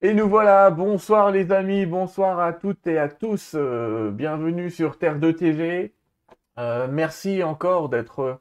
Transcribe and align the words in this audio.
Et 0.00 0.14
nous 0.14 0.28
voilà, 0.28 0.70
bonsoir 0.70 1.32
les 1.32 1.50
amis, 1.50 1.84
bonsoir 1.84 2.38
à 2.38 2.52
toutes 2.52 2.86
et 2.86 2.98
à 2.98 3.08
tous, 3.08 3.54
euh, 3.56 4.12
bienvenue 4.12 4.70
sur 4.70 4.96
Terre 4.96 5.18
de 5.18 5.32
TV. 5.32 5.92
Euh, 6.56 6.86
merci 6.88 7.42
encore 7.42 7.88
d'être 7.88 8.40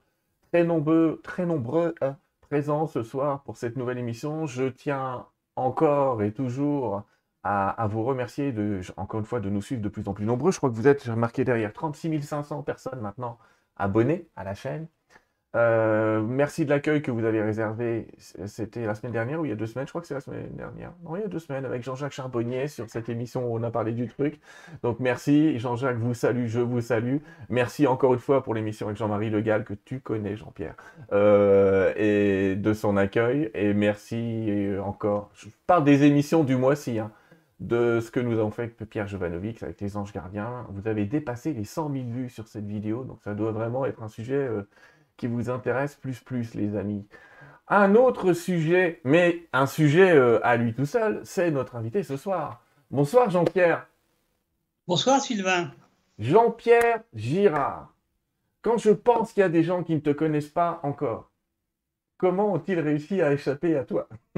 très 0.52 0.64
nombreux, 0.64 1.20
très 1.24 1.48
nombreux 1.48 1.96
euh, 2.04 2.12
présents 2.42 2.86
ce 2.86 3.02
soir 3.02 3.42
pour 3.42 3.58
cette 3.58 3.76
nouvelle 3.76 3.98
émission. 3.98 4.46
Je 4.46 4.66
tiens 4.66 5.26
encore 5.56 6.22
et 6.22 6.32
toujours 6.32 7.04
à, 7.44 7.88
vous 7.90 8.04
remercier 8.04 8.52
de, 8.52 8.82
encore 8.96 9.20
une 9.20 9.26
fois 9.26 9.40
de 9.40 9.50
nous 9.50 9.64
suivre 9.64 9.82
de 9.82 9.90
plus 9.90 10.08
en 10.08 10.14
plus 10.14 10.26
nombreux. 10.26 10.52
Je 10.52 10.58
crois 10.58 10.70
que 10.70 10.76
vous 10.76 10.88
êtes, 10.88 11.04
j'ai 11.04 11.12
remarqué 11.12 11.44
derrière, 11.44 11.74
36 11.74 12.22
500 12.22 12.62
personnes 12.62 13.02
maintenant 13.02 13.40
abonnées 13.78 14.28
à 14.36 14.44
la 14.44 14.54
chaîne. 14.54 14.88
Euh, 15.58 16.22
merci 16.22 16.66
de 16.66 16.70
l'accueil 16.70 17.02
que 17.02 17.10
vous 17.10 17.26
avez 17.26 17.42
réservé. 17.42 18.08
C'était 18.46 18.86
la 18.86 18.94
semaine 18.94 19.12
dernière 19.12 19.40
ou 19.40 19.46
il 19.46 19.50
y 19.50 19.52
a 19.52 19.56
deux 19.56 19.66
semaines? 19.66 19.88
Je 19.88 19.92
crois 19.92 20.02
que 20.02 20.08
c'est 20.08 20.14
la 20.14 20.22
semaine 20.22 20.50
dernière. 20.52 20.92
Non, 21.04 21.16
il 21.16 21.22
y 21.22 21.26
a 21.26 21.28
deux 21.28 21.40
semaines 21.40 21.66
avec 21.66 21.84
Jean-Jacques 21.84 22.12
Charbonnier 22.12 22.68
sur 22.68 22.88
cette 22.90 23.10
émission 23.10 23.52
où 23.52 23.58
on 23.58 23.64
a 23.64 23.72
parlé 23.72 23.92
du 23.92 24.08
truc. 24.08 24.40
Donc 24.84 25.00
merci. 25.00 25.58
Jean-Jacques 25.58 25.98
vous 25.98 26.14
salue, 26.14 26.46
je 26.46 26.60
vous 26.60 26.82
salue. 26.82 27.18
Merci 27.50 27.88
encore 27.88 28.14
une 28.14 28.20
fois 28.20 28.44
pour 28.44 28.54
l'émission 28.54 28.86
avec 28.86 28.98
Jean-Marie 28.98 29.32
Le 29.32 29.42
Gall 29.42 29.64
que 29.64 29.74
tu 29.74 30.00
connais, 30.00 30.36
Jean-Pierre, 30.36 30.76
euh, 31.12 31.92
et 31.96 32.56
de 32.56 32.74
son 32.74 32.96
accueil. 32.96 33.50
Et 33.56 33.74
merci 33.74 34.70
encore. 34.84 35.32
Je 35.34 35.48
parle 35.66 35.84
des 35.84 36.04
émissions 36.04 36.44
du 36.44 36.56
mois-ci. 36.56 37.00
Hein, 37.00 37.12
de 37.60 38.00
ce 38.02 38.12
que 38.12 38.20
nous 38.20 38.38
avons 38.38 38.52
fait 38.52 38.64
avec 38.64 38.78
Pierre 38.78 39.08
Jovanovic, 39.08 39.64
avec 39.64 39.82
les 39.82 39.98
anges 39.98 40.14
gardiens. 40.14 40.68
Vous 40.70 40.88
avez 40.88 41.06
dépassé 41.06 41.54
les 41.54 41.64
100 41.64 41.92
000 41.92 42.06
vues 42.10 42.30
sur 42.30 42.48
cette 42.48 42.68
vidéo, 42.68 43.04
donc 43.04 43.20
ça 43.24 43.34
doit 43.34 43.52
vraiment 43.52 43.86
être 43.86 44.04
un 44.04 44.08
sujet 44.08 44.36
euh, 44.36 44.62
qui 45.18 45.28
vous 45.28 45.50
intéresse 45.50 45.96
plus 45.96 46.20
plus, 46.22 46.54
les 46.54 46.76
amis. 46.76 47.06
Un 47.68 47.96
autre 47.96 48.34
sujet, 48.34 49.02
mais 49.04 49.44
un 49.52 49.66
sujet 49.66 50.12
euh, 50.12 50.40
à 50.46 50.56
lui 50.56 50.74
tout 50.74 50.86
seul, 50.86 51.20
c'est 51.26 51.52
notre 51.52 51.76
invité 51.76 52.02
ce 52.04 52.16
soir. 52.16 52.64
Bonsoir 52.92 53.30
Jean-Pierre. 53.30 53.88
Bonsoir 54.88 55.20
Sylvain. 55.20 55.74
Jean-Pierre 56.18 57.04
Girard. 57.14 57.94
Quand 58.62 58.78
je 58.78 58.92
pense 58.92 59.34
qu'il 59.34 59.42
y 59.42 59.44
a 59.44 59.50
des 59.50 59.64
gens 59.64 59.84
qui 59.84 59.96
ne 59.96 60.00
te 60.00 60.12
connaissent 60.12 60.48
pas 60.48 60.80
encore, 60.84 61.30
comment 62.18 62.54
ont-ils 62.54 62.80
réussi 62.80 63.22
à 63.22 63.34
échapper 63.34 63.76
à 63.76 63.84
toi? 63.84 64.08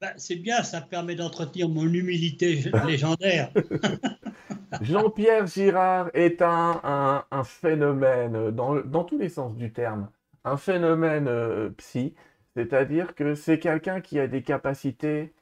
Bah, 0.00 0.12
C'est 0.16 0.36
bien, 0.36 0.62
ça 0.64 0.80
permet 0.80 1.14
d'entretenir 1.14 1.68
mon 1.68 1.86
humilité 1.86 2.64
légendaire. 2.86 3.52
Jean-Pierre 4.80 5.46
Girard 5.46 6.10
est 6.14 6.42
un, 6.42 7.22
phénomène, 7.44 8.50
dans, 8.50 9.04
tous 9.04 9.18
les 9.18 9.28
sens 9.28 9.54
du 9.56 9.72
terme, 9.72 10.08
un 10.44 10.56
phénomène 10.56 11.28
euh, 11.28 11.70
psy, 11.78 12.14
c'est-à-dire 12.56 13.14
que 13.14 13.34
c'est 13.34 13.58
quelqu'un 13.58 14.00
qui 14.00 14.18
a 14.20 14.26
des 14.26 14.42
capacités, 14.42 15.32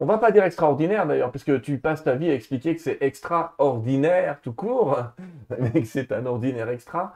on 0.00 0.06
va 0.06 0.18
pas 0.18 0.30
dire 0.30 0.44
extraordinaires 0.44 1.06
d'ailleurs, 1.06 1.30
puisque 1.30 1.60
tu 1.62 1.78
passes 1.78 2.04
ta 2.04 2.14
vie 2.14 2.30
à 2.30 2.34
expliquer 2.34 2.74
que 2.76 2.82
c'est 2.82 2.98
extraordinaire 3.00 4.40
tout 4.42 4.52
court, 4.52 4.98
mais 5.58 5.82
que 5.82 5.84
c'est 5.84 6.12
un 6.12 6.26
ordinaire 6.26 6.68
extra, 6.68 7.14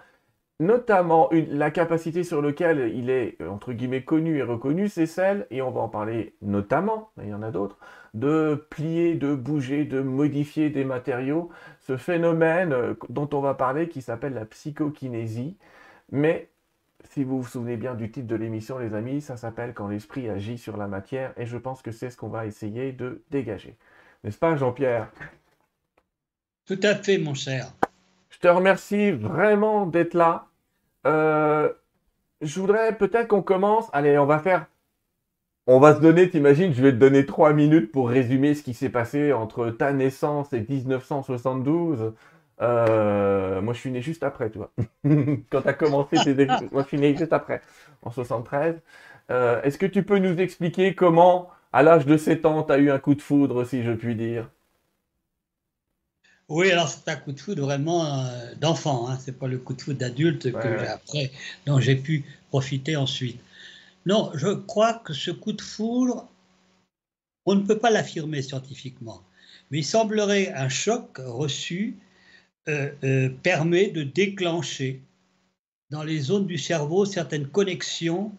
notamment 0.58 1.30
la 1.32 1.70
capacité 1.70 2.22
sur 2.22 2.42
laquelle 2.42 2.92
il 2.94 3.10
est, 3.10 3.38
entre 3.42 3.72
guillemets, 3.72 4.04
connu 4.04 4.38
et 4.38 4.42
reconnu, 4.42 4.88
c'est 4.88 5.06
celle, 5.06 5.46
et 5.50 5.62
on 5.62 5.70
va 5.70 5.80
en 5.80 5.88
parler 5.88 6.34
notamment, 6.42 7.10
il 7.22 7.28
y 7.28 7.34
en 7.34 7.42
a 7.42 7.50
d'autres, 7.50 7.78
de 8.14 8.66
plier, 8.70 9.14
de 9.14 9.34
bouger, 9.34 9.84
de 9.84 10.00
modifier 10.00 10.70
des 10.70 10.84
matériaux, 10.84 11.50
ce 11.80 11.96
phénomène 11.96 12.72
euh, 12.72 12.94
dont 13.08 13.28
on 13.32 13.40
va 13.40 13.54
parler 13.54 13.88
qui 13.88 14.02
s'appelle 14.02 14.34
la 14.34 14.44
psychokinésie. 14.44 15.56
Mais 16.10 16.48
si 17.04 17.24
vous 17.24 17.42
vous 17.42 17.48
souvenez 17.48 17.76
bien 17.76 17.94
du 17.94 18.10
titre 18.10 18.26
de 18.26 18.36
l'émission, 18.36 18.78
les 18.78 18.94
amis, 18.94 19.20
ça 19.20 19.36
s'appelle 19.36 19.74
Quand 19.74 19.88
l'esprit 19.88 20.28
agit 20.28 20.58
sur 20.58 20.76
la 20.76 20.86
matière, 20.86 21.32
et 21.36 21.46
je 21.46 21.56
pense 21.56 21.82
que 21.82 21.92
c'est 21.92 22.10
ce 22.10 22.16
qu'on 22.16 22.28
va 22.28 22.46
essayer 22.46 22.92
de 22.92 23.22
dégager. 23.30 23.76
N'est-ce 24.24 24.38
pas, 24.38 24.56
Jean-Pierre? 24.56 25.10
Tout 26.66 26.80
à 26.82 26.94
fait, 26.94 27.18
mon 27.18 27.34
cher. 27.34 27.72
Je 28.28 28.38
te 28.38 28.48
remercie 28.48 29.10
vraiment 29.10 29.86
d'être 29.86 30.14
là. 30.14 30.46
Euh, 31.06 31.72
je 32.40 32.60
voudrais 32.60 32.96
peut-être 32.96 33.28
qu'on 33.28 33.42
commence. 33.42 33.88
Allez, 33.92 34.18
on 34.18 34.26
va 34.26 34.38
faire. 34.38 34.66
On 35.66 35.78
va 35.78 35.94
se 35.94 36.00
donner, 36.00 36.28
t'imagines, 36.28 36.72
je 36.74 36.82
vais 36.82 36.92
te 36.92 36.96
donner 36.96 37.26
trois 37.26 37.52
minutes 37.52 37.92
pour 37.92 38.08
résumer 38.08 38.54
ce 38.54 38.62
qui 38.62 38.74
s'est 38.74 38.88
passé 38.88 39.32
entre 39.32 39.70
ta 39.70 39.92
naissance 39.92 40.52
et 40.52 40.64
1972. 40.68 42.12
Euh, 42.60 43.60
moi, 43.62 43.74
je 43.74 43.78
suis 43.78 43.90
né 43.90 44.02
juste 44.02 44.22
après, 44.22 44.50
tu 44.50 44.58
vois. 44.58 44.72
Quand 45.50 45.62
tu 45.62 45.68
as 45.68 45.72
commencé 45.74 46.16
tes 46.24 46.46
moi, 46.72 46.82
je 46.82 46.88
suis 46.88 46.98
né 46.98 47.16
juste 47.16 47.32
après, 47.32 47.62
en 48.02 48.10
73. 48.10 48.76
Euh, 49.30 49.62
est-ce 49.62 49.78
que 49.78 49.86
tu 49.86 50.02
peux 50.02 50.18
nous 50.18 50.38
expliquer 50.40 50.94
comment, 50.94 51.50
à 51.72 51.82
l'âge 51.82 52.06
de 52.06 52.16
7 52.16 52.46
ans, 52.46 52.62
tu 52.64 52.72
as 52.72 52.78
eu 52.78 52.90
un 52.90 52.98
coup 52.98 53.14
de 53.14 53.22
foudre, 53.22 53.64
si 53.64 53.82
je 53.84 53.92
puis 53.92 54.14
dire? 54.14 54.48
Oui, 56.48 56.72
alors 56.72 56.88
c'est 56.88 57.08
un 57.08 57.16
coup 57.16 57.30
de 57.30 57.38
foudre 57.38 57.62
vraiment 57.62 58.04
euh, 58.04 58.54
d'enfant, 58.60 59.08
hein. 59.08 59.16
c'est 59.20 59.38
pas 59.38 59.46
le 59.46 59.58
coup 59.58 59.72
de 59.72 59.80
foudre 59.80 59.98
d'adulte 59.98 60.50
que 60.50 60.88
après, 60.88 61.30
dont 61.64 61.78
j'ai 61.78 61.94
pu 61.94 62.24
profiter 62.50 62.96
ensuite. 62.96 63.40
Non, 64.06 64.30
je 64.34 64.48
crois 64.48 64.94
que 64.94 65.12
ce 65.12 65.30
coup 65.30 65.52
de 65.52 65.60
foudre, 65.60 66.28
on 67.46 67.54
ne 67.54 67.62
peut 67.62 67.78
pas 67.78 67.90
l'affirmer 67.90 68.42
scientifiquement, 68.42 69.22
mais 69.70 69.78
il 69.78 69.84
semblerait 69.84 70.52
un 70.52 70.68
choc 70.68 71.18
reçu 71.18 71.96
euh, 72.68 72.90
euh, 73.04 73.28
permet 73.42 73.90
de 73.90 74.02
déclencher 74.02 75.00
dans 75.90 76.02
les 76.02 76.20
zones 76.20 76.46
du 76.46 76.58
cerveau 76.58 77.04
certaines 77.04 77.48
connexions 77.48 78.32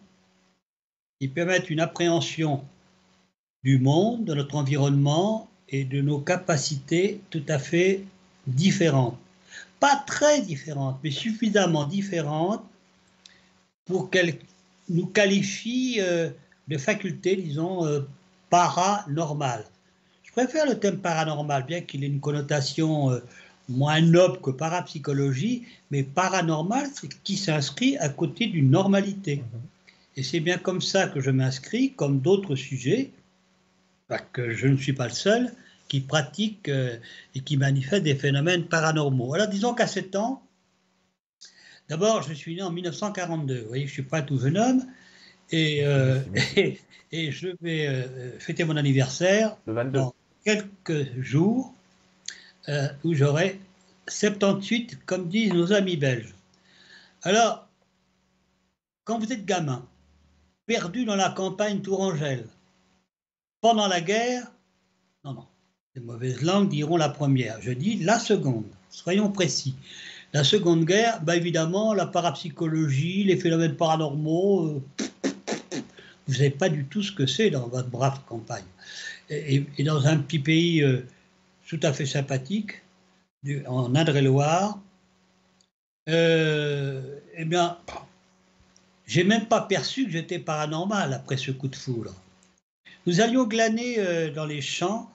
qui 1.20 1.28
permettent 1.28 1.70
une 1.70 1.80
appréhension 1.80 2.64
du 3.62 3.78
monde, 3.78 4.24
de 4.24 4.34
notre 4.34 4.56
environnement 4.56 5.48
et 5.68 5.84
de 5.84 6.00
nos 6.00 6.18
capacités 6.18 7.20
tout 7.30 7.44
à 7.48 7.58
fait 7.58 8.04
différentes. 8.46 9.18
Pas 9.80 9.96
très 10.06 10.42
différentes, 10.42 10.98
mais 11.04 11.10
suffisamment 11.10 11.84
différentes 11.84 12.64
pour 13.84 14.10
qu'elles 14.10 14.38
nous 14.88 15.06
qualifient 15.06 15.96
euh, 16.00 16.30
de 16.68 16.78
facultés, 16.78 17.36
disons, 17.36 17.86
euh, 17.86 18.00
paranormales. 18.50 19.64
Je 20.22 20.32
préfère 20.32 20.66
le 20.66 20.78
thème 20.78 20.98
paranormal, 20.98 21.64
bien 21.66 21.82
qu'il 21.82 22.04
ait 22.04 22.08
une 22.08 22.20
connotation 22.20 23.10
euh, 23.10 23.20
moins 23.68 24.00
noble 24.00 24.40
que 24.40 24.50
parapsychologie, 24.50 25.64
mais 25.90 26.02
paranormal, 26.02 26.88
c'est 26.94 27.08
qui 27.22 27.36
s'inscrit 27.36 27.96
à 27.98 28.08
côté 28.08 28.46
d'une 28.46 28.70
normalité. 28.70 29.36
Mhm. 29.36 29.60
Et 30.16 30.22
c'est 30.22 30.40
bien 30.40 30.58
comme 30.58 30.80
ça 30.80 31.08
que 31.08 31.20
je 31.20 31.30
m'inscris, 31.30 31.92
comme 31.92 32.20
d'autres 32.20 32.56
sujets, 32.56 33.10
que 34.32 34.52
je 34.52 34.66
ne 34.66 34.76
suis 34.76 34.92
pas 34.92 35.08
le 35.08 35.14
seul, 35.14 35.52
qui 35.88 36.00
pratiquent 36.00 36.68
euh, 36.68 36.96
et 37.34 37.40
qui 37.40 37.56
manifestent 37.56 38.04
des 38.04 38.14
phénomènes 38.14 38.64
paranormaux. 38.64 39.34
Alors 39.34 39.48
disons 39.48 39.74
qu'à 39.74 39.86
7 39.86 40.16
ans, 40.16 40.42
d'abord 41.92 42.22
je 42.22 42.32
suis 42.32 42.54
né 42.54 42.62
en 42.62 42.70
1942, 42.70 43.60
vous 43.60 43.68
voyez, 43.68 43.84
je 43.84 43.90
ne 43.90 43.92
suis 43.92 44.02
pas 44.02 44.22
tout 44.22 44.38
jeune 44.38 44.56
homme, 44.56 44.86
et, 45.50 45.84
euh, 45.84 46.20
et, 47.12 47.30
je 47.30 47.48
vais 47.60 47.86
euh, 47.86 48.38
fêter 48.38 48.64
mon 48.64 48.78
anniversaire 48.78 49.58
dans 49.66 50.14
quelques 50.42 51.20
jours 51.20 51.74
où 53.04 53.12
j'aurai 53.12 53.60
78, 54.08 55.04
comme 55.04 55.28
disent 55.28 55.52
nos 55.52 55.74
amis 55.74 55.98
belges. 55.98 56.34
Alors, 57.24 57.68
quand 59.04 59.18
vous 59.18 59.30
êtes 59.30 59.44
gamin, 59.44 59.86
perdu 60.64 61.04
dans 61.04 61.16
la 61.16 61.28
campagne 61.28 61.82
tourangelle, 61.82 62.46
pendant 63.60 63.86
la 63.86 64.00
guerre, 64.00 64.50
non, 65.24 65.34
non, 65.34 65.46
les 65.94 66.00
mauvaises 66.00 66.40
langues 66.40 66.70
diront 66.70 66.96
la 66.96 67.10
première. 67.10 67.60
Je 67.60 67.72
dis 67.72 67.96
la 67.96 68.18
seconde. 68.18 68.64
Soyons 68.88 69.30
précis. 69.30 69.74
La 70.32 70.44
seconde 70.44 70.86
guerre, 70.86 71.20
bah 71.22 71.36
évidemment, 71.36 71.92
la 71.92 72.06
parapsychologie, 72.06 73.24
les 73.24 73.36
phénomènes 73.36 73.76
paranormaux, 73.76 74.66
euh, 74.66 74.82
vous 76.26 76.34
savez 76.34 76.50
pas 76.50 76.70
du 76.70 76.86
tout 76.86 77.02
ce 77.02 77.12
que 77.12 77.26
c'est 77.26 77.50
dans 77.50 77.68
votre 77.68 77.88
brave 77.88 78.18
campagne. 78.26 78.64
Et, 79.28 79.64
dans 79.84 80.06
un 80.06 80.16
petit 80.18 80.38
pays 80.38 80.82
euh, 80.82 81.06
tout 81.66 81.80
à 81.82 81.92
fait 81.92 82.06
sympathique, 82.06 82.82
en 83.66 83.94
Indre-et-Loire, 83.94 84.78
euh, 86.08 87.18
eh 87.34 87.44
bien, 87.44 87.76
j'ai 89.06 89.24
même 89.24 89.46
pas 89.46 89.60
perçu 89.60 90.06
que 90.06 90.12
j'étais 90.12 90.38
paranormal 90.38 91.12
après 91.12 91.36
ce 91.36 91.50
coup 91.50 91.68
de 91.68 91.76
foudre. 91.76 92.14
Nous 93.06 93.20
allions 93.20 93.44
glaner 93.44 94.30
dans 94.30 94.46
les 94.46 94.60
champs 94.60 95.10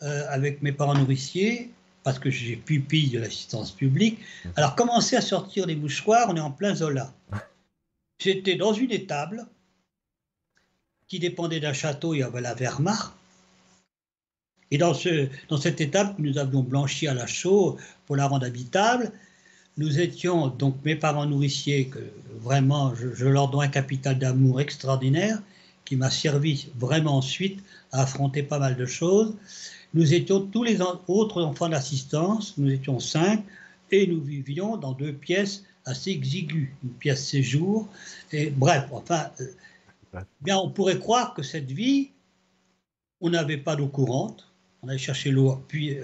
avec 0.00 0.62
mes 0.62 0.72
parents 0.72 0.94
nourriciers, 0.94 1.70
parce 2.06 2.20
que 2.20 2.30
j'ai 2.30 2.54
pupille 2.54 3.10
de 3.10 3.18
l'assistance 3.18 3.72
publique. 3.72 4.20
Alors, 4.54 4.76
commencer 4.76 5.16
à 5.16 5.20
sortir 5.20 5.66
les 5.66 5.74
mouchoirs, 5.74 6.28
on 6.30 6.36
est 6.36 6.40
en 6.40 6.52
plein 6.52 6.72
Zola. 6.72 7.12
J'étais 8.20 8.54
dans 8.54 8.72
une 8.72 8.92
étable 8.92 9.44
qui 11.08 11.18
dépendait 11.18 11.58
d'un 11.58 11.72
château, 11.72 12.14
il 12.14 12.18
y 12.18 12.22
avait 12.22 12.40
la 12.40 12.54
Wehrmacht. 12.54 13.12
Et 14.70 14.78
dans, 14.78 14.94
ce, 14.94 15.28
dans 15.48 15.56
cette 15.56 15.80
étable 15.80 16.14
que 16.14 16.22
nous 16.22 16.38
avions 16.38 16.62
blanchi 16.62 17.08
à 17.08 17.14
la 17.14 17.26
chaux 17.26 17.76
pour 18.06 18.14
la 18.14 18.28
rendre 18.28 18.46
habitable, 18.46 19.10
nous 19.76 19.98
étions, 19.98 20.46
donc 20.46 20.76
mes 20.84 20.94
parents 20.94 21.26
nourriciers, 21.26 21.88
que 21.88 21.98
vraiment 22.38 22.94
je, 22.94 23.14
je 23.14 23.26
leur 23.26 23.48
dois 23.48 23.64
un 23.64 23.68
capital 23.68 24.16
d'amour 24.16 24.60
extraordinaire, 24.60 25.42
qui 25.84 25.96
m'a 25.96 26.10
servi 26.10 26.68
vraiment 26.76 27.16
ensuite 27.16 27.64
à 27.90 28.02
affronter 28.02 28.44
pas 28.44 28.60
mal 28.60 28.76
de 28.76 28.86
choses. 28.86 29.34
Nous 29.96 30.12
étions 30.12 30.42
tous 30.42 30.62
les 30.62 30.82
autres 30.82 31.42
enfants 31.42 31.70
d'assistance, 31.70 32.58
nous 32.58 32.70
étions 32.70 33.00
cinq, 33.00 33.42
et 33.90 34.06
nous 34.06 34.20
vivions 34.20 34.76
dans 34.76 34.92
deux 34.92 35.14
pièces 35.14 35.64
assez 35.86 36.10
exiguës, 36.10 36.68
une 36.84 36.90
pièce 36.90 37.26
séjour, 37.26 37.88
et 38.30 38.50
bref, 38.50 38.88
enfin, 38.92 39.30
euh, 39.40 40.20
bien 40.42 40.58
on 40.58 40.68
pourrait 40.68 40.98
croire 40.98 41.32
que 41.32 41.42
cette 41.42 41.72
vie, 41.72 42.10
on 43.22 43.30
n'avait 43.30 43.56
pas 43.56 43.74
d'eau 43.74 43.86
courante, 43.86 44.52
on 44.82 44.88
allait 44.88 44.98
chercher 44.98 45.30
l'eau 45.30 45.52
au 45.52 45.56
puits, 45.56 45.96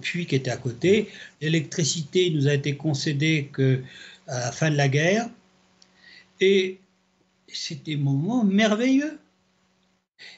puits 0.00 0.24
qui 0.24 0.36
était 0.36 0.50
à 0.50 0.56
côté, 0.56 1.10
l'électricité 1.42 2.30
nous 2.30 2.48
a 2.48 2.54
été 2.54 2.76
concédée 2.76 3.50
que 3.52 3.82
à 4.26 4.38
la 4.38 4.52
fin 4.52 4.70
de 4.70 4.76
la 4.76 4.88
guerre, 4.88 5.28
et 6.40 6.78
c'était 7.48 7.96
un 7.96 7.98
moment 7.98 8.42
merveilleux. 8.42 9.18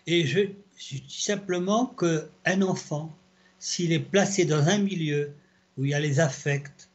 Et 0.09 0.27
je, 0.27 0.41
je 0.77 0.97
dis 0.97 1.23
simplement 1.23 1.87
qu'un 1.87 2.63
enfant, 2.63 3.15
s'il 3.59 3.93
est 3.93 4.01
placé 4.01 4.45
dans 4.45 4.69
un 4.69 4.79
milieu 4.79 5.33
où 5.77 5.85
il 5.85 5.91
y 5.91 5.95
a 5.95 6.01
les 6.01 6.21
affects 6.21 6.89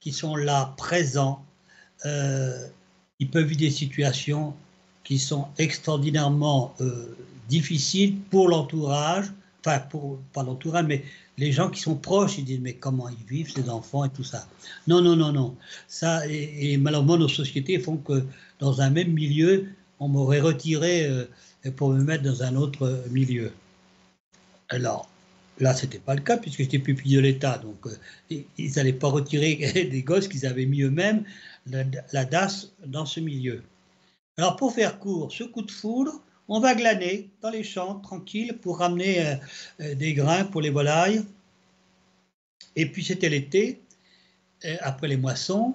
qui 0.00 0.12
sont 0.12 0.36
là, 0.36 0.74
présents, 0.76 1.44
euh, 2.04 2.68
il 3.18 3.28
peut 3.28 3.42
vivre 3.42 3.60
des 3.60 3.70
situations 3.70 4.54
qui 5.04 5.18
sont 5.18 5.46
extraordinairement 5.58 6.74
euh, 6.80 7.16
difficiles 7.48 8.16
pour 8.30 8.48
l'entourage, 8.48 9.32
enfin, 9.64 9.78
pour, 9.78 10.18
pas 10.32 10.42
l'entourage, 10.42 10.84
mais 10.86 11.04
les 11.38 11.52
gens 11.52 11.70
qui 11.70 11.80
sont 11.80 11.96
proches, 11.96 12.38
ils 12.38 12.44
disent 12.44 12.60
mais 12.60 12.74
comment 12.74 13.08
ils 13.08 13.26
vivent 13.26 13.50
ces 13.50 13.68
enfants 13.68 14.04
et 14.04 14.10
tout 14.10 14.24
ça. 14.24 14.46
Non, 14.86 15.00
non, 15.00 15.16
non, 15.16 15.32
non. 15.32 15.56
Ça, 15.88 16.26
et, 16.28 16.76
malheureusement, 16.76 17.18
nos 17.18 17.28
sociétés 17.28 17.78
font 17.78 17.96
que 17.96 18.24
dans 18.58 18.80
un 18.80 18.90
même 18.90 19.12
milieu, 19.12 19.66
on 19.98 20.08
m'aurait 20.08 20.40
retiré 20.40 21.06
euh, 21.06 21.24
pour 21.74 21.90
me 21.90 22.02
mettre 22.02 22.22
dans 22.22 22.42
un 22.42 22.56
autre 22.56 23.04
milieu. 23.10 23.52
Alors, 24.68 25.08
là, 25.58 25.74
ce 25.74 25.84
n'était 25.84 25.98
pas 25.98 26.14
le 26.14 26.20
cas 26.20 26.36
puisque 26.36 26.58
j'étais 26.58 26.78
pupille 26.78 27.16
de 27.16 27.20
l'État. 27.20 27.58
Donc, 27.58 27.86
euh, 27.86 28.36
ils 28.58 28.72
n'allaient 28.76 28.92
pas 28.92 29.08
retirer 29.08 29.56
des 29.90 30.02
gosses 30.02 30.28
qu'ils 30.28 30.46
avaient 30.46 30.66
mis 30.66 30.82
eux-mêmes 30.82 31.24
la, 31.66 32.24
DAS 32.24 32.72
dans 32.84 33.06
ce 33.06 33.20
milieu. 33.20 33.62
Alors, 34.38 34.56
pour 34.56 34.74
faire 34.74 34.98
court, 34.98 35.32
ce 35.32 35.44
coup 35.44 35.62
de 35.62 35.70
foudre, 35.70 36.20
on 36.48 36.60
va 36.60 36.74
glaner 36.74 37.30
dans 37.42 37.50
les 37.50 37.64
champs, 37.64 37.98
tranquille, 38.00 38.58
pour 38.58 38.78
ramener 38.78 39.26
euh, 39.26 39.34
euh, 39.80 39.94
des 39.94 40.14
grains 40.14 40.44
pour 40.44 40.60
les 40.60 40.70
volailles. 40.70 41.24
Et 42.76 42.86
puis, 42.86 43.02
c'était 43.02 43.28
l'été, 43.30 43.80
après 44.80 45.08
les 45.08 45.16
moissons, 45.16 45.74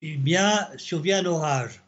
eh 0.00 0.16
bien, 0.16 0.68
survient 0.76 1.20
un 1.20 1.26
orage. 1.26 1.80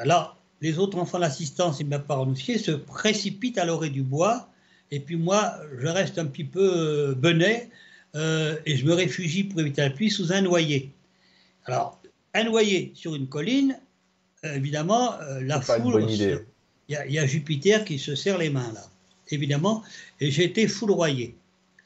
alors, 0.00 0.41
les 0.62 0.78
autres 0.78 0.96
enfants 0.96 1.18
d'assistance 1.18 1.80
et 1.80 1.84
ma 1.84 1.98
parents 1.98 2.34
se 2.34 2.70
précipitent 2.70 3.58
à 3.58 3.64
l'orée 3.64 3.90
du 3.90 4.02
bois. 4.02 4.48
Et 4.92 5.00
puis 5.00 5.16
moi, 5.16 5.54
je 5.78 5.88
reste 5.88 6.18
un 6.18 6.26
petit 6.26 6.44
peu 6.44 6.72
euh, 6.74 7.14
benet 7.14 7.68
euh, 8.14 8.56
et 8.64 8.76
je 8.76 8.86
me 8.86 8.94
réfugie 8.94 9.44
pour 9.44 9.60
éviter 9.60 9.82
la 9.82 9.90
pluie 9.90 10.10
sous 10.10 10.32
un 10.32 10.40
noyer. 10.40 10.92
Alors, 11.64 12.00
un 12.34 12.44
noyer 12.44 12.92
sur 12.94 13.14
une 13.16 13.26
colline, 13.26 13.78
euh, 14.44 14.54
évidemment, 14.54 15.14
la 15.40 15.60
foule. 15.60 16.06
Il 16.88 16.96
y, 17.08 17.18
a 17.18 17.26
Jupiter 17.26 17.84
qui 17.84 17.98
se 17.98 18.14
serre 18.14 18.38
les 18.38 18.50
mains 18.50 18.70
là, 18.74 18.84
évidemment, 19.30 19.82
et 20.20 20.30
j'ai 20.30 20.44
été 20.44 20.68
foudroyé. 20.68 21.34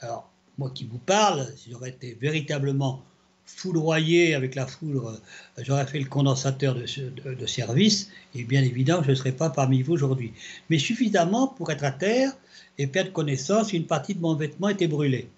Alors, 0.01 0.29
moi 0.59 0.71
qui 0.75 0.85
vous 0.85 0.99
parle, 0.99 1.47
si 1.57 1.71
j'aurais 1.71 1.91
été 1.91 2.17
véritablement 2.21 3.05
foudroyé 3.47 4.35
avec 4.35 4.55
la 4.55 4.67
foudre, 4.67 5.21
euh, 5.59 5.63
j'aurais 5.63 5.87
fait 5.87 6.01
le 6.01 6.07
condensateur 6.07 6.75
de, 6.75 7.47
service, 7.47 8.11
et 8.35 8.45
bien 8.45 8.63
évidemment, 8.63 9.03
je 9.03 9.11
ne 9.11 9.15
serais 9.15 9.33
pas 9.33 9.51
parmi 9.51 9.83
vous 9.83 9.93
aujourd'hui. 9.93 10.33
Mais 10.69 10.79
suffisamment 10.79 11.49
pour 11.49 11.71
être 11.71 11.85
à 11.85 11.93
terre 11.93 12.33
et 12.79 12.87
perdre 12.87 13.13
connaissance, 13.13 13.73
une 13.73 13.87
partie 13.87 14.15
de 14.15 14.21
mon 14.21 14.35
vêtement 14.35 14.69
était 14.69 14.89
brûlée. 14.89 15.29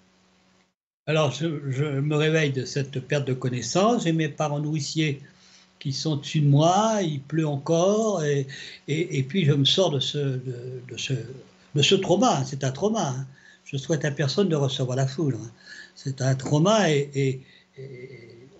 Alors, 1.05 1.31
je, 1.31 1.45
me 1.99 2.15
réveille 2.15 2.51
de 2.51 2.65
cette 2.65 2.99
perte 2.99 3.25
de 3.27 3.33
connaissance, 3.33 4.03
j'ai 4.03 4.11
mes 4.11 4.29
parents 4.29 4.59
nourriciers 4.59 5.21
qui 5.79 5.93
sont 5.93 6.17
dessus 6.17 6.41
de 6.41 6.47
moi, 6.47 6.99
il 7.01 7.21
pleut 7.21 7.47
encore, 7.47 8.23
et, 8.23 8.47
et, 8.87 9.23
puis 9.23 9.45
je 9.45 9.53
me 9.53 9.63
sors 9.63 9.91
de 9.91 10.01
ce, 10.01 10.17
de, 10.17 10.97
ce, 10.97 11.13
de 11.73 11.81
ce 11.81 11.95
trauma, 11.95 12.43
c'est 12.45 12.63
un 12.65 12.71
trauma. 12.71 13.09
Hein. 13.09 13.27
Je 13.63 13.77
souhaite 13.77 14.03
à 14.03 14.11
personne 14.11 14.49
de 14.49 14.55
recevoir 14.55 14.97
la 14.97 15.07
foudre. 15.07 15.39
Hein. 15.41 15.51
C'est 15.95 16.21
un 16.21 16.35
trauma 16.35 16.89
et 16.91 17.41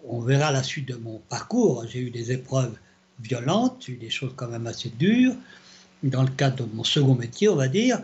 on 0.07 0.19
verra 0.19 0.51
la 0.51 0.63
suite 0.63 0.88
de 0.88 0.95
mon 0.95 1.19
parcours. 1.30 1.86
J'ai 1.88 2.00
eu 2.00 2.10
des 2.10 2.31
épreuves 2.31 2.77
violentes, 3.19 3.88
eu 3.88 3.95
des 3.95 4.10
choses 4.10 4.33
quand 4.36 4.48
même 4.48 4.68
assez 4.68 4.89
dures, 4.89 5.36
dans 6.04 6.24
le 6.24 6.30
cadre 6.30 6.66
de 6.66 6.75
mon 6.75 6.83
second 6.83 7.16
métier, 7.16 7.50
on 7.50 7.56
va 7.56 7.68
dire. 7.68 8.01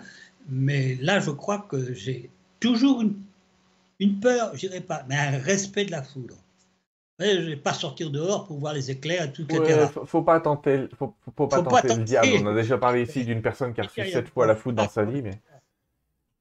Mais 0.50 0.96
là, 1.02 1.20
je 1.20 1.32
crois 1.32 1.66
que 1.70 1.94
j'ai 1.94 2.30
toujours 2.60 3.04
une, 4.00 4.20
peur, 4.20 4.52
je 4.54 4.68
dirais 4.68 4.82
pas, 4.82 5.04
mais 5.10 5.16
un 5.16 5.40
respect 5.40 5.86
de 5.86 5.92
la 5.92 6.04
foudre. 6.04 6.36
Je 7.18 7.26
ne 7.26 7.46
vais 7.46 7.56
pas 7.56 7.74
sortir 7.74 8.12
dehors 8.12 8.46
pour 8.46 8.60
voir 8.60 8.74
les 8.74 8.92
éclairs, 8.92 9.24
etc. 9.24 9.46
Il 9.52 9.88
faut, 9.88 10.06
faut 10.06 10.22
pas 10.22 10.42
tenter, 10.42 10.88
faut, 11.00 11.16
faut 11.36 11.48
pas 11.48 11.62
tenter 11.62 11.96
le 11.96 12.04
diable. 12.04 12.28
On 12.42 12.48
a 12.48 12.54
déjà 12.54 12.78
parlé 12.78 13.04
ici 13.04 13.24
d'une 13.24 13.42
personne 13.42 13.74
qui 13.74 13.80
a 13.80 13.86
reçu 13.86 14.06
sept 14.12 14.28
fois 14.28 14.46
la 14.46 14.56
foudre 14.56 14.84
dans 14.84 14.90
sa 14.90 15.04
vie, 15.04 15.22
mais. 15.22 15.40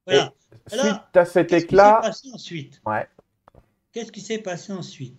Voilà. 0.07 0.33
suite 0.67 1.17
à 1.17 1.25
cet 1.25 1.53
éclat. 1.53 2.03
ensuite? 2.33 2.83
Ouais. 2.85 3.07
Qu'est-ce 3.95 4.11
qui 4.11 4.21
s'est 4.21 4.39
passé 4.39 4.73
ensuite? 4.73 5.15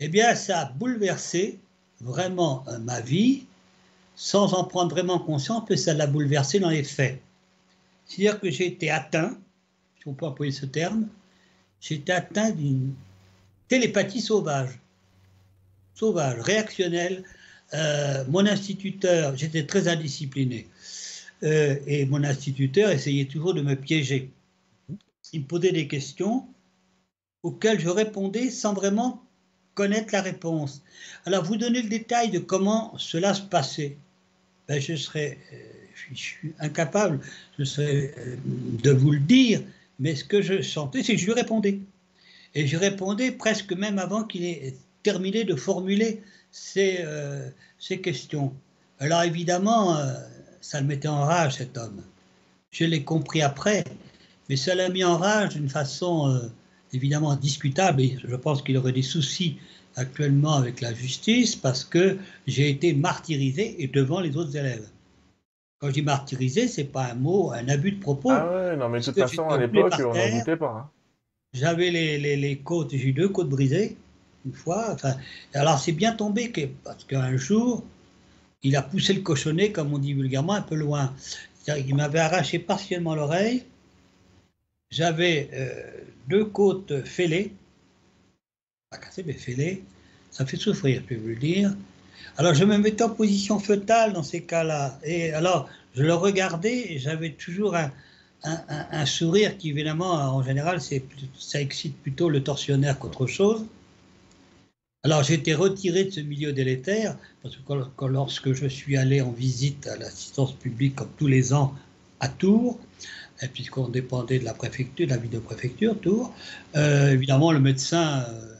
Eh 0.00 0.08
bien, 0.08 0.34
ça 0.34 0.60
a 0.60 0.64
bouleversé 0.64 1.58
vraiment 2.00 2.64
euh, 2.68 2.78
ma 2.78 3.02
vie, 3.02 3.44
sans 4.14 4.54
en 4.54 4.64
prendre 4.64 4.92
vraiment 4.92 5.18
conscience, 5.18 5.64
mais 5.68 5.76
ça 5.76 5.92
l'a 5.92 6.06
bouleversé 6.06 6.58
dans 6.58 6.70
les 6.70 6.84
faits. 6.84 7.20
C'est-à-dire 8.06 8.40
que 8.40 8.50
j'ai 8.50 8.66
été 8.66 8.90
atteint, 8.90 9.38
si 10.00 10.08
on 10.08 10.14
peut 10.14 10.24
employer 10.24 10.52
ce 10.52 10.64
terme, 10.64 11.06
j'ai 11.82 11.96
été 11.96 12.12
atteint 12.12 12.50
d'une 12.50 12.94
télépathie 13.68 14.22
sauvage, 14.22 14.70
sauvage, 15.94 16.40
réactionnelle. 16.40 17.24
Euh, 17.74 18.24
mon 18.28 18.46
instituteur, 18.46 19.36
j'étais 19.36 19.66
très 19.66 19.86
indiscipliné, 19.86 20.66
euh, 21.42 21.76
et 21.86 22.06
mon 22.06 22.24
instituteur 22.24 22.90
essayait 22.90 23.26
toujours 23.26 23.52
de 23.52 23.60
me 23.60 23.74
piéger. 23.74 24.30
Il 25.34 25.42
me 25.42 25.46
posait 25.46 25.72
des 25.72 25.88
questions, 25.88 26.48
auxquelles 27.46 27.78
je 27.78 27.88
répondais 27.88 28.50
sans 28.50 28.74
vraiment 28.74 29.22
connaître 29.74 30.12
la 30.12 30.20
réponse. 30.20 30.82
Alors, 31.26 31.44
vous 31.44 31.56
donnez 31.56 31.80
le 31.80 31.88
détail 31.88 32.30
de 32.30 32.40
comment 32.40 32.92
cela 32.98 33.34
se 33.34 33.42
passait. 33.42 33.96
Ben, 34.66 34.80
je 34.80 34.96
serais, 34.96 35.38
euh, 35.52 35.56
je 35.94 36.18
suis 36.18 36.54
incapable, 36.58 37.20
je 37.56 37.62
serais 37.62 38.12
euh, 38.18 38.34
de 38.82 38.90
vous 38.90 39.12
le 39.12 39.20
dire, 39.20 39.62
mais 40.00 40.16
ce 40.16 40.24
que 40.24 40.42
je 40.42 40.60
sentais, 40.60 41.04
c'est 41.04 41.14
que 41.14 41.20
je 41.20 41.26
lui 41.26 41.34
répondais. 41.34 41.78
Et 42.56 42.66
je 42.66 42.76
répondais 42.76 43.30
presque 43.30 43.72
même 43.74 44.00
avant 44.00 44.24
qu'il 44.24 44.44
ait 44.44 44.74
terminé 45.04 45.44
de 45.44 45.54
formuler 45.54 46.24
ces, 46.50 46.96
euh, 47.00 47.48
ces 47.78 48.00
questions. 48.00 48.52
Alors 48.98 49.22
évidemment, 49.22 49.96
ça 50.60 50.80
le 50.80 50.86
mettait 50.86 51.06
en 51.06 51.20
rage, 51.20 51.58
cet 51.58 51.76
homme. 51.76 52.02
Je 52.72 52.86
l'ai 52.86 53.04
compris 53.04 53.42
après, 53.42 53.84
mais 54.48 54.56
ça 54.56 54.74
l'a 54.74 54.88
mis 54.88 55.04
en 55.04 55.18
rage 55.18 55.54
d'une 55.54 55.68
façon 55.68 56.50
évidemment 56.96 57.34
discutable 57.36 58.02
et 58.02 58.18
je 58.22 58.36
pense 58.36 58.62
qu'il 58.62 58.76
aurait 58.76 58.92
des 58.92 59.02
soucis 59.02 59.58
actuellement 59.94 60.54
avec 60.54 60.80
la 60.80 60.92
justice 60.92 61.56
parce 61.56 61.84
que 61.84 62.18
j'ai 62.46 62.68
été 62.68 62.92
martyrisé 62.94 63.82
et 63.82 63.88
devant 63.88 64.20
les 64.20 64.36
autres 64.36 64.56
élèves. 64.56 64.88
Quand 65.78 65.88
je 65.88 65.92
dis 65.92 66.02
martyrisé, 66.02 66.68
c'est 66.68 66.84
pas 66.84 67.12
un 67.12 67.14
mot, 67.14 67.52
un 67.52 67.68
abus 67.68 67.92
de 67.92 68.00
propos. 68.00 68.30
Ah 68.30 68.50
ouais, 68.50 68.76
non, 68.76 68.88
mais 68.88 69.00
de 69.00 69.04
toute 69.04 69.18
façon, 69.18 69.48
à 69.48 69.58
l'époque, 69.58 69.92
on 69.98 70.14
n'en 70.14 70.38
doutait 70.38 70.56
pas. 70.56 70.70
Hein. 70.70 70.90
J'avais 71.52 71.90
les, 71.90 72.18
les, 72.18 72.36
les, 72.36 72.56
côtes, 72.58 72.90
j'ai 72.90 73.08
eu 73.08 73.12
deux 73.12 73.28
côtes 73.28 73.48
brisées, 73.48 73.96
une 74.44 74.52
fois. 74.52 74.88
Enfin, 74.92 75.14
alors 75.54 75.78
c'est 75.78 75.92
bien 75.92 76.12
tombé 76.12 76.50
que, 76.50 76.62
parce 76.84 77.04
qu'un 77.04 77.36
jour, 77.36 77.84
il 78.62 78.74
a 78.76 78.82
poussé 78.82 79.12
le 79.12 79.20
cochonnet, 79.20 79.70
comme 79.70 79.92
on 79.92 79.98
dit 79.98 80.14
vulgairement, 80.14 80.54
un 80.54 80.62
peu 80.62 80.74
loin. 80.74 81.12
Il 81.68 81.94
m'avait 81.94 82.20
arraché 82.20 82.58
partiellement 82.58 83.14
l'oreille 83.14 83.64
j'avais 84.90 85.50
euh, 85.52 85.82
deux 86.28 86.44
côtes 86.44 87.04
fêlées, 87.04 87.52
pas 88.90 88.98
cassées, 88.98 89.24
mais 89.26 89.32
fêlées. 89.32 89.82
Ça 90.30 90.44
fait 90.44 90.56
souffrir, 90.56 91.02
je 91.02 91.14
peux 91.14 91.20
vous 91.20 91.28
le 91.28 91.36
dire. 91.36 91.74
Alors 92.36 92.54
je 92.54 92.64
me 92.64 92.76
mettais 92.76 93.04
en 93.04 93.10
position 93.10 93.58
fœtale 93.58 94.12
dans 94.12 94.22
ces 94.22 94.42
cas-là. 94.42 94.98
Et 95.02 95.32
alors 95.32 95.68
je 95.94 96.02
le 96.02 96.14
regardais 96.14 96.92
et 96.92 96.98
j'avais 96.98 97.30
toujours 97.30 97.74
un, 98.44 99.06
sourire 99.06 99.56
qui, 99.56 99.70
évidemment, 99.70 100.12
en 100.12 100.42
général, 100.42 100.80
ça 100.80 101.60
excite 101.60 101.96
plutôt 102.02 102.28
le 102.28 102.42
torsionnaire 102.42 102.98
qu'autre 102.98 103.26
chose. 103.26 103.64
Alors 105.02 105.28
été 105.30 105.54
retiré 105.54 106.04
de 106.04 106.10
ce 106.10 106.20
milieu 106.20 106.52
délétère, 106.52 107.16
parce 107.42 107.56
que 107.56 108.04
lorsque 108.06 108.52
je 108.52 108.66
suis 108.66 108.96
allé 108.96 109.20
en 109.20 109.30
visite 109.30 109.86
à 109.86 109.96
l'assistance 109.96 110.52
publique, 110.52 110.96
comme 110.96 111.10
tous 111.16 111.28
les 111.28 111.54
ans, 111.54 111.74
à 112.18 112.28
Tours, 112.28 112.78
puisqu'on 113.52 113.88
dépendait 113.88 114.38
de 114.38 114.44
la 114.44 114.54
préfecture, 114.54 115.06
de 115.06 115.10
la 115.10 115.18
ville 115.18 115.30
de 115.30 115.38
préfecture, 115.38 115.98
Tours. 116.00 116.34
Euh, 116.74 117.10
évidemment, 117.10 117.52
le 117.52 117.60
médecin, 117.60 118.24
euh, 118.28 118.54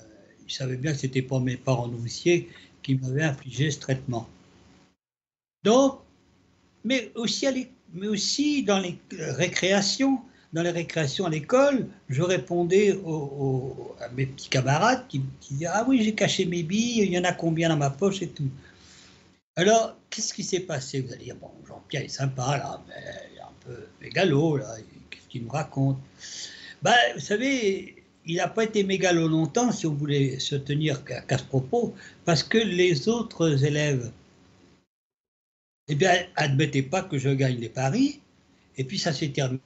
il 0.46 0.52
savait 0.52 0.76
bien 0.76 0.92
que 0.92 0.98
ce 0.98 1.06
n'était 1.06 1.22
pas 1.22 1.40
mes 1.40 1.56
parents 1.56 1.88
nourriciers 1.88 2.48
qui 2.82 2.96
m'avaient 2.96 3.22
infligé 3.22 3.70
ce 3.70 3.80
traitement. 3.80 4.28
Donc, 5.64 5.98
mais 6.84 7.10
aussi, 7.16 8.62
dans 8.62 8.78
les 8.78 8.98
récréations. 9.10 10.20
Dans 10.52 10.62
les 10.62 10.70
récréations 10.70 11.26
à 11.26 11.28
l'école, 11.28 11.88
je 12.08 12.22
répondais 12.22 12.92
à 14.00 14.08
mes 14.10 14.26
petits 14.26 14.48
camarades 14.48 15.04
qui, 15.08 15.20
qui 15.40 15.54
disaient 15.54 15.66
Ah 15.66 15.84
oui, 15.86 16.02
j'ai 16.02 16.14
caché 16.14 16.46
mes 16.46 16.62
billes, 16.62 17.02
il 17.02 17.12
y 17.12 17.18
en 17.18 17.24
a 17.24 17.32
combien 17.32 17.68
dans 17.68 17.76
ma 17.76 17.90
poche 17.90 18.22
et 18.22 18.28
tout. 18.28 18.48
Alors, 19.56 19.96
qu'est-ce 20.08 20.32
qui 20.32 20.44
s'est 20.44 20.60
passé? 20.60 21.00
Vous 21.00 21.12
allez 21.12 21.24
dire 21.24 21.36
Bon, 21.36 21.50
Jean-Pierre 21.66 22.02
est 22.02 22.08
sympa 22.08 22.56
là, 22.58 22.82
mais 22.86 22.94
mégalo 24.00 24.56
là, 24.56 24.76
qu'est-ce 25.10 25.28
qu'il 25.28 25.44
me 25.44 25.50
raconte 25.50 25.98
ben, 26.82 26.94
Vous 27.14 27.20
savez, 27.20 28.02
il 28.24 28.36
n'a 28.36 28.48
pas 28.48 28.64
été 28.64 28.84
mégalo 28.84 29.28
longtemps, 29.28 29.72
si 29.72 29.86
on 29.86 29.94
voulait 29.94 30.38
se 30.38 30.56
tenir 30.56 31.04
qu'à 31.04 31.38
ce 31.38 31.44
propos, 31.44 31.94
parce 32.24 32.42
que 32.42 32.58
les 32.58 33.08
autres 33.08 33.64
élèves 33.64 34.10
eh 35.88 35.94
bien, 35.94 36.26
admettez 36.34 36.82
pas 36.82 37.02
que 37.02 37.18
je 37.18 37.28
gagne 37.28 37.58
les 37.58 37.68
paris, 37.68 38.20
et 38.76 38.84
puis 38.84 38.98
ça 38.98 39.12
s'est 39.12 39.30
terminé. 39.30 39.60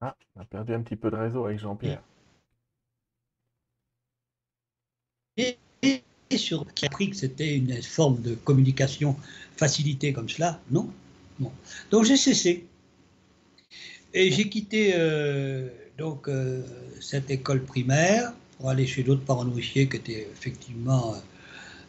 Ah, 0.00 0.16
on 0.34 0.40
a 0.40 0.44
perdu 0.44 0.74
un 0.74 0.82
petit 0.82 0.96
peu 0.96 1.10
de 1.10 1.16
réseau 1.16 1.44
avec 1.46 1.58
Jean-Pierre. 1.58 2.02
Et, 5.36 5.58
sur 6.38 6.66
qui 6.74 6.84
a 6.84 6.88
appris 6.88 7.10
que 7.10 7.16
c'était 7.16 7.54
une 7.54 7.82
forme 7.82 8.20
de 8.20 8.34
communication 8.34 9.16
facilitée 9.56 10.12
comme 10.12 10.28
cela, 10.28 10.60
non. 10.70 10.90
Donc 11.90 12.04
j'ai 12.04 12.16
cessé. 12.16 12.66
Et 14.14 14.30
j'ai 14.30 14.48
quitté 14.48 14.92
euh, 14.94 15.68
donc 15.98 16.28
euh, 16.28 16.62
cette 17.00 17.30
école 17.30 17.62
primaire 17.64 18.32
pour 18.58 18.70
aller 18.70 18.86
chez 18.86 19.02
d'autres 19.02 19.24
parents 19.24 19.48
qui 19.50 19.80
étaient 19.80 20.28
effectivement. 20.30 21.14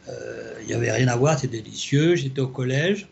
Euh, 0.09 0.59
il 0.61 0.67
n'y 0.67 0.73
avait 0.73 0.91
rien 0.91 1.07
à 1.07 1.15
voir, 1.15 1.39
c'était 1.39 1.61
délicieux. 1.61 2.15
J'étais 2.15 2.41
au 2.41 2.47
collège. 2.47 3.07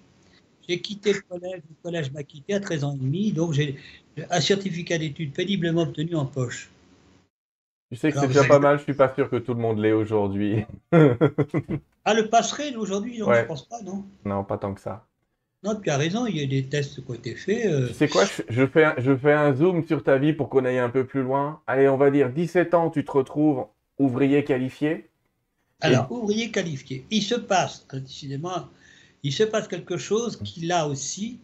J'ai 0.68 0.80
quitté 0.80 1.14
le 1.14 1.22
collège, 1.22 1.62
le 1.70 1.76
collège 1.84 2.12
m'a 2.12 2.24
quitté 2.24 2.54
à 2.54 2.60
13 2.60 2.84
ans 2.84 2.94
et 2.94 2.98
demi, 2.98 3.32
donc 3.32 3.54
j'ai 3.54 3.78
un 4.30 4.40
certificat 4.40 4.98
d'études 4.98 5.34
péniblement 5.34 5.82
obtenu 5.82 6.16
en 6.16 6.26
poche. 6.26 6.70
Tu 7.91 7.98
sais 7.98 8.12
que 8.12 8.19
c'est 8.19 8.27
déjà 8.27 8.45
pas 8.45 8.60
mal, 8.60 8.77
je 8.77 8.83
suis 8.83 8.93
pas 8.93 9.13
sûr 9.13 9.29
que 9.29 9.36
tout 9.36 9.53
le 9.53 9.60
monde 9.60 9.79
l'ait 9.79 9.91
aujourd'hui. 9.91 10.63
ah, 10.93 12.13
le 12.13 12.29
passerait 12.29 12.74
aujourd'hui, 12.75 13.17
je 13.17 13.24
ne 13.25 13.45
pense 13.45 13.67
pas, 13.67 13.81
non 13.81 14.05
Non, 14.24 14.45
pas 14.45 14.57
tant 14.57 14.74
que 14.74 14.79
ça. 14.79 15.05
Non, 15.63 15.75
tu 15.75 15.89
as 15.89 15.98
raison, 15.98 16.25
il 16.25 16.38
y 16.38 16.43
a 16.43 16.48
des 16.48 16.63
tests 16.63 17.03
qui 17.03 17.12
ont 17.12 17.13
été 17.13 17.36
faits. 17.36 17.65
Euh. 17.65 17.88
Tu 17.89 17.93
sais 17.93 18.07
quoi, 18.07 18.24
je 18.48 18.65
fais, 18.65 18.86
un, 18.86 18.95
je 18.98 19.15
fais 19.15 19.33
un 19.33 19.53
zoom 19.53 19.86
sur 19.86 20.03
ta 20.03 20.17
vie 20.17 20.31
pour 20.31 20.50
qu'on 20.50 20.63
aille 20.63 20.79
un 20.79 20.89
peu 20.89 21.05
plus 21.05 21.21
loin. 21.21 21.62
Allez, 21.67 21.89
on 21.89 21.98
va 21.98 22.12
dire 22.12 22.31
17 22.31 22.74
ans, 22.74 22.89
tu 22.89 23.03
te 23.03 23.12
retrouves 23.12 23.65
ouvrier 24.00 24.45
qualifié. 24.45 25.10
Alors, 25.81 26.10
ouvrier 26.12 26.50
qualifié. 26.50 27.05
Il 27.12 27.21
se 27.21 27.36
passe, 27.36 27.86
décidément, 27.93 28.69
il 29.24 29.33
se 29.33 29.43
passe 29.43 29.67
quelque 29.67 29.98
chose 29.98 30.38
qui, 30.38 30.65
là 30.65 30.88
aussi, 30.88 31.41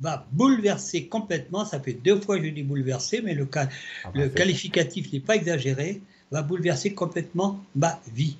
va 0.00 0.26
bouleverser 0.32 1.06
complètement. 1.06 1.64
Ça 1.64 1.80
fait 1.80 1.92
deux 1.92 2.20
fois 2.20 2.38
que 2.38 2.44
je 2.44 2.50
dis 2.50 2.62
bouleverser, 2.62 3.20
mais 3.22 3.34
le, 3.34 3.48
ah 3.54 3.66
bah, 4.04 4.10
le 4.14 4.28
qualificatif 4.28 5.12
n'est 5.12 5.20
pas 5.20 5.36
exagéré. 5.36 6.00
Va 6.30 6.42
bouleverser 6.42 6.94
complètement 6.94 7.60
ma 7.76 8.00
vie. 8.12 8.36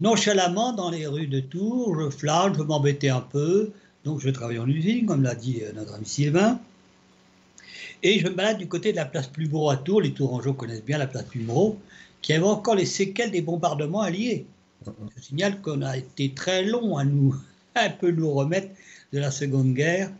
Nonchalamment, 0.00 0.72
dans 0.72 0.90
les 0.90 1.06
rues 1.06 1.26
de 1.26 1.40
Tours, 1.40 2.00
je 2.00 2.10
flanque, 2.10 2.56
je 2.56 2.62
m'embêtais 2.62 3.08
un 3.08 3.20
peu. 3.20 3.72
Donc, 4.04 4.20
je 4.20 4.30
travaille 4.30 4.58
en 4.58 4.68
usine, 4.68 5.06
comme 5.06 5.22
l'a 5.22 5.34
dit 5.34 5.60
euh, 5.62 5.72
notre 5.72 5.94
ami 5.94 6.06
Sylvain. 6.06 6.60
Et 8.02 8.20
je 8.20 8.28
me 8.28 8.34
balade 8.34 8.58
du 8.58 8.68
côté 8.68 8.92
de 8.92 8.96
la 8.96 9.04
place 9.04 9.26
Plumeau 9.26 9.70
à 9.70 9.76
Tours. 9.76 10.02
Les 10.02 10.12
Tourangeaux 10.12 10.54
connaissent 10.54 10.84
bien 10.84 10.98
la 10.98 11.08
place 11.08 11.24
Plumeau, 11.24 11.78
qui 12.22 12.32
avait 12.32 12.44
encore 12.44 12.76
les 12.76 12.86
séquelles 12.86 13.32
des 13.32 13.42
bombardements 13.42 14.02
alliés. 14.02 14.46
Je 14.86 15.22
signale 15.22 15.60
qu'on 15.60 15.82
a 15.82 15.96
été 15.96 16.32
très 16.32 16.64
long 16.64 16.96
à 16.96 17.04
nous, 17.04 17.34
un 17.74 17.90
peu 17.90 18.12
nous 18.12 18.30
remettre 18.30 18.68
de 19.12 19.18
la 19.18 19.30
Seconde 19.30 19.74
Guerre. 19.74 20.10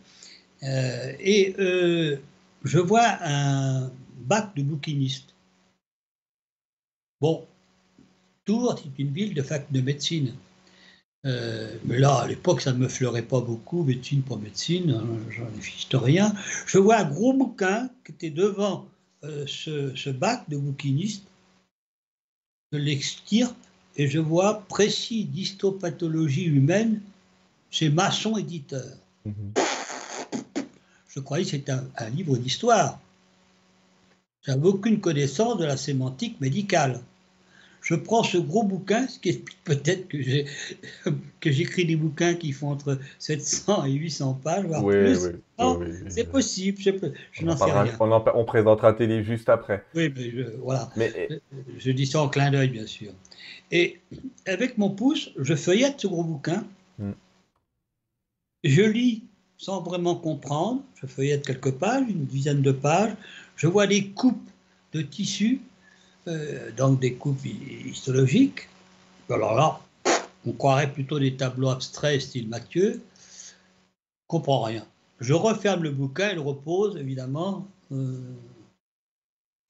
Euh, 0.63 1.13
et 1.21 1.55
euh, 1.59 2.17
je 2.65 2.79
vois 2.79 3.19
un 3.23 3.91
bac 4.21 4.55
de 4.57 4.63
bouquinistes. 4.63 5.35
Bon, 7.21 7.47
Tours 8.45 8.79
c'est 8.83 9.03
une 9.03 9.13
ville 9.13 9.35
de 9.35 9.43
fac 9.43 9.71
de 9.71 9.81
médecine. 9.81 10.35
Euh, 11.27 11.77
mais 11.85 11.99
là, 11.99 12.21
à 12.21 12.29
l'époque, 12.29 12.61
ça 12.61 12.73
ne 12.73 12.79
me 12.79 12.89
fleurait 12.89 13.23
pas 13.23 13.41
beaucoup, 13.41 13.83
médecine 13.83 14.23
pour 14.23 14.39
médecine, 14.39 14.93
hein, 14.93 15.07
j'en 15.31 15.47
ai 15.47 16.05
rien. 16.05 16.33
Je 16.67 16.79
vois 16.79 16.99
un 16.99 17.11
gros 17.11 17.33
bouquin 17.33 17.91
qui 18.05 18.13
était 18.13 18.31
devant 18.31 18.87
ce, 19.23 20.11
bac 20.11 20.49
de 20.49 20.57
bouquiniste. 20.57 21.25
Je 22.73 22.79
l'extire 22.79 23.53
et 23.97 24.07
je 24.07 24.21
vois 24.21 24.61
précis 24.69 25.25
d'histopathologie 25.25 26.45
humaine 26.45 27.01
chez 27.71 27.89
Masson 27.91 28.37
Éditeur. 28.37 28.97
Mhm. 29.25 29.53
Je 31.09 31.21
croyais 31.21 31.45
que 31.45 31.51
c'était 31.51 31.73
un, 31.73 31.85
un 31.97 32.11
livre 32.11 32.37
d'histoire. 32.37 33.01
J'avais 34.43 34.67
aucune 34.67 35.01
connaissance 35.01 35.59
de 35.59 35.65
la 35.65 35.77
sémantique 35.77 36.41
médicale 36.41 37.01
je 37.89 37.95
prends 37.95 38.23
ce 38.23 38.37
gros 38.37 38.65
bouquin, 38.65 39.07
ce 39.09 39.19
qui 39.19 39.31
explique 39.31 39.65
peut-être 39.65 40.09
que 40.09 40.21
j'ai 40.21 40.47
que 41.41 41.51
j'écris 41.51 41.87
des 41.87 41.97
bouquins 41.97 42.35
qui 42.35 42.53
font 42.53 42.69
entre 42.71 42.99
700 43.19 43.87
et 43.87 43.93
800 43.93 44.41
pages, 44.45 44.65
voire 44.67 44.85
plus. 44.85 45.27
Oui, 45.59 45.87
c'est 46.09 46.31
possible, 46.31 46.79
je, 46.79 46.91
je 47.33 47.45
n'en 47.45 47.57
sais 47.57 47.65
rien. 47.65 47.87
On, 47.99 48.13
on, 48.13 48.45
présentera 48.45 48.93
télé 48.93 49.25
juste 49.25 49.49
après. 49.49 49.85
Oui, 49.95 50.13
mais 50.15 50.31
je, 50.31 50.43
voilà. 50.63 50.91
Mais... 50.97 51.41
Je, 51.79 51.91
dis 51.91 52.07
ça 52.07 52.21
en 52.21 52.29
clin 52.29 52.51
d'œil, 52.51 52.69
bien 52.69 52.87
sûr. 52.87 53.13
Et 53.71 54.01
avec 54.47 54.77
mon 54.77 54.91
pouce, 54.91 55.31
je 55.39 55.55
feuillette 55.55 55.95
ce 55.99 56.07
gros 56.09 56.25
bouquin. 56.25 56.65
Hmm. 56.99 57.13
Je 58.65 58.83
lis 58.83 59.23
sans 59.57 59.83
vraiment 59.83 60.15
comprendre. 60.15 60.83
Je 61.01 61.07
feuillette 61.07 61.47
quelques 61.47 61.73
pages, 61.73 62.05
une 62.09 62.27
dizaine 62.27 62.63
de 62.63 62.73
pages. 62.73 63.15
Je 63.57 63.67
vois 63.67 63.87
des 63.87 64.11
coupes 64.11 64.49
de 64.93 65.03
tissus 65.03 65.61
euh, 66.29 66.71
donc 66.73 67.01
des 67.01 67.15
coupes 67.15 67.45
histologiques. 67.45 68.69
Alors 69.31 69.55
là, 69.55 69.81
on 70.47 70.53
croirait 70.53 70.93
plutôt 70.93 71.19
des 71.19 71.37
tableaux 71.37 71.69
abstraits 71.69 72.21
style 72.21 72.49
Mathieu. 72.49 73.01
Je 73.25 74.27
comprends 74.27 74.63
rien. 74.63 74.87
Je 75.21 75.33
referme 75.33 75.83
le 75.83 75.91
bouquin, 75.91 76.31
il 76.33 76.39
repose 76.39 76.97
évidemment, 76.97 77.67
euh, 77.93 78.21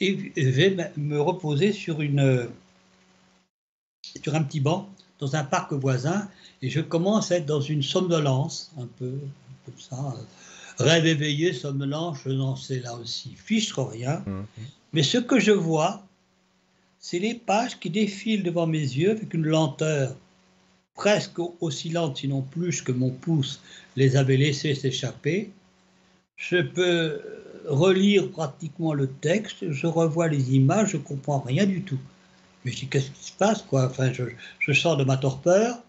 et 0.00 0.32
je 0.36 0.48
vais 0.48 0.92
me 0.96 1.20
reposer 1.20 1.72
sur, 1.72 2.02
une, 2.02 2.48
sur 4.22 4.34
un 4.34 4.42
petit 4.42 4.60
banc 4.60 4.88
dans 5.18 5.36
un 5.36 5.44
parc 5.44 5.72
voisin, 5.72 6.28
et 6.62 6.70
je 6.70 6.80
commence 6.80 7.32
à 7.32 7.36
être 7.36 7.46
dans 7.46 7.60
une 7.60 7.82
somnolence, 7.82 8.70
un 8.78 8.86
peu 8.98 9.12
comme 9.64 9.78
ça. 9.78 10.14
Rêve 10.78 11.06
éveillé, 11.06 11.52
somnolence, 11.52 12.18
je 12.24 12.30
n'en 12.30 12.54
sais 12.54 12.80
là 12.80 12.94
aussi 12.94 13.34
fiche 13.34 13.72
rien. 13.74 14.22
Mmh. 14.26 14.42
Mais 14.92 15.02
ce 15.02 15.18
que 15.18 15.40
je 15.40 15.50
vois, 15.50 16.04
c'est 17.00 17.18
les 17.18 17.34
pages 17.34 17.78
qui 17.78 17.90
défilent 17.90 18.42
devant 18.42 18.66
mes 18.66 18.78
yeux 18.78 19.10
avec 19.10 19.34
une 19.34 19.46
lenteur 19.46 20.14
presque 20.94 21.38
aussi 21.60 21.90
lente, 21.90 22.18
sinon 22.18 22.42
plus 22.42 22.82
que 22.82 22.92
mon 22.92 23.10
pouce 23.10 23.60
les 23.96 24.16
avait 24.16 24.36
laissés 24.36 24.74
s'échapper. 24.74 25.50
Je 26.36 26.58
peux 26.58 27.20
relire 27.66 28.30
pratiquement 28.30 28.94
le 28.94 29.08
texte, 29.08 29.70
je 29.70 29.86
revois 29.86 30.28
les 30.28 30.54
images, 30.54 30.90
je 30.90 30.96
comprends 30.96 31.40
rien 31.40 31.66
du 31.66 31.82
tout. 31.82 31.98
Je 32.64 32.70
me 32.70 32.74
dis 32.74 32.88
qu'est-ce 32.88 33.10
qui 33.10 33.24
se 33.24 33.32
passe 33.32 33.62
quoi? 33.62 33.86
Enfin, 33.86 34.12
je, 34.12 34.72
sors 34.72 34.96
de 34.96 35.04
ma 35.04 35.16
torpeur 35.16 35.82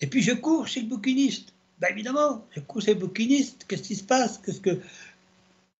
et 0.00 0.06
puis 0.06 0.22
je 0.22 0.32
cours 0.32 0.66
chez 0.66 0.82
le 0.82 0.88
bouquiniste. 0.88 1.52
Ben 1.80 1.88
évidemment, 1.90 2.44
je 2.50 2.60
cours 2.60 2.82
chez 2.82 2.94
le 2.94 3.00
bouquiniste. 3.00 3.64
Qu'est-ce 3.68 3.82
qui 3.82 3.96
se 3.96 4.04
passe? 4.04 4.38
Qu'est-ce 4.38 4.60
que 4.60 4.80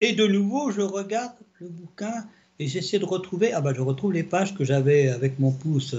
Et 0.01 0.13
de 0.13 0.27
nouveau, 0.27 0.71
je 0.71 0.81
regarde 0.81 1.35
le 1.61 1.69
bouquin 1.69 2.27
et 2.59 2.69
j'essaie 2.69 2.99
de 2.99 3.05
retrouver, 3.05 3.53
ah 3.53 3.61
ben 3.61 3.75
je 3.75 3.81
retrouve 3.81 4.13
les 4.13 4.23
pages 4.23 4.55
que 4.55 4.65
j'avais 4.65 5.09
avec 5.09 5.39
mon 5.39 5.51
pouce 5.51 5.97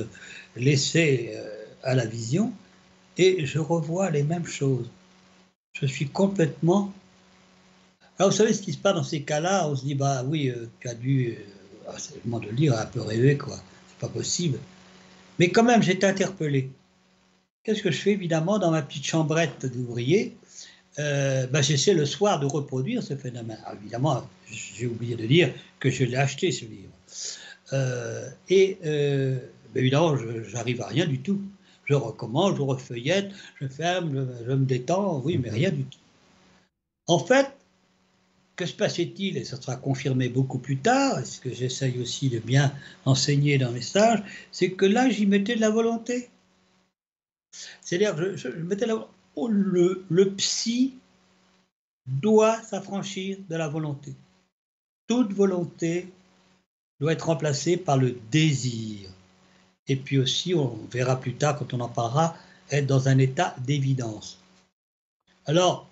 laissées 0.55 1.31
euh, 1.35 1.65
à 1.83 1.95
la 1.95 2.05
vision, 2.05 2.53
et 3.17 3.45
je 3.45 3.59
revois 3.59 4.09
les 4.09 4.23
mêmes 4.23 4.45
choses. 4.45 4.89
Je 5.73 5.85
suis 5.85 6.07
complètement... 6.07 6.93
Alors 8.17 8.31
vous 8.31 8.37
savez 8.37 8.53
ce 8.53 8.61
qui 8.61 8.71
se 8.71 8.77
passe 8.77 8.95
dans 8.95 9.03
ces 9.03 9.23
cas-là, 9.23 9.67
on 9.67 9.75
se 9.75 9.83
dit, 9.83 9.95
bah 9.95 10.23
oui, 10.25 10.49
euh, 10.49 10.69
tu 10.79 10.87
as 10.87 10.93
dû, 10.93 11.31
euh, 11.31 11.89
ah, 11.89 11.97
le 12.13 12.21
moment 12.29 12.39
de 12.39 12.49
le 12.49 12.55
dire, 12.55 12.77
un 12.77 12.85
peu 12.85 13.01
rêver, 13.01 13.37
quoi, 13.37 13.57
pas 14.05 14.13
possible. 14.13 14.59
Mais 15.39 15.49
quand 15.49 15.63
même, 15.63 15.81
j'étais 15.81 16.07
interpellé. 16.07 16.69
Qu'est-ce 17.63 17.81
que 17.81 17.91
je 17.91 17.97
fais 17.97 18.11
évidemment 18.11 18.59
dans 18.59 18.71
ma 18.71 18.81
petite 18.81 19.05
chambrette 19.05 19.65
d'ouvrier 19.65 20.35
euh, 20.97 21.45
ben, 21.47 21.61
j'essaie 21.61 21.93
le 21.93 22.05
soir 22.05 22.39
de 22.39 22.45
reproduire 22.45 23.03
ce 23.03 23.15
phénomène. 23.15 23.59
évidemment, 23.81 24.25
j'ai 24.49 24.87
oublié 24.87 25.15
de 25.15 25.25
dire 25.25 25.53
que 25.79 25.89
je 25.89 26.05
l'ai 26.05 26.15
acheté 26.15 26.51
ce 26.51 26.63
livre. 26.65 26.93
Euh, 27.73 28.29
et 28.49 28.77
euh, 28.85 29.37
ben, 29.73 29.81
évidemment, 29.81 30.15
j'arrive 30.47 30.81
à 30.81 30.87
rien 30.87 31.05
du 31.05 31.19
tout. 31.19 31.41
Je 31.83 31.95
recommence, 31.95 32.55
je 32.55 32.61
refeuillette, 32.61 33.31
je 33.59 33.67
ferme, 33.67 34.27
je, 34.47 34.51
me 34.53 34.65
détends, 34.65 35.21
oui, 35.23 35.37
mais 35.37 35.49
rien 35.49 35.69
du 35.69 35.83
tout. 35.83 35.99
En 37.07 37.19
fait, 37.19 37.47
que 38.55 38.65
se 38.65 38.73
passait-il? 38.73 39.37
Et 39.37 39.43
ça 39.43 39.61
sera 39.61 39.75
confirmé 39.75 40.29
beaucoup 40.29 40.59
plus 40.59 40.77
tard, 40.77 41.25
ce 41.25 41.39
que 41.39 41.53
j'essaye 41.53 41.99
aussi 41.99 42.29
de 42.29 42.39
bien 42.39 42.73
enseigner 43.05 43.57
dans 43.57 43.71
mes 43.71 43.81
stages, 43.81 44.23
c'est 44.51 44.71
que 44.71 44.85
là, 44.85 45.09
j'y 45.09 45.25
mettais 45.25 45.55
de 45.55 45.61
la 45.61 45.69
volonté. 45.69 46.29
C'est-à-dire, 47.81 48.37
je, 48.37 48.47
mettais 48.49 48.85
là, 48.85 49.07
oh, 49.35 49.47
le, 49.47 50.05
le 50.09 50.31
psy 50.31 50.93
doit 52.05 52.61
s'affranchir 52.61 53.37
de 53.49 53.55
la 53.55 53.67
volonté. 53.67 54.13
Toute 55.07 55.33
volonté 55.33 56.07
doit 56.99 57.13
être 57.13 57.27
remplacée 57.27 57.77
par 57.77 57.97
le 57.97 58.17
désir. 58.31 59.09
Et 59.87 59.95
puis 59.95 60.17
aussi, 60.17 60.53
on 60.53 60.77
verra 60.91 61.19
plus 61.19 61.35
tard 61.35 61.57
quand 61.57 61.73
on 61.73 61.79
en 61.79 61.89
parlera, 61.89 62.35
être 62.71 62.87
dans 62.87 63.07
un 63.07 63.17
état 63.19 63.55
d'évidence. 63.65 64.39
Alors, 65.45 65.87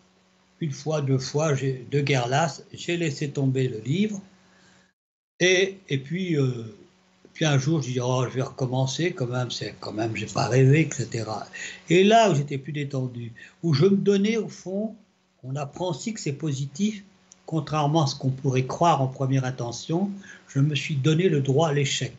une 0.63 0.71
fois, 0.71 1.01
deux 1.01 1.17
fois, 1.17 1.53
de 1.53 1.99
guerre 2.01 2.27
lasse, 2.27 2.63
j'ai 2.71 2.95
laissé 2.95 3.29
tomber 3.29 3.67
le 3.67 3.79
livre. 3.79 4.21
Et, 5.39 5.77
et 5.89 5.97
puis, 5.97 6.37
euh, 6.37 6.75
puis 7.33 7.45
un 7.45 7.57
jour, 7.57 7.81
je 7.81 7.91
dis, 7.91 7.99
oh, 7.99 8.25
je 8.29 8.35
vais 8.35 8.41
recommencer, 8.43 9.11
quand 9.11 9.27
même, 9.27 9.51
c'est 9.51 9.75
quand 9.81 9.91
même, 9.91 10.15
j'ai 10.15 10.27
pas 10.27 10.47
rêvé, 10.47 10.81
etc. 10.81 11.25
Et 11.89 12.03
là 12.05 12.31
où 12.31 12.35
j'étais 12.35 12.57
plus 12.57 12.71
détendu, 12.71 13.33
où 13.61 13.73
je 13.73 13.85
me 13.85 13.97
donnais, 13.97 14.37
au 14.37 14.47
fond, 14.47 14.95
on 15.43 15.55
apprend 15.57 15.89
aussi 15.89 16.13
que 16.13 16.21
c'est 16.21 16.33
positif, 16.33 17.03
contrairement 17.45 18.03
à 18.03 18.07
ce 18.07 18.15
qu'on 18.15 18.29
pourrait 18.29 18.65
croire 18.65 19.01
en 19.01 19.07
première 19.07 19.43
intention, 19.43 20.11
je 20.47 20.59
me 20.59 20.75
suis 20.75 20.95
donné 20.95 21.27
le 21.27 21.41
droit 21.41 21.69
à 21.69 21.73
l'échec. 21.73 22.13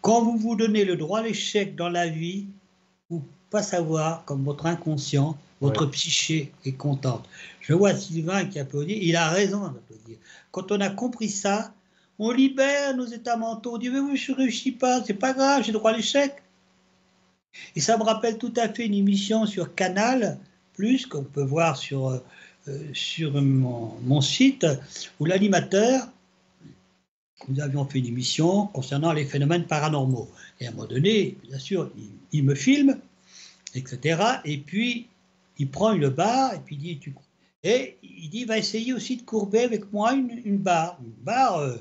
Quand 0.00 0.24
vous 0.24 0.36
vous 0.36 0.56
donnez 0.56 0.84
le 0.84 0.96
droit 0.96 1.20
à 1.20 1.22
l'échec 1.22 1.76
dans 1.76 1.88
la 1.88 2.08
vie, 2.08 2.46
vous 3.08 3.22
pas 3.50 3.62
savoir, 3.62 4.24
comme 4.24 4.42
votre 4.42 4.66
inconscient, 4.66 5.38
votre 5.60 5.86
psyché 5.86 6.52
est 6.64 6.72
contente. 6.72 7.28
Je 7.60 7.72
vois 7.72 7.94
Sylvain 7.94 8.44
qui 8.44 8.58
applaudit, 8.58 8.98
il 9.00 9.16
a 9.16 9.30
raison 9.30 9.60
d'applaudir. 9.68 10.18
Quand 10.50 10.70
on 10.72 10.80
a 10.80 10.90
compris 10.90 11.30
ça, 11.30 11.72
on 12.18 12.30
libère 12.30 12.96
nos 12.96 13.06
états 13.06 13.36
mentaux. 13.36 13.74
On 13.74 13.78
dit, 13.78 13.90
mais 13.90 14.00
oui, 14.00 14.16
je 14.16 14.32
ne 14.32 14.36
réussis 14.36 14.72
pas, 14.72 15.02
c'est 15.04 15.14
pas 15.14 15.32
grave, 15.32 15.64
j'ai 15.64 15.72
droit 15.72 15.90
à 15.90 15.96
l'échec. 15.96 16.34
Et 17.76 17.80
ça 17.80 17.96
me 17.96 18.02
rappelle 18.02 18.38
tout 18.38 18.52
à 18.56 18.68
fait 18.68 18.86
une 18.86 18.94
émission 18.94 19.46
sur 19.46 19.74
Canal, 19.74 20.38
plus 20.74 21.06
qu'on 21.06 21.24
peut 21.24 21.44
voir 21.44 21.76
sur, 21.76 22.08
euh, 22.08 22.20
sur 22.92 23.40
mon, 23.40 24.20
site, 24.20 24.66
où 25.20 25.24
l'animateur, 25.24 26.08
nous 27.48 27.60
avions 27.60 27.84
fait 27.84 27.98
une 27.98 28.06
émission 28.06 28.66
concernant 28.68 29.12
les 29.12 29.24
phénomènes 29.24 29.66
paranormaux. 29.66 30.28
Et 30.60 30.66
à 30.66 30.70
un 30.70 30.72
moment 30.72 30.88
donné, 30.88 31.36
bien 31.48 31.58
sûr, 31.58 31.90
il, 32.32 32.44
me 32.44 32.54
filme, 32.54 32.98
etc. 33.74 34.22
Et 34.44 34.58
puis, 34.58 35.08
il 35.58 35.70
prend 35.70 35.92
une 35.92 36.08
barre 36.08 36.54
et 36.54 36.58
puis 36.58 36.76
il 36.76 36.78
dit, 36.78 36.98
tu... 36.98 37.14
et 37.62 37.98
il 38.02 38.28
dit, 38.30 38.44
va 38.44 38.58
essayer 38.58 38.92
aussi 38.92 39.16
de 39.16 39.22
courber 39.22 39.60
avec 39.60 39.92
moi 39.92 40.12
une, 40.12 40.58
barre, 40.58 40.98
une 41.02 41.24
barre. 41.24 41.58
Euh, 41.58 41.76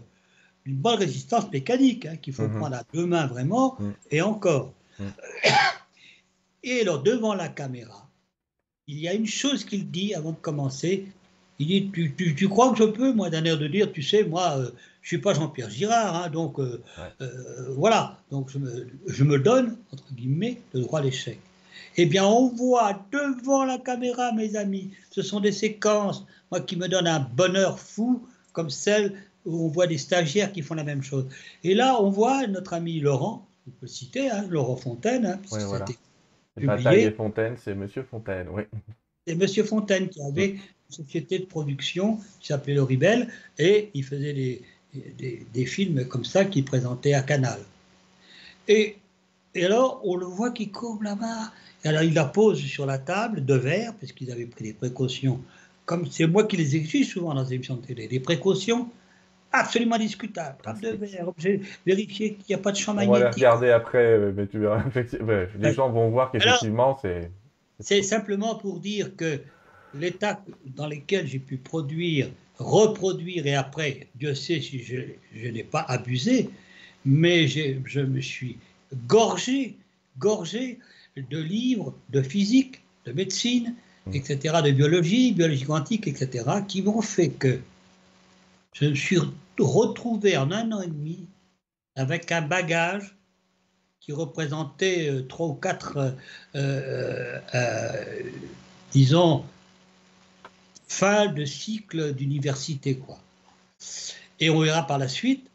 une 0.66 0.76
bonne 0.76 1.00
résistance 1.00 1.52
mécanique 1.52 2.06
hein, 2.06 2.16
qu'il 2.16 2.34
faut 2.34 2.48
mhm. 2.48 2.60
prendre 2.60 2.76
à 2.78 2.84
deux 2.94 3.06
mains 3.06 3.28
vraiment, 3.28 3.76
mhm. 3.80 3.94
et 4.12 4.22
encore. 4.22 4.74
Mhm. 4.98 5.12
Et 6.64 6.82
alors, 6.82 7.04
devant 7.04 7.34
la 7.34 7.50
caméra, 7.50 8.10
il 8.88 9.00
y 9.00 9.08
a 9.08 9.14
une 9.14 9.28
chose 9.28 9.66
qu'il 9.66 9.90
dit 9.92 10.14
avant 10.14 10.32
de 10.32 10.38
commencer. 10.38 11.06
Il 11.60 11.68
dit 11.68 11.92
Tu, 11.92 12.36
tu, 12.36 12.50
crois 12.50 12.72
que 12.72 12.78
je 12.78 12.86
peux, 12.86 13.14
moi, 13.14 13.30
d'un 13.30 13.44
air 13.44 13.58
de 13.58 13.68
dire 13.68 13.92
Tu 13.92 14.02
sais, 14.02 14.24
moi, 14.24 14.58
euh, 14.58 14.66
je 15.02 15.08
ne 15.08 15.08
suis 15.08 15.18
pas 15.18 15.34
Jean-Pierre 15.34 15.70
Girard, 15.70 16.16
hein, 16.16 16.30
donc 16.30 16.60
euh, 16.60 16.82
euh, 17.22 17.74
voilà. 17.76 18.18
Donc, 18.32 18.50
je 18.50 18.58
me, 18.58 18.88
je 19.08 19.24
me, 19.24 19.40
donne, 19.40 19.78
entre 19.92 20.14
guillemets, 20.14 20.62
le 20.74 20.82
droit 20.82 21.00
à 21.00 21.04
l'échec. 21.04 21.40
Eh 21.98 22.06
bien, 22.06 22.26
on 22.26 22.50
voit 22.50 23.06
devant 23.12 23.66
la 23.66 23.78
caméra, 23.78 24.32
mes 24.34 24.56
amis, 24.56 24.92
ce 25.12 25.22
sont 25.22 25.40
des 25.40 25.52
séquences, 25.52 26.26
moi, 26.52 26.62
qui 26.62 26.76
me 26.76 26.88
donnent 26.88 27.08
un 27.08 27.20
bonheur 27.20 27.80
fou, 27.80 28.28
comme 28.52 28.70
celle 28.70 29.14
où 29.46 29.66
on 29.66 29.68
voit 29.68 29.88
des 29.88 29.98
stagiaires 29.98 30.52
qui 30.52 30.62
font 30.62 30.76
la 30.76 30.84
même 30.84 31.04
chose. 31.04 31.28
Et 31.64 31.76
là, 31.76 32.02
on 32.02 32.10
voit 32.10 32.48
notre 32.48 32.74
ami 32.74 33.00
Laurent, 33.00 33.48
on 33.68 33.72
peut 33.72 33.78
le 33.84 33.88
citer, 33.88 34.30
hein, 34.30 34.46
Laurent 34.50 34.76
Fontaine. 34.76 35.26
Hein, 35.26 35.40
oui, 35.52 35.60
voilà. 35.66 35.86
Bataille 36.56 37.02
et 37.02 37.12
Fontaine, 37.12 37.56
c'est 37.64 37.74
Monsieur 37.74 38.04
Fontaine, 38.04 38.48
oui. 38.50 38.64
C'est 39.26 39.36
Monsieur 39.36 39.64
Fontaine 39.64 40.10
qui 40.10 40.22
avait 40.22 40.52
une 40.52 40.60
société 40.90 41.40
de 41.40 41.46
production 41.46 42.20
qui 42.40 42.48
s'appelait 42.48 42.76
Le 42.76 42.84
Ribel 42.84 43.28
et 43.58 43.90
il 43.94 44.04
faisait 44.04 44.34
des, 44.34 44.62
des, 45.18 45.46
des, 45.52 45.66
films 45.66 46.06
comme 46.06 46.26
ça 46.26 46.46
qu'il 46.46 46.66
présentait 46.66 47.14
à 47.14 47.24
Canal. 47.24 47.60
Et, 48.68 48.98
et 49.56 49.66
alors, 49.66 50.02
on 50.04 50.16
le 50.16 50.26
voit 50.26 50.52
qui 50.52 50.70
courbe 50.70 51.04
là-bas. 51.04 51.52
Et 51.84 51.90
alors, 51.90 52.04
il 52.04 52.14
la 52.14 52.26
pose 52.26 52.60
sur 52.60 52.86
la 52.86 52.98
table 52.98 53.46
de 53.46 53.54
verre, 53.54 53.94
parce 54.00 54.12
qu'ils 54.12 54.32
avaient 54.32 54.46
pris 54.46 54.64
des 54.64 54.74
précautions. 54.74 55.40
Comme 55.86 56.08
c'est 56.10 56.28
moi 56.28 56.46
qui 56.46 56.58
les 56.58 56.76
exige 56.76 57.10
souvent 57.10 57.34
dans 57.34 57.44
les 57.44 57.54
émissions 57.54 57.76
de 57.76 57.86
télé, 57.86 58.08
des 58.08 58.20
précautions 58.20 58.90
absolument 59.52 59.98
discutable. 59.98 60.58
vérifier 61.86 62.34
qu'il 62.34 62.46
n'y 62.50 62.56
a 62.56 62.58
pas 62.58 62.72
de 62.72 62.78
champ 62.78 62.94
magnétique. 62.94 63.16
On 63.16 63.20
va 63.20 63.30
les 63.30 63.36
regarder 63.36 63.70
après, 63.70 64.06
euh, 64.06 64.34
mais 64.36 64.48
tu 64.48 64.60
verras. 64.60 64.84
les 65.60 65.74
gens 65.74 65.90
vont 65.92 66.10
voir 66.10 66.32
qu'effectivement, 66.32 66.98
c'est. 67.02 67.30
C'est 67.80 68.02
simplement 68.02 68.56
pour 68.56 68.80
dire 68.80 69.16
que 69.16 69.42
l'état 69.94 70.40
dans 70.66 70.88
lequel 70.88 71.28
j'ai 71.28 71.40
pu 71.40 71.58
produire, 71.58 72.30
reproduire, 72.58 73.46
et 73.46 73.56
après, 73.56 74.08
Dieu 74.16 74.34
sait 74.36 74.62
si 74.62 74.80
je, 74.80 74.96
je 75.36 75.48
n'ai 75.50 75.64
pas 75.64 75.82
abusé, 75.82 76.50
mais 77.04 77.48
je 77.48 78.00
me 78.00 78.22
suis 78.22 78.58
gorgé, 79.08 79.78
gorgé 80.18 80.80
de 81.18 81.40
livres 81.40 81.94
de 82.10 82.22
physique, 82.22 82.82
de 83.06 83.12
médecine, 83.12 83.76
mmh. 84.08 84.16
etc., 84.16 84.56
de 84.64 84.72
biologie, 84.72 85.32
biologie 85.32 85.66
quantique, 85.66 86.08
etc., 86.08 86.46
qui 86.68 86.82
m'ont 86.82 87.02
fait 87.02 87.30
que 87.30 87.60
je 88.74 88.86
me 88.86 88.96
suis 88.96 89.20
retrouvé 89.60 90.38
en 90.38 90.52
un 90.52 90.72
an 90.72 90.82
et 90.82 90.88
demi 90.88 91.28
avec 91.96 92.32
un 92.32 92.42
bagage 92.42 93.16
qui 94.00 94.12
représentait 94.12 95.10
euh, 95.10 95.22
trois 95.22 95.48
ou 95.48 95.54
quatre, 95.54 96.16
euh, 96.56 97.40
euh, 97.56 98.24
disons, 98.92 99.46
fin 100.88 101.28
de 101.28 101.46
cycle 101.46 102.14
d'université. 102.14 102.98
quoi. 102.98 103.18
Et 104.40 104.50
on 104.50 104.60
verra 104.60 104.86
par 104.86 104.98
la 104.98 105.08
suite 105.08 105.50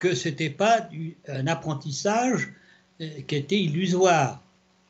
que 0.00 0.14
ce 0.14 0.28
n'était 0.28 0.50
pas 0.50 0.88
un 1.28 1.46
apprentissage 1.46 2.52
qui 2.98 3.36
était 3.36 3.60
illusoire. 3.60 4.42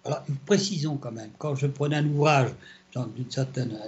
Alors, 0.05 0.25
précisons 0.47 0.97
quand 0.97 1.13
même, 1.13 1.31
quand 1.37 1.55
je 1.55 1.67
prenais 1.67 1.97
un 1.97 2.07
ouvrage 2.07 2.51
d'un 2.95 3.09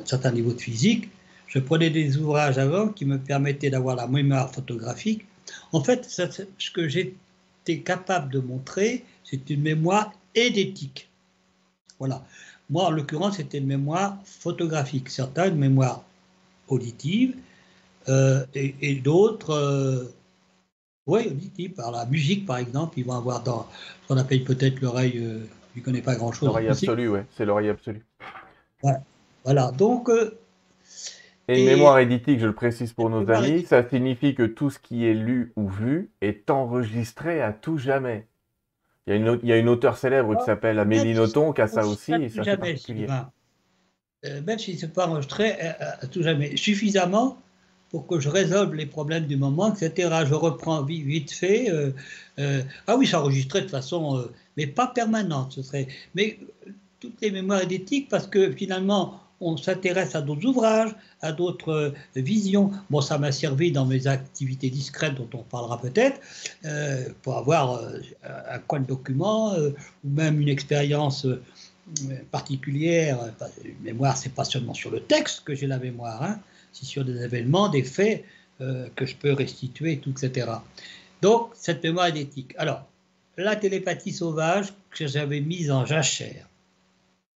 certain 0.05 0.31
niveau 0.31 0.53
de 0.53 0.61
physique, 0.61 1.09
je 1.47 1.59
prenais 1.59 1.91
des 1.91 2.19
ouvrages 2.19 2.59
avant 2.59 2.89
qui 2.89 3.05
me 3.07 3.19
permettaient 3.19 3.71
d'avoir 3.71 3.97
la 3.97 4.07
mémoire 4.07 4.53
photographique. 4.53 5.27
En 5.73 5.83
fait, 5.83 6.05
ce 6.09 6.71
que 6.71 6.89
j'étais 6.89 7.79
capable 7.81 8.31
de 8.31 8.41
montrer, 8.41 9.05
c'est 9.25 9.49
une 9.51 9.63
mémoire 9.63 10.13
édétique. 10.35 11.09
Voilà. 11.99 12.25
Moi, 12.71 12.87
en 12.87 12.91
l'occurrence, 12.91 13.37
c'était 13.37 13.59
une 13.59 13.67
mémoire 13.67 14.19
photographique. 14.25 15.09
Certains, 15.09 15.49
une 15.49 15.59
mémoire 15.59 16.05
auditive, 16.69 17.37
euh, 18.09 18.45
et, 18.55 18.95
d'autres, 18.97 19.51
euh, 19.51 20.15
oui, 21.07 21.29
auditive, 21.29 21.73
par 21.73 21.91
la 21.91 22.07
musique, 22.07 22.47
par 22.47 22.59
exemple. 22.59 22.99
Ils 22.99 23.05
vont 23.05 23.17
avoir 23.17 23.43
dans 23.43 23.67
ce 24.03 24.09
qu'on 24.09 24.17
appelle 24.17 24.45
peut-être 24.45 24.81
l'oreille, 24.81 25.19
euh, 25.19 25.41
je 25.75 25.81
ne 25.81 25.85
connais 25.85 26.03
pas 26.03 26.15
grand-chose. 26.15 26.49
L'oreille 26.49 26.69
absolue, 26.69 27.09
oui, 27.09 27.21
c'est 27.37 27.45
l'oreille 27.45 27.71
absolue. 27.71 28.05
Voilà. 29.45 29.73
Donc, 29.73 30.09
et, 31.49 31.61
une 31.61 31.67
mémoire 31.67 31.99
éditique, 31.99 32.39
je 32.39 32.47
le 32.47 32.55
précise 32.55 32.93
pour 32.93 33.11
nos 33.11 33.29
amis, 33.31 33.65
ça 33.65 33.89
signifie 33.89 34.35
que 34.35 34.45
tout 34.45 34.71
ce 34.71 34.79
qui 34.79 35.07
est 35.07 35.15
lu 35.15 35.53
ou 35.57 35.69
vu 35.69 36.11
est 36.21 36.51
enregistré 36.51 37.43
à 37.43 37.53
tout 37.53 37.79
jamais. 37.79 38.29
Il 39.07 39.11
y 39.11 39.13
a 39.15 39.17
une, 39.17 39.41
il 39.43 39.49
y 39.49 39.53
a 39.53 39.57
une 39.57 39.69
auteure 39.69 39.97
célèbre 39.97 40.37
qui 40.39 40.45
s'appelle 40.45 40.79
Amélie 40.79 41.15
Nothomb 41.15 41.53
qui 41.53 41.61
a 41.61 41.67
ça 41.67 41.87
aussi. 41.87 42.13
Et 42.13 42.29
ça 42.29 42.43
jamais, 42.43 42.77
euh, 44.25 44.41
même 44.43 44.59
si 44.59 44.79
ce 44.79 44.87
n'est 44.87 44.93
pas 44.93 45.09
enregistré 45.09 45.57
euh, 45.61 45.73
à, 46.01 46.07
tout 46.07 46.23
jamais, 46.23 46.57
suffisamment 46.57 47.37
pour 47.93 48.07
que 48.09 48.19
je 48.19 48.29
résolve 48.29 48.75
les 48.75 48.87
problèmes 48.87 49.27
du 49.27 49.37
moment, 49.37 49.73
etc. 49.73 50.11
Je 50.27 50.35
reprends 50.35 50.83
vite, 50.83 51.31
fait. 51.31 51.71
Euh, 51.71 52.63
ah 52.89 52.97
oui, 52.97 53.07
c'est 53.07 53.17
enregistré 53.17 53.61
de 53.61 53.69
façon, 53.69 54.27
mais 54.57 54.67
pas 54.67 54.89
permanente. 54.89 55.53
Ce 55.53 55.63
serait, 55.63 55.87
mais 56.15 56.39
toutes 56.99 57.21
les 57.21 57.31
mémoires 57.31 57.63
éditiques, 57.63 58.09
parce 58.09 58.27
que 58.27 58.51
finalement, 58.53 59.23
on 59.43 59.57
s'intéresse 59.57 60.15
à 60.15 60.23
d'autres 60.23 60.47
ouvrages, 60.47 60.95
à 61.21 61.33
d'autres 61.33 61.73
euh, 61.73 61.93
visions. 62.15 62.71
Bon, 62.91 63.01
ça 63.01 63.19
m'a 63.19 63.33
servi 63.33 63.73
dans 63.73 63.85
mes 63.85 64.07
activités 64.07 64.71
discrètes 64.71 65.17
dont 65.17 65.29
on 65.35 65.43
parlera 65.43 65.81
peut-être, 65.81 66.21
euh, 66.65 67.09
pour 67.23 67.37
avoir 67.37 67.75
euh, 67.75 67.99
un 68.23 68.59
coin 68.61 68.81
de 68.81 68.87
document 68.87 69.55
ou 69.57 70.09
même 70.09 70.41
une 70.41 70.49
expérience 70.49 71.27
particulière. 72.31 73.19
Une 73.65 73.83
mémoire, 73.83 74.17
c'est 74.17 74.33
pas 74.33 74.45
seulement 74.45 74.75
sur 74.75 74.91
le 74.91 75.01
texte 75.01 75.43
que 75.45 75.55
j'ai 75.55 75.67
la 75.67 75.79
mémoire, 75.79 76.23
hein, 76.23 76.39
c'est 76.73 76.85
sur 76.85 77.05
des 77.05 77.23
événements, 77.23 77.69
des 77.69 77.83
faits 77.83 78.25
que 78.95 79.07
je 79.07 79.17
peux 79.17 79.33
restituer, 79.33 80.01
etc. 80.07 80.53
Donc, 81.21 81.51
cette 81.55 81.83
mémoire 81.83 82.07
est 82.07 82.21
éthique. 82.21 82.55
Alors, 82.59 82.87
la 83.37 83.57
télépathie 83.57 84.13
sauvage 84.13 84.73
que 84.91 85.07
j'avais 85.07 85.41
mise 85.41 85.71
en 85.71 85.87
jachère 85.87 86.49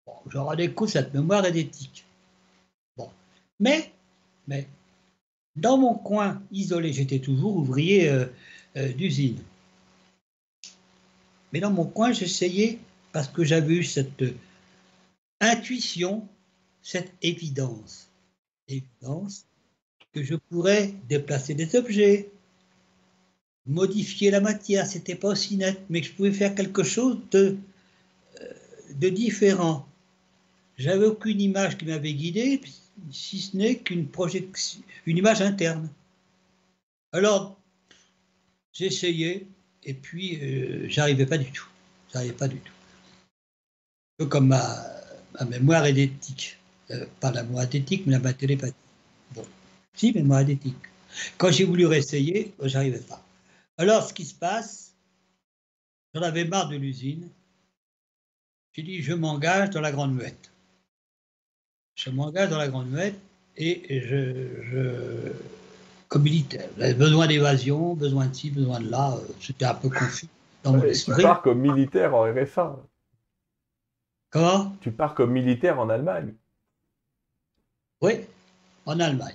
Bon, 0.07 0.15
je 0.29 0.39
redécouvre 0.39 0.91
cette 0.91 1.13
mémoire 1.15 1.45
édétique. 1.47 2.05
Bon. 2.97 3.11
Mais, 3.59 3.93
mais, 4.47 4.69
dans 5.57 5.79
mon 5.79 5.95
coin 5.95 6.43
isolé, 6.53 6.93
j'étais 6.93 7.19
toujours 7.19 7.57
ouvrier 7.57 8.09
euh, 8.09 8.27
euh, 8.77 8.93
d'usine. 8.93 9.43
Mais 11.53 11.61
dans 11.61 11.73
mon 11.73 11.87
coin, 11.87 12.13
j'essayais 12.13 12.79
parce 13.13 13.29
que 13.29 13.43
j'avais 13.43 13.75
eu 13.75 13.85
cette 13.85 14.23
intuition, 15.41 16.29
cette 16.83 17.13
évidence. 17.23 18.06
Évidence 18.69 19.47
que 20.13 20.23
je 20.23 20.35
pourrais 20.35 20.95
déplacer 21.09 21.55
des 21.55 21.77
objets, 21.77 22.31
modifier 23.67 24.31
la 24.31 24.41
matière, 24.41 24.87
c'était 24.87 25.15
pas 25.15 25.29
aussi 25.29 25.57
net, 25.57 25.81
mais 25.91 26.03
je 26.03 26.13
pouvais 26.13 26.33
faire 26.33 26.55
quelque 26.55 26.83
chose 26.83 27.19
de, 27.31 27.57
euh, 28.41 28.53
de 28.95 29.09
différent. 29.09 29.87
J'avais 30.79 31.07
aucune 31.07 31.41
image 31.41 31.77
qui 31.79 31.85
m'avait 31.87 32.15
guidé, 32.15 32.61
si 33.11 33.41
ce 33.41 33.57
n'est 33.57 33.79
qu'une 33.79 34.09
projection, 34.09 34.81
une 35.07 35.19
image 35.19 35.43
interne. 35.43 35.89
Alors, 37.13 37.59
j'essayais, 38.73 39.47
et 39.85 39.95
puis 39.95 40.39
euh, 40.43 40.89
j'arrivais 40.89 41.27
pas 41.27 41.39
du 41.39 41.51
tout. 41.51 41.67
J'arrivais 42.13 42.35
pas 42.35 42.49
du 42.49 42.59
tout. 42.59 42.73
Un 44.19 44.25
peu 44.25 44.27
comme 44.27 44.49
ma, 44.49 44.85
mémoire 45.49 45.87
édétique. 45.87 46.59
Euh, 46.91 47.07
pas 47.21 47.33
la 47.33 47.43
mémoire 47.43 47.65
édétique, 47.65 48.05
mais 48.07 48.19
la 48.19 48.33
télépathie. 48.33 48.75
Bon, 49.35 49.45
si, 49.95 50.13
mémoire 50.13 50.41
édétique. 50.41 50.77
Quand 51.39 51.51
j'ai 51.51 51.65
voulu 51.65 51.87
réessayer, 51.87 52.55
j'arrivais 52.63 53.01
pas. 53.01 53.23
Alors, 53.79 54.07
ce 54.07 54.15
qui 54.15 54.25
se 54.25 54.35
passe, 54.35 54.95
j'en 56.15 56.23
avais 56.23 56.45
marre 56.45 56.69
de 56.69 56.77
l'usine. 56.77 57.29
J'ai 58.73 58.83
dit, 58.83 59.03
je 59.03 59.15
m'engage 59.15 59.71
dans 59.71 59.81
la 59.81 59.91
grande 59.91 60.15
muette. 60.15 60.53
Je 61.95 62.11
m'engage 62.11 62.51
dans 62.51 62.59
la 62.59 62.69
grande 62.69 62.91
muette 62.91 63.19
et 63.57 64.01
je, 64.01 64.63
je 64.71 65.33
comme 66.09 66.23
militaire. 66.23 66.69
J'avais 66.79 66.95
besoin 66.95 67.27
d'évasion, 67.27 67.95
besoin 67.95 68.27
de 68.27 68.35
ci, 68.35 68.51
besoin 68.51 68.81
de 68.81 68.91
là. 68.91 69.17
Euh, 69.17 69.33
c'était 69.41 69.65
un 69.65 69.75
peu 69.75 69.89
confus 69.89 70.29
dans 70.63 70.73
mon 70.73 70.83
esprit. 70.85 71.17
Tu 71.17 71.23
pars 71.23 71.43
comme 71.43 71.61
militaire 71.61 72.15
en 72.15 72.23
RFA. 72.33 72.77
Comment? 74.31 74.77
Tu 74.81 74.93
pars 74.93 75.15
comme 75.15 75.33
militaire 75.33 75.81
en 75.81 75.89
Allemagne. 75.89 76.35
Oui, 78.07 78.13
en 78.85 79.01
Allemagne. 79.01 79.35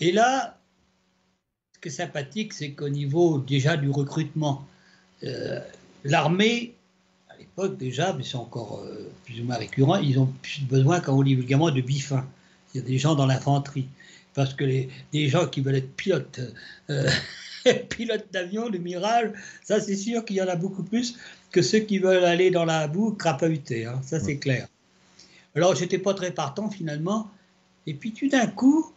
Et 0.00 0.10
là, 0.10 0.58
ce 1.74 1.80
qui 1.80 1.88
est 1.88 1.90
sympathique, 1.90 2.54
c'est 2.54 2.70
qu'au 2.70 2.88
niveau 2.88 3.38
déjà 3.38 3.76
du 3.76 3.90
recrutement, 3.90 4.66
euh, 5.22 5.60
l'armée, 6.02 6.72
à 7.28 7.36
l'époque 7.36 7.76
déjà, 7.76 8.14
mais 8.14 8.24
c'est 8.24 8.36
encore 8.36 8.80
euh, 8.82 9.12
plus 9.26 9.38
ou 9.42 9.44
moins 9.44 9.56
récurrent, 9.56 9.96
ils 9.96 10.18
ont 10.18 10.32
plus 10.40 10.62
besoin 10.62 11.00
qu'en 11.00 11.18
haut 11.18 11.24
également 11.24 11.70
de 11.70 11.82
bifins. 11.82 12.26
Il 12.72 12.80
y 12.80 12.82
a 12.82 12.86
des 12.86 12.96
gens 12.96 13.14
dans 13.14 13.26
l'infanterie 13.26 13.86
parce 14.32 14.54
que 14.54 14.64
les, 14.64 15.28
gens 15.28 15.46
qui 15.46 15.60
veulent 15.60 15.76
être 15.76 15.94
pilotes, 15.94 16.40
euh, 16.88 17.10
pilotes 17.90 18.32
d'avion, 18.32 18.70
de 18.70 18.78
Mirage, 18.78 19.30
ça 19.62 19.78
c'est 19.78 19.94
sûr 19.94 20.24
qu'il 20.24 20.36
y 20.36 20.42
en 20.42 20.48
a 20.48 20.56
beaucoup 20.56 20.84
plus 20.84 21.18
que 21.52 21.60
ceux 21.60 21.80
qui 21.80 21.98
veulent 21.98 22.24
aller 22.24 22.50
dans 22.50 22.64
la 22.64 22.88
boue 22.88 23.12
crapahuter, 23.12 23.84
hein, 23.84 24.00
ça 24.02 24.20
c'est 24.20 24.38
clair. 24.38 24.68
Alors 25.54 25.76
j'étais 25.76 25.98
pas 25.98 26.14
très 26.14 26.30
partant 26.30 26.70
finalement, 26.70 27.30
et 27.86 27.94
puis 27.94 28.12
tout 28.12 28.28
d'un 28.28 28.46
coup, 28.46 28.92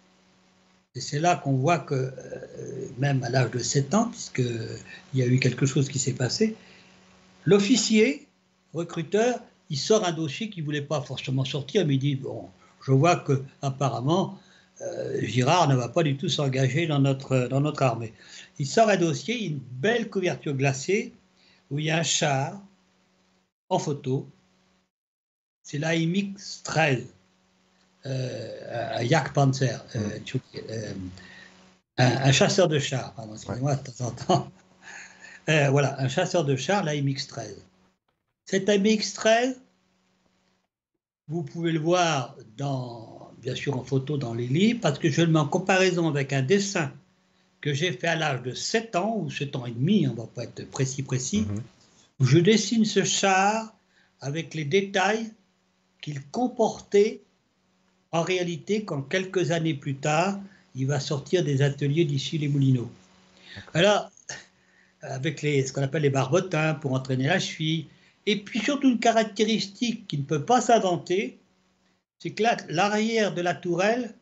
et 0.96 1.02
c'est 1.02 1.20
là 1.20 1.36
qu'on 1.36 1.54
voit 1.54 1.80
que 1.80 1.94
euh, 1.94 2.88
même 2.98 3.24
à 3.24 3.30
l'âge 3.30 3.52
de 3.52 3.60
7 3.60 3.94
ans, 3.94 4.10
puisqu'il 4.10 4.80
y 5.14 5.22
a 5.22 5.28
eu 5.28 5.40
quelque 5.40 5.66
chose 5.66 5.90
qui 5.90 6.00
s'est 6.00 6.14
passé, 6.14 6.56
l'officier, 7.46 8.28
recruteur, 8.74 9.40
il 9.70 9.78
sort 9.78 10.06
un 10.06 10.12
dossier 10.12 10.50
qu'il 10.50 10.64
ne 10.64 10.66
voulait 10.66 10.82
pas 10.82 11.02
forcément 11.02 11.46
sortir, 11.46 11.86
mais 11.86 11.96
il 11.96 12.00
dit, 12.00 12.16
bon, 12.16 12.50
je 12.82 12.92
vois 12.92 13.18
que 13.18 13.44
apparemment 13.62 14.40
euh, 14.82 15.22
Girard 15.22 15.68
ne 15.68 15.76
va 15.76 15.90
pas 15.90 16.04
du 16.04 16.18
tout 16.18 16.30
s'engager 16.30 16.88
dans 16.88 17.00
notre, 17.00 17.48
dans 17.48 17.62
notre 17.62 17.84
armée. 17.84 18.14
Il 18.60 18.68
sort 18.68 18.90
un 18.90 18.98
dossier, 18.98 19.46
une 19.46 19.60
belle 19.60 20.10
couverture 20.10 20.54
glacée, 20.54 21.14
où 21.70 21.80
il 21.80 21.86
y 21.86 21.92
a 21.92 21.98
un 21.98 22.04
char 22.04 22.62
en 23.70 23.80
photo. 23.80 24.28
C'est 25.64 25.80
l'AMX 25.80 26.64
13, 26.64 27.00
euh, 27.00 27.04
un 28.06 29.06
Jagdpanzer, 29.06 29.84
euh, 29.96 30.20
mm. 30.96 31.10
un, 31.98 32.32
chasseur 32.32 32.68
de 32.68 32.80
chars, 32.80 33.14
pardon, 33.14 33.34
excusez-moi, 33.34 33.76
de 33.76 33.92
temps 33.92 34.06
en 34.06 34.12
temps. 34.12 34.52
voilà, 35.72 36.00
un 36.00 36.08
chasseur 36.08 36.46
de 36.46 36.56
chars, 36.56 36.84
l'AMX 36.84 37.28
13. 37.28 37.66
Cet 38.46 38.70
AMX 38.70 39.14
13, 39.14 39.62
vous 41.28 41.44
pouvez 41.44 41.72
le 41.72 41.80
voir 41.80 42.36
dans 42.58 43.18
bien 43.42 43.56
sûr 43.56 43.78
en 43.78 43.84
photo 43.84 44.18
dans 44.18 44.34
les 44.34 44.48
livres, 44.48 44.80
parce 44.82 45.00
que 45.00 45.10
je 45.10 45.22
le 45.22 45.28
mets 45.28 45.40
en 45.40 45.48
comparaison 45.48 46.08
avec 46.08 46.34
un 46.34 46.42
dessin 46.42 46.92
que 47.62 47.74
j'ai 47.74 47.92
fait 47.92 48.08
à 48.08 48.16
l'âge 48.16 48.42
de 48.44 48.54
7 48.54 48.96
ans, 48.96 49.18
ou 49.18 49.30
7 49.30 49.56
ans 49.56 49.66
et 49.66 49.72
demi, 49.72 50.08
on 50.08 50.14
va 50.14 50.28
pas 50.28 50.44
être 50.44 50.70
précis, 50.70 51.04
précis, 51.04 51.46
où 52.20 52.26
je 52.26 52.40
dessine 52.40 52.86
ce 52.86 53.04
char 53.04 53.74
avec 54.22 54.54
les 54.54 54.66
détails 54.66 55.32
qu'il 56.02 56.24
comportait 56.28 57.24
en 58.12 58.22
réalité 58.22 58.84
quand 58.84 59.02
quelques 59.02 59.52
années 59.52 59.74
plus 59.74 59.96
tard, 59.96 60.40
il 60.76 60.88
va 60.88 61.00
sortir 61.00 61.44
des 61.44 61.62
ateliers 61.62 62.06
d'ici 62.06 62.38
les 62.38 62.48
Moulineaux. 62.48 62.90
Alors, 63.74 64.12
avec 65.02 65.42
les, 65.42 65.66
ce 65.66 65.74
qu'on 65.74 65.82
appelle 65.82 66.04
les 66.04 66.10
barbotins 66.10 66.76
pour 66.76 66.94
entraîner 66.94 67.28
la 67.28 67.40
cheville, 67.40 67.88
et 68.26 68.38
puis 68.44 68.60
surtout 68.60 68.90
une 68.90 69.00
caractéristique 69.00 70.08
qui 70.08 70.18
ne 70.18 70.24
peut 70.24 70.44
pas 70.44 70.62
s'inventer, 70.62 71.38
c'est 72.20 72.32
que 72.32 72.44
l'arrière 72.70 73.34
de 73.34 73.42
la 73.42 73.54
tourelle, 73.54 74.14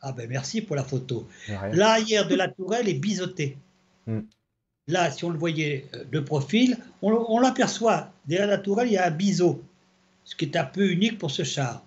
ah 0.00 0.12
ben 0.12 0.28
merci 0.28 0.60
pour 0.60 0.76
la 0.76 0.84
photo, 0.84 1.26
l'arrière 1.72 2.28
de 2.28 2.34
la 2.34 2.48
tourelle 2.48 2.88
est 2.88 2.94
biseauté. 2.94 3.56
Hmm. 4.06 4.20
Là, 4.88 5.10
si 5.10 5.24
on 5.24 5.30
le 5.30 5.38
voyait 5.38 5.86
euh, 5.94 6.04
de 6.04 6.20
profil, 6.20 6.78
on, 7.02 7.40
l'aperçoit. 7.40 8.12
Derrière 8.26 8.46
la 8.46 8.58
tourelle, 8.58 8.88
il 8.88 8.92
y 8.92 8.98
a 8.98 9.06
un 9.06 9.10
biseau, 9.10 9.62
ce 10.24 10.36
qui 10.36 10.44
est 10.44 10.56
un 10.56 10.64
peu 10.64 10.88
unique 10.90 11.18
pour 11.18 11.30
ce 11.30 11.42
char. 11.42 11.82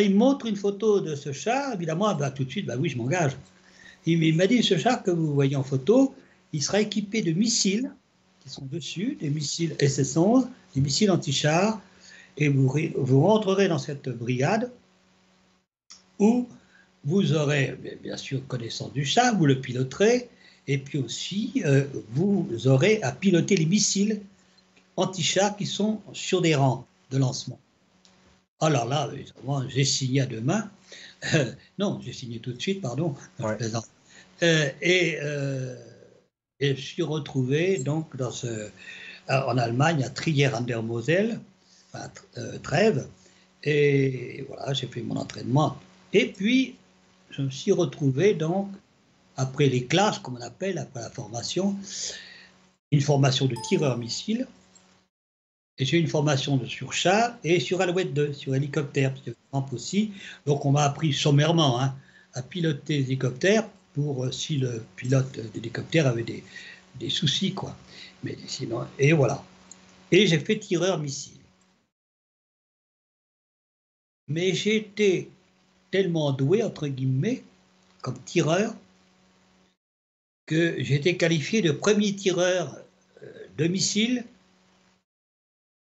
Il 0.00 0.14
montre 0.14 0.46
une 0.46 0.56
photo 0.56 1.00
de 1.00 1.14
ce 1.14 1.32
char, 1.32 1.74
évidemment, 1.74 2.14
tout 2.30 2.44
de 2.44 2.50
suite, 2.50 2.66
bah 2.66 2.76
oui, 2.78 2.88
je 2.88 2.96
m'engage. 2.96 3.36
Il, 4.06 4.34
m'a 4.36 4.46
dit, 4.46 4.62
ce 4.62 4.78
char 4.78 5.02
que 5.02 5.10
vous 5.10 5.34
voyez 5.34 5.54
en 5.56 5.62
photo, 5.62 6.14
il 6.52 6.62
sera 6.62 6.80
équipé 6.80 7.22
de 7.22 7.32
missiles 7.32 7.92
qui 8.40 8.50
sont 8.50 8.64
dessus, 8.64 9.16
des 9.20 9.30
missiles 9.30 9.76
SS-11, 9.78 10.48
des 10.74 10.80
missiles 10.80 11.10
anti-chars, 11.10 11.80
et 12.36 12.48
vous, 12.48 12.72
vous 12.96 13.20
rentrerez 13.20 13.68
dans 13.68 13.78
cette 13.78 14.08
brigade 14.08 14.72
où 16.18 16.48
vous 17.04 17.34
aurez 17.34 17.76
bien 18.02 18.16
sûr 18.16 18.46
connaissance 18.46 18.92
du 18.92 19.04
char, 19.04 19.36
vous 19.36 19.46
le 19.46 19.60
piloterez, 19.60 20.28
et 20.68 20.78
puis 20.78 20.98
aussi 20.98 21.62
euh, 21.64 21.84
vous 22.10 22.48
aurez 22.66 23.02
à 23.02 23.12
piloter 23.12 23.56
les 23.56 23.66
missiles 23.66 24.22
anti-chars 24.96 25.56
qui 25.56 25.66
sont 25.66 26.00
sur 26.12 26.40
des 26.40 26.54
rangs 26.54 26.86
de 27.10 27.18
lancement. 27.18 27.58
Alors 28.62 28.86
là, 28.86 29.10
j'ai 29.68 29.84
signé 29.84 30.20
à 30.20 30.26
deux 30.26 30.40
mains. 30.40 30.70
non, 31.78 32.00
j'ai 32.00 32.12
signé 32.12 32.38
tout 32.38 32.52
de 32.52 32.60
suite, 32.60 32.80
pardon. 32.80 33.16
Euh, 34.42 34.70
et, 34.80 35.18
euh, 35.20 35.76
et, 36.60 36.76
je 36.76 36.80
suis 36.80 37.02
retrouvé 37.02 37.78
donc 37.78 38.16
dans 38.16 38.30
ce, 38.30 38.70
en 39.28 39.58
Allemagne, 39.58 40.04
à 40.04 40.10
Trier 40.10 40.48
an 40.54 40.60
der 40.60 40.80
Moselle, 40.80 41.40
euh, 42.38 42.58
trêve. 42.62 43.08
Et 43.64 44.44
voilà, 44.48 44.72
j'ai 44.74 44.86
fait 44.86 45.02
mon 45.02 45.16
entraînement. 45.16 45.76
Et 46.12 46.26
puis, 46.26 46.76
je 47.30 47.42
me 47.42 47.50
suis 47.50 47.72
retrouvé 47.72 48.34
donc, 48.34 48.68
après 49.36 49.66
les 49.66 49.86
classes, 49.86 50.20
comme 50.20 50.36
on 50.36 50.40
appelle, 50.40 50.78
après 50.78 51.00
la 51.00 51.10
formation, 51.10 51.74
une 52.92 53.00
formation 53.00 53.46
de 53.46 53.56
tireur 53.68 53.98
missile. 53.98 54.46
Et 55.78 55.84
j'ai 55.84 55.98
une 55.98 56.08
formation 56.08 56.56
de 56.56 56.66
sur 56.66 56.92
chat 56.92 57.38
et 57.44 57.58
sur 57.58 57.80
Alouette 57.80 58.12
2, 58.12 58.32
sur 58.32 58.54
hélicoptère, 58.54 59.14
parce 59.50 59.72
aussi. 59.72 60.12
Donc, 60.46 60.64
on 60.64 60.72
m'a 60.72 60.82
appris 60.84 61.12
sommairement 61.12 61.80
hein, 61.80 61.96
à 62.34 62.42
piloter 62.42 62.98
les 62.98 63.04
hélicoptères 63.04 63.68
pour 63.94 64.24
euh, 64.24 64.30
si 64.30 64.58
le 64.58 64.84
pilote 64.96 65.38
d'hélicoptère 65.54 66.06
avait 66.06 66.22
des, 66.22 66.44
des 66.98 67.10
soucis, 67.10 67.54
quoi. 67.54 67.76
Mais 68.22 68.36
sinon, 68.46 68.86
et 68.98 69.12
voilà. 69.12 69.44
Et 70.10 70.26
j'ai 70.26 70.38
fait 70.38 70.58
tireur 70.58 70.98
missile. 70.98 71.32
Mais 74.28 74.54
j'ai 74.54 74.76
été 74.76 75.30
tellement 75.90 76.32
doué, 76.32 76.62
entre 76.62 76.86
guillemets, 76.86 77.42
comme 78.02 78.18
tireur, 78.24 78.74
que 80.46 80.78
été 80.78 81.16
qualifié 81.16 81.62
de 81.62 81.72
premier 81.72 82.14
tireur 82.14 82.76
euh, 83.22 83.46
de 83.56 83.66
missile 83.66 84.24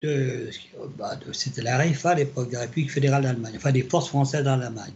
bah, 0.02 1.18
c'était 1.32 1.62
la 1.62 1.78
RFA 1.78 2.10
à 2.10 2.14
l'époque, 2.14 2.52
la 2.52 2.60
République 2.60 2.92
fédérale 2.92 3.22
d'Allemagne, 3.24 3.54
enfin 3.56 3.72
des 3.72 3.82
forces 3.82 4.08
françaises 4.08 4.46
en 4.46 4.60
Allemagne, 4.60 4.94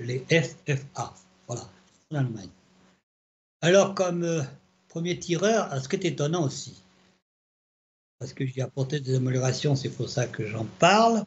les 0.00 0.24
FFA, 0.30 1.14
voilà, 1.46 1.68
en 2.12 2.16
Allemagne. 2.16 2.50
Alors, 3.62 3.94
comme 3.94 4.22
euh, 4.22 4.42
premier 4.88 5.18
tireur, 5.18 5.74
ce 5.82 5.88
qui 5.88 5.96
est 5.96 6.04
étonnant 6.04 6.44
aussi, 6.44 6.74
parce 8.18 8.32
que 8.32 8.46
j'ai 8.46 8.62
apporté 8.62 9.00
des 9.00 9.16
améliorations, 9.16 9.74
c'est 9.74 9.88
pour 9.88 10.08
ça 10.08 10.26
que 10.26 10.46
j'en 10.46 10.66
parle, 10.78 11.24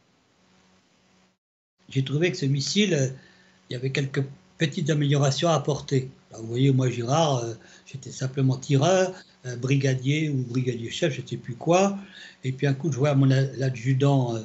j'ai 1.88 2.04
trouvé 2.04 2.30
que 2.30 2.36
ce 2.36 2.46
missile, 2.46 2.94
euh, 2.94 3.08
il 3.68 3.74
y 3.74 3.76
avait 3.76 3.90
quelques 3.90 4.24
petites 4.56 4.90
améliorations 4.90 5.48
à 5.48 5.54
apporter. 5.54 6.10
vous 6.32 6.46
voyez, 6.46 6.72
moi, 6.72 6.88
Girard, 6.90 7.38
euh, 7.38 7.54
j'étais 7.86 8.10
simplement 8.10 8.56
tireur. 8.56 9.12
Brigadier 9.56 10.28
ou 10.28 10.44
brigadier 10.48 10.90
chef, 10.90 11.14
je 11.14 11.22
ne 11.22 11.26
sais 11.26 11.36
plus 11.36 11.54
quoi. 11.54 11.98
Et 12.44 12.52
puis 12.52 12.66
un 12.66 12.74
coup, 12.74 12.92
je 12.92 12.98
vois 12.98 13.14
mon 13.14 13.30
adjudant 13.30 14.38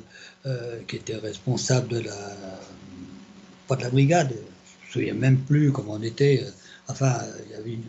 qui 0.87 0.95
était 0.95 1.15
responsable 1.15 1.87
de 1.87 1.99
la, 1.99 2.35
pas 3.67 3.75
de 3.75 3.83
la 3.83 3.89
brigade, 3.89 4.31
je 4.31 4.99
ne 4.99 5.03
me 5.05 5.09
souviens 5.09 5.13
même 5.13 5.37
plus 5.39 5.71
comment 5.71 5.93
on 5.93 6.03
était. 6.03 6.43
enfin, 6.87 7.17
il 7.45 7.51
y 7.51 7.55
avait 7.55 7.73
une, 7.73 7.83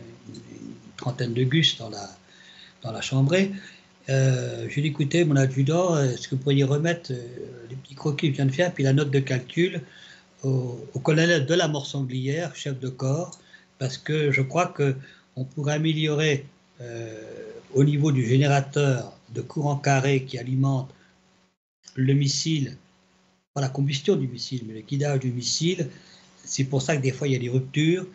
trentaine 0.97 1.33
de 1.33 1.43
gus 1.43 1.77
dans 1.77 1.89
la, 1.89 2.09
dans 2.81 2.91
la 2.91 3.01
chambrée. 3.01 3.51
Euh, 4.09 4.67
je 4.69 4.75
lui 4.75 4.83
ai 4.83 4.89
écoutez, 4.89 5.25
mon 5.25 5.35
adjudant, 5.35 5.99
est-ce 6.01 6.27
que 6.27 6.35
vous 6.35 6.41
pourriez 6.41 6.63
remettre 6.63 7.11
les 7.69 7.75
petits 7.75 7.95
croquis 7.95 8.27
que 8.27 8.33
je 8.33 8.37
viens 8.37 8.45
de 8.45 8.51
faire, 8.51 8.73
puis 8.73 8.83
la 8.83 8.93
note 8.93 9.11
de 9.11 9.19
calcul 9.19 9.81
au, 10.43 10.79
colonel 11.03 11.45
de 11.45 11.53
la 11.53 11.67
mort 11.67 11.87
sanglière, 11.87 12.55
chef 12.55 12.79
de 12.79 12.89
corps, 12.89 13.31
parce 13.79 13.97
que 13.97 14.31
je 14.31 14.41
crois 14.41 14.67
qu'on 14.67 15.43
pourrait 15.43 15.73
améliorer 15.73 16.45
euh, 16.81 17.51
au 17.73 17.83
niveau 17.83 18.11
du 18.11 18.25
générateur 18.25 19.13
de 19.33 19.41
courant 19.41 19.77
carré 19.77 20.23
qui 20.23 20.37
alimente 20.37 20.89
le 21.95 22.13
missile, 22.13 22.77
pas 23.53 23.61
la 23.61 23.69
combustion 23.69 24.15
du 24.15 24.27
missile, 24.27 24.63
mais 24.67 24.73
le 24.73 24.81
guidage 24.81 25.19
du 25.19 25.31
missile. 25.31 25.89
C'est 26.43 26.65
pour 26.65 26.81
ça 26.81 26.95
que 26.95 27.01
des 27.01 27.11
fois 27.11 27.27
il 27.27 27.33
y 27.33 27.35
a 27.35 27.39
des 27.39 27.49
ruptures 27.49 28.05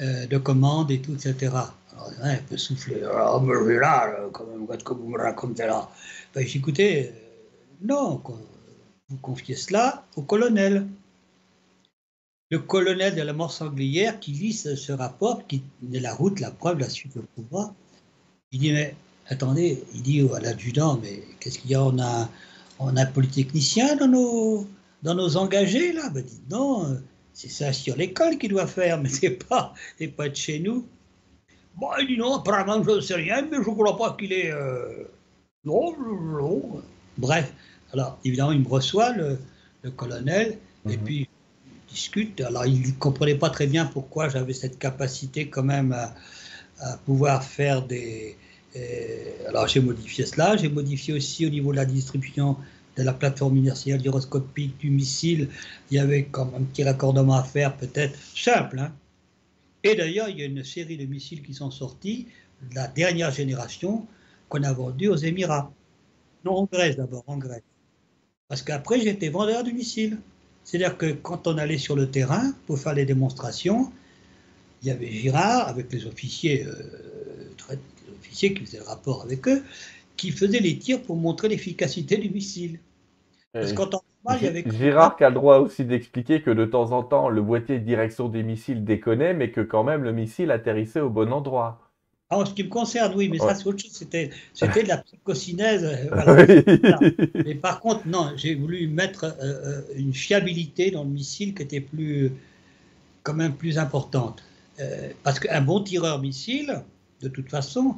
euh, 0.00 0.26
de 0.26 0.38
commandes 0.38 0.90
et 0.90 1.00
tout, 1.00 1.12
etc. 1.14 1.52
Alors, 1.92 2.12
un 2.22 2.36
peut 2.36 2.56
souffler. 2.56 3.02
Ah, 3.04 3.40
mais 3.42 3.76
là, 3.78 4.14
même, 4.18 4.66
que 4.78 4.92
vous 4.92 5.08
me 5.08 5.18
racontez 5.18 5.66
là. 5.66 5.88
Ben, 6.34 6.46
j'ai 6.46 6.58
écouté, 6.58 7.08
euh, 7.08 7.12
non, 7.82 8.22
vous 9.08 9.16
confiez 9.18 9.54
cela 9.54 10.04
au 10.16 10.22
colonel 10.22 10.86
le 12.50 12.60
colonel 12.60 13.14
de 13.14 13.22
la 13.22 13.32
mort 13.32 13.52
sanglière 13.52 14.20
qui 14.20 14.30
lit 14.32 14.52
ce, 14.52 14.92
rapport, 14.92 15.46
qui 15.46 15.62
de 15.82 15.98
la 15.98 16.14
route, 16.14 16.40
la 16.40 16.50
preuve, 16.50 16.78
la 16.78 16.88
suite 16.88 17.16
au 17.16 17.22
pouvoir. 17.34 17.74
Il 18.56 18.60
dit, 18.60 18.72
mais 18.72 18.94
attendez, 19.28 19.84
il 19.94 20.00
dit 20.00 20.26
à 20.34 20.40
l'adjudant, 20.40 20.98
mais 21.02 21.22
qu'est-ce 21.40 21.58
qu'il 21.58 21.72
y 21.72 21.74
a? 21.74 21.84
On 21.84 21.98
a, 21.98 22.30
on 22.78 22.96
a 22.96 23.02
un 23.02 23.06
polytechnicien 23.06 23.96
dans 23.96 24.08
nos, 24.08 24.66
dans 25.02 25.14
nos 25.14 25.36
engagés, 25.36 25.92
là 25.92 26.08
ben, 26.08 26.24
dit, 26.24 26.40
non, 26.50 26.98
c'est 27.34 27.50
ça 27.50 27.70
sur 27.74 27.96
l'école 27.96 28.38
qu'il 28.38 28.52
doit 28.52 28.66
faire, 28.66 28.98
mais 28.98 29.10
c'est 29.10 29.44
pas, 29.46 29.74
pas 30.16 30.28
de 30.30 30.34
chez 30.34 30.58
nous. 30.58 30.86
Bon, 31.76 31.88
il 32.00 32.06
dit, 32.06 32.16
non, 32.16 32.36
apparemment, 32.36 32.82
je 32.82 32.92
ne 32.92 33.00
sais 33.02 33.16
rien, 33.16 33.42
mais 33.42 33.58
je 33.62 33.68
ne 33.68 33.74
crois 33.74 33.94
pas 33.94 34.16
qu'il 34.18 34.32
est... 34.32 34.50
Euh, 34.50 35.04
non, 35.66 35.94
non. 36.00 36.82
Bref, 37.18 37.52
alors, 37.92 38.18
évidemment, 38.24 38.52
il 38.52 38.60
me 38.60 38.68
reçoit, 38.68 39.12
le, 39.12 39.38
colonel, 39.96 40.56
et 40.88 40.96
mhm. 40.96 41.04
puis 41.04 41.28
discute. 41.90 42.40
Alors, 42.40 42.64
il 42.64 42.80
ne 42.80 42.92
comprenait 42.92 43.34
pas 43.34 43.50
très 43.50 43.66
bien 43.66 43.84
pourquoi 43.84 44.30
j'avais 44.30 44.54
cette 44.54 44.78
capacité 44.78 45.50
quand 45.50 45.62
même 45.62 45.92
à, 45.92 46.14
pouvoir 47.04 47.44
faire 47.44 47.82
des... 47.82 48.38
Alors, 49.48 49.68
j'ai 49.68 49.80
modifié 49.80 50.26
cela. 50.26 50.56
J'ai 50.56 50.68
modifié 50.68 51.14
aussi 51.14 51.46
au 51.46 51.50
niveau 51.50 51.72
de 51.72 51.76
la 51.76 51.84
distribution 51.84 52.56
de 52.96 53.02
la 53.02 53.12
plateforme 53.12 53.56
inertielle 53.56 54.00
gyroscopique 54.00 54.78
du 54.78 54.90
missile. 54.90 55.48
Il 55.90 55.96
y 55.96 55.98
avait 55.98 56.24
comme 56.24 56.54
un 56.54 56.62
petit 56.62 56.84
raccordement 56.84 57.34
à 57.34 57.42
faire, 57.44 57.76
peut-être 57.76 58.18
simple. 58.34 58.78
Hein. 58.78 58.92
Et 59.84 59.94
d'ailleurs, 59.94 60.28
il 60.28 60.38
y 60.38 60.42
a 60.42 60.46
une 60.46 60.64
série 60.64 60.96
de 60.96 61.04
missiles 61.04 61.42
qui 61.42 61.54
sont 61.54 61.70
sortis, 61.70 62.26
la 62.74 62.88
dernière 62.88 63.30
génération, 63.30 64.06
qu'on 64.48 64.62
a 64.62 64.72
vendue 64.72 65.08
aux 65.08 65.16
Émirats. 65.16 65.72
Non, 66.44 66.52
en 66.52 66.64
Grèce 66.64 66.96
d'abord, 66.96 67.24
en 67.26 67.36
Grèce. 67.36 67.62
Parce 68.48 68.62
qu'après, 68.62 69.00
j'étais 69.00 69.28
vendeur 69.28 69.64
de 69.64 69.70
missiles. 69.70 70.18
C'est-à-dire 70.64 70.96
que 70.96 71.12
quand 71.12 71.46
on 71.46 71.58
allait 71.58 71.78
sur 71.78 71.94
le 71.94 72.10
terrain 72.10 72.52
pour 72.66 72.78
faire 72.78 72.94
les 72.94 73.04
démonstrations, 73.04 73.92
il 74.82 74.88
y 74.88 74.90
avait 74.90 75.10
Girard 75.10 75.68
avec 75.68 75.92
les 75.92 76.06
officiers, 76.06 76.64
euh, 76.64 77.05
officiers 78.36 78.54
qui 78.54 78.64
faisaient 78.64 78.78
le 78.78 78.84
rapport 78.84 79.22
avec 79.22 79.48
eux, 79.48 79.62
qui 80.16 80.30
faisaient 80.30 80.60
les 80.60 80.78
tirs 80.78 81.02
pour 81.02 81.16
montrer 81.16 81.48
l'efficacité 81.48 82.16
du 82.18 82.30
missile. 82.30 82.78
Parce 83.52 83.72
qu'en 83.72 83.86
temps 83.86 84.02
normal, 84.24 84.38
il 84.42 84.44
y 84.44 84.48
avait... 84.48 84.64
Girard 84.70 85.16
qui 85.16 85.24
a 85.24 85.30
le 85.30 85.34
droit 85.34 85.58
aussi 85.58 85.84
d'expliquer 85.84 86.42
que 86.42 86.50
de 86.50 86.66
temps 86.66 86.92
en 86.92 87.02
temps, 87.02 87.30
le 87.30 87.40
boîtier 87.40 87.78
de 87.78 87.84
direction 87.84 88.28
des 88.28 88.42
missiles 88.42 88.84
déconnait, 88.84 89.32
mais 89.32 89.50
que 89.50 89.62
quand 89.62 89.82
même 89.82 90.02
le 90.02 90.12
missile 90.12 90.50
atterrissait 90.50 91.00
au 91.00 91.08
bon 91.08 91.32
endroit. 91.32 91.80
Ah, 92.28 92.38
en 92.38 92.44
ce 92.44 92.52
qui 92.52 92.64
me 92.64 92.68
concerne, 92.68 93.14
oui, 93.16 93.28
mais 93.28 93.38
ça, 93.38 93.54
c'est 93.54 93.66
autre 93.66 93.80
chose. 93.80 93.92
C'était, 93.92 94.30
c'était 94.52 94.82
de 94.82 94.88
la 94.88 94.98
psychocinèse. 94.98 95.84
Euh, 95.84 97.30
mais 97.46 97.54
par 97.54 97.80
contre, 97.80 98.06
non, 98.06 98.32
j'ai 98.36 98.56
voulu 98.56 98.88
mettre 98.88 99.24
euh, 99.24 99.30
euh, 99.40 99.82
une 99.94 100.12
fiabilité 100.12 100.90
dans 100.90 101.04
le 101.04 101.10
missile 101.10 101.54
qui 101.54 101.62
était 101.62 101.80
plus, 101.80 102.32
quand 103.22 103.34
même 103.34 103.54
plus 103.54 103.78
importante. 103.78 104.42
parce 105.22 105.40
qu'un 105.40 105.62
bon 105.62 105.80
tireur 105.80 106.20
missile, 106.20 106.82
de 107.22 107.28
toute 107.28 107.48
façon, 107.48 107.96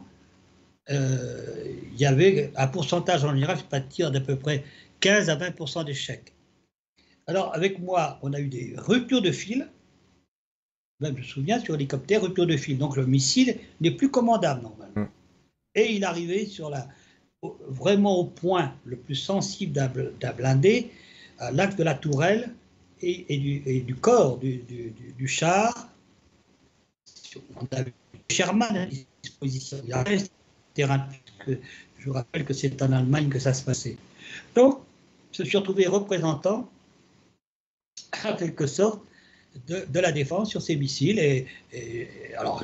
il 0.88 1.98
y 1.98 2.06
avait 2.06 2.52
un 2.56 2.66
pourcentage 2.66 3.24
en 3.24 3.34
général, 3.34 3.58
pas 3.68 3.80
de 3.80 3.88
tir 3.88 4.10
d'à 4.10 4.20
peu 4.20 4.36
près 4.36 4.64
15 5.00 5.28
à 5.30 5.36
20% 5.36 5.84
d'échecs. 5.84 6.32
Alors, 7.26 7.54
avec 7.54 7.78
moi, 7.78 8.18
on 8.22 8.32
a 8.32 8.40
eu 8.40 8.48
des 8.48 8.74
ruptures 8.76 9.20
de 9.20 9.32
fil 9.32 9.68
même 11.00 11.14
je 11.14 11.20
me 11.20 11.26
souviens, 11.26 11.60
sur 11.60 11.74
l'hélicoptère, 11.74 12.22
rupture 12.22 12.46
de 12.46 12.56
fil. 12.56 12.78
Donc 12.78 12.96
le 12.96 13.06
missile 13.06 13.58
n'est 13.80 13.90
plus 13.90 14.10
commandable 14.10 14.62
normalement. 14.62 15.02
Mm. 15.02 15.08
Et 15.74 15.92
il 15.92 16.04
arrivait 16.04 16.46
sur 16.46 16.70
la, 16.70 16.88
vraiment 17.68 18.16
au 18.16 18.24
point 18.24 18.74
le 18.84 18.96
plus 18.96 19.14
sensible 19.14 19.72
d'un 19.72 20.32
blindé, 20.32 20.90
à 21.38 21.52
l'axe 21.52 21.76
de 21.76 21.84
la 21.84 21.94
tourelle 21.94 22.52
et, 23.00 23.36
du, 23.86 23.94
corps 23.94 24.38
du, 24.38 25.28
char. 25.28 25.72
On 27.60 27.76
avait 27.76 27.92
Sherman 28.28 28.76
à 28.76 28.86
disposition. 29.22 29.76
Il 29.84 29.90
y 29.90 29.92
terrain, 30.78 31.04
je 31.98 32.10
rappelle 32.10 32.44
que 32.44 32.54
c'est 32.54 32.80
en 32.82 32.92
Allemagne 32.92 33.28
que 33.28 33.40
ça 33.40 33.52
se 33.52 33.64
passait. 33.64 33.96
Donc, 34.54 34.78
je 35.32 35.42
me 35.42 35.48
suis 35.48 35.58
retrouvé 35.58 35.88
représentant, 35.88 36.70
en 38.24 38.36
quelque 38.36 38.68
sorte, 38.68 39.02
de, 39.66 39.98
la 39.98 40.12
défense 40.12 40.50
sur 40.50 40.62
ces 40.62 40.76
missiles. 40.76 41.18
Et, 41.18 41.46
alors, 42.38 42.62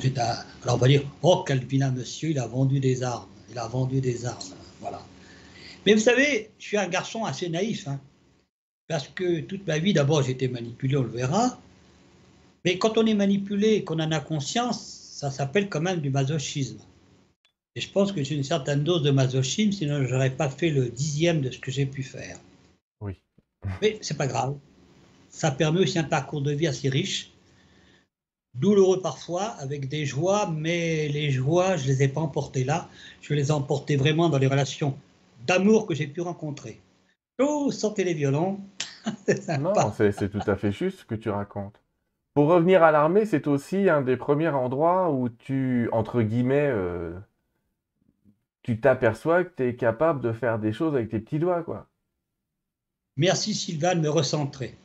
on 0.67 0.77
va 0.77 0.87
dire, 0.87 1.03
oh, 1.23 1.43
quel 1.45 1.59
vilain 1.65 1.91
monsieur, 1.91 2.29
il 2.29 2.39
a 2.39 2.47
vendu 2.47 2.79
des 2.79 3.03
armes. 3.03 3.27
Il 3.51 3.59
a 3.59 3.67
vendu 3.67 3.99
des 3.99 4.25
armes. 4.25 4.55
Voilà. 4.79 5.01
Mais 5.85 5.93
vous 5.93 5.99
savez, 5.99 6.51
je 6.57 6.67
suis 6.67 6.77
un 6.77 6.87
garçon 6.87 7.25
assez 7.25 7.49
naïf. 7.49 7.85
Hein, 7.89 7.99
parce 8.87 9.09
que 9.09 9.41
toute 9.41 9.67
ma 9.67 9.77
vie, 9.77 9.91
d'abord, 9.91 10.27
été 10.27 10.47
manipulé, 10.47 10.95
on 10.95 11.03
le 11.03 11.09
verra. 11.09 11.59
Mais 12.63 12.77
quand 12.77 12.97
on 12.97 13.05
est 13.05 13.13
manipulé 13.13 13.73
et 13.73 13.83
qu'on 13.83 13.99
en 13.99 14.11
a 14.11 14.21
conscience, 14.21 14.79
ça 15.19 15.31
s'appelle 15.31 15.67
quand 15.67 15.81
même 15.81 15.99
du 15.99 16.09
masochisme. 16.09 16.79
Et 17.75 17.81
je 17.81 17.89
pense 17.91 18.11
que 18.11 18.23
j'ai 18.23 18.35
une 18.35 18.43
certaine 18.43 18.83
dose 18.83 19.03
de 19.03 19.11
masochisme, 19.11 19.71
sinon 19.71 20.03
je 20.03 20.13
n'aurais 20.13 20.29
pas 20.29 20.49
fait 20.49 20.69
le 20.69 20.89
dixième 20.89 21.41
de 21.41 21.51
ce 21.51 21.59
que 21.59 21.71
j'ai 21.71 21.85
pu 21.85 22.03
faire. 22.03 22.39
Oui. 23.01 23.19
Mais 23.81 23.97
c'est 24.01 24.17
pas 24.17 24.27
grave 24.27 24.55
ça 25.35 25.51
permet 25.51 25.81
aussi 25.81 25.99
un 25.99 26.05
parcours 26.05 26.41
de 26.41 26.51
vie 26.51 26.65
assez 26.65 26.87
riche, 26.87 27.33
douloureux 28.53 29.01
parfois, 29.01 29.47
avec 29.59 29.89
des 29.89 30.05
joies, 30.05 30.49
mais 30.49 31.09
les 31.09 31.29
joies, 31.29 31.75
je 31.75 31.83
ne 31.83 31.87
les 31.89 32.03
ai 32.03 32.07
pas 32.07 32.21
emportées 32.21 32.63
là, 32.63 32.87
je 33.21 33.33
les 33.33 33.49
ai 33.49 33.51
emportées 33.51 33.97
vraiment 33.97 34.29
dans 34.29 34.37
les 34.37 34.47
relations 34.47 34.97
d'amour 35.45 35.87
que 35.87 35.93
j'ai 35.93 36.07
pu 36.07 36.21
rencontrer. 36.21 36.79
Oh, 37.37 37.69
sortez 37.69 38.05
les 38.05 38.13
violons. 38.13 38.61
non, 39.59 39.73
c'est 39.91 40.29
tout 40.29 40.49
à 40.49 40.55
fait 40.55 40.71
juste 40.71 40.99
ce 40.99 41.05
que 41.05 41.15
tu 41.15 41.29
racontes. 41.29 41.81
Pour 42.33 42.47
revenir 42.47 42.81
à 42.81 42.91
l'armée, 42.91 43.25
c'est 43.25 43.45
aussi 43.47 43.89
un 43.89 44.01
des 44.01 44.15
premiers 44.15 44.47
endroits 44.47 45.11
où 45.11 45.27
tu, 45.27 45.89
entre 45.91 46.21
guillemets, 46.21 46.69
euh, 46.71 47.11
tu 48.65 48.79
t'aperçois 48.79 49.43
que 49.43 49.53
tu 49.55 49.69
es 49.69 49.75
capable 49.75 50.21
de 50.21 50.33
faire 50.33 50.57
des 50.57 50.73
choses 50.73 50.95
avec 50.95 51.09
tes 51.09 51.19
petits 51.19 51.37
doigts, 51.37 51.61
quoi. 51.61 51.87
Merci 53.15 53.53
Sylvain 53.53 53.93
de 53.93 54.01
me 54.01 54.09
recentrer. 54.09 54.75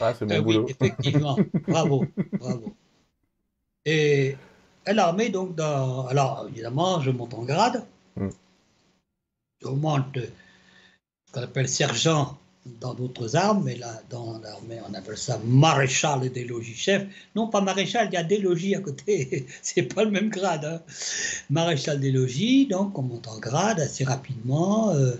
Ah, 0.00 0.14
c'est 0.14 0.24
mon 0.24 0.32
euh, 0.32 0.40
Oui, 0.40 0.58
effectivement. 0.66 1.36
bravo, 1.68 2.06
bravo. 2.32 2.74
Et 3.84 4.34
à 4.86 4.94
l'armée, 4.94 5.28
donc, 5.28 5.54
dans... 5.54 6.06
alors 6.06 6.46
évidemment, 6.48 6.98
je 7.02 7.10
monte 7.10 7.34
en 7.34 7.42
grade. 7.42 7.84
Mm. 8.16 8.28
Je 9.60 9.68
monte 9.68 10.18
ce 11.26 11.32
qu'on 11.32 11.42
appelle 11.42 11.68
sergent 11.68 12.38
dans 12.80 12.94
d'autres 12.94 13.36
armes, 13.36 13.64
mais 13.64 13.76
là, 13.76 14.02
dans 14.10 14.38
l'armée, 14.38 14.78
on 14.88 14.94
appelle 14.94 15.16
ça 15.16 15.40
maréchal 15.44 16.30
des 16.30 16.44
logis 16.44 16.74
chef. 16.74 17.06
Non, 17.34 17.48
pas 17.48 17.60
maréchal, 17.60 18.08
il 18.10 18.14
y 18.14 18.16
a 18.16 18.22
des 18.22 18.38
logis 18.38 18.74
à 18.74 18.80
côté, 18.80 19.46
c'est 19.62 19.82
pas 19.82 20.04
le 20.04 20.10
même 20.10 20.28
grade. 20.28 20.64
Hein. 20.64 20.82
Maréchal 21.50 22.00
des 22.00 22.12
logis, 22.12 22.66
donc 22.66 22.98
on 22.98 23.02
monte 23.02 23.28
en 23.28 23.38
grade 23.38 23.80
assez 23.80 24.04
rapidement. 24.04 24.90
Euh, 24.90 25.14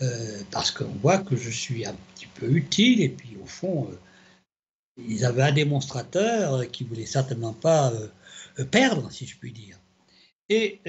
euh, 0.00 0.40
parce 0.50 0.70
qu'on 0.70 0.92
voit 1.02 1.18
que 1.18 1.36
je 1.36 1.50
suis 1.50 1.86
un 1.86 1.94
petit 2.14 2.26
peu 2.26 2.46
utile, 2.46 3.02
et 3.02 3.08
puis 3.08 3.36
au 3.42 3.46
fond, 3.46 3.88
euh, 3.90 3.96
ils 4.96 5.24
avaient 5.24 5.42
un 5.42 5.52
démonstrateur 5.52 6.68
qui 6.70 6.84
voulait 6.84 7.06
certainement 7.06 7.52
pas 7.52 7.92
perdre, 8.70 9.10
si 9.10 9.26
je 9.26 9.36
puis 9.38 9.52
dire. 9.52 9.78
Et, 10.48 10.80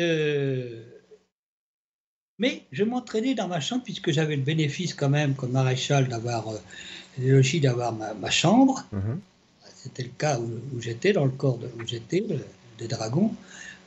mais 2.39 2.63
je 2.71 2.83
m'entraînais 2.83 3.35
dans 3.35 3.47
ma 3.47 3.59
chambre, 3.59 3.83
puisque 3.83 4.11
j'avais 4.11 4.35
le 4.35 4.41
bénéfice 4.41 4.93
quand 4.93 5.09
même, 5.09 5.35
comme 5.35 5.51
maréchal, 5.51 6.07
d'avoir 6.07 6.45
logis 7.19 7.59
d'avoir 7.59 7.93
ma, 7.93 8.29
chambre. 8.29 8.85
Mhm. 8.91 9.19
C'était 9.75 10.03
le 10.03 10.11
cas 10.17 10.39
où, 10.39 10.81
j'étais, 10.81 11.13
dans 11.13 11.25
le 11.25 11.31
corps 11.31 11.59
où 11.79 11.85
j'étais, 11.85 12.23
des 12.77 12.87
dragons. 12.87 13.31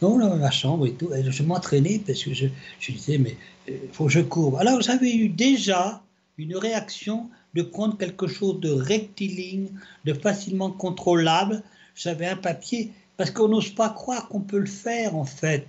dans 0.01 0.37
ma 0.37 0.51
chambre 0.51 0.87
et 0.87 0.93
tout. 0.93 1.13
Et 1.13 1.25
je 1.31 1.43
m'entraînais 1.43 2.01
parce 2.07 2.23
que 2.23 2.35
je, 2.35 2.47
je 2.81 2.93
disais, 2.93 3.19
mais 3.19 3.37
il 3.67 3.75
euh, 3.75 3.79
faut 3.93 4.07
que 4.07 4.13
je 4.13 4.21
courbe. 4.21 4.57
Alors 4.57 4.81
j'avais 4.81 5.15
eu 5.15 5.29
déjà 5.29 6.03
une 6.39 6.57
réaction 6.57 7.29
de 7.55 7.63
prendre 7.63 7.97
quelque 7.97 8.27
chose 8.27 8.61
de 8.61 8.71
rectiligne, 8.71 9.69
de 10.05 10.13
facilement 10.13 10.71
contrôlable. 10.71 11.63
J'avais 11.95 12.27
un 12.27 12.37
papier, 12.37 12.93
parce 13.17 13.31
qu'on 13.31 13.49
n'ose 13.49 13.71
pas 13.71 13.89
croire 13.89 14.29
qu'on 14.29 14.41
peut 14.41 14.59
le 14.59 14.67
faire 14.67 15.17
en 15.17 15.25
fait. 15.25 15.67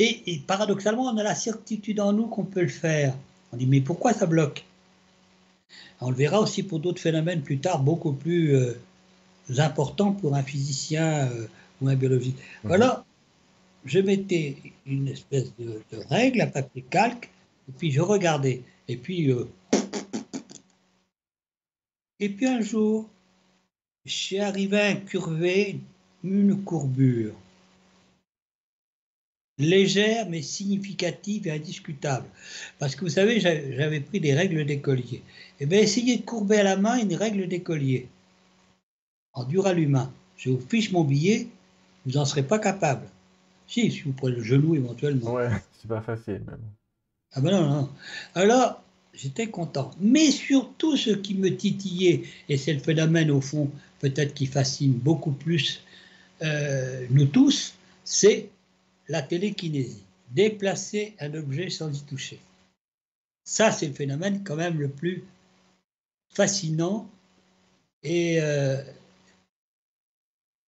Et, 0.00 0.40
paradoxalement, 0.46 1.04
on 1.04 1.16
a 1.16 1.22
la 1.22 1.34
certitude 1.34 2.00
en 2.00 2.12
nous 2.12 2.26
qu'on 2.26 2.44
peut 2.44 2.62
le 2.62 2.68
faire. 2.68 3.14
On 3.52 3.56
dit, 3.56 3.66
mais 3.66 3.80
pourquoi 3.80 4.12
ça 4.12 4.26
bloque? 4.26 4.64
On 6.00 6.10
le 6.10 6.16
verra 6.16 6.40
aussi 6.40 6.62
pour 6.62 6.78
d'autres 6.78 7.00
phénomènes 7.00 7.42
plus 7.42 7.58
tard, 7.58 7.80
beaucoup 7.80 8.12
plus 8.12 8.54
euh, 8.54 8.78
importants 9.58 10.12
pour 10.12 10.36
un 10.36 10.42
physicien 10.42 11.28
euh, 11.28 11.46
ou 11.80 11.88
un 11.88 11.96
biologiste. 11.96 12.38
Mhm. 12.38 12.68
Voilà, 12.68 13.04
je 13.84 13.98
mettais 13.98 14.56
une 14.86 15.08
espèce 15.08 15.52
de, 15.58 15.80
règle, 16.08 16.42
à 16.42 16.46
papier 16.46 16.84
calque, 16.88 17.30
et 17.68 17.72
puis 17.76 17.90
je 17.90 18.00
regardais. 18.00 18.62
Et 18.86 18.96
puis, 18.96 19.32
euh, 19.32 19.48
et 22.20 22.28
puis 22.28 22.46
un 22.46 22.60
jour, 22.60 23.08
j'ai 24.04 24.40
arrivé 24.40 24.80
à 24.80 24.86
incurver 24.86 25.80
une 26.22 26.62
courbure 26.62 27.34
légère 29.58 30.28
mais 30.28 30.42
significative 30.42 31.46
et 31.46 31.52
indiscutable. 31.52 32.26
Parce 32.78 32.94
que 32.94 33.04
vous 33.04 33.10
savez, 33.10 33.40
j'avais 33.40 34.00
pris 34.00 34.20
des 34.20 34.34
règles 34.34 34.64
d'écolier. 34.64 35.22
Et 35.60 35.64
eh 35.64 35.66
bien, 35.66 35.80
essayez 35.80 36.18
de 36.18 36.22
courber 36.22 36.58
à 36.58 36.62
la 36.62 36.76
main 36.76 36.96
une 36.96 37.14
règle 37.14 37.48
d'écolier 37.48 38.08
en 39.32 39.44
dur 39.44 39.66
à 39.66 39.72
l'humain. 39.72 40.12
Je 40.36 40.50
vous 40.50 40.60
fiche 40.60 40.92
mon 40.92 41.04
billet, 41.04 41.48
vous 42.06 42.12
n'en 42.12 42.24
serez 42.24 42.42
pas 42.42 42.58
capable. 42.58 43.06
Si, 43.66 43.90
si 43.90 44.02
vous 44.02 44.12
prenez 44.12 44.36
le 44.36 44.42
genou 44.42 44.74
éventuellement. 44.74 45.32
Ouais, 45.32 45.48
c'est 45.80 45.88
pas 45.88 46.00
facile 46.00 46.42
même. 46.46 46.60
Ah 47.32 47.40
ben 47.40 47.50
non, 47.50 47.68
non. 47.68 47.90
Alors, 48.34 48.82
j'étais 49.12 49.48
content. 49.48 49.90
Mais 50.00 50.30
surtout, 50.30 50.96
ce 50.96 51.10
qui 51.10 51.34
me 51.34 51.54
titillait, 51.54 52.22
et 52.48 52.56
c'est 52.56 52.72
le 52.72 52.78
phénomène 52.78 53.30
au 53.30 53.40
fond, 53.40 53.70
peut-être 54.00 54.32
qui 54.32 54.46
fascine 54.46 54.92
beaucoup 54.92 55.32
plus 55.32 55.82
euh, 56.42 57.06
nous 57.10 57.26
tous, 57.26 57.74
c'est 58.04 58.48
la 59.08 59.22
télékinésie. 59.22 60.04
Déplacer 60.30 61.14
un 61.20 61.32
objet 61.34 61.70
sans 61.70 61.90
y 61.90 62.02
toucher. 62.02 62.38
Ça, 63.44 63.72
c'est 63.72 63.86
le 63.86 63.94
phénomène 63.94 64.44
quand 64.44 64.56
même 64.56 64.78
le 64.78 64.88
plus 64.88 65.24
fascinant. 66.34 67.08
Et, 68.02 68.40
euh, 68.40 68.82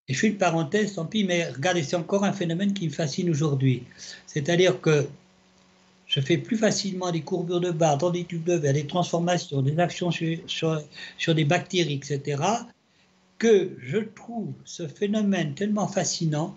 et 0.09 0.15
je 0.15 0.19
fais 0.19 0.29
une 0.29 0.39
parenthèse, 0.39 0.95
tant 0.95 1.05
pis, 1.05 1.25
mais 1.25 1.49
regardez, 1.51 1.83
c'est 1.83 1.97
encore 1.97 2.25
un 2.25 2.33
phénomène 2.33 2.73
qui 2.73 2.87
me 2.87 2.93
fascine 2.93 3.31
aujourd'hui. 3.31 3.85
C'est-à-dire 4.27 4.81
que 4.81 5.07
je 6.07 6.21
fais 6.21 6.39
plus 6.39 6.57
facilement 6.57 7.13
des 7.13 7.21
courbures 7.21 7.61
de 7.61 7.71
barre 7.71 7.99
dans 7.99 8.11
des 8.11 8.25
tubes 8.25 8.43
de 8.43 8.55
verre, 8.55 8.73
des 8.73 8.87
transformations, 8.87 9.63
des 9.63 9.79
actions 9.79 10.11
sur, 10.11 11.35
des 11.35 11.45
bactéries, 11.45 11.95
etc., 12.03 12.43
que 13.39 13.77
je 13.79 13.99
trouve 13.99 14.53
ce 14.65 14.89
phénomène 14.89 15.55
tellement 15.55 15.87
fascinant 15.87 16.57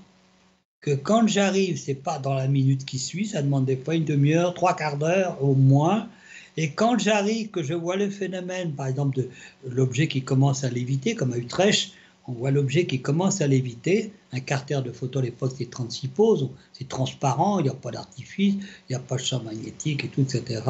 que 0.83 0.91
quand 0.91 1.27
j'arrive, 1.27 1.77
c'est 1.77 1.95
pas 1.95 2.19
dans 2.19 2.33
la 2.33 2.47
minute 2.47 2.83
qui 2.83 2.99
suit, 2.99 3.25
ça 3.25 3.41
demande 3.41 3.65
des 3.65 3.77
fois 3.77 3.95
une 3.95 4.03
demi-heure, 4.03 4.53
trois 4.53 4.75
quarts 4.75 4.97
d'heure 4.97 5.41
au 5.41 5.55
moins. 5.55 6.09
Et 6.57 6.71
quand 6.71 6.99
j'arrive, 6.99 7.49
que 7.49 7.63
je 7.63 7.73
vois 7.73 7.95
le 7.95 8.09
phénomène, 8.09 8.73
par 8.73 8.87
exemple, 8.87 9.15
de 9.17 9.29
l'objet 9.65 10.07
qui 10.09 10.23
commence 10.23 10.65
à 10.65 10.69
léviter, 10.69 11.15
comme 11.15 11.31
à 11.31 11.37
Utrecht, 11.37 11.93
on 12.27 12.33
voit 12.33 12.51
l'objet 12.51 12.85
qui 12.85 13.01
commence 13.01 13.39
à 13.39 13.47
léviter. 13.47 14.11
Un 14.33 14.41
carter 14.41 14.81
de 14.83 14.91
photo 14.91 15.19
à 15.19 15.21
l'époque, 15.21 15.53
c'est 15.57 15.69
36 15.69 16.09
poses. 16.09 16.49
C'est 16.73 16.89
transparent, 16.89 17.59
il 17.59 17.63
n'y 17.63 17.69
a 17.69 17.73
pas 17.73 17.91
d'artifice, 17.91 18.55
il 18.55 18.91
n'y 18.91 18.95
a 18.95 18.99
pas 18.99 19.15
de 19.15 19.21
champ 19.21 19.41
magnétique 19.41 20.03
et 20.03 20.09
tout, 20.09 20.21
etc. 20.21 20.63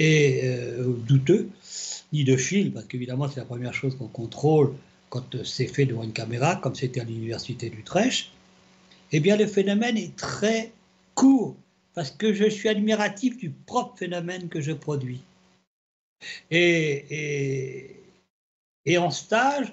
Et 0.00 0.40
euh, 0.44 0.92
douteux, 1.06 1.48
ni 2.12 2.24
de 2.24 2.36
fil, 2.36 2.72
parce 2.72 2.86
qu'évidemment, 2.86 3.28
c'est 3.28 3.38
la 3.38 3.46
première 3.46 3.74
chose 3.74 3.96
qu'on 3.96 4.08
contrôle 4.08 4.72
quand 5.08 5.44
c'est 5.44 5.66
fait 5.66 5.86
devant 5.86 6.02
une 6.02 6.12
caméra, 6.12 6.56
comme 6.56 6.74
c'était 6.74 7.00
à 7.00 7.04
l'université 7.04 7.70
d'Utrecht. 7.70 8.26
Eh 9.12 9.20
bien, 9.20 9.36
le 9.36 9.46
phénomène 9.46 9.96
est 9.96 10.16
très 10.16 10.72
court, 11.14 11.56
parce 11.94 12.10
que 12.10 12.32
je 12.32 12.48
suis 12.48 12.68
admiratif 12.68 13.36
du 13.36 13.50
propre 13.50 13.96
phénomène 13.98 14.48
que 14.48 14.60
je 14.60 14.72
produis. 14.72 15.20
Et, 16.50 17.04
et, 17.10 17.96
et 18.86 18.98
en 18.98 19.10
stage, 19.10 19.72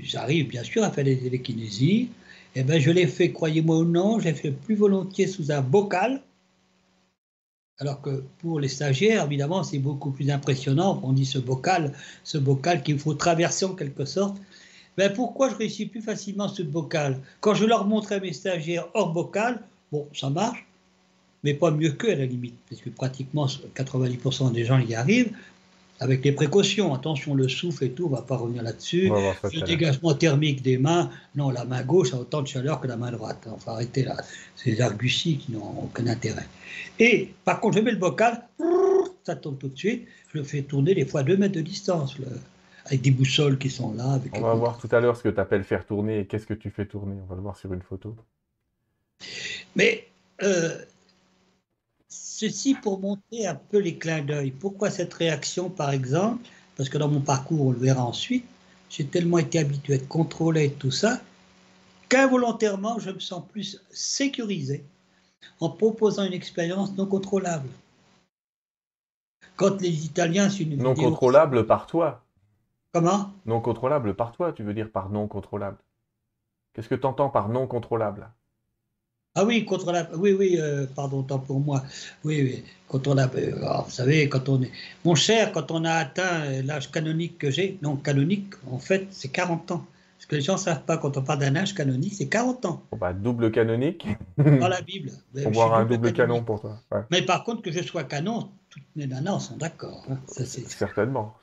j'arrive 0.00 0.48
bien 0.48 0.62
sûr 0.62 0.84
à 0.84 0.90
faire 0.90 1.04
des 1.04 1.18
télékinésies, 1.18 2.10
eh 2.54 2.62
ben 2.62 2.80
je 2.80 2.90
l'ai 2.90 3.06
fait, 3.06 3.32
croyez-moi 3.32 3.78
ou 3.78 3.84
non, 3.84 4.20
je 4.20 4.26
l'ai 4.26 4.34
fait 4.34 4.52
plus 4.52 4.76
volontiers 4.76 5.26
sous 5.26 5.50
un 5.50 5.60
bocal, 5.60 6.22
alors 7.78 8.00
que 8.00 8.22
pour 8.38 8.60
les 8.60 8.68
stagiaires, 8.68 9.24
évidemment, 9.24 9.64
c'est 9.64 9.80
beaucoup 9.80 10.12
plus 10.12 10.30
impressionnant. 10.30 11.00
On 11.02 11.12
dit 11.12 11.26
ce 11.26 11.38
bocal, 11.38 11.92
ce 12.22 12.38
bocal 12.38 12.84
qu'il 12.84 13.00
faut 13.00 13.14
traverser 13.14 13.64
en 13.64 13.74
quelque 13.74 14.04
sorte. 14.04 14.36
Ben, 14.96 15.12
pourquoi 15.12 15.50
je 15.50 15.56
réussis 15.56 15.86
plus 15.86 16.02
facilement 16.02 16.48
ce 16.48 16.62
bocal 16.62 17.18
Quand 17.40 17.54
je 17.54 17.64
leur 17.64 17.84
montre 17.86 18.12
à 18.12 18.20
mes 18.20 18.32
stagiaires 18.32 18.88
hors 18.94 19.12
bocal, 19.12 19.60
bon, 19.90 20.06
ça 20.14 20.30
marche, 20.30 20.64
mais 21.42 21.54
pas 21.54 21.70
mieux 21.70 21.92
qu'eux 21.92 22.12
à 22.12 22.14
la 22.14 22.26
limite, 22.26 22.54
parce 22.68 22.80
que 22.80 22.90
pratiquement 22.90 23.46
90% 23.46 24.52
des 24.52 24.64
gens 24.64 24.78
y 24.78 24.94
arrivent 24.94 25.32
avec 26.00 26.20
des 26.22 26.32
précautions. 26.32 26.94
Attention, 26.94 27.34
le 27.34 27.48
souffle 27.48 27.84
et 27.84 27.90
tout, 27.90 28.06
on 28.06 28.10
ne 28.10 28.16
va 28.16 28.22
pas 28.22 28.36
revenir 28.36 28.62
là-dessus. 28.62 29.10
Le 29.10 29.60
dégagement 29.64 30.14
thermique 30.14 30.62
des 30.62 30.78
mains, 30.78 31.10
non, 31.34 31.50
la 31.50 31.64
main 31.64 31.82
gauche 31.82 32.12
a 32.14 32.18
autant 32.18 32.42
de 32.42 32.48
chaleur 32.48 32.80
que 32.80 32.86
la 32.86 32.96
main 32.96 33.12
droite. 33.12 33.46
On 33.46 33.56
va 33.56 33.72
arrêter 33.72 34.04
là. 34.04 34.16
Ces 34.56 34.80
arguties 34.80 35.38
qui 35.38 35.52
n'ont 35.52 35.84
aucun 35.84 36.06
intérêt. 36.06 36.46
Et 36.98 37.30
par 37.44 37.60
contre, 37.60 37.78
je 37.78 37.82
mets 37.82 37.92
le 37.92 37.98
bocal, 37.98 38.42
ça 39.24 39.36
tombe 39.36 39.58
tout 39.58 39.68
de 39.68 39.78
suite. 39.78 40.06
Je 40.32 40.38
le 40.38 40.44
fais 40.44 40.62
tourner 40.62 40.94
des 40.94 41.06
fois 41.06 41.20
à 41.20 41.22
2 41.22 41.36
mètres 41.36 41.54
de 41.54 41.60
distance, 41.60 42.16
avec 42.84 43.00
des 43.00 43.10
boussoles 43.10 43.58
qui 43.58 43.70
sont 43.70 43.94
là. 43.94 44.20
on 44.34 44.40
va 44.40 44.54
voir 44.54 44.78
tout 44.78 44.88
à 44.92 45.00
l'heure 45.00 45.16
ce 45.16 45.22
que 45.22 45.28
tu 45.28 45.40
appelles 45.40 45.64
faire 45.64 45.86
tourner 45.86 46.20
et 46.20 46.26
qu'est-ce 46.26 46.46
que 46.46 46.54
tu 46.54 46.70
fais 46.70 46.86
tourner. 46.86 47.16
On 47.22 47.26
va 47.26 47.36
le 47.36 47.42
voir 47.42 47.56
sur 47.56 47.72
une 47.72 47.82
photo. 47.82 48.14
Mais 49.74 50.06
euh, 50.42 50.78
Ceci 52.36 52.74
pour 52.74 52.98
montrer 52.98 53.46
un 53.46 53.54
peu 53.54 53.78
les 53.78 53.96
clins 53.96 54.20
d'œil. 54.20 54.50
Pourquoi 54.50 54.90
cette 54.90 55.14
réaction, 55.14 55.70
par 55.70 55.90
exemple? 55.90 56.44
Parce 56.76 56.88
que 56.88 56.98
dans 56.98 57.06
mon 57.06 57.20
parcours, 57.20 57.68
on 57.68 57.70
le 57.70 57.78
verra 57.78 58.02
ensuite, 58.02 58.44
j'ai 58.90 59.06
tellement 59.06 59.38
été 59.38 59.60
habitué 59.60 59.92
à 59.92 59.96
être 59.98 60.08
contrôlé 60.08 60.64
et 60.64 60.72
tout 60.72 60.90
ça, 60.90 61.20
qu'involontairement, 62.08 62.98
je 62.98 63.10
me 63.10 63.20
sens 63.20 63.44
plus 63.52 63.80
sécurisé 63.92 64.82
en 65.60 65.70
proposant 65.70 66.24
une 66.24 66.32
expérience 66.32 66.96
non 66.96 67.06
contrôlable. 67.06 67.68
Quand 69.54 69.80
les 69.80 70.04
Italiens... 70.04 70.48
Une 70.48 70.82
non 70.82 70.94
contrôlable 70.94 71.68
par 71.68 71.86
toi 71.86 72.23
Comment? 72.94 73.32
Non 73.44 73.60
contrôlable 73.60 74.14
par 74.14 74.30
toi, 74.30 74.52
tu 74.52 74.62
veux 74.62 74.72
dire 74.72 74.88
par 74.88 75.10
non 75.10 75.26
contrôlable. 75.26 75.78
Qu'est-ce 76.72 76.88
que 76.88 76.94
tu 76.94 77.06
entends 77.06 77.28
par 77.28 77.48
non 77.48 77.66
contrôlable? 77.66 78.30
Ah 79.34 79.44
oui, 79.44 79.64
contre 79.64 79.90
la. 79.90 80.08
Oui, 80.14 80.32
oui, 80.32 80.58
euh, 80.60 80.86
pardon, 80.94 81.24
tant 81.24 81.40
pour 81.40 81.58
moi. 81.58 81.82
Oui, 82.22 82.40
oui. 82.40 82.64
Quand 82.86 83.08
on 83.08 83.18
a. 83.18 83.26
Euh, 83.34 83.50
ah, 83.64 83.82
vous 83.84 83.90
savez, 83.90 84.28
quand 84.28 84.48
on 84.48 84.62
est. 84.62 84.70
Mon 85.04 85.16
cher, 85.16 85.50
quand 85.50 85.72
on 85.72 85.84
a 85.84 85.90
atteint 85.90 86.62
l'âge 86.62 86.92
canonique 86.92 87.36
que 87.36 87.50
j'ai, 87.50 87.78
non, 87.82 87.96
canonique, 87.96 88.54
en 88.70 88.78
fait, 88.78 89.08
c'est 89.10 89.32
40 89.32 89.72
ans. 89.72 89.84
Ce 90.20 90.28
que 90.28 90.36
les 90.36 90.40
gens 90.40 90.52
ne 90.52 90.58
savent 90.58 90.84
pas 90.84 90.96
quand 90.96 91.16
on 91.16 91.22
parle 91.22 91.40
d'un 91.40 91.56
âge 91.56 91.74
canonique, 91.74 92.14
c'est 92.14 92.28
40 92.28 92.64
ans. 92.64 92.82
bah, 92.96 93.12
double 93.12 93.50
canonique. 93.50 94.06
Dans 94.38 94.68
la 94.68 94.82
Bible. 94.82 95.10
On 95.44 95.50
va 95.50 95.78
un 95.78 95.84
double 95.84 96.12
canon 96.12 96.44
pour 96.44 96.60
toi. 96.60 96.80
Mais 97.10 97.22
par 97.22 97.42
contre, 97.42 97.60
que 97.60 97.72
je 97.72 97.82
sois 97.82 98.04
canon, 98.04 98.50
toutes 98.74 98.82
les 98.96 99.06
nanas 99.06 99.38
sont 99.38 99.56
d'accord. 99.56 100.04
Hein. 100.10 100.18
Certainement. 100.26 101.36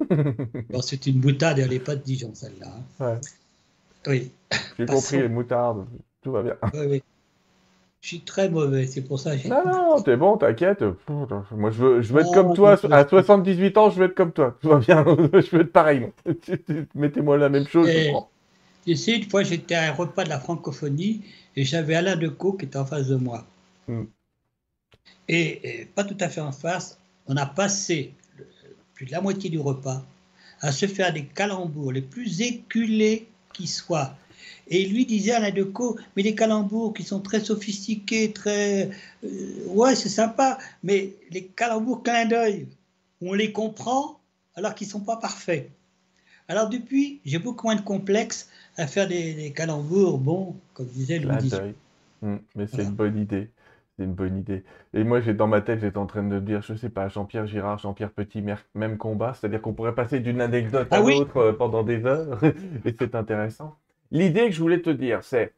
bon, 0.10 0.82
c'est 0.82 1.06
une 1.06 1.20
boutade 1.20 1.60
et 1.60 1.62
elle 1.62 1.70
n'est 1.70 1.78
pas 1.78 1.94
de 1.94 2.02
Dijon, 2.02 2.32
celle-là. 2.34 2.72
Hein. 3.00 3.20
Oui. 4.08 4.32
J'ai 4.76 4.86
compris 4.86 5.18
les 5.20 5.28
moutardes. 5.28 5.86
Tout 6.22 6.32
va 6.32 6.42
bien. 6.42 6.56
Oui, 6.74 6.86
oui. 6.88 7.02
Je 8.00 8.08
suis 8.08 8.20
très 8.20 8.48
mauvais, 8.48 8.86
c'est 8.86 9.02
pour 9.02 9.18
ça. 9.18 9.34
Non, 9.48 9.64
non, 9.64 10.02
t'es 10.02 10.16
bon, 10.16 10.36
t'inquiète. 10.36 10.84
Moi, 11.08 11.70
je 11.70 11.82
veux, 11.82 12.02
je 12.02 12.12
veux 12.12 12.20
être 12.20 12.32
comme 12.32 12.54
toi. 12.54 12.76
À 12.92 13.06
78 13.06 13.78
ans, 13.78 13.90
je 13.90 13.98
veux 13.98 14.06
être 14.06 14.14
comme 14.14 14.32
toi. 14.32 14.56
Tout 14.60 14.68
va 14.68 14.78
bien. 14.78 15.04
je 15.32 15.56
veux 15.56 15.62
être 15.62 15.72
pareil. 15.72 16.08
Mettez-moi 16.94 17.38
la 17.38 17.48
même 17.48 17.66
chose. 17.66 17.88
Et, 17.88 18.96
sais, 18.96 19.16
une 19.16 19.28
fois, 19.28 19.42
j'étais 19.42 19.74
à 19.74 19.90
un 19.90 19.92
repas 19.92 20.24
de 20.24 20.28
la 20.28 20.38
francophonie 20.38 21.22
et 21.56 21.64
j'avais 21.64 21.94
Alain 21.94 22.16
Decaux 22.16 22.52
qui 22.52 22.66
était 22.66 22.78
en 22.78 22.86
face 22.86 23.08
de 23.08 23.16
moi. 23.16 23.44
Hmm. 23.88 24.04
Et, 25.28 25.88
pas 25.94 26.04
tout 26.04 26.16
à 26.20 26.28
fait 26.28 26.40
en 26.40 26.52
face, 26.52 26.98
on 27.26 27.36
a 27.36 27.46
passé 27.46 28.12
plus 28.94 29.06
de 29.06 29.12
la 29.12 29.20
moitié 29.20 29.50
du 29.50 29.58
repas 29.58 30.04
à 30.60 30.72
se 30.72 30.86
faire 30.86 31.12
des 31.12 31.24
calembours 31.24 31.92
les 31.92 32.02
plus 32.02 32.40
éculés 32.40 33.28
qui 33.52 33.66
soient 33.66 34.16
et 34.68 34.86
lui 34.86 35.06
disait 35.06 35.32
à 35.32 35.40
la 35.40 35.50
Decaux, 35.50 35.96
mais 36.16 36.22
les 36.22 36.34
calembours 36.34 36.92
qui 36.94 37.04
sont 37.04 37.20
très 37.20 37.40
sophistiqués, 37.40 38.32
très... 38.32 38.90
Euh, 39.24 39.66
ouais, 39.68 39.94
c'est 39.94 40.08
sympa, 40.08 40.58
mais 40.82 41.12
les 41.30 41.44
calembours 41.44 42.02
clin 42.02 42.26
d'œil, 42.26 42.66
on 43.20 43.32
les 43.32 43.52
comprend 43.52 44.18
alors 44.54 44.74
qu'ils 44.74 44.88
ne 44.88 44.92
sont 44.92 45.00
pas 45.00 45.16
parfaits. 45.16 45.70
Alors 46.48 46.68
depuis, 46.68 47.20
j'ai 47.24 47.38
beaucoup 47.38 47.66
moins 47.66 47.76
de 47.76 47.80
complexe 47.82 48.48
à 48.76 48.86
faire 48.86 49.08
des, 49.08 49.52
calembours, 49.54 50.18
bon, 50.18 50.56
comme 50.74 50.86
disait 50.86 51.18
Louis. 51.18 51.50
Hum, 52.22 52.40
mais 52.54 52.66
c'est 52.66 52.82
une 52.82 52.92
bonne 52.92 53.18
idée. 53.18 53.50
C'est 53.96 54.04
une 54.04 54.14
bonne 54.14 54.36
idée. 54.36 54.62
Et 54.92 55.04
moi, 55.04 55.20
j'ai 55.20 55.32
dans 55.32 55.46
ma 55.46 55.62
tête, 55.62 55.80
j'étais 55.80 55.96
en 55.96 56.06
train 56.06 56.22
de 56.22 56.38
dire, 56.38 56.60
je 56.60 56.74
sais 56.74 56.90
pas, 56.90 57.08
Jean-Pierre 57.08 57.46
Girard, 57.46 57.78
Jean-Pierre 57.78 58.10
Petit, 58.10 58.44
même 58.74 58.98
combat. 58.98 59.32
C'est-à-dire 59.32 59.62
qu'on 59.62 59.72
pourrait 59.72 59.94
passer 59.94 60.20
d'une 60.20 60.42
anecdote 60.42 60.88
à 60.92 60.96
ah 60.96 61.00
l'autre 61.00 61.38
euh, 61.38 61.52
pendant 61.54 61.82
des 61.82 62.04
heures. 62.04 62.38
et 62.84 62.94
c'est 62.98 63.14
intéressant. 63.14 63.78
L'idée 64.10 64.46
que 64.46 64.52
je 64.52 64.60
voulais 64.60 64.82
te 64.82 64.90
dire, 64.90 65.22
c'est, 65.22 65.54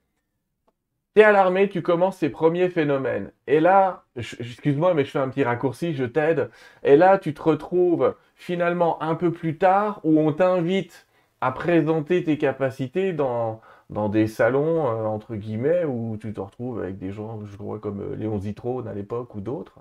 tu 1.16 1.22
es 1.22 1.24
à 1.24 1.32
l'armée, 1.32 1.68
tu 1.68 1.82
commences 1.82 2.18
ces 2.18 2.28
premiers 2.28 2.68
phénomènes. 2.68 3.32
Et 3.48 3.58
là, 3.58 4.04
excuse-moi, 4.16 4.94
mais 4.94 5.04
je 5.04 5.10
fais 5.10 5.18
un 5.18 5.28
petit 5.28 5.42
raccourci, 5.42 5.94
je 5.94 6.04
t'aide. 6.04 6.48
Et 6.84 6.96
là, 6.96 7.18
tu 7.18 7.34
te 7.34 7.42
retrouves 7.42 8.14
finalement 8.36 9.02
un 9.02 9.16
peu 9.16 9.32
plus 9.32 9.58
tard 9.58 10.00
où 10.04 10.20
on 10.20 10.32
t'invite 10.32 11.08
à 11.40 11.50
présenter 11.50 12.22
tes 12.22 12.38
capacités 12.38 13.12
dans, 13.12 13.60
dans 13.90 14.08
des 14.08 14.26
salons, 14.26 14.86
euh, 14.86 15.04
entre 15.04 15.36
guillemets, 15.36 15.84
où 15.84 16.16
tu 16.20 16.32
te 16.32 16.40
retrouves 16.40 16.80
avec 16.80 16.98
des 16.98 17.10
gens, 17.10 17.44
je 17.46 17.56
crois, 17.56 17.78
comme 17.78 18.00
euh, 18.00 18.16
Léon 18.16 18.38
Zitrone 18.38 18.86
à 18.86 18.94
l'époque 18.94 19.34
ou 19.34 19.40
d'autres, 19.40 19.80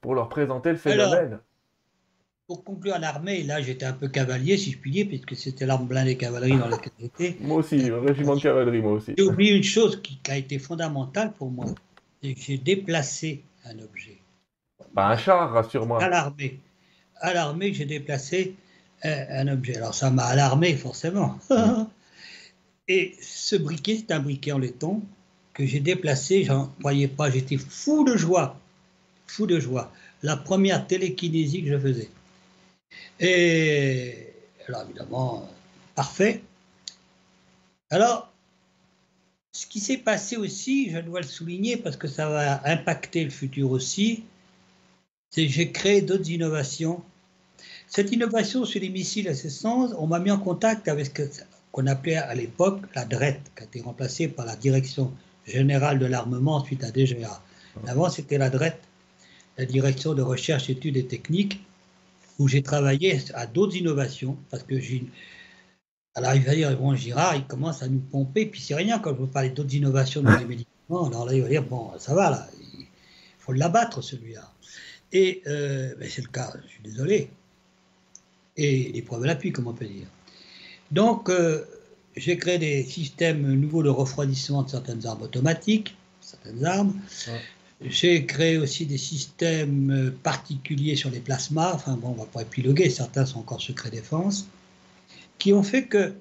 pour 0.00 0.14
leur 0.14 0.28
présenter 0.28 0.70
le 0.70 0.76
phénomène. 0.76 1.38
pour 2.46 2.64
conclure 2.64 2.94
à 2.94 2.98
l'armée, 2.98 3.42
là 3.42 3.60
j'étais 3.60 3.86
un 3.86 3.92
peu 3.92 4.08
cavalier, 4.08 4.56
si 4.56 4.72
je 4.72 4.78
puis 4.78 4.90
dire, 4.90 5.06
puisque 5.06 5.36
c'était 5.36 5.66
l'arme 5.66 5.86
blindée 5.86 6.16
cavalerie 6.16 6.56
dans 6.58 6.68
laquelle 6.68 6.92
j'étais. 7.00 7.36
moi 7.40 7.58
aussi, 7.58 7.78
le 7.78 7.98
régiment 7.98 8.36
de 8.36 8.40
cavalerie, 8.42 8.80
moi 8.80 8.92
aussi. 8.92 9.14
J'ai 9.16 9.24
oublié 9.24 9.56
une 9.56 9.62
chose 9.62 10.00
qui, 10.02 10.18
a 10.28 10.36
été 10.36 10.58
fondamentale 10.58 11.32
pour 11.32 11.50
moi, 11.50 11.66
c'est 12.22 12.34
que 12.34 12.40
j'ai 12.40 12.58
déplacé 12.58 13.44
un 13.64 13.78
objet. 13.78 14.18
Pas 14.94 15.08
un 15.08 15.16
char, 15.16 15.52
rassure-moi. 15.52 16.02
À 16.02 16.08
l'armée. 16.08 16.58
À 17.20 17.34
l'armée, 17.34 17.72
j'ai 17.72 17.84
déplacé 17.84 18.56
euh, 19.04 19.24
un 19.30 19.48
objet. 19.48 19.76
Alors 19.76 19.94
ça 19.94 20.10
m'a 20.10 20.24
alarmé, 20.24 20.74
forcément. 20.74 21.36
Et 22.88 23.14
ce 23.20 23.56
briquet, 23.56 23.96
c'est 23.96 24.12
un 24.12 24.20
briquet 24.20 24.52
en 24.52 24.58
laiton 24.58 25.02
que 25.52 25.66
j'ai 25.66 25.80
déplacé, 25.80 26.44
j'en 26.44 26.72
voyais 26.80 27.08
pas, 27.08 27.30
j'étais 27.30 27.58
fou 27.58 28.04
de 28.04 28.16
joie, 28.16 28.58
fou 29.26 29.46
de 29.46 29.60
joie. 29.60 29.92
La 30.22 30.36
première 30.36 30.86
télékinésie 30.86 31.62
que 31.62 31.70
je 31.70 31.78
faisais. 31.78 32.10
Et 33.20 34.28
alors 34.66 34.82
évidemment, 34.82 35.48
parfait. 35.94 36.42
Alors, 37.90 38.32
ce 39.52 39.66
qui 39.66 39.80
s'est 39.80 39.98
passé 39.98 40.36
aussi, 40.36 40.90
je 40.90 40.98
dois 40.98 41.20
le 41.20 41.26
souligner 41.26 41.76
parce 41.76 41.96
que 41.96 42.08
ça 42.08 42.28
va 42.28 42.62
impacter 42.64 43.24
le 43.24 43.30
futur 43.30 43.70
aussi, 43.70 44.24
c'est 45.30 45.46
que 45.46 45.52
j'ai 45.52 45.72
créé 45.72 46.00
d'autres 46.00 46.30
innovations. 46.30 47.02
Cette 47.86 48.12
innovation 48.12 48.64
sur 48.64 48.80
les 48.80 48.88
missiles 48.90 49.26
à 49.28 49.32
1600, 49.32 49.94
on 49.98 50.06
m'a 50.06 50.20
mis 50.20 50.30
en 50.30 50.38
contact 50.38 50.88
avec 50.88 51.20
qu'on 51.72 51.86
appelait 51.86 52.16
à 52.16 52.34
l'époque 52.34 52.80
la 52.94 53.04
DRET, 53.04 53.40
qui 53.56 53.62
a 53.62 53.66
été 53.66 53.80
remplacée 53.80 54.28
par 54.28 54.46
la 54.46 54.56
Direction 54.56 55.12
générale 55.46 55.98
de 55.98 56.06
l'armement 56.06 56.64
suite 56.64 56.84
à 56.84 56.90
DGA. 56.90 57.42
Avant, 57.86 58.08
c'était 58.10 58.38
la 58.38 58.50
DRET, 58.50 58.78
la 59.56 59.64
Direction 59.64 60.14
de 60.14 60.22
recherche, 60.22 60.70
études 60.70 60.96
et 60.96 61.06
techniques, 61.06 61.60
où 62.38 62.48
j'ai 62.48 62.62
travaillé 62.62 63.20
à 63.34 63.46
d'autres 63.46 63.76
innovations, 63.76 64.36
parce 64.50 64.62
que 64.62 64.78
j'ai. 64.78 65.04
Alors, 66.14 66.34
il 66.34 66.42
va 66.42 66.54
dire, 66.54 66.76
bon, 66.76 66.94
Girard, 66.94 67.36
il 67.36 67.44
commence 67.44 67.82
à 67.82 67.88
nous 67.88 68.00
pomper, 68.00 68.46
puis 68.46 68.60
c'est 68.60 68.74
rien 68.74 68.98
quand 68.98 69.14
je 69.14 69.20
veux 69.20 69.26
parler 69.26 69.50
d'autres 69.50 69.74
innovations 69.74 70.22
dans 70.22 70.36
les 70.36 70.44
médicaments. 70.46 71.06
Alors 71.06 71.26
là, 71.26 71.34
il 71.34 71.42
va 71.42 71.48
dire, 71.48 71.62
bon, 71.62 71.92
ça 71.98 72.14
va, 72.14 72.30
là, 72.30 72.48
il 72.78 72.86
faut 73.38 73.52
l'abattre, 73.52 74.02
celui-là. 74.02 74.52
Et 75.12 75.42
euh, 75.46 75.94
ben, 75.98 76.08
c'est 76.08 76.22
le 76.22 76.28
cas, 76.28 76.52
je 76.64 76.68
suis 76.68 76.82
désolé. 76.82 77.30
Et 78.56 78.90
les 78.92 79.02
preuves 79.02 79.24
l'appui, 79.24 79.52
comme 79.52 79.68
on 79.68 79.72
peut 79.72 79.86
dire. 79.86 80.06
Donc, 80.90 81.28
euh, 81.28 81.64
j'ai 82.16 82.36
créé 82.36 82.58
des 82.58 82.82
systèmes 82.82 83.54
nouveaux 83.54 83.82
de 83.82 83.88
refroidissement 83.88 84.62
de 84.62 84.70
certaines 84.70 85.06
armes 85.06 85.22
automatiques, 85.22 85.96
certaines 86.20 86.64
armes. 86.64 86.94
J'ai 87.80 88.26
créé 88.26 88.58
aussi 88.58 88.86
des 88.86 88.98
systèmes 88.98 89.90
euh, 89.90 90.10
particuliers 90.22 90.96
sur 90.96 91.10
les 91.10 91.20
plasmas, 91.20 91.72
enfin 91.74 91.92
bon, 91.92 92.08
on 92.08 92.22
va 92.22 92.24
pas 92.24 92.42
épiloguer, 92.42 92.90
certains 92.90 93.24
sont 93.24 93.38
encore 93.38 93.60
secret 93.60 93.90
défense, 93.90 94.48
qui 95.38 95.52
ont 95.52 95.62
fait 95.62 95.84
que 95.84 96.12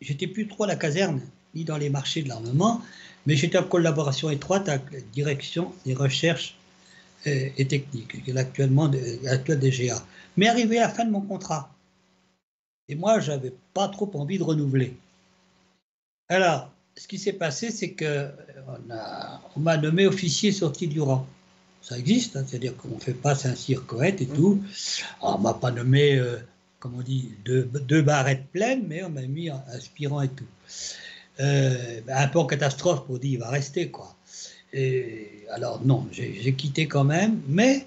j'étais 0.00 0.28
plus 0.28 0.46
trop 0.46 0.64
à 0.64 0.66
la 0.68 0.76
caserne, 0.76 1.20
ni 1.56 1.64
dans 1.64 1.78
les 1.78 1.90
marchés 1.90 2.22
de 2.22 2.28
l'armement, 2.28 2.80
mais 3.26 3.34
j'étais 3.34 3.58
en 3.58 3.64
collaboration 3.64 4.30
étroite 4.30 4.68
avec 4.68 4.92
la 4.92 5.00
direction 5.12 5.72
des 5.84 5.94
recherches 5.94 6.56
euh, 7.26 7.48
et 7.56 7.66
techniques, 7.66 8.16
actuellement 8.36 8.88
actuelle 9.28 9.58
DGA. 9.58 10.00
Mais 10.36 10.46
arrivé 10.48 10.78
à 10.78 10.82
la 10.82 10.88
fin 10.90 11.04
de 11.04 11.10
mon 11.10 11.20
contrat, 11.22 11.72
et 12.88 12.94
moi, 12.94 13.20
je 13.20 13.30
n'avais 13.30 13.52
pas 13.74 13.88
trop 13.88 14.10
envie 14.14 14.38
de 14.38 14.42
renouveler. 14.42 14.94
Alors, 16.28 16.70
ce 16.96 17.08
qui 17.08 17.18
s'est 17.18 17.32
passé, 17.32 17.70
c'est 17.70 17.92
qu'on 17.92 18.30
on 19.56 19.60
m'a 19.60 19.76
nommé 19.76 20.06
officier 20.06 20.52
sorti 20.52 20.88
du 20.88 21.00
rang. 21.00 21.26
Ça 21.80 21.98
existe, 21.98 22.36
hein, 22.36 22.44
c'est-à-dire 22.46 22.76
qu'on 22.76 22.98
fait 22.98 23.14
passer 23.14 23.48
un 23.48 23.54
circuit 23.54 24.08
et 24.20 24.26
tout. 24.26 24.62
Alors, 25.20 25.36
on 25.36 25.42
m'a 25.42 25.54
pas 25.54 25.70
nommé, 25.70 26.16
euh, 26.16 26.36
comme 26.78 26.94
on 26.94 27.02
dit, 27.02 27.30
deux, 27.44 28.02
barrettes 28.02 28.46
pleines, 28.52 28.84
mais 28.86 29.02
on 29.02 29.08
m'a 29.08 29.22
mis 29.22 29.50
aspirant 29.50 30.22
et 30.22 30.28
tout. 30.28 30.46
Euh, 31.40 32.00
un 32.08 32.28
peu 32.28 32.38
en 32.38 32.46
catastrophe 32.46 33.06
pour 33.06 33.18
dire 33.18 33.32
il 33.32 33.38
va 33.38 33.48
rester, 33.48 33.90
quoi. 33.90 34.14
Et, 34.72 35.44
alors, 35.50 35.84
non, 35.84 36.06
j'ai 36.12 36.54
quitté 36.54 36.86
quand 36.86 37.04
même, 37.04 37.40
mais, 37.48 37.86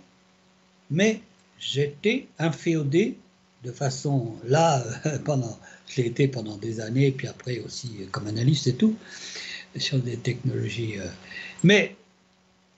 mais 0.91 1.21
j'étais 1.59 2.27
inféodé 2.37 3.17
de 3.65 3.71
façon 3.71 4.35
là, 4.45 4.83
pendant, 5.25 5.59
je 5.87 6.01
l'ai 6.01 6.07
été 6.07 6.27
pendant 6.27 6.57
des 6.57 6.79
années, 6.79 7.11
puis 7.11 7.27
après 7.27 7.59
aussi 7.59 8.07
comme 8.11 8.27
analyste 8.27 8.67
et 8.67 8.75
tout, 8.75 8.95
sur 9.75 9.99
des 9.99 10.17
technologies. 10.17 10.99
Euh. 10.99 11.07
Mais 11.63 11.95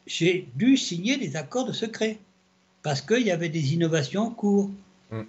j'ai 0.05 0.47
dû 0.55 0.77
signer 0.77 1.17
des 1.17 1.35
accords 1.35 1.65
de 1.65 1.73
secret 1.73 2.17
parce 2.81 3.01
qu'il 3.01 3.23
y 3.23 3.31
avait 3.31 3.49
des 3.49 3.73
innovations 3.73 4.27
en 4.27 4.31
cours. 4.31 4.71
Mm. 5.11 5.21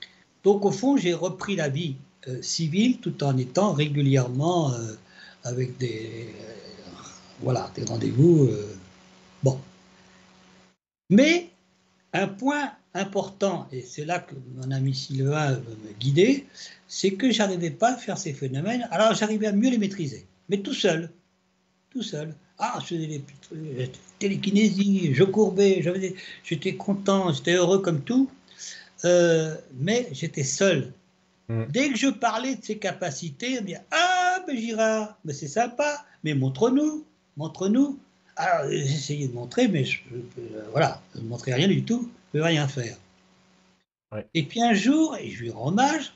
Donc 0.45 0.65
au 0.65 0.71
fond, 0.71 0.97
j'ai 0.97 1.13
repris 1.13 1.57
la 1.57 1.69
vie 1.69 1.97
euh, 2.29 2.41
civile 2.43 2.99
tout 2.99 3.23
en 3.25 3.37
étant 3.37 3.73
régulièrement 3.73 4.73
euh, 4.73 4.95
avec 5.45 5.77
des, 5.79 6.29
voilà, 7.41 7.71
des 7.75 7.85
rendez-vous. 7.85 8.51
bon. 9.43 9.59
Mais 11.11 11.51
un 12.13 12.29
point 12.29 12.73
important, 12.95 13.69
et 13.73 13.83
c'est 13.83 14.05
là 14.05 14.19
que 14.19 14.35
mon 14.57 14.71
ami 14.71 14.95
Sylvain 14.95 15.53
me 15.53 15.93
guider, 15.99 16.47
c'est 16.87 17.13
que 17.13 17.31
j'arrivais 17.31 17.71
pas 17.71 17.93
à 17.93 17.97
faire 17.97 18.19
ces 18.19 18.33
phénomènes. 18.33 18.89
Alors 18.91 19.15
j'arrivais 19.15 19.47
à 19.47 19.53
mieux 19.53 19.71
les 19.71 19.79
maîtriser, 19.79 20.27
mais 20.49 20.59
tout 20.59 20.75
seul, 20.75 21.11
tout 21.91 22.03
seul. 22.03 22.35
Ah, 22.59 22.79
je 22.81 22.87
faisais 22.87 23.07
des 23.07 23.23
télékinésie, 24.19 25.15
je 25.15 25.23
courbais, 25.23 25.83
j'étais 26.43 26.75
content, 26.75 27.33
j'étais 27.33 27.55
heureux 27.55 27.79
comme 27.81 28.01
tout, 28.01 28.29
euh, 29.05 29.55
mais 29.79 30.09
j'étais 30.13 30.43
seul. 30.43 30.93
Mm. 31.49 31.65
Dès 31.71 31.91
que 31.91 31.97
je 31.97 32.09
parlais 32.09 32.57
de 32.57 32.65
ses 32.65 32.79
capacités, 32.79 33.59
on 33.59 33.63
me 33.63 33.67
disait 33.67 33.81
Ah, 33.93 34.43
mais 34.49 34.57
Girard, 34.57 35.17
mais 35.25 35.35
c'est 35.35 35.49
sympa, 35.49 36.05
mais 36.25 36.35
montre-nous, 36.35 37.05
montre-nous. 37.37 37.99
Alors 38.35 38.71
j'essayais 38.71 39.29
de 39.29 39.35
montrer, 39.35 39.69
mais 39.69 39.85
je, 39.85 40.01
voilà, 40.73 41.01
je 41.15 41.21
ne 41.21 41.29
montrais 41.29 41.55
rien 41.55 41.69
du 41.69 41.85
tout 41.85 42.11
ne 42.35 42.39
peut 42.39 42.45
rien 42.45 42.69
faire. 42.69 42.97
Et 44.35 44.43
puis 44.45 44.63
un 44.63 44.75
jour, 44.75 45.17
et 45.17 45.31
je 45.31 45.43
lui 45.43 45.51
rends 45.51 45.69
hommage, 45.69 46.13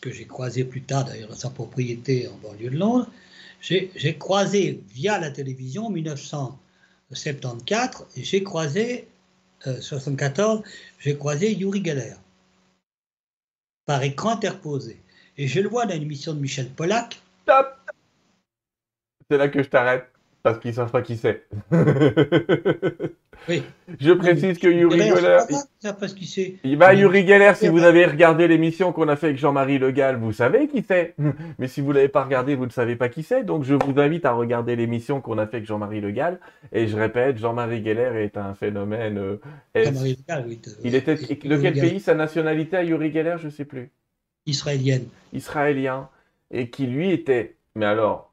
que 0.00 0.10
j'ai 0.10 0.26
croisé 0.26 0.64
plus 0.64 0.82
tard 0.82 1.04
d'ailleurs 1.04 1.28
dans 1.28 1.34
sa 1.34 1.50
propriété 1.50 2.26
en 2.28 2.36
banlieue 2.36 2.70
de 2.70 2.78
Londres, 2.78 3.10
j'ai 3.60 4.16
croisé 4.18 4.82
via 4.88 5.18
la 5.18 5.30
télévision 5.30 5.86
en 5.86 5.90
1974, 5.90 8.06
et 8.16 8.24
j'ai 8.24 8.42
croisé, 8.42 9.06
74, 9.80 10.60
euh, 10.60 10.62
j'ai 10.98 11.18
croisé 11.18 11.52
Yuri 11.52 11.84
Geller, 11.84 12.14
par 13.84 14.02
écran 14.02 14.30
interposé. 14.30 14.98
Et 15.36 15.46
je 15.46 15.60
le 15.60 15.68
vois 15.68 15.84
dans 15.86 15.98
l'émission 15.98 16.32
de 16.32 16.40
Michel 16.40 16.70
Pollack. 16.70 17.20
Stop 17.42 17.76
C'est 19.30 19.36
là 19.36 19.48
que 19.48 19.62
je 19.62 19.68
t'arrête, 19.68 20.10
parce 20.42 20.58
qu'ils 20.58 20.70
ne 20.70 20.76
savent 20.76 20.90
pas 20.90 21.02
qui 21.02 21.16
c'est. 21.16 21.46
Je 23.98 24.12
précise 24.12 24.58
que 24.58 24.68
Yuri 24.68 24.98
Geller. 25.00 25.38
Il 26.64 26.76
va 26.76 26.94
Yuri 26.94 27.26
Geller, 27.26 27.52
si 27.54 27.68
vous 27.68 27.82
avez 27.82 28.04
regardé 28.06 28.46
l'émission 28.48 28.92
qu'on 28.92 29.08
a 29.08 29.16
fait 29.16 29.28
avec 29.28 29.38
Jean-Marie 29.38 29.78
Le 29.78 29.90
Gall, 29.90 30.16
vous 30.16 30.32
savez 30.32 30.68
qui 30.68 30.84
c'est. 30.86 31.14
Mais 31.58 31.68
si 31.68 31.80
vous 31.80 31.92
l'avez 31.92 32.08
pas 32.08 32.24
regardé, 32.24 32.54
vous 32.54 32.66
ne 32.66 32.70
savez 32.70 32.96
pas 32.96 33.08
qui 33.08 33.22
c'est. 33.22 33.44
Donc 33.44 33.64
je 33.64 33.74
vous 33.74 33.98
invite 33.98 34.24
à 34.24 34.32
regarder 34.32 34.76
l'émission 34.76 35.20
qu'on 35.20 35.38
a 35.38 35.46
fait 35.46 35.58
avec 35.58 35.66
Jean-Marie 35.66 36.00
Le 36.00 36.10
Gall. 36.10 36.38
Et 36.72 36.86
je 36.86 36.96
répète, 36.96 37.38
Jean-Marie 37.38 37.84
Geller 37.84 38.22
est 38.22 38.36
un 38.36 38.54
phénomène. 38.54 39.18
Euh, 39.18 39.36
Jean-Marie 39.74 40.18
Le 40.28 40.46
oui. 40.46 40.60
Il 40.84 40.94
était 40.94 41.14
de 41.16 41.56
quel 41.56 41.72
pays 41.72 42.00
sa 42.00 42.14
nationalité 42.14 42.76
à 42.76 42.84
Yuri 42.84 43.12
Geller, 43.12 43.36
je 43.38 43.48
sais 43.48 43.64
plus. 43.64 43.90
Israélienne. 44.46 45.06
Israélien 45.32 46.08
et 46.50 46.70
qui 46.70 46.86
lui 46.86 47.10
était, 47.12 47.56
mais 47.74 47.86
alors 47.86 48.29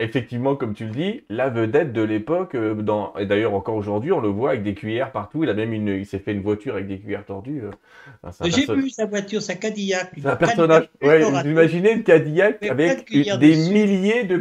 effectivement, 0.00 0.56
comme 0.56 0.74
tu 0.74 0.86
le 0.86 0.92
dis, 0.92 1.20
la 1.28 1.50
vedette 1.50 1.92
de 1.92 2.00
l'époque, 2.00 2.54
euh, 2.54 2.74
dans... 2.74 3.14
et 3.18 3.26
d'ailleurs 3.26 3.52
encore 3.52 3.74
aujourd'hui, 3.74 4.12
on 4.12 4.20
le 4.20 4.28
voit 4.28 4.50
avec 4.50 4.62
des 4.62 4.74
cuillères 4.74 5.12
partout. 5.12 5.44
Il 5.44 5.50
a 5.50 5.54
même 5.54 5.74
une, 5.74 5.88
il 5.88 6.06
s'est 6.06 6.18
fait 6.18 6.32
une 6.32 6.40
voiture 6.40 6.74
avec 6.74 6.88
des 6.88 6.98
cuillères 6.98 7.26
tordues. 7.26 7.64
Euh. 7.64 8.30
J'ai 8.44 8.64
vu 8.64 8.88
sa 8.88 9.04
voiture, 9.04 9.42
sa 9.42 9.56
Cadillac. 9.56 10.10
C'est 10.16 10.26
un 10.26 10.36
personnage. 10.36 10.88
Ouais, 11.02 11.22
vous 11.22 11.50
imaginez 11.50 11.92
une 11.92 12.02
Cadillac 12.02 12.62
avec 12.64 13.10
des 13.10 13.56
milliers 13.56 14.24
de 14.24 14.38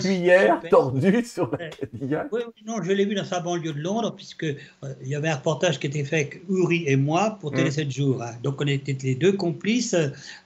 cuillères 0.00 0.60
tordues 0.70 1.24
sur 1.24 1.50
la 1.50 1.68
Cadillac. 1.68 2.28
Oui, 2.30 2.42
non, 2.64 2.82
je 2.82 2.92
l'ai 2.92 3.04
vu 3.04 3.16
dans 3.16 3.24
sa 3.24 3.40
banlieue 3.40 3.72
de 3.72 3.80
Londres, 3.80 4.14
puisque 4.14 4.44
euh, 4.44 4.54
y 5.02 5.16
avait 5.16 5.28
un 5.28 5.36
reportage 5.36 5.80
qui 5.80 5.88
était 5.88 6.04
fait 6.04 6.16
avec 6.16 6.42
Uri 6.48 6.84
et 6.86 6.96
moi 6.96 7.38
pour 7.40 7.50
Télé 7.50 7.72
7 7.72 7.88
mmh. 7.88 7.90
jours. 7.90 8.22
Hein. 8.22 8.32
Donc 8.44 8.60
on 8.60 8.66
était 8.66 8.96
les 9.02 9.16
deux 9.16 9.32
complices 9.32 9.96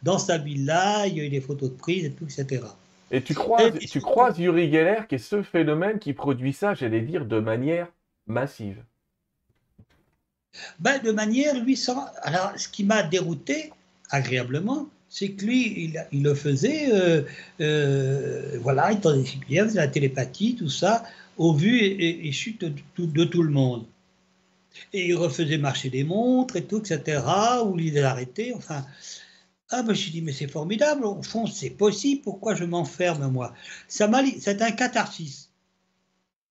dans 0.03 0.19
sa 0.19 0.39
villa. 0.39 1.07
Il 1.07 1.19
y 1.19 1.21
a 1.21 1.25
eu 1.25 1.29
des 1.29 1.43
photos 1.43 1.71
de 1.71 1.77
prise 1.77 2.07
et 2.07 2.11
tout, 2.11 2.25
etc. 2.25 2.63
Et 3.11 3.23
tu 3.23 3.35
croises, 3.35 3.79
tu 3.79 4.01
croises 4.01 4.39
Yuri 4.39 4.71
Geller, 4.71 5.03
qui 5.09 5.15
est 5.15 5.19
ce 5.19 5.43
phénomène 5.43 5.99
qui 5.99 6.13
produit 6.13 6.53
ça, 6.53 6.75
j'allais 6.75 7.03
dire, 7.03 7.25
de 7.25 7.39
manière 7.39 7.87
massive? 8.27 8.83
Ben, 10.81 11.01
de 11.03 11.13
manière, 11.13 11.55
lui. 11.63 11.81
Alors, 12.23 12.53
ce 12.57 12.69
qui 12.69 12.85
m'a 12.85 13.03
dérouté, 13.03 13.73
agréablement, 14.11 14.89
c'est 15.09 15.31
que 15.31 15.45
lui, 15.45 15.95
il, 16.13 16.23
le 16.23 16.35
faisait, 16.35 16.93
euh, 16.93 17.23
euh, 17.61 18.59
voilà, 18.61 18.93
il 18.93 19.01
faisait 19.01 19.79
la 19.79 19.89
télépathie, 19.89 20.57
tout 20.57 20.69
ça, 20.69 21.05
au 21.37 21.55
vu 21.55 21.79
et, 21.79 22.33
chute 22.33 22.65
de, 22.65 23.07
de, 23.07 23.25
tout 23.25 23.43
le 23.43 23.51
monde. 23.51 23.85
Et 24.93 25.07
il 25.09 25.15
refaisait 25.15 25.59
marcher 25.59 25.91
des 25.91 26.05
montres 26.05 26.57
et 26.57 26.65
tout, 26.65 26.79
etc., 26.79 27.23
ou 27.65 27.79
il 27.79 27.95
les 27.95 28.03
arrêtait, 28.03 28.53
enfin... 28.57 28.85
Ah 29.71 29.83
ben 29.83 29.95
je 29.95 30.11
dit 30.11 30.23
mais 30.23 30.33
c'est 30.33 30.47
formidable, 30.49 31.05
au 31.05 31.23
fond 31.23 31.47
c'est 31.47 31.71
possible, 31.71 32.23
pourquoi 32.23 32.55
je 32.55 32.65
m'enferme 32.65 33.29
moi? 33.31 33.53
C'est 33.89 34.05
un 34.63 34.71
catharsis, 34.71 35.51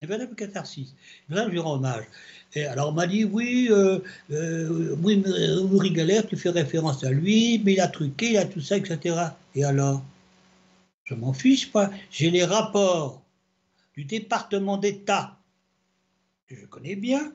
un 0.02 0.08
véritable 0.08 0.36
catharsis. 0.36 0.94
Là 1.30 1.50
je 1.50 1.58
rends 1.58 1.76
hommage. 1.76 2.06
Et 2.54 2.66
alors 2.66 2.90
on 2.90 2.92
m'a 2.94 3.08
dit 3.08 3.24
oui, 3.24 3.68
euh, 3.72 4.00
euh, 4.32 4.96
oui, 5.02 5.24
Uri 5.74 5.96
Geller, 5.96 6.22
tu 6.28 6.36
fais 6.36 6.50
référence 6.50 7.04
à 7.04 7.12
lui, 7.12 7.62
mais 7.64 7.74
il 7.74 7.80
a 7.80 7.88
truqué, 7.88 8.32
il 8.32 8.38
a 8.38 8.46
tout 8.46 8.62
ça, 8.62 8.78
etc. 8.78 9.16
Et 9.56 9.64
alors? 9.64 10.04
Je 11.06 11.14
m'en 11.14 11.34
fiche 11.34 11.72
pas. 11.72 11.92
J'ai 12.10 12.32
les 12.32 12.44
rapports 12.44 13.22
du 13.96 14.06
département 14.06 14.78
d'État 14.78 15.38
que 16.48 16.56
je 16.56 16.66
connais 16.66 16.96
bien, 16.96 17.32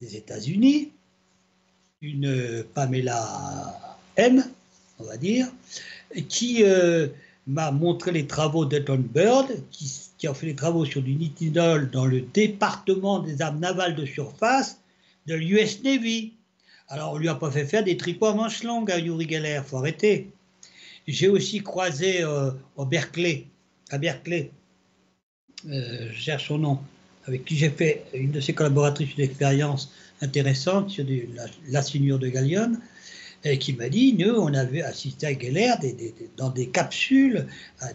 des 0.00 0.16
États-Unis, 0.16 0.90
une 2.00 2.64
Pamela 2.74 3.98
M, 4.16 4.44
on 4.98 5.04
va 5.04 5.16
dire, 5.16 5.46
qui 6.28 6.64
euh, 6.64 7.08
m'a 7.46 7.70
montré 7.70 8.12
les 8.12 8.26
travaux 8.26 8.64
d'Eton 8.64 8.98
Bird, 8.98 9.46
qui, 9.70 10.26
a 10.26 10.34
fait 10.34 10.46
les 10.46 10.56
travaux 10.56 10.84
sur 10.84 11.02
du 11.02 11.14
nitinol 11.14 11.90
dans 11.90 12.06
le 12.06 12.20
département 12.20 13.20
des 13.20 13.40
armes 13.40 13.60
navales 13.60 13.94
de 13.94 14.04
surface 14.04 14.80
de 15.26 15.34
l'US 15.34 15.82
Navy. 15.84 16.32
Alors, 16.88 17.12
on 17.12 17.18
lui 17.18 17.28
a 17.28 17.34
pas 17.34 17.50
fait 17.50 17.64
faire 17.64 17.84
des 17.84 17.96
tricots 17.96 18.26
à 18.26 18.34
manches 18.34 18.62
longues 18.64 18.90
à 18.90 18.98
Yuri 18.98 19.28
Geller, 19.28 19.60
faut 19.64 19.76
arrêter. 19.76 20.30
J'ai 21.06 21.28
aussi 21.28 21.62
croisé 21.62 22.22
euh, 22.22 22.50
au 22.76 22.84
Berkeley, 22.84 23.46
à 23.90 23.98
Berkeley, 23.98 24.50
euh, 25.66 26.08
je 26.12 26.20
cherche 26.20 26.48
son 26.48 26.58
nom, 26.58 26.78
avec 27.26 27.44
qui 27.44 27.56
j'ai 27.56 27.70
fait 27.70 28.04
une 28.14 28.30
de 28.30 28.40
ses 28.40 28.52
collaboratrices 28.52 29.16
d'expérience 29.16 29.92
intéressante 30.20 30.90
sur 30.90 31.04
la, 31.34 31.46
la 31.68 31.80
de 31.82 32.28
Gallium, 32.28 32.78
et 33.44 33.58
qui 33.58 33.72
m'a 33.72 33.88
dit, 33.88 34.14
nous, 34.14 34.34
on 34.34 34.52
avait 34.54 34.82
assisté 34.82 35.26
à 35.26 35.38
Geller 35.38 35.72
dans 36.36 36.50
des 36.50 36.68
capsules 36.68 37.46
à 37.80 37.92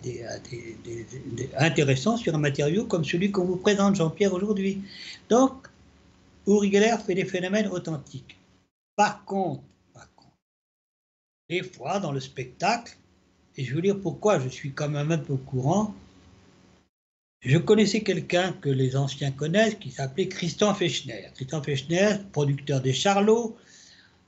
sur 2.18 2.36
un 2.36 2.38
matériau 2.38 2.86
comme 2.86 3.04
celui 3.04 3.32
qu'on 3.32 3.46
vous 3.46 3.58
présente, 3.58 3.96
Jean-Pierre, 3.96 4.34
aujourd'hui. 4.34 4.82
Donc, 5.30 5.68
Uri 6.48 6.72
Geller 6.72 6.96
fait 7.06 7.16
des 7.16 7.26
phénomènes 7.26 7.68
authentiques. 7.68 8.38
Par 8.96 9.26
contre, 9.26 9.64
par 9.94 10.14
contre, 10.16 10.32
des 11.50 11.64
fois, 11.64 12.00
dans 12.00 12.12
le 12.12 12.20
spectacle, 12.20 12.98
et 13.58 13.64
je 13.64 13.74
vous 13.74 13.82
dire 13.82 14.00
pourquoi 14.00 14.40
je 14.40 14.50
suis 14.50 14.72
quand 14.72 14.90
même 14.90 15.12
un 15.12 15.18
peu 15.18 15.34
au 15.34 15.38
courant, 15.38 15.94
je 17.42 17.58
connaissais 17.58 18.02
quelqu'un 18.02 18.54
que 18.54 18.70
les 18.70 18.96
anciens 18.96 19.32
connaissent 19.32 19.76
qui 19.76 19.92
s'appelait 19.92 20.30
Christian 20.30 20.74
Fechner. 20.74 21.28
Christian 21.36 21.62
Fechner, 21.62 22.16
producteur 22.32 22.80
des 22.80 22.94
Charlots, 22.94 23.58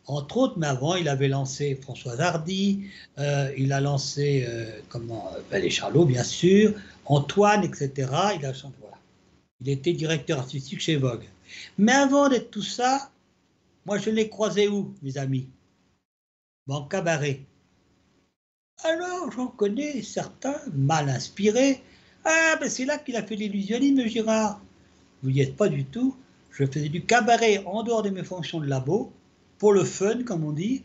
entre 0.07 0.37
autres, 0.37 0.55
mais 0.57 0.67
avant, 0.67 0.95
il 0.95 1.07
avait 1.09 1.27
lancé 1.27 1.75
François 1.75 2.19
Hardy, 2.19 2.85
euh, 3.17 3.51
il 3.57 3.73
a 3.73 3.81
lancé 3.81 4.45
euh, 4.47 4.79
comment, 4.89 5.31
ben, 5.49 5.61
les 5.61 5.69
Charlots, 5.69 6.05
bien 6.05 6.23
sûr, 6.23 6.73
Antoine, 7.05 7.63
etc. 7.63 7.91
Il, 8.37 8.45
a, 8.45 8.51
voilà. 8.51 8.97
il 9.61 9.69
était 9.69 9.93
directeur 9.93 10.39
artistique 10.39 10.79
chez 10.79 10.95
Vogue. 10.95 11.25
Mais 11.77 11.93
avant 11.93 12.29
d'être 12.29 12.51
tout 12.51 12.61
ça, 12.61 13.09
moi, 13.85 13.97
je 13.97 14.09
l'ai 14.09 14.29
croisé 14.29 14.67
où, 14.67 14.93
mes 15.01 15.17
amis? 15.17 15.47
En 16.67 16.83
cabaret. 16.83 17.41
Alors, 18.83 19.31
j'en 19.31 19.47
connais 19.47 20.01
certains 20.01 20.59
mal 20.73 21.09
inspirés. 21.09 21.81
Ah, 22.25 22.57
ben 22.59 22.69
c'est 22.69 22.85
là 22.85 22.97
qu'il 22.97 23.15
a 23.15 23.23
fait 23.23 23.35
l'illusionnisme, 23.35 24.07
Girard. 24.07 24.59
Vous 25.21 25.31
n'y 25.31 25.41
êtes 25.41 25.55
pas 25.55 25.69
du 25.69 25.85
tout. 25.85 26.15
Je 26.51 26.65
faisais 26.65 26.89
du 26.89 27.03
cabaret 27.03 27.63
en 27.65 27.83
dehors 27.83 28.01
de 28.01 28.09
mes 28.09 28.23
fonctions 28.23 28.59
de 28.59 28.67
labo 28.67 29.13
pour 29.57 29.73
le 29.73 29.83
fun, 29.83 30.23
comme 30.23 30.43
on 30.43 30.51
dit, 30.51 30.83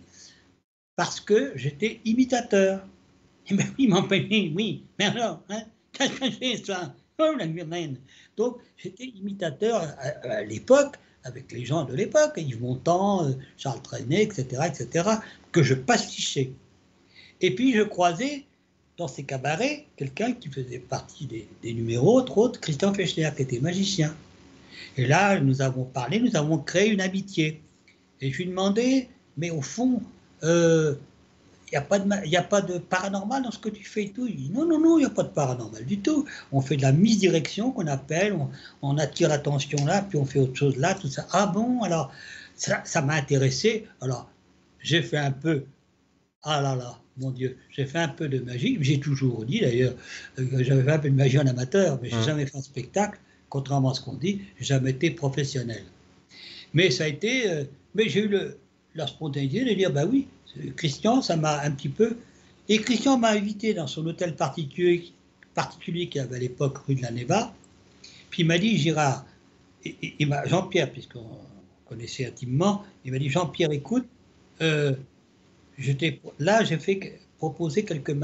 parce 0.96 1.20
que 1.20 1.52
j'étais 1.56 2.00
imitateur. 2.04 2.86
Et 3.46 3.50
eh 3.52 3.54
bien 3.54 3.66
oui, 3.78 3.86
mon 3.88 4.02
pays, 4.02 4.52
oui, 4.54 4.84
mais 4.98 5.06
alors, 5.06 5.42
hein, 5.48 5.62
qu'est-ce 5.92 6.20
que 6.20 6.30
c'est 6.30 6.66
ça? 6.66 6.94
Oh, 7.18 7.34
la 7.36 7.46
Donc, 8.36 8.58
j'étais 8.78 9.04
imitateur 9.04 9.94
à, 10.22 10.42
l'époque, 10.42 10.96
avec 11.24 11.52
les 11.52 11.66
gens 11.66 11.84
de 11.84 11.94
l'époque, 11.94 12.32
Yves 12.36 12.62
Montand, 12.62 13.26
euh, 13.26 13.32
Charles 13.58 13.82
Trenet, 13.82 14.22
etc., 14.22 14.62
etc., 14.66 15.08
que 15.52 15.62
je 15.62 15.74
pastichais. 15.74 16.52
Et 17.42 17.54
puis, 17.54 17.74
je 17.74 17.82
croisais 17.82 18.46
dans 18.96 19.08
ces 19.08 19.24
cabarets 19.24 19.86
quelqu'un 19.96 20.32
qui 20.32 20.48
faisait 20.48 20.78
partie 20.78 21.26
des, 21.26 21.46
des 21.62 21.74
numéros, 21.74 22.20
entre 22.20 22.38
autres, 22.38 22.60
Christian 22.60 22.94
Fechner, 22.94 23.30
qui 23.36 23.42
était 23.42 23.60
magicien. 23.60 24.14
Et 24.96 25.06
là, 25.06 25.40
nous 25.40 25.62
avons 25.62 25.84
parlé, 25.84 26.20
nous 26.20 26.36
avons 26.36 26.58
créé 26.58 26.90
une 26.90 27.00
amitié. 27.00 27.62
Et 28.20 28.30
je 28.30 28.36
lui 28.38 28.44
ai 28.44 28.46
demandé, 28.48 29.08
mais 29.36 29.50
au 29.50 29.62
fond, 29.62 30.02
il 30.42 30.48
euh, 30.48 30.94
n'y 31.72 31.78
a, 31.78 31.80
pas 31.80 31.98
de, 31.98 32.36
a 32.36 32.42
pas 32.42 32.60
de 32.60 32.78
paranormal 32.78 33.42
dans 33.42 33.50
ce 33.50 33.58
que 33.58 33.68
tu 33.68 33.84
fais 33.84 34.04
et 34.04 34.10
tout? 34.10 34.26
Il 34.26 34.36
dit, 34.36 34.50
non, 34.50 34.66
non, 34.66 34.78
non, 34.78 34.98
il 34.98 35.02
n'y 35.02 35.06
a 35.06 35.10
pas 35.10 35.22
de 35.22 35.28
paranormal 35.28 35.84
du 35.84 36.00
tout. 36.00 36.26
On 36.52 36.60
fait 36.60 36.76
de 36.76 36.82
la 36.82 36.92
misdirection 36.92 37.72
qu'on 37.72 37.86
appelle, 37.86 38.36
on, 38.82 38.98
attire 38.98 39.28
l'attention 39.28 39.84
là, 39.86 40.02
puis 40.02 40.18
on 40.18 40.24
fait 40.24 40.38
autre 40.38 40.54
chose 40.54 40.76
là, 40.76 40.94
tout 40.94 41.08
ça. 41.08 41.26
Ah 41.32 41.46
bon, 41.46 41.82
alors, 41.82 42.12
ça 42.56 43.02
m'a 43.02 43.14
intéressé. 43.14 43.86
Alors, 44.00 44.28
j'ai 44.80 45.02
fait 45.02 45.18
un 45.18 45.32
peu, 45.32 45.64
ah 46.42 46.60
là 46.60 46.74
là, 46.74 46.98
mon 47.18 47.30
Dieu, 47.30 47.56
j'ai 47.70 47.86
fait 47.86 47.98
un 47.98 48.08
peu 48.08 48.28
de 48.28 48.38
magie. 48.38 48.78
J'ai 48.80 49.00
toujours 49.00 49.44
dit 49.44 49.60
d'ailleurs 49.60 49.94
que 50.36 50.42
euh, 50.42 50.64
j'avais 50.64 50.82
fait 50.82 50.92
un 50.92 50.98
peu 50.98 51.10
de 51.10 51.16
magie 51.16 51.38
en 51.38 51.46
amateur, 51.46 51.98
mais 52.02 52.10
je 52.10 52.16
n'ai 52.16 52.22
jamais 52.22 52.46
fait 52.46 52.58
un 52.58 52.62
spectacle, 52.62 53.18
contrairement 53.48 53.90
à 53.90 53.94
ce 53.94 54.00
qu'on 54.00 54.14
dit, 54.14 54.42
j'ai 54.58 54.64
jamais 54.64 54.90
été 54.90 55.10
professionnel. 55.10 55.84
Mais 56.74 56.90
ça 56.90 57.04
a 57.04 57.06
été, 57.08 57.48
euh, 57.48 57.64
mais 57.94 58.08
j'ai 58.08 58.24
eu 58.24 58.36
la 58.94 59.06
spontanéité 59.06 59.64
de 59.64 59.74
dire, 59.74 59.92
bah 59.92 60.04
oui, 60.04 60.28
Christian, 60.76 61.22
ça 61.22 61.36
m'a 61.36 61.60
un 61.62 61.70
petit 61.70 61.88
peu. 61.88 62.16
Et 62.68 62.78
Christian 62.78 63.18
m'a 63.18 63.30
invité 63.30 63.74
dans 63.74 63.86
son 63.86 64.06
hôtel 64.06 64.36
particulier, 64.36 65.12
particulier 65.54 66.08
qu'il 66.08 66.20
avait 66.20 66.36
à 66.36 66.38
l'époque 66.38 66.78
rue 66.78 66.94
de 66.94 67.02
la 67.02 67.10
Neva. 67.10 67.52
Puis 68.30 68.42
il 68.42 68.46
m'a 68.46 68.58
dit, 68.58 68.76
Girard, 68.78 69.24
et, 69.84 70.14
Jean-Pierre, 70.46 70.92
puisqu'on 70.92 71.38
connaissait 71.88 72.26
intimement, 72.26 72.84
il 73.04 73.12
m'a 73.12 73.18
dit, 73.18 73.28
Jean-Pierre, 73.28 73.72
écoute, 73.72 74.06
euh, 74.60 74.94
là, 76.38 76.62
j'ai 76.64 76.78
fait 76.78 77.20
proposer 77.38 77.84
quelques 77.84 78.14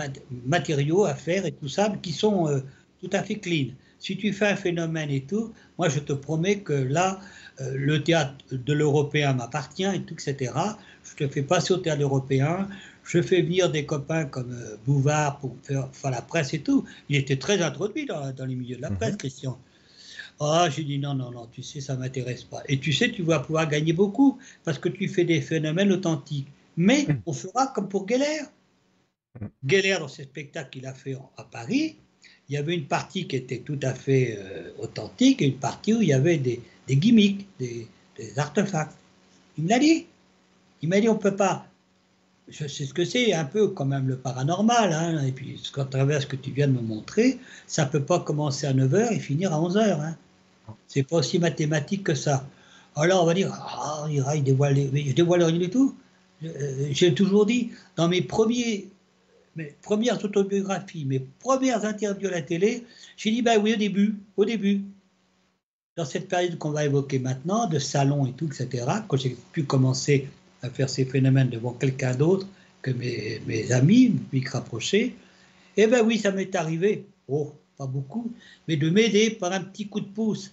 matériaux 0.45 1.05
à 1.05 1.15
faire 1.15 1.47
et 1.47 1.53
tout 1.53 1.69
ça, 1.69 1.93
qui 2.03 2.13
sont 2.13 2.49
euh, 2.49 2.61
tout 3.01 3.11
à 3.13 3.23
fait 3.23 3.37
clean. 3.37 3.69
Si 3.99 4.17
tu 4.17 4.33
fais 4.33 4.49
un 4.49 4.57
phénomène 4.57 5.11
et 5.11 5.23
tout, 5.23 5.53
moi 5.79 5.89
je 5.89 6.01
te 6.01 6.13
promets 6.13 6.59
que 6.61 6.73
là, 6.73 7.21
euh, 7.61 7.73
le 7.75 8.03
théâtre 8.03 8.35
de 8.53 8.73
l'européen 8.73 9.33
m'appartient 9.33 9.85
et 9.85 10.03
tout, 10.03 10.15
etc. 10.15 10.53
Je 11.05 11.25
te 11.25 11.29
fais 11.33 11.43
passer 11.43 11.73
au 11.73 11.79
théâtre 11.79 12.03
européen, 12.03 12.69
je 13.07 13.23
fais 13.23 13.41
venir 13.41 13.71
des 13.71 13.87
copains 13.87 14.25
comme 14.27 14.53
euh, 14.53 14.77
Bouvard 14.85 15.39
pour 15.39 15.57
faire, 15.63 15.89
la 16.05 16.23
presse 16.23 16.53
et 16.55 16.61
tout. 16.61 16.85
Il 17.09 17.17
était 17.17 17.37
très 17.37 17.63
introduit 17.63 18.05
dans, 18.05 18.33
les 18.47 18.55
milieux 18.55 18.77
de 18.77 18.83
la 18.83 18.91
presse, 18.91 19.13
mhm. 19.13 19.19
Christian. 19.19 19.59
Ah, 20.39 20.69
j'ai 20.71 20.85
dit 20.85 20.99
non, 20.99 21.15
non, 21.15 21.31
non, 21.31 21.47
tu 21.47 21.63
sais, 21.63 21.81
ça 21.81 21.97
m'intéresse 21.97 22.45
pas. 22.45 22.63
Et 22.69 22.79
tu 22.79 22.93
sais, 22.93 23.11
tu 23.11 23.23
vas 23.23 23.41
pouvoir 23.41 23.69
gagner 23.69 23.95
beaucoup 23.95 24.39
parce 24.65 24.79
que 24.79 24.91
tu 24.91 25.09
fais 25.09 25.25
des 25.25 25.41
phénomènes 25.41 25.93
authentiques. 25.93 26.49
Mais 26.77 27.07
mhm. 27.09 27.23
on 27.25 27.33
fera 27.33 27.69
comme 27.69 27.89
pour 27.89 28.07
Geller. 28.07 28.43
Mhm. 29.41 29.49
Geller, 29.67 29.97
dans 30.01 30.09
ses 30.09 30.25
spectacles 30.25 30.71
qu'il 30.71 30.87
a 30.87 30.93
fait 30.93 31.17
à 31.37 31.45
Paris, 31.45 31.97
il 32.49 32.55
y 32.55 32.59
avait 32.59 32.75
une 32.75 32.87
partie 32.87 33.27
qui 33.27 33.37
était 33.37 33.59
tout 33.59 33.79
à 33.83 33.93
fait 33.95 34.39
euh, 34.39 34.71
authentique 34.79 35.43
et 35.43 35.47
une 35.47 35.59
partie 35.59 35.95
où 35.95 36.03
il 36.03 36.09
y 36.09 36.13
avait 36.13 36.39
des, 36.39 36.61
gimmicks, 36.89 37.47
des, 37.59 37.89
artefacts. 38.37 38.97
Il 39.59 39.65
me 39.65 39.69
l'a 39.71 39.79
dit. 39.79 40.07
Il 40.83 40.89
m'a 40.89 41.01
dit 41.01 41.09
on 41.09 41.15
ne 41.15 41.19
peut 41.19 41.37
pas 41.37 41.67
je 42.49 42.69
sais 42.69 42.85
ce 42.85 42.95
que 42.95 43.05
c'est, 43.05 43.33
un 43.33 43.45
peu 43.45 43.69
quand 43.69 43.85
même 43.85 44.09
le 44.09 44.17
paranormal. 44.17 44.93
Hein, 44.93 45.25
et 45.25 45.33
puis, 45.33 45.61
à 45.77 45.85
travers 45.85 46.23
ce 46.23 46.27
que 46.27 46.37
tu 46.37 46.51
viens 46.51 46.69
de 46.69 46.73
me 46.73 46.81
montrer, 46.81 47.39
ça 47.67 47.85
ne 47.85 47.91
peut 47.91 48.03
pas 48.03 48.21
commencer 48.21 48.67
à 48.67 48.73
9h 48.73 49.13
et 49.13 49.19
finir 49.19 49.53
à 49.53 49.59
11h. 49.59 50.01
Hein. 50.01 50.17
C'est 50.87 51.03
pas 51.03 51.17
aussi 51.17 51.39
mathématique 51.39 52.05
que 52.05 52.15
ça. 52.15 52.47
Alors, 52.95 53.25
on 53.25 53.27
va 53.27 53.35
dire, 53.35 53.53
ah, 53.53 54.07
il 54.09 54.45
dévoile 54.45 55.43
rien 55.43 55.59
du 55.59 55.71
tout. 55.71 55.95
Euh, 56.45 56.89
j'ai 56.91 57.15
toujours 57.15 57.47
dit, 57.47 57.73
dans 57.97 58.09
mes 58.09 58.23
premiers 58.23 58.89
mes 59.57 59.75
premières 59.83 60.23
autobiographies, 60.25 61.05
mes 61.05 61.21
premières 61.41 61.85
interviews 61.85 62.29
à 62.29 62.33
la 62.33 62.43
télé, 62.43 62.85
j'ai 63.17 63.31
dit, 63.31 63.43
ben 63.43 63.61
oui, 63.63 63.75
au 63.75 63.77
début, 63.77 64.15
au 64.37 64.45
début, 64.45 64.83
dans 65.97 66.05
cette 66.05 66.29
période 66.29 66.59
qu'on 66.59 66.71
va 66.71 66.85
évoquer 66.85 67.19
maintenant, 67.19 67.67
de 67.67 67.79
salon 67.79 68.27
et 68.27 68.33
tout, 68.33 68.47
etc., 68.47 68.85
quand 69.09 69.17
j'ai 69.17 69.37
pu 69.53 69.65
commencer 69.65 70.29
à 70.63 70.71
faire 70.71 70.91
ces 70.91 71.05
phénomènes 71.05 71.49
devant 71.49 71.73
quelqu'un 71.73 72.15
d'autre 72.15 72.47
que 72.83 72.91
mes, 72.91 73.41
mes 73.47 73.73
amis, 73.73 74.15
me 74.33 74.51
rapprochés, 74.51 75.17
eh 75.77 75.87
ben 75.87 76.05
oui, 76.05 76.19
ça 76.19 76.33
m'est 76.33 76.55
arrivé, 76.55 77.07
oh, 77.29 77.53
pas 77.77 77.87
beaucoup, 77.87 78.31
mais 78.69 78.77
de 78.77 78.91
m'aider 78.91 79.31
par 79.31 79.53
un 79.53 79.61
petit 79.61 79.87
coup 79.89 80.01
de 80.01 80.07
pouce. 80.07 80.53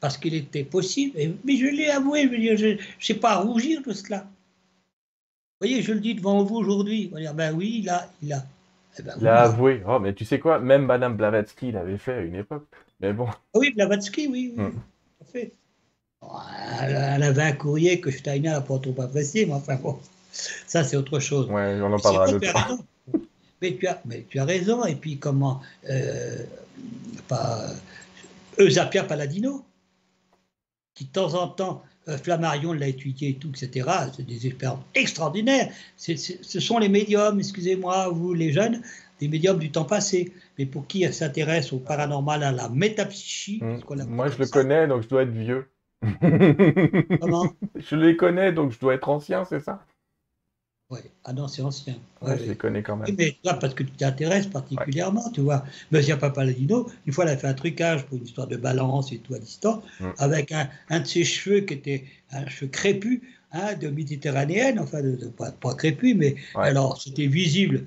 parce 0.00 0.16
qu'il 0.16 0.34
était 0.34 0.64
possible, 0.64 1.18
mais 1.44 1.56
je 1.56 1.66
l'ai 1.66 1.88
avoué, 1.88 2.28
je 2.56 2.66
ne 2.66 2.76
sais 3.00 3.14
pas 3.14 3.36
rougir 3.36 3.82
de 3.82 3.92
cela 3.92 4.28
voyez, 5.60 5.82
je 5.82 5.92
le 5.92 6.00
dis 6.00 6.14
devant 6.14 6.42
vous 6.42 6.56
aujourd'hui. 6.56 7.08
On 7.12 7.16
va 7.16 7.20
dire, 7.20 7.34
ben 7.34 7.54
oui, 7.54 7.86
a. 7.88 8.08
Il 8.22 8.32
a, 8.32 8.44
eh 8.98 9.02
ben, 9.02 9.14
il 9.20 9.28
a 9.28 9.42
avoué. 9.42 9.82
Oh, 9.86 9.98
mais 9.98 10.14
tu 10.14 10.24
sais 10.24 10.38
quoi, 10.38 10.58
même 10.58 10.86
Madame 10.86 11.16
Blavatsky 11.16 11.72
l'avait 11.72 11.98
fait 11.98 12.14
à 12.14 12.20
une 12.20 12.34
époque. 12.34 12.66
Mais 13.00 13.12
bon. 13.12 13.28
Oui, 13.54 13.72
Blavatsky, 13.74 14.26
oui, 14.28 14.54
oui. 14.56 14.64
Hmm. 14.64 14.72
Fait. 15.32 15.52
elle 16.80 17.22
avait 17.22 17.42
un 17.42 17.52
courrier 17.52 18.00
que 18.00 18.10
Steiner 18.10 18.50
n'a 18.50 18.60
pas 18.60 18.78
trop 18.78 19.00
apprécié, 19.00 19.46
mais 19.46 19.52
enfin 19.52 19.76
bon, 19.76 19.98
ça 20.32 20.82
c'est 20.84 20.96
autre 20.96 21.20
chose. 21.20 21.50
Ouais, 21.50 21.78
on 21.82 21.92
en 21.92 21.98
parlera 21.98 22.30
l'autre 22.30 22.48
fois. 22.48 22.78
Mais 23.60 23.74
tu, 23.74 23.88
as, 23.88 24.00
mais 24.04 24.24
tu 24.28 24.38
as 24.38 24.44
raison, 24.44 24.84
et 24.84 24.94
puis 24.94 25.18
comment 25.18 25.60
euh, 25.90 26.44
pas, 27.26 27.66
Eusapia 28.58 29.02
Paladino, 29.02 29.64
qui 30.94 31.06
de 31.06 31.10
temps 31.10 31.34
en 31.34 31.48
temps 31.48 31.82
euh, 31.82 31.87
Flammarion 32.16 32.72
l'a 32.72 32.88
étudié 32.88 33.30
et 33.30 33.34
tout, 33.34 33.50
etc. 33.50 33.88
C'est 34.16 34.26
des 34.26 34.46
expériences 34.46 34.84
extraordinaires. 34.94 35.68
ce 35.96 36.60
sont 36.60 36.78
les 36.78 36.88
médiums, 36.88 37.38
excusez-moi, 37.38 38.08
vous 38.08 38.32
les 38.32 38.52
jeunes, 38.52 38.82
des 39.20 39.28
médiums 39.28 39.58
du 39.58 39.70
temps 39.70 39.84
passé. 39.84 40.32
Mais 40.58 40.66
pour 40.66 40.86
qui 40.86 41.10
s'intéresse 41.12 41.72
au 41.72 41.78
paranormal, 41.78 42.42
à 42.42 42.52
la 42.52 42.68
métapsychie 42.68 43.60
mmh. 43.62 44.04
Moi, 44.08 44.28
je 44.28 44.38
le 44.38 44.46
connais, 44.46 44.86
donc 44.86 45.02
je 45.02 45.08
dois 45.08 45.22
être 45.22 45.30
vieux. 45.30 45.68
Comment? 47.20 47.52
Je 47.76 47.96
les 47.96 48.16
connais, 48.16 48.52
donc 48.52 48.70
je 48.70 48.78
dois 48.78 48.94
être 48.94 49.08
ancien, 49.08 49.44
c'est 49.44 49.60
ça? 49.60 49.84
Oui, 50.90 51.00
ah 51.24 51.34
non, 51.34 51.48
c'est 51.48 51.60
ancien. 51.60 51.96
Ouais, 52.22 52.38
je 52.38 52.44
les 52.44 52.56
connais 52.56 52.82
quand 52.82 52.96
même. 52.96 53.14
Mais 53.18 53.36
toi, 53.42 53.54
parce 53.54 53.74
que 53.74 53.82
tu 53.82 53.90
t'intéresses 53.90 54.46
particulièrement, 54.46 55.30
tu 55.30 55.42
vois. 55.42 55.62
Monsieur 55.90 56.16
Papaladino, 56.16 56.90
une 57.06 57.12
fois, 57.12 57.24
elle 57.24 57.32
a 57.32 57.36
fait 57.36 57.46
un 57.46 57.54
trucage 57.54 58.06
pour 58.06 58.16
une 58.16 58.24
histoire 58.24 58.46
de 58.46 58.56
balance 58.56 59.12
et 59.12 59.18
tout 59.18 59.34
à 59.34 59.38
distance, 59.38 59.84
mm. 60.00 60.10
avec 60.16 60.50
un, 60.50 60.70
un, 60.88 61.00
de 61.00 61.06
ses 61.06 61.24
cheveux 61.24 61.60
qui 61.60 61.74
était 61.74 62.04
un 62.30 62.48
cheveu 62.48 62.70
crépus, 62.70 63.20
hein, 63.52 63.74
de 63.74 63.88
méditerranéenne, 63.88 64.78
enfin, 64.78 65.02
de, 65.02 65.28
pas, 65.28 65.52
pas, 65.52 65.74
crépus, 65.74 66.16
mais 66.16 66.36
alors 66.54 66.98
c'était 66.98 67.26
visible, 67.26 67.86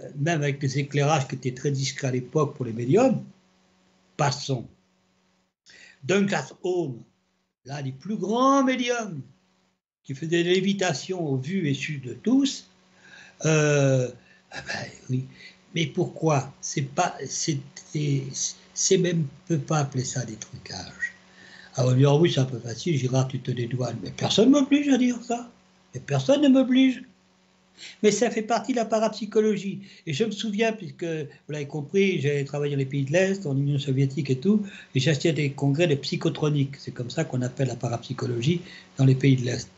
euh, 0.00 0.08
même 0.16 0.40
avec 0.42 0.60
des 0.60 0.78
éclairages 0.78 1.26
qui 1.26 1.34
étaient 1.34 1.54
très 1.54 1.72
discrets 1.72 2.06
à 2.06 2.12
l'époque 2.12 2.54
pour 2.54 2.66
les 2.66 2.72
médiums. 2.72 3.20
Passons. 4.16 4.64
Douglas 6.04 6.52
Home, 6.62 7.02
l'un 7.64 7.82
des 7.82 7.92
plus 7.92 8.16
grands 8.16 8.62
médiums 8.62 9.22
qui 10.08 10.14
faisait 10.14 10.42
lévitation 10.42 11.20
au 11.20 11.36
vu 11.36 11.68
et 11.68 11.74
su 11.74 11.98
de 11.98 12.14
tous, 12.14 12.64
euh, 13.44 14.08
ah 14.50 14.62
ben 14.66 14.90
oui. 15.10 15.24
Mais 15.74 15.84
pourquoi? 15.84 16.50
C'est 16.62 16.80
pas, 16.80 17.14
c'est, 17.26 18.96
même, 18.96 19.26
peut 19.48 19.58
pas 19.58 19.80
appeler 19.80 20.04
ça 20.04 20.24
des 20.24 20.36
trucages. 20.36 21.12
Alors 21.76 21.92
on 21.92 21.94
dit, 21.94 22.06
oh 22.06 22.18
oui, 22.18 22.32
c'est 22.32 22.40
un 22.40 22.46
peu 22.46 22.58
facile, 22.58 22.96
Girard, 22.96 23.28
tu 23.28 23.38
te 23.40 23.50
dédouanes. 23.50 23.98
Mais 24.02 24.10
personne 24.10 24.46
ne 24.50 24.58
m'oblige 24.58 24.88
à 24.88 24.96
dire 24.96 25.22
ça. 25.22 25.50
Mais 25.92 26.00
personne 26.00 26.40
ne 26.40 26.48
m'oblige. 26.48 27.02
Mais 28.02 28.10
ça 28.10 28.30
fait 28.30 28.40
partie 28.40 28.72
de 28.72 28.78
la 28.78 28.86
parapsychologie. 28.86 29.80
Et 30.06 30.14
je 30.14 30.24
me 30.24 30.30
souviens, 30.30 30.72
puisque 30.72 31.04
vous 31.04 31.50
l'avez 31.52 31.66
compris, 31.66 32.18
j'ai 32.18 32.46
travaillé 32.46 32.72
dans 32.72 32.78
les 32.78 32.86
pays 32.86 33.04
de 33.04 33.12
l'Est, 33.12 33.44
en 33.44 33.54
Union 33.54 33.78
soviétique 33.78 34.30
et 34.30 34.38
tout, 34.38 34.64
et 34.94 35.00
j'assistais 35.00 35.28
à 35.28 35.32
des 35.32 35.50
congrès 35.50 35.86
de 35.86 35.96
psychotronique. 35.96 36.76
C'est 36.78 36.92
comme 36.92 37.10
ça 37.10 37.24
qu'on 37.24 37.42
appelle 37.42 37.68
la 37.68 37.76
parapsychologie 37.76 38.62
dans 38.96 39.04
les 39.04 39.14
pays 39.14 39.36
de 39.36 39.44
l'Est. 39.44 39.68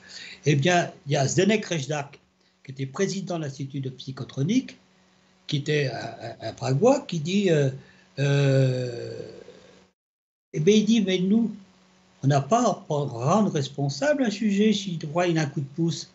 Eh 0.47 0.57
bien, 0.57 0.93
il 1.07 1.13
y 1.13 1.17
a 1.17 1.27
Zdenek 1.27 1.65
Rejdak, 1.67 2.21
qui 2.65 2.73
était 2.73 2.87
président 2.87 3.39
de 3.39 3.45
l'Institut 3.45 3.81
de 3.81 3.91
psychotronique, 3.91 4.79
qui 5.47 5.57
était 5.57 5.91
un, 6.41 6.53
Pragois, 6.53 7.01
qui 7.01 7.19
dit 7.19 7.51
euh, 7.51 7.71
euh, 8.19 9.19
Eh 10.53 10.61
bien, 10.61 10.75
il 10.75 10.85
dit, 10.85 11.01
mais 11.03 11.19
nous, 11.19 11.55
on 12.23 12.29
n'a 12.29 12.41
pas 12.41 12.63
à 12.63 12.85
rendre 12.89 13.51
responsable 13.51 14.25
un 14.25 14.31
sujet 14.31 14.73
s'il 14.73 15.05
voit 15.07 15.25
un 15.25 15.47
coup 15.47 15.61
de 15.61 15.67
pouce. 15.67 16.11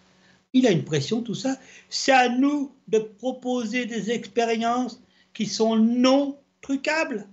Il 0.53 0.65
a 0.67 0.71
une 0.71 0.85
pression, 0.85 1.21
tout 1.21 1.35
ça. 1.35 1.57
C'est 1.89 2.13
à 2.13 2.29
nous 2.29 2.71
de 2.87 2.99
proposer 2.99 3.85
des 3.85 4.11
expériences 4.11 5.01
qui 5.33 5.47
sont 5.47 5.75
non 5.75 6.37
trucables. 6.61 7.27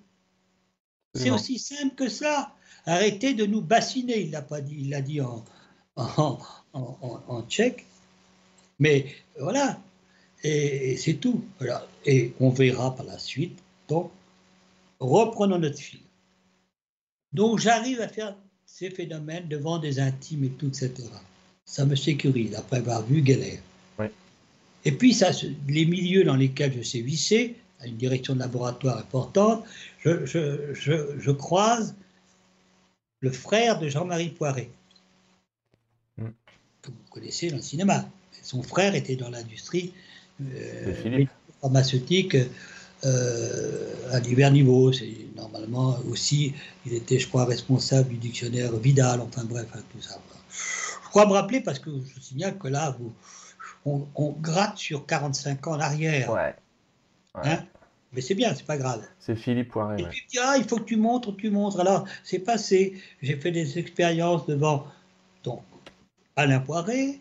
C'est 1.15 1.31
aussi 1.31 1.59
simple 1.59 1.95
que 1.95 2.09
ça. 2.09 2.55
Arrêtez 2.85 3.35
de 3.35 3.47
nous 3.47 3.61
bassiner. 3.61 4.23
Il 4.23 4.31
l'a 4.31 4.43
pas 4.43 4.61
dit, 4.61 4.77
il 4.81 4.91
l'a 4.91 5.03
dit 5.03 5.21
en, 5.21 5.45
en, 5.97 7.43
tchèque. 7.49 7.85
Mais 8.79 9.07
voilà, 9.39 9.79
et, 10.43 10.97
c'est 10.97 11.15
tout. 11.15 11.45
Voilà. 11.59 11.87
Et 12.05 12.33
on 12.41 12.51
verra 12.51 12.95
par 12.95 13.07
la 13.07 13.19
suite. 13.19 13.59
Donc, 13.89 14.11
reprenons 15.01 15.59
notre 15.59 15.79
fil. 15.79 16.01
Donc, 17.33 17.59
j'arrive 17.59 18.01
à 18.01 18.09
faire 18.09 18.37
ces 18.67 18.91
phénomènes 18.91 19.49
devant 19.49 19.79
des 19.79 20.01
intimes 20.01 20.45
et 20.45 20.51
tout, 20.51 20.69
etc. 20.69 20.93
Ça 21.65 21.85
me 21.85 21.95
sécurise 21.95 22.55
après 22.55 22.79
avoir 22.79 23.03
vu 23.03 23.25
Geller. 23.25 23.61
Et 24.85 24.91
puis, 24.91 25.15
ça, 25.15 25.31
les 25.69 25.87
milieux 25.87 26.25
dans 26.25 26.35
lesquels 26.35 26.75
je 26.77 26.83
sévissais, 26.83 27.55
à 27.79 27.87
une 27.87 27.97
direction 27.97 28.35
de 28.35 28.41
laboratoire 28.41 28.99
importante, 28.99 29.63
je, 30.01 30.27
je, 30.27 30.73
je 30.75 31.31
croise 31.31 31.95
le 33.21 33.31
frère 33.31 33.79
de 33.79 33.89
Jean-Marie 33.89 34.31
Poiret 34.31 34.71
que 36.17 36.91
vous 36.91 37.11
connaissez 37.11 37.51
dans 37.51 37.57
le 37.57 37.63
cinéma. 37.63 38.05
Son 38.43 38.63
frère 38.63 38.95
était 38.95 39.17
dans 39.17 39.31
l'industrie 39.31 39.93
euh, 40.41 41.25
pharmaceutique 41.61 42.37
euh, 43.05 44.13
à 44.13 44.21
divers 44.21 44.51
niveaux. 44.51 44.93
C'est 44.93 45.13
normalement 45.37 45.99
aussi, 46.11 46.55
il 46.87 46.95
était, 46.95 47.19
je 47.19 47.29
crois, 47.29 47.45
responsable 47.45 48.09
du 48.09 48.17
dictionnaire 48.17 48.77
Vidal, 48.77 49.21
enfin 49.21 49.45
bref, 49.45 49.67
hein, 49.75 49.83
tout 49.93 50.03
ça. 50.03 50.19
Je 51.05 51.09
crois 51.09 51.27
me 51.27 51.33
rappeler 51.33 51.61
parce 51.61 51.79
que 51.79 51.91
je 51.91 52.21
signale 52.21 52.59
que 52.59 52.69
là, 52.69 52.97
vous, 52.99 53.13
on, 53.85 54.33
gratte 54.41 54.79
sur 54.79 55.07
45 55.07 55.67
ans 55.67 55.73
en 55.73 55.81
arrière. 55.81 56.31
Ouais. 56.31 56.55
Hein? 57.35 57.65
Mais 58.13 58.21
c'est 58.21 58.35
bien, 58.35 58.55
c'est 58.55 58.67
pas 58.67 58.77
grave. 58.77 59.03
C'est 59.19 59.37
Philippe 59.37 59.71
Poiret. 59.71 60.03
Et 60.03 60.05
puis, 60.05 60.27
ah, 60.43 60.57
il 60.59 60.65
faut 60.65 60.77
que 60.77 60.85
tu 60.85 60.97
montres, 60.97 61.35
tu 61.37 61.51
montres. 61.51 61.81
Alors, 61.81 62.07
c'est 62.25 62.41
passé. 62.41 63.01
J'ai 63.23 63.37
fait 63.37 63.53
des 63.53 63.79
expériences 63.79 64.47
devant 64.47 64.87
Alain 66.37 66.61
Poiret, 66.61 67.21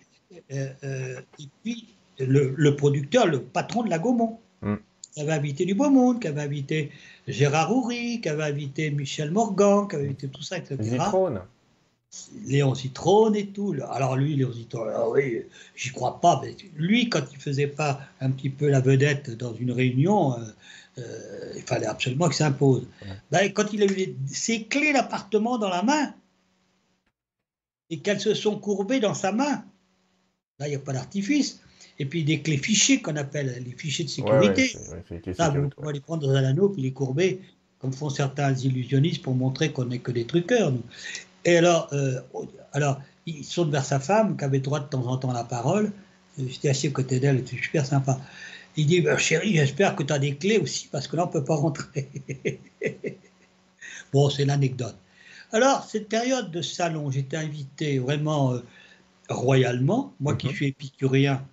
euh, 0.51 0.69
euh, 0.83 1.21
et 1.39 1.47
puis 1.63 1.87
le, 2.19 2.69
producteur, 2.75 3.27
le 3.27 3.41
patron 3.41 3.83
de 3.83 3.89
la 3.89 3.99
Gaumont, 3.99 4.39
mm. 4.61 4.75
qui 5.13 5.21
avait 5.21 5.33
invité 5.33 5.65
du 5.65 5.73
beau 5.73 5.89
monde, 5.89 6.21
qui 6.21 6.27
avait 6.27 6.41
invité 6.41 6.91
Gérard 7.27 7.75
Houry, 7.75 8.21
qui 8.21 8.29
avait 8.29 8.43
invité 8.43 8.91
Michel 8.91 9.31
Morgan, 9.31 9.87
qui 9.87 9.95
avait 9.95 10.05
invité 10.05 10.27
tout 10.27 10.41
ça, 10.41 10.57
etc. 10.57 10.77
Zitrone. 10.81 11.41
Léon 12.45 12.75
Zitrone 12.75 13.35
et 13.37 13.47
tout. 13.47 13.73
Alors 13.89 14.17
lui, 14.17 14.35
Léon 14.35 14.51
Zitrone, 14.51 14.91
ah 14.93 15.09
oui, 15.09 15.43
j'y 15.75 15.91
crois 15.91 16.19
pas. 16.19 16.41
Mais 16.43 16.55
lui, 16.75 17.09
quand 17.09 17.23
il 17.31 17.37
faisait 17.39 17.67
pas 17.67 18.01
un 18.19 18.31
petit 18.31 18.49
peu 18.49 18.67
la 18.69 18.81
vedette 18.81 19.31
dans 19.31 19.53
une 19.53 19.71
réunion, 19.71 20.35
euh, 20.97 21.53
il 21.55 21.61
fallait 21.61 21.85
absolument 21.85 22.27
qu'il 22.27 22.35
s'impose. 22.35 22.85
Ben, 23.31 23.51
quand 23.53 23.71
il 23.71 23.83
a 23.83 23.85
eu 23.85 24.15
ses 24.27 24.65
clés 24.65 24.91
d'appartement 24.91 25.57
dans 25.57 25.69
la 25.69 25.83
main, 25.83 26.13
et 27.91 27.99
qu'elles 27.99 28.21
se 28.21 28.33
sont 28.33 28.57
courbées 28.57 29.01
dans 29.01 29.13
sa 29.13 29.31
main. 29.31 29.63
Là, 30.59 30.67
il 30.67 30.69
n'y 30.69 30.75
a 30.75 30.79
pas 30.79 30.93
d'artifice. 30.93 31.59
Et 31.99 32.05
puis 32.05 32.23
des 32.23 32.41
clés 32.41 32.57
fichiers 32.57 33.01
qu'on 33.01 33.17
appelle 33.17 33.61
les 33.63 33.73
fichiers 33.73 34.05
de 34.05 34.09
sécurité. 34.09 34.75
ça, 35.35 35.49
vous 35.49 35.69
pouvez 35.69 35.93
les 35.93 35.99
prendre 35.99 36.25
dans 36.25 36.33
un 36.33 36.43
anneau 36.43 36.69
puis 36.69 36.81
les 36.81 36.93
courber, 36.93 37.41
comme 37.79 37.93
font 37.93 38.09
certains 38.09 38.55
illusionnistes 38.55 39.21
pour 39.21 39.35
montrer 39.35 39.71
qu'on 39.71 39.85
n'est 39.85 39.99
que 39.99 40.11
des 40.11 40.25
truqueurs. 40.25 40.73
Et 41.45 41.57
alors, 41.57 41.89
euh, 41.91 42.19
alors, 42.71 43.01
il 43.25 43.43
saute 43.43 43.69
vers 43.69 43.85
sa 43.85 43.99
femme, 43.99 44.37
qui 44.37 44.45
avait 44.45 44.59
droit 44.59 44.79
de 44.79 44.87
temps 44.87 45.05
en 45.05 45.17
temps 45.17 45.31
à 45.31 45.33
la 45.33 45.43
parole. 45.43 45.91
J'étais 46.39 46.69
assis 46.69 46.87
à 46.87 46.91
côté 46.91 47.19
d'elle, 47.19 47.43
c'était 47.45 47.61
super 47.61 47.85
sympa. 47.85 48.19
Il 48.77 48.87
dit 48.87 49.01
bah, 49.01 49.17
Chérie, 49.17 49.53
j'espère 49.53 49.95
que 49.95 50.03
tu 50.03 50.13
as 50.13 50.19
des 50.19 50.35
clés 50.35 50.59
aussi, 50.59 50.87
parce 50.91 51.07
que 51.07 51.17
là, 51.17 51.23
on 51.25 51.27
ne 51.27 51.33
peut 51.33 51.43
pas 51.43 51.55
rentrer. 51.55 52.09
bon, 54.13 54.29
c'est 54.29 54.45
l'anecdote. 54.45 54.95
Alors, 55.53 55.83
cette 55.83 56.07
période 56.07 56.51
de 56.51 56.61
salon, 56.61 57.11
j'étais 57.11 57.37
invité 57.37 57.99
vraiment 57.99 58.53
euh, 58.53 58.61
royalement, 59.29 60.13
moi 60.19 60.35
qui 60.35 60.47
mhm. 60.47 60.53
suis 60.53 60.67
épicurien, 60.67 61.45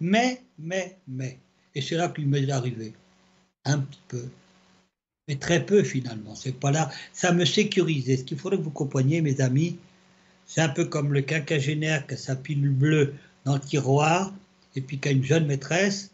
Mais, 0.00 0.42
mais, 0.58 0.96
mais, 1.08 1.38
et 1.74 1.82
c'est 1.82 1.96
là 1.96 2.08
qu'il 2.08 2.28
m'est 2.28 2.50
arrivé, 2.50 2.94
un 3.64 3.78
petit 3.78 4.00
peu, 4.08 4.28
mais 5.28 5.36
très 5.36 5.64
peu 5.64 5.82
finalement. 5.82 6.34
C'est 6.34 6.58
pas 6.58 6.70
là. 6.70 6.90
Ça 7.12 7.32
me 7.32 7.44
sécurisait. 7.44 8.16
Ce 8.16 8.24
qu'il 8.24 8.38
faudrait 8.38 8.58
que 8.58 8.64
vous 8.64 8.70
compreniez, 8.70 9.20
mes 9.20 9.40
amis, 9.40 9.78
c'est 10.46 10.60
un 10.60 10.68
peu 10.68 10.84
comme 10.84 11.12
le 11.12 11.22
quinquagénaire 11.22 12.06
qui 12.06 12.14
a 12.14 12.16
sa 12.16 12.36
pilule 12.36 12.70
bleue 12.70 13.14
dans 13.44 13.54
le 13.54 13.60
tiroir 13.60 14.32
et 14.76 14.80
puis 14.80 14.98
qui 14.98 15.08
a 15.08 15.12
une 15.12 15.24
jeune 15.24 15.46
maîtresse. 15.46 16.10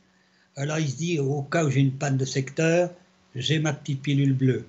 Alors 0.57 0.79
il 0.79 0.91
se 0.91 0.97
dit, 0.97 1.19
au 1.19 1.43
cas 1.43 1.65
où 1.65 1.71
j'ai 1.71 1.81
une 1.81 1.93
panne 1.93 2.17
de 2.17 2.25
secteur, 2.25 2.91
j'ai 3.35 3.59
ma 3.59 3.73
petite 3.73 4.03
pilule 4.03 4.35
bleue. 4.35 4.67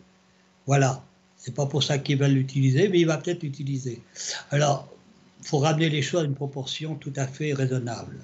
Voilà. 0.65 1.03
C'est 1.48 1.56
pas 1.56 1.66
pour 1.66 1.82
ça 1.82 1.98
qu'il 1.98 2.18
va 2.18 2.28
l'utiliser, 2.28 2.89
mais 2.89 3.00
il 3.00 3.08
va 3.08 3.18
peut-être 3.18 3.41
l'utiliser. 3.41 4.02
Alors, 4.52 4.93
il 5.39 5.48
faut 5.48 5.60
ramener 5.60 5.88
les 5.88 6.02
choses 6.02 6.24
à 6.24 6.26
une 6.26 6.36
proportion 6.36 6.95
tout 6.95 7.14
à 7.16 7.26
fait 7.26 7.54
raisonnable. 7.54 8.20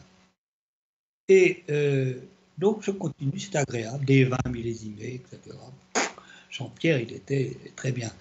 Et 1.30 1.64
euh, 1.70 2.16
donc, 2.58 2.84
je 2.84 2.92
continue, 2.92 3.40
c'est 3.40 3.56
agréable, 3.56 4.04
des 4.04 4.26
vins 4.26 4.50
millésimés, 4.50 5.22
etc. 5.24 5.56
Jean-Pierre, 6.50 7.00
il 7.00 7.14
était 7.14 7.56
très 7.78 7.94
bien. 7.94 8.12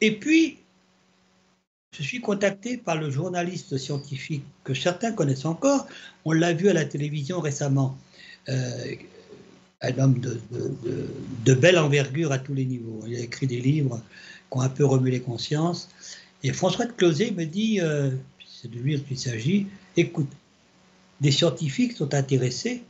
Et 0.00 0.18
puis, 0.18 0.56
je 1.94 2.02
suis 2.02 2.22
contacté 2.22 2.78
par 2.78 2.96
le 2.96 3.10
journaliste 3.10 3.76
scientifique 3.76 4.44
que 4.64 4.72
certains 4.72 5.12
connaissent 5.12 5.44
encore. 5.44 5.86
On 6.24 6.32
l'a 6.32 6.54
vu 6.54 6.70
à 6.70 6.72
la 6.72 6.86
télévision 6.86 7.38
récemment. 7.38 7.98
Euh, 8.48 8.94
un 9.86 9.98
homme 9.98 10.18
de, 10.20 10.40
de, 11.44 11.54
belle 11.54 11.78
envergure 11.78 12.32
à 12.32 12.38
tous 12.38 12.54
les 12.54 12.64
niveaux. 12.64 13.02
Il 13.06 13.16
a 13.16 13.20
écrit 13.20 13.46
des 13.46 13.60
livres 13.60 14.00
qui 14.50 14.58
ont 14.58 14.60
un 14.60 14.68
peu 14.68 14.84
remué 14.84 15.10
les 15.10 15.20
consciences. 15.20 15.88
Et 16.42 16.52
François 16.52 16.86
de 16.86 16.92
Closet 16.92 17.32
me 17.32 17.44
dit, 17.44 17.80
euh, 17.80 18.10
c'est 18.46 18.70
de 18.70 18.78
lui 18.78 19.00
qu'il 19.02 19.18
s'agit, 19.18 19.66
écoute, 19.96 20.30
des 21.20 21.30
scientifiques 21.30 21.92
sont 21.92 22.12
intéressés, 22.14 22.82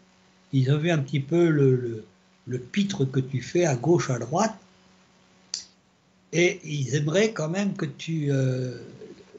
ils 0.53 0.71
ont 0.73 0.79
vu 0.79 0.91
un 0.91 0.99
petit 0.99 1.21
peu 1.21 1.49
le, 1.49 2.05
le, 2.47 2.59
pitre 2.59 3.05
que 3.05 3.21
tu 3.21 3.41
fais 3.41 3.65
à 3.65 3.77
gauche, 3.77 4.11
à 4.11 4.19
droite, 4.19 4.57
et 6.33 6.61
ils 6.65 6.97
aimeraient 6.97 7.33
quand 7.33 7.49
même 7.49 7.75
que 7.75 7.87
tu 7.87 8.27
euh, 8.31 8.79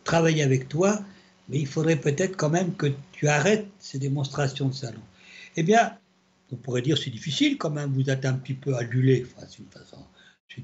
travailles 0.03 0.41
avec 0.41 0.69
toi, 0.69 1.01
mais 1.49 1.59
il 1.59 1.67
faudrait 1.67 1.97
peut-être 1.97 2.37
quand 2.37 2.49
même 2.49 2.73
que 2.75 2.87
tu 3.11 3.27
arrêtes 3.27 3.67
ces 3.79 3.99
démonstrations 3.99 4.69
de 4.69 4.73
salon. 4.73 5.01
Eh 5.57 5.63
bien, 5.63 5.91
on 6.51 6.55
pourrait 6.55 6.81
dire 6.81 6.97
c'est 6.97 7.09
difficile 7.09 7.57
quand 7.57 7.71
même, 7.71 7.91
vous 7.91 8.09
êtes 8.09 8.25
un 8.25 8.33
petit 8.33 8.53
peu 8.53 8.75
adulé, 8.75 9.25
c'est 9.39 9.59
une 9.59 9.65
façon, 9.65 9.97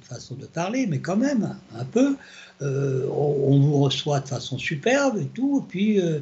façon 0.03 0.35
de 0.35 0.45
parler, 0.45 0.87
mais 0.87 0.99
quand 0.99 1.17
même, 1.17 1.57
un 1.75 1.85
peu, 1.85 2.15
euh, 2.61 3.07
on, 3.09 3.59
vous 3.59 3.79
reçoit 3.79 4.19
de 4.19 4.27
façon 4.27 4.57
superbe 4.57 5.17
et 5.19 5.27
tout, 5.27 5.63
et 5.63 5.69
puis 5.69 5.99
euh, 5.99 6.19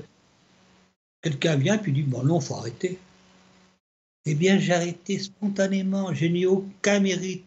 quelqu'un 1.22 1.55
vient 1.55 1.76
et 1.76 1.80
puis 1.80 1.91
dit, 1.91 2.03
bon 2.03 2.24
non, 2.24 2.39
faut 2.39 2.55
arrêter. 2.55 2.97
Eh 4.26 4.36
bien, 4.36 4.60
j'ai 4.60 4.74
arrêté 4.74 5.20
spontanément, 5.20 6.14
je 6.14 6.26
n'ai 6.26 6.45
aucun 6.45 6.99
mérite, 6.99 7.43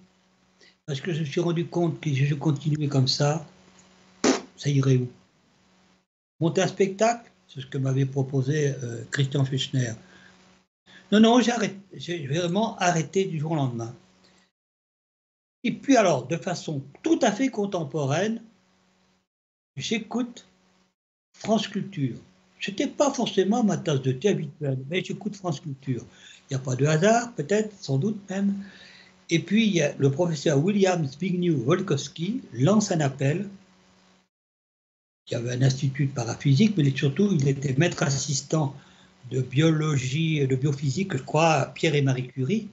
parce 0.86 1.00
que 1.00 1.12
je 1.12 1.20
me 1.20 1.24
suis 1.24 1.40
rendu 1.40 1.66
compte 1.66 2.00
que 2.00 2.10
si 2.10 2.26
je 2.26 2.34
continuais 2.34 2.88
comme 2.88 3.08
ça, 3.08 3.46
ça 4.56 4.70
irait 4.70 4.96
où? 4.96 5.08
Monter 6.40 6.62
un 6.62 6.68
spectacle, 6.68 7.30
c'est 7.48 7.60
ce 7.60 7.66
que 7.66 7.78
m'avait 7.78 8.06
proposé 8.06 8.74
euh, 8.82 9.04
Christian 9.10 9.44
Fechner. 9.44 9.92
Non, 11.12 11.20
non, 11.20 11.40
j'ai 11.94 12.26
vraiment 12.26 12.76
arrêté 12.78 13.26
du 13.26 13.38
jour 13.38 13.52
au 13.52 13.56
lendemain. 13.56 13.94
Et 15.62 15.70
puis 15.70 15.96
alors, 15.96 16.26
de 16.26 16.38
façon 16.38 16.82
tout 17.02 17.18
à 17.20 17.30
fait 17.30 17.50
contemporaine, 17.50 18.42
j'écoute 19.76 20.46
France 21.34 21.68
Culture. 21.68 22.16
Ce 22.60 22.70
n'était 22.70 22.86
pas 22.86 23.12
forcément 23.12 23.62
ma 23.62 23.76
tasse 23.76 24.00
de 24.00 24.12
thé 24.12 24.30
habituelle, 24.30 24.78
mais 24.88 25.04
j'écoute 25.04 25.36
France 25.36 25.60
Culture. 25.60 26.04
Il 26.50 26.54
n'y 26.54 26.56
a 26.56 26.64
pas 26.64 26.76
de 26.76 26.86
hasard, 26.86 27.32
peut-être, 27.34 27.74
sans 27.78 27.98
doute 27.98 28.18
même. 28.30 28.64
Et 29.28 29.38
puis, 29.38 29.80
le 29.98 30.10
professeur 30.10 30.58
William 30.64 31.04
Zbigniew 31.06 31.62
Wolkowski 31.64 32.40
lance 32.54 32.90
un 32.90 33.00
appel. 33.00 33.48
Il 35.28 35.32
y 35.32 35.36
avait 35.36 35.52
un 35.52 35.62
institut 35.62 36.06
de 36.06 36.12
paraphysique, 36.12 36.74
mais 36.76 36.90
surtout, 36.96 37.28
il 37.32 37.46
était 37.48 37.74
maître 37.76 38.02
assistant 38.02 38.74
de 39.30 39.40
biologie 39.40 40.46
de 40.46 40.56
biophysique, 40.56 41.16
je 41.16 41.22
crois, 41.22 41.72
Pierre 41.74 41.94
et 41.94 42.02
Marie 42.02 42.28
Curie. 42.28 42.68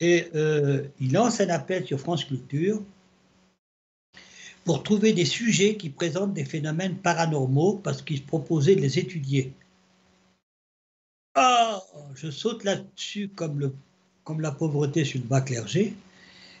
Et 0.00 0.28
euh, 0.34 0.84
il 1.00 1.12
lance 1.12 1.40
un 1.40 1.48
appel 1.48 1.86
sur 1.86 1.98
France 1.98 2.24
Culture 2.24 2.82
pour 4.64 4.82
trouver 4.82 5.12
des 5.12 5.24
sujets 5.24 5.76
qui 5.76 5.90
présentent 5.90 6.34
des 6.34 6.44
phénomènes 6.44 6.96
paranormaux 6.96 7.80
parce 7.82 8.02
qu'il 8.02 8.18
se 8.18 8.22
proposait 8.22 8.74
de 8.74 8.80
les 8.80 8.98
étudier. 8.98 9.52
Ah, 11.34 11.82
je 12.14 12.30
saute 12.30 12.64
là-dessus 12.64 13.28
comme, 13.28 13.72
comme 14.24 14.40
la 14.40 14.50
pauvreté 14.50 15.04
sur 15.04 15.20
le 15.20 15.26
bas 15.26 15.40
clergé. 15.40 15.94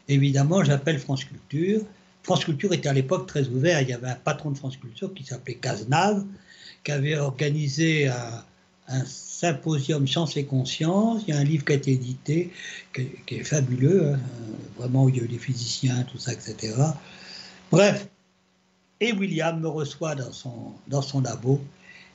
Évidemment, 0.08 0.62
j'appelle 0.62 0.98
France 0.98 1.24
Culture. 1.24 1.82
France 2.22 2.44
Culture 2.44 2.72
était 2.72 2.88
à 2.88 2.92
l'époque 2.92 3.26
très 3.26 3.48
ouvert. 3.48 3.80
Il 3.82 3.88
y 3.88 3.92
avait 3.92 4.08
un 4.08 4.16
patron 4.16 4.50
de 4.50 4.58
France 4.58 4.76
Culture 4.76 5.12
qui 5.12 5.24
s'appelait 5.24 5.54
Cazenave, 5.54 6.24
qui 6.84 6.92
avait 6.92 7.16
organisé 7.16 8.08
un, 8.08 8.44
un 8.88 9.04
symposium 9.04 10.06
Science 10.06 10.36
et 10.36 10.44
Conscience. 10.44 11.22
Il 11.26 11.34
y 11.34 11.36
a 11.36 11.40
un 11.40 11.44
livre 11.44 11.64
qui 11.64 11.72
a 11.72 11.76
été 11.76 11.92
édité, 11.92 12.52
qui, 12.94 13.34
est 13.34 13.44
fabuleux, 13.44 14.14
hein, 14.14 14.18
vraiment, 14.78 15.04
où 15.04 15.08
il 15.08 15.16
y 15.16 15.20
a 15.20 15.24
eu 15.24 15.28
des 15.28 15.38
physiciens, 15.38 16.04
tout 16.04 16.18
ça, 16.18 16.32
etc. 16.32 16.74
Bref, 17.70 18.08
et 19.00 19.12
William 19.12 19.60
me 19.60 19.68
reçoit 19.68 20.14
dans 20.14 20.32
son, 20.32 20.72
dans 20.88 21.02
son 21.02 21.20
labo, 21.20 21.60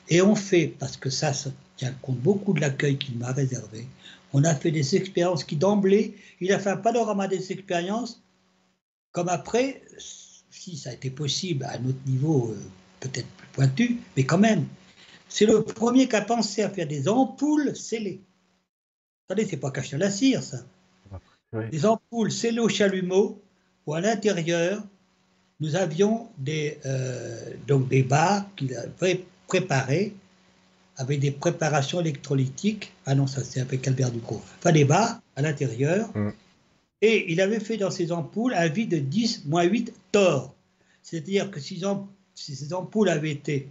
et 0.08 0.20
on 0.22 0.34
fait, 0.34 0.74
parce 0.78 0.96
que 0.96 1.10
ça, 1.10 1.32
ça 1.32 1.50
tient 1.76 1.94
compte 2.02 2.18
beaucoup 2.18 2.52
de 2.52 2.60
l'accueil 2.60 2.98
qu'il 2.98 3.16
m'a 3.18 3.32
réservé, 3.32 3.86
on 4.32 4.44
a 4.44 4.54
fait 4.54 4.70
des 4.70 4.96
expériences 4.96 5.44
qui, 5.44 5.56
d'emblée, 5.56 6.16
il 6.40 6.52
a 6.52 6.58
fait 6.58 6.70
un 6.70 6.76
panorama 6.76 7.28
des 7.28 7.52
expériences, 7.52 8.22
comme 9.12 9.28
après, 9.28 9.82
si 10.50 10.76
ça 10.76 10.90
a 10.90 10.92
été 10.94 11.10
possible 11.10 11.64
à 11.64 11.72
un 11.72 11.84
autre 11.84 12.00
niveau, 12.06 12.50
euh, 12.50 12.62
peut-être 13.00 13.28
plus 13.28 13.48
pointu, 13.52 13.98
mais 14.16 14.24
quand 14.24 14.38
même, 14.38 14.66
c'est 15.32 15.46
le 15.46 15.62
premier 15.62 16.08
qui 16.08 16.16
a 16.16 16.20
pensé 16.20 16.62
à 16.62 16.68
faire 16.68 16.86
des 16.86 17.08
ampoules 17.08 17.74
scellées. 17.74 18.20
Attendez, 19.26 19.46
c'est 19.48 19.56
pas 19.56 19.70
caché 19.70 19.96
à 19.96 19.98
la 19.98 20.10
cire, 20.10 20.42
ça. 20.42 20.58
Des 21.70 21.86
ampoules 21.86 22.30
scellées 22.30 22.60
au 22.60 22.68
chalumeau, 22.68 23.40
où 23.86 23.94
à 23.94 24.00
l'intérieur, 24.02 24.82
nous 25.60 25.74
avions 25.74 26.28
des, 26.36 26.78
euh, 26.84 27.54
donc 27.66 27.88
des 27.88 28.02
bas 28.02 28.46
qu'il 28.56 28.76
avait 28.76 29.24
préparés 29.46 30.12
avec 30.96 31.20
des 31.20 31.30
préparations 31.30 32.00
électrolytiques. 32.00 32.92
Ah 33.06 33.14
non, 33.14 33.26
ça 33.26 33.42
c'est 33.42 33.60
avec 33.60 33.88
Albert 33.88 34.10
Ducrot. 34.10 34.42
Enfin, 34.58 34.72
des 34.72 34.84
bas 34.84 35.22
à 35.36 35.40
l'intérieur. 35.40 36.14
Mm. 36.14 36.32
Et 37.00 37.32
il 37.32 37.40
avait 37.40 37.60
fait 37.60 37.78
dans 37.78 37.90
ces 37.90 38.12
ampoules 38.12 38.52
un 38.52 38.68
vide 38.68 38.90
de 38.90 38.98
10 38.98 39.46
moins 39.46 39.64
8 39.64 39.94
torts. 40.12 40.54
C'est-à-dire 41.02 41.50
que 41.50 41.58
si 41.58 41.82
ces 42.34 42.74
ampoules 42.74 43.08
avaient 43.08 43.32
été 43.32 43.68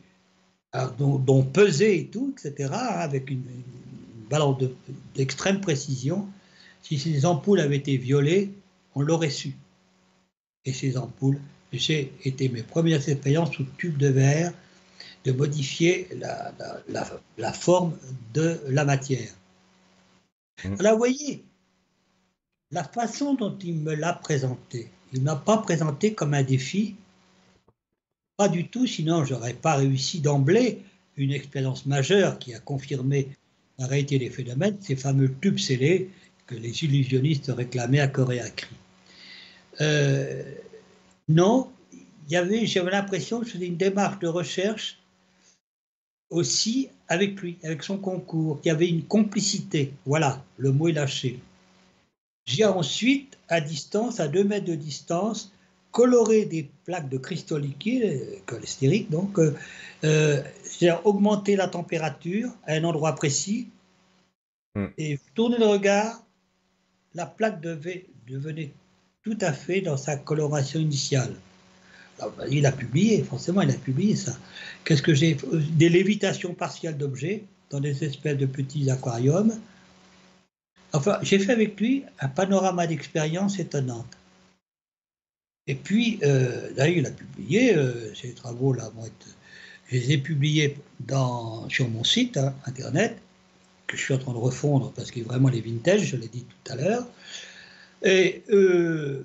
dont, 0.97 1.43
peser 1.43 1.99
et 1.99 2.05
tout, 2.07 2.33
etc., 2.37 2.69
avec 2.73 3.29
une, 3.29 3.43
balance 4.29 4.63
d'extrême 5.13 5.59
précision. 5.59 6.25
Si 6.81 6.97
ces 6.97 7.25
ampoules 7.25 7.59
avaient 7.59 7.77
été 7.77 7.97
violées, 7.97 8.53
on 8.95 9.01
l'aurait 9.01 9.29
su. 9.29 9.53
Et 10.63 10.71
ces 10.71 10.97
ampoules, 10.97 11.39
j'ai 11.73 12.13
été 12.23 12.47
mes 12.47 12.63
premières 12.63 13.07
expériences 13.09 13.51
sous 13.53 13.65
tube 13.77 13.97
de 13.97 14.07
verre 14.07 14.53
de 15.25 15.31
modifier 15.31 16.07
la, 16.17 16.53
la, 17.37 17.53
forme 17.53 17.95
de 18.33 18.59
la 18.69 18.85
matière. 18.85 19.29
Mmh. 20.63 20.75
Alors, 20.79 20.93
vous 20.93 20.97
voyez, 20.97 21.43
la 22.71 22.83
façon 22.83 23.35
dont 23.35 23.55
il 23.63 23.75
me 23.75 23.93
l'a 23.93 24.13
présenté, 24.13 24.89
il 25.13 25.19
ne 25.19 25.25
m'a 25.25 25.35
pas 25.35 25.57
présenté 25.57 26.13
comme 26.13 26.33
un 26.33 26.43
défi, 26.43 26.95
du 28.47 28.67
tout, 28.67 28.87
sinon 28.87 29.25
j'aurais 29.25 29.53
pas 29.53 29.75
réussi 29.75 30.19
d'emblée 30.19 30.79
une 31.17 31.31
expérience 31.31 31.85
majeure 31.85 32.39
qui 32.39 32.53
a 32.53 32.59
confirmé 32.59 33.27
la 33.77 33.87
réalité 33.87 34.19
des 34.19 34.29
phénomènes, 34.29 34.77
ces 34.81 34.95
fameux 34.95 35.33
tubes 35.41 35.59
scellés 35.59 36.09
que 36.47 36.55
les 36.55 36.83
illusionnistes 36.83 37.51
réclamaient 37.55 37.99
à 37.99 38.07
corée 38.07 38.39
à 38.39 38.49
cri. 38.49 38.75
Euh, 39.81 40.43
non, 41.29 41.69
j'avais 42.29 42.91
l'impression 42.91 43.41
que 43.41 43.47
je 43.47 43.57
une 43.57 43.77
démarche 43.77 44.19
de 44.19 44.27
recherche 44.27 44.97
aussi 46.29 46.89
avec 47.07 47.41
lui, 47.41 47.57
avec 47.63 47.83
son 47.83 47.97
concours. 47.97 48.59
Il 48.63 48.67
y 48.69 48.71
avait 48.71 48.87
une 48.87 49.03
complicité. 49.03 49.91
Voilà, 50.05 50.43
le 50.57 50.71
mot 50.71 50.87
est 50.87 50.93
lâché. 50.93 51.39
J'ai 52.45 52.65
ensuite, 52.65 53.37
à 53.49 53.61
distance, 53.61 54.19
à 54.19 54.27
deux 54.27 54.43
mètres 54.43 54.65
de 54.65 54.75
distance, 54.75 55.51
colorer 55.91 56.45
des 56.45 56.69
plaques 56.85 57.09
de 57.09 57.17
cristaux 57.17 57.57
liquides, 57.57 58.43
cholestériques, 58.45 59.09
donc, 59.09 59.39
euh, 59.39 59.55
euh 60.03 60.41
augmenter 61.03 61.55
la 61.55 61.67
température 61.67 62.49
à 62.65 62.73
un 62.73 62.83
endroit 62.83 63.13
précis, 63.13 63.67
hmm. 64.75 64.87
et 64.97 65.19
tourner 65.35 65.57
le 65.57 65.67
regard, 65.67 66.23
la 67.13 67.25
plaque 67.25 67.61
devait, 67.61 68.05
devenait 68.27 68.71
tout 69.23 69.37
à 69.41 69.53
fait 69.53 69.81
dans 69.81 69.97
sa 69.97 70.15
coloration 70.15 70.79
initiale. 70.79 71.35
Bah, 72.19 72.31
il 72.49 72.65
a 72.65 72.71
publié, 72.71 73.23
forcément, 73.23 73.61
il 73.61 73.71
a 73.71 73.73
publié 73.73 74.15
ça. 74.15 74.37
Qu'est-ce 74.83 75.01
que 75.01 75.13
j'ai 75.13 75.37
Des 75.71 75.89
lévitations 75.89 76.53
partielles 76.53 76.97
d'objets, 76.97 77.43
dans 77.69 77.79
des 77.79 78.03
espèces 78.03 78.37
de 78.37 78.45
petits 78.45 78.89
aquariums. 78.89 79.57
Enfin, 80.93 81.17
j'ai 81.21 81.39
fait 81.39 81.53
avec 81.53 81.79
lui 81.79 82.03
un 82.19 82.27
panorama 82.27 82.85
d'expériences 82.85 83.59
étonnantes. 83.59 84.17
Et 85.67 85.75
puis, 85.75 86.19
euh, 86.23 86.71
d'ailleurs, 86.73 86.97
il 86.97 87.05
a 87.05 87.11
publié, 87.11 87.75
euh, 87.75 88.13
ces 88.15 88.33
travaux-là 88.33 88.91
je 89.87 89.97
les 89.97 90.11
ai 90.13 90.17
publiés 90.17 90.77
sur 91.69 91.89
mon 91.89 92.03
site 92.03 92.37
hein, 92.37 92.55
internet, 92.65 93.21
que 93.87 93.97
je 93.97 94.03
suis 94.03 94.13
en 94.13 94.17
train 94.17 94.31
de 94.31 94.37
refondre 94.37 94.91
parce 94.93 95.11
qu'il 95.11 95.23
est 95.23 95.25
vraiment 95.25 95.49
les 95.49 95.59
vintage, 95.59 96.05
je 96.05 96.15
l'ai 96.15 96.29
dit 96.29 96.45
tout 96.45 96.71
à 96.71 96.75
l'heure. 96.75 97.07
Et, 98.01 98.43
euh, 98.49 99.23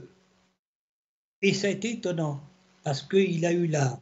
et 1.41 1.55
ça 1.55 1.69
a 1.69 1.71
été 1.71 1.93
étonnant, 1.93 2.41
parce 2.83 3.03
qu'il 3.03 3.47
a 3.47 3.53
eu 3.53 3.67
la 3.67 4.01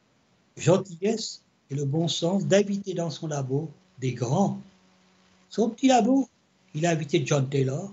gentillesse 0.57 1.43
et 1.71 1.75
le 1.75 1.85
bon 1.85 2.09
sens 2.09 2.47
d'inviter 2.47 2.95
dans 2.95 3.11
son 3.11 3.27
labo 3.27 3.71
des 4.01 4.13
grands. 4.13 4.61
Son 5.51 5.69
petit 5.69 5.89
labo, 5.89 6.29
il 6.75 6.87
a 6.87 6.91
invité 6.91 7.23
John 7.25 7.49
Taylor, 7.49 7.93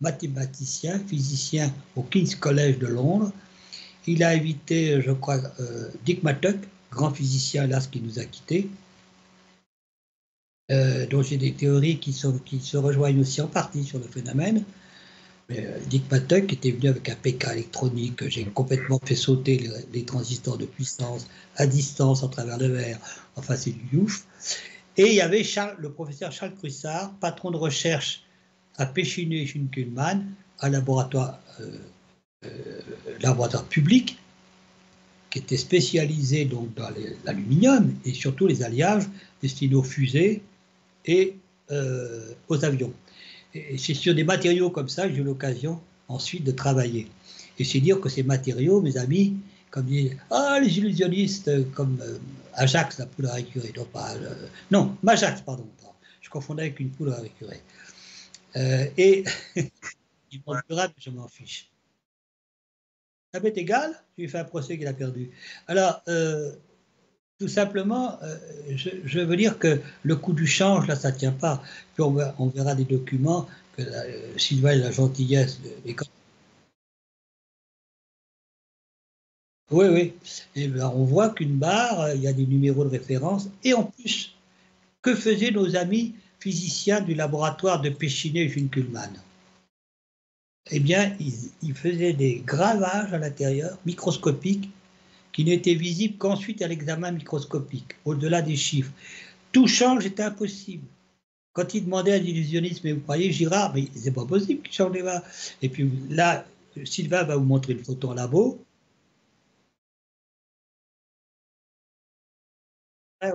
mathématicien, 0.00 0.98
physicien 0.98 1.72
au 1.96 2.02
King's 2.02 2.34
College 2.34 2.78
de 2.78 2.86
Londres, 2.88 3.32
il 4.06 4.22
a 4.22 4.30
invité, 4.30 5.00
je 5.00 5.12
crois, 5.12 5.40
euh, 5.60 5.88
Dick 6.04 6.22
Mattock, 6.22 6.56
grand 6.90 7.10
physicien, 7.10 7.66
là, 7.66 7.80
qui 7.80 8.00
nous 8.00 8.18
a 8.18 8.24
quittés, 8.24 8.68
euh, 10.70 11.06
dont 11.06 11.22
j'ai 11.22 11.36
des 11.36 11.52
théories 11.52 11.98
qui, 11.98 12.12
se 12.12 12.76
rejoignent 12.76 13.20
aussi 13.20 13.40
en 13.40 13.46
partie 13.46 13.84
sur 13.84 13.98
le 13.98 14.06
phénomène. 14.06 14.64
Euh, 15.50 15.78
Dick 15.88 16.10
Mattock 16.10 16.52
était 16.52 16.70
venu 16.70 16.88
avec 16.88 17.08
un 17.08 17.16
PK 17.16 17.48
électronique, 17.52 18.28
j'ai 18.28 18.44
complètement 18.44 19.00
fait 19.04 19.16
sauter 19.16 19.68
les, 19.92 20.04
transistors 20.04 20.58
de 20.58 20.66
puissance 20.66 21.26
à 21.56 21.66
distance 21.66 22.22
en 22.22 22.28
travers 22.28 22.58
le 22.58 22.68
verre. 22.68 22.98
Enfin, 23.36 23.56
c'est 23.56 23.72
du 23.72 23.98
ouf. 23.98 24.24
Et 24.96 25.08
il 25.08 25.14
y 25.14 25.20
avait 25.20 25.42
Charles, 25.42 25.76
le 25.78 25.90
professeur 25.90 26.30
Charles 26.30 26.54
Crussard, 26.54 27.12
patron 27.20 27.50
de 27.50 27.56
recherche 27.56 28.22
à 28.76 28.86
Péchiné 28.86 29.42
et 29.42 29.46
Kuhlmann, 29.46 30.24
à 30.60 30.68
laboratoire 30.68 31.40
laboratoire 33.20 33.64
public 33.64 34.18
qui 35.30 35.38
était 35.38 35.56
spécialisé 35.56 36.44
donc 36.44 36.74
dans 36.74 36.90
l'aluminium 37.24 37.94
et 38.04 38.12
surtout 38.12 38.46
les 38.46 38.62
alliages 38.62 39.04
destinés 39.42 39.76
aux 39.76 39.82
fusées 39.82 40.42
et 41.06 41.36
euh, 41.70 42.32
aux 42.48 42.64
avions. 42.64 42.92
C'est 43.52 43.94
sur 43.94 44.14
des 44.14 44.24
matériaux 44.24 44.70
comme 44.70 44.88
ça 44.88 45.08
que 45.08 45.14
j'ai 45.14 45.20
eu 45.20 45.24
l'occasion 45.24 45.80
ensuite 46.08 46.44
de 46.44 46.50
travailler. 46.50 47.08
Et 47.58 47.64
c'est 47.64 47.80
dire 47.80 48.00
que 48.00 48.08
ces 48.08 48.22
matériaux, 48.22 48.80
mes 48.80 48.96
amis, 48.96 49.36
comme 49.70 49.86
ah, 50.30 50.58
les 50.60 50.78
illusionnistes, 50.78 51.70
comme 51.72 52.00
euh, 52.02 52.18
Ajax, 52.54 52.98
la 52.98 53.06
poule 53.06 53.26
à 53.26 53.34
récurer, 53.34 53.72
non, 53.76 53.84
pas, 53.84 54.14
non, 54.70 54.96
Majax, 55.02 55.42
pardon, 55.42 55.66
je 56.20 56.28
confondais 56.28 56.62
avec 56.62 56.80
une 56.80 56.90
poule 56.90 57.12
à 57.12 57.20
récurer. 57.20 57.60
et 58.96 59.24
m'ont 60.46 60.54
je 60.98 61.10
m'en 61.10 61.28
fiche 61.28 61.69
ça 63.32 63.40
m'est 63.40 63.56
égal, 63.56 63.94
lui 64.18 64.28
fais 64.28 64.38
un 64.38 64.44
procès 64.44 64.76
qu'il 64.76 64.86
a 64.86 64.92
perdu. 64.92 65.30
Alors, 65.68 66.02
euh, 66.08 66.52
tout 67.38 67.48
simplement, 67.48 68.18
euh, 68.22 68.36
je, 68.76 69.20
veux 69.20 69.36
dire 69.36 69.58
que 69.58 69.80
le 70.02 70.16
coût 70.16 70.32
du 70.32 70.46
change, 70.46 70.86
là, 70.88 70.96
ça 70.96 71.12
ne 71.12 71.16
tient 71.16 71.32
pas. 71.32 71.62
Puis 71.94 72.02
on, 72.02 72.46
verra 72.48 72.74
des 72.74 72.84
documents 72.84 73.46
que 73.76 73.82
euh, 73.82 74.38
Sylvain 74.38 74.74
la 74.76 74.90
gentillesse 74.90 75.60
Oui, 79.70 79.86
oui. 79.88 80.14
Et 80.56 80.66
ben, 80.66 80.90
on 80.94 81.04
voit 81.04 81.30
qu'une 81.30 81.56
barre, 81.56 82.12
il 82.14 82.22
y 82.22 82.26
a 82.26 82.32
des 82.32 82.46
numéros 82.46 82.84
de 82.84 82.90
référence. 82.90 83.48
Et 83.62 83.72
en 83.72 83.84
plus, 83.84 84.34
que 85.02 85.14
faisaient 85.14 85.52
nos 85.52 85.76
amis 85.76 86.14
physiciens 86.40 87.00
du 87.00 87.14
laboratoire 87.14 87.80
de 87.80 87.90
Péchinet 87.90 88.42
et 88.46 88.66
Kuhlmann 88.66 89.12
eh 90.70 90.80
bien, 90.80 91.16
il, 91.62 91.74
faisait 91.74 92.12
des 92.12 92.42
gravages 92.46 93.12
à 93.12 93.18
l'intérieur, 93.18 93.78
microscopiques, 93.86 94.70
qui 95.32 95.44
n'étaient 95.44 95.74
visibles 95.74 96.18
qu'ensuite 96.18 96.62
à 96.62 96.68
l'examen 96.68 97.12
microscopique, 97.12 97.94
au-delà 98.04 98.42
des 98.42 98.56
chiffres. 98.56 98.92
Tout 99.52 99.66
change 99.66 100.06
est 100.06 100.20
impossible. 100.20 100.86
Quand 101.52 101.74
il 101.74 101.84
demandait 101.84 102.12
à 102.12 102.18
l'illusionnisme, 102.18 102.80
mais 102.84 102.92
vous 102.92 103.00
croyez 103.00 103.32
Girard, 103.32 103.74
mais 103.74 103.86
c'est 103.94 104.12
pas 104.12 104.26
possible 104.26 104.62
qu'il 104.62 104.72
change 104.72 104.92
les 104.92 105.04
Et 105.62 105.68
puis 105.68 105.90
là, 106.08 106.46
Sylvain 106.84 107.24
va 107.24 107.36
vous 107.36 107.44
montrer 107.44 107.72
une 107.72 107.84
photo 107.84 108.10
en 108.10 108.14
labo. 108.14 108.64
Ah. 113.20 113.32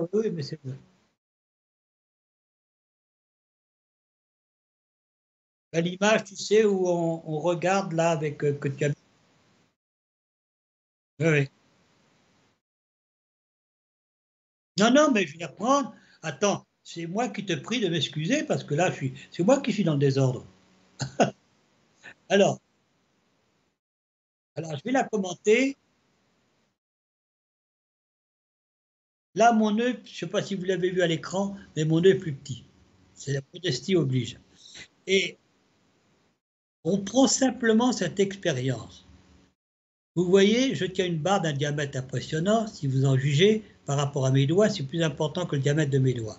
L'image, 5.72 6.24
tu 6.24 6.36
sais, 6.36 6.64
où 6.64 6.88
on, 6.88 7.38
regarde 7.40 7.92
là 7.92 8.10
avec 8.10 8.42
euh, 8.44 8.52
que 8.54 8.68
tu 8.68 8.84
as. 8.84 8.92
Oui, 11.20 11.48
Non, 14.78 14.90
non, 14.90 15.10
mais 15.12 15.26
je 15.26 15.32
vais 15.32 15.38
les 15.38 15.46
reprendre. 15.46 15.94
Attends, 16.22 16.66
c'est 16.82 17.06
moi 17.06 17.28
qui 17.28 17.44
te 17.46 17.54
prie 17.54 17.80
de 17.80 17.88
m'excuser 17.88 18.44
parce 18.44 18.64
que 18.64 18.74
là, 18.74 18.90
je 18.90 18.96
suis, 18.96 19.14
c'est 19.30 19.42
moi 19.42 19.60
qui 19.60 19.72
suis 19.72 19.84
dans 19.84 19.94
le 19.94 19.98
désordre. 19.98 20.46
alors, 22.28 22.60
alors, 24.56 24.74
je 24.76 24.82
vais 24.84 24.92
la 24.92 25.04
commenter. 25.04 25.76
Là, 29.34 29.52
mon 29.52 29.78
œil, 29.78 29.98
je 30.04 30.10
ne 30.10 30.14
sais 30.14 30.26
pas 30.26 30.42
si 30.42 30.54
vous 30.54 30.64
l'avez 30.64 30.90
vu 30.90 31.02
à 31.02 31.06
l'écran, 31.06 31.56
mais 31.76 31.84
mon 31.84 32.02
œil 32.02 32.12
est 32.12 32.18
plus 32.18 32.34
petit. 32.34 32.64
C'est 33.14 33.32
la 33.34 33.40
modestie 33.52 33.96
oblige. 33.96 34.38
Et 35.06 35.38
on 36.86 36.98
prend 36.98 37.26
simplement 37.26 37.92
cette 37.92 38.20
expérience. 38.20 39.04
Vous 40.14 40.24
voyez, 40.24 40.74
je 40.76 40.86
tiens 40.86 41.04
une 41.04 41.18
barre 41.18 41.42
d'un 41.42 41.52
diamètre 41.52 41.98
impressionnant. 41.98 42.68
Si 42.68 42.86
vous 42.86 43.04
en 43.04 43.18
jugez 43.18 43.64
par 43.86 43.98
rapport 43.98 44.24
à 44.24 44.30
mes 44.30 44.46
doigts, 44.46 44.70
c'est 44.70 44.84
plus 44.84 45.02
important 45.02 45.46
que 45.46 45.56
le 45.56 45.62
diamètre 45.62 45.90
de 45.90 45.98
mes 45.98 46.14
doigts. 46.14 46.38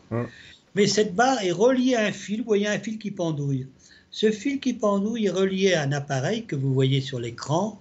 Mais 0.73 0.87
cette 0.87 1.13
barre 1.13 1.43
est 1.43 1.51
reliée 1.51 1.95
à 1.95 2.05
un 2.05 2.11
fil. 2.13 2.39
Vous 2.39 2.45
voyez 2.45 2.67
un 2.67 2.79
fil 2.79 2.97
qui 2.97 3.11
pendouille. 3.11 3.67
Ce 4.09 4.31
fil 4.31 4.61
qui 4.61 4.73
pendouille 4.73 5.25
est 5.25 5.31
relié 5.31 5.73
à 5.73 5.83
un 5.83 5.91
appareil 5.91 6.45
que 6.45 6.55
vous 6.55 6.73
voyez 6.73 7.01
sur 7.01 7.19
l'écran, 7.19 7.79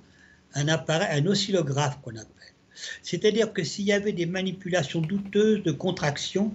un 0.55 0.67
appareil, 0.67 1.21
un 1.21 1.27
oscillographe 1.27 2.01
qu'on 2.03 2.17
appelle. 2.17 2.55
C'est-à-dire 3.03 3.53
que 3.53 3.63
s'il 3.63 3.85
y 3.85 3.93
avait 3.93 4.13
des 4.13 4.27
manipulations 4.27 5.01
douteuses 5.01 5.63
de 5.63 5.73
contraction, 5.73 6.53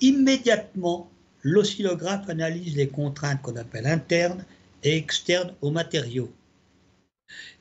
immédiatement, 0.00 1.10
l'oscillographe 1.42 2.30
analyse 2.30 2.76
les 2.76 2.88
contraintes 2.88 3.42
qu'on 3.42 3.56
appelle 3.56 3.86
internes 3.86 4.44
et 4.82 4.96
externe 4.96 5.54
aux 5.60 5.70
matériaux. 5.70 6.32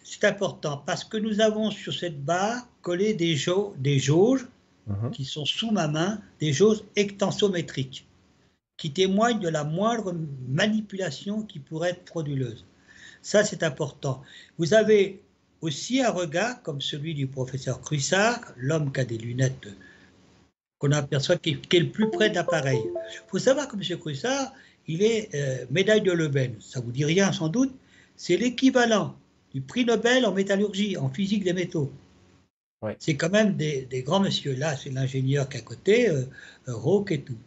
C'est 0.03 0.25
important 0.25 0.83
parce 0.85 1.03
que 1.03 1.17
nous 1.17 1.39
avons 1.39 1.71
sur 1.71 1.93
cette 1.93 2.23
barre 2.23 2.67
collé 2.81 3.13
des, 3.13 3.37
des 3.77 3.99
jauges 3.99 4.47
mhm. 4.87 5.11
qui 5.11 5.25
sont 5.25 5.45
sous 5.45 5.71
ma 5.71 5.87
main, 5.87 6.21
des 6.39 6.51
jauges 6.53 6.83
extensométriques 6.95 8.05
qui 8.77 8.91
témoignent 8.91 9.39
de 9.39 9.47
la 9.47 9.63
moindre 9.63 10.15
manipulation 10.47 11.43
qui 11.43 11.59
pourrait 11.59 11.91
être 11.91 12.09
frauduleuse. 12.09 12.65
Ça, 13.21 13.43
c'est 13.43 13.61
important. 13.61 14.23
Vous 14.57 14.73
avez 14.73 15.21
aussi 15.61 16.01
un 16.01 16.09
regard 16.09 16.61
comme 16.63 16.81
celui 16.81 17.13
du 17.13 17.27
professeur 17.27 17.79
Crussard, 17.81 18.41
l'homme 18.57 18.91
qui 18.91 18.99
a 18.99 19.05
des 19.05 19.19
lunettes 19.19 19.67
qu'on 20.79 20.91
aperçoit 20.93 21.37
qui, 21.37 21.51
est 21.51 21.79
le 21.79 21.91
plus 21.91 22.09
près 22.09 22.31
d'appareil. 22.31 22.81
Il 22.83 23.29
faut 23.29 23.37
savoir 23.37 23.67
que 23.67 23.75
M. 23.75 23.99
Crussard, 23.99 24.51
il 24.87 25.03
est 25.03 25.29
euh, 25.35 25.65
médaille 25.69 26.01
de 26.01 26.11
Leben. 26.11 26.55
Ça 26.59 26.79
vous 26.79 26.91
dit 26.91 27.05
rien 27.05 27.31
sans 27.31 27.49
doute 27.49 27.73
C'est 28.15 28.37
l'équivalent 28.37 29.15
du 29.53 29.61
prix 29.61 29.85
Nobel 29.85 30.25
en 30.25 30.33
métallurgie, 30.33 30.97
en 30.97 31.09
physique 31.09 31.43
des 31.43 31.53
métaux. 31.53 31.91
C'est 32.97 33.15
quand 33.15 33.29
même 33.29 33.55
des, 33.55 34.03
grands 34.03 34.19
messieurs. 34.19 34.55
Là, 34.55 34.75
c'est 34.75 34.89
l'ingénieur 34.89 35.47
qui 35.47 35.57
est 35.57 35.59
à 35.59 35.63
côté, 35.63 36.09
euh, 36.09 36.23
euh 36.67 37.03
et 37.09 37.21
tout. 37.21 37.37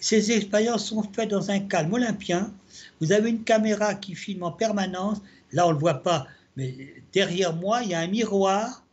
Ces 0.00 0.32
expériences 0.32 0.86
sont 0.86 1.04
faites 1.12 1.30
dans 1.30 1.50
un 1.50 1.60
calme 1.60 1.92
olympien. 1.92 2.52
Vous 3.00 3.12
avez 3.12 3.30
une 3.30 3.44
caméra 3.44 3.94
qui 3.94 4.16
filme 4.16 4.42
en 4.42 4.50
permanence. 4.50 5.18
Là, 5.52 5.66
on 5.66 5.68
ne 5.68 5.74
le 5.74 5.80
voit 5.80 6.02
pas, 6.02 6.26
mais 6.56 6.74
derrière 7.12 7.54
moi, 7.54 7.82
il 7.84 7.90
y 7.90 7.94
a 7.94 8.00
un 8.00 8.08
miroir 8.08 8.84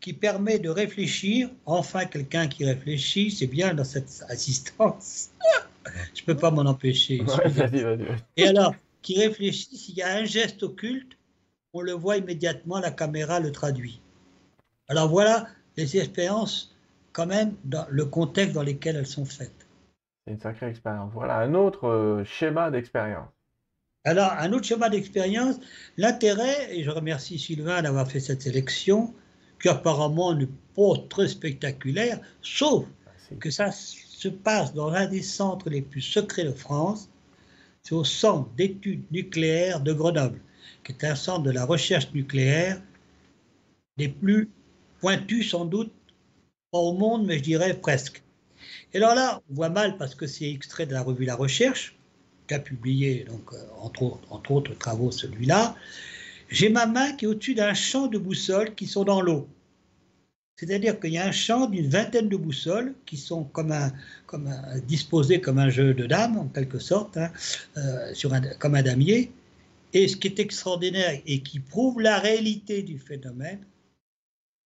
qui 0.00 0.12
permet 0.12 0.58
de 0.58 0.68
réfléchir. 0.68 1.48
Enfin, 1.64 2.04
quelqu'un 2.04 2.46
qui 2.46 2.66
réfléchit, 2.66 3.30
c'est 3.30 3.46
bien 3.46 3.72
dans 3.72 3.84
cette 3.84 4.24
assistance. 4.28 5.30
Je 6.14 6.22
ne 6.22 6.26
peux 6.26 6.36
pas 6.36 6.50
m'en 6.50 6.62
empêcher. 6.62 7.22
Et 8.36 8.46
alors, 8.46 8.74
qui 9.02 9.18
réfléchit, 9.18 9.76
s'il 9.76 9.96
y 9.96 10.02
a 10.02 10.16
un 10.16 10.24
geste 10.24 10.62
occulte, 10.62 11.16
on 11.72 11.80
le 11.80 11.92
voit 11.92 12.16
immédiatement, 12.16 12.80
la 12.80 12.90
caméra 12.90 13.40
le 13.40 13.52
traduit. 13.52 14.00
Alors 14.88 15.08
voilà 15.08 15.46
les 15.76 15.96
expériences, 15.96 16.76
quand 17.12 17.26
même, 17.26 17.54
dans 17.64 17.86
le 17.88 18.04
contexte 18.04 18.54
dans 18.54 18.62
lequel 18.62 18.96
elles 18.96 19.06
sont 19.06 19.24
faites. 19.24 19.66
C'est 20.26 20.32
une 20.34 20.40
sacrée 20.40 20.68
expérience. 20.68 21.10
Voilà 21.14 21.38
un 21.38 21.54
autre 21.54 21.86
euh, 21.86 22.24
schéma 22.24 22.70
d'expérience. 22.70 23.28
Alors, 24.04 24.32
un 24.32 24.52
autre 24.52 24.64
schéma 24.64 24.88
d'expérience, 24.88 25.56
l'intérêt, 25.96 26.76
et 26.76 26.82
je 26.82 26.90
remercie 26.90 27.38
Sylvain 27.38 27.82
d'avoir 27.82 28.10
fait 28.10 28.20
cette 28.20 28.42
sélection, 28.42 29.14
qui 29.60 29.68
apparemment 29.68 30.34
n'est 30.34 30.48
pas 30.74 30.94
très 31.08 31.28
spectaculaire, 31.28 32.18
sauf 32.40 32.86
que 33.38 33.50
ça 33.50 33.70
se 34.20 34.28
passe 34.28 34.74
dans 34.74 34.90
l'un 34.90 35.06
des 35.06 35.22
centres 35.22 35.70
les 35.70 35.80
plus 35.80 36.02
secrets 36.02 36.44
de 36.44 36.52
France. 36.52 37.08
C'est 37.82 37.94
au 37.94 38.04
Centre 38.04 38.50
d'études 38.54 39.04
nucléaires 39.10 39.80
de 39.80 39.94
Grenoble, 39.94 40.40
qui 40.84 40.92
est 40.92 41.04
un 41.04 41.14
centre 41.14 41.42
de 41.42 41.50
la 41.50 41.64
recherche 41.64 42.12
nucléaire 42.12 42.82
des 43.96 44.08
plus 44.08 44.50
pointus 45.00 45.50
sans 45.50 45.64
doute, 45.64 45.92
pas 46.70 46.78
au 46.78 46.92
monde, 46.92 47.24
mais 47.26 47.38
je 47.38 47.42
dirais 47.42 47.72
presque. 47.72 48.22
Et 48.92 48.98
alors 48.98 49.14
là, 49.14 49.40
on 49.50 49.54
voit 49.54 49.70
mal 49.70 49.96
parce 49.96 50.14
que 50.14 50.26
c'est 50.26 50.50
extrait 50.50 50.84
de 50.84 50.92
la 50.92 51.02
revue 51.02 51.24
La 51.24 51.34
Recherche, 51.34 51.96
qui 52.46 52.52
a 52.52 52.58
publié, 52.58 53.24
donc, 53.24 53.54
euh, 53.54 53.56
entre, 53.80 54.02
autres, 54.02 54.20
entre 54.28 54.50
autres 54.50 54.74
travaux, 54.74 55.10
celui-là. 55.10 55.74
J'ai 56.50 56.68
ma 56.68 56.84
main 56.84 57.12
qui 57.12 57.24
est 57.24 57.28
au-dessus 57.28 57.54
d'un 57.54 57.72
champ 57.72 58.06
de 58.06 58.18
boussoles 58.18 58.74
qui 58.74 58.86
sont 58.86 59.04
dans 59.04 59.22
l'eau. 59.22 59.48
C'est-à-dire 60.60 61.00
qu'il 61.00 61.14
y 61.14 61.16
a 61.16 61.26
un 61.26 61.32
champ 61.32 61.68
d'une 61.68 61.88
vingtaine 61.88 62.28
de 62.28 62.36
boussoles 62.36 62.92
qui 63.06 63.16
sont 63.16 63.48
disposées 64.86 65.40
comme 65.40 65.56
un 65.56 65.70
jeu 65.70 65.94
de 65.94 66.04
dames, 66.04 66.36
en 66.36 66.48
quelque 66.48 66.78
sorte, 66.78 67.16
hein, 67.16 67.32
euh, 67.78 68.12
comme 68.58 68.74
un 68.74 68.82
damier. 68.82 69.32
Et 69.94 70.06
ce 70.06 70.18
qui 70.18 70.28
est 70.28 70.38
extraordinaire 70.38 71.18
et 71.24 71.40
qui 71.40 71.60
prouve 71.60 72.02
la 72.02 72.18
réalité 72.18 72.82
du 72.82 72.98
phénomène, 72.98 73.60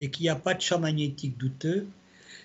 et 0.01 0.11
qu'il 0.11 0.25
n'y 0.25 0.31
a 0.31 0.35
pas 0.35 0.55
de 0.55 0.61
champ 0.61 0.81
magnétique 0.81 1.39
douteux, 1.39 1.87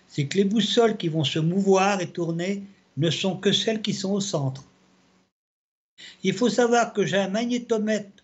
c'est 0.08 0.28
que 0.28 0.38
les 0.38 0.46
boussoles 0.46 0.96
qui 0.96 1.08
vont 1.08 1.24
se 1.24 1.40
mouvoir 1.40 2.02
et 2.02 2.12
tourner 2.12 2.62
ne 2.98 3.10
sont 3.10 3.36
que 3.36 3.52
celles 3.52 3.82
qui 3.82 3.96
sont 3.96 4.12
au 4.12 4.22
centre. 4.22 4.64
Il 6.22 6.36
faut 6.36 6.50
savoir 6.50 6.94
que 6.94 7.04
j'ai 7.04 7.18
un 7.18 7.30
magnétomètre 7.30 8.24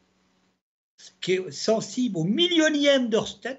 qui 1.20 1.32
est 1.32 1.52
sensible 1.52 2.18
au 2.18 2.26
millionième 2.26 3.10
d'Orsted, 3.10 3.58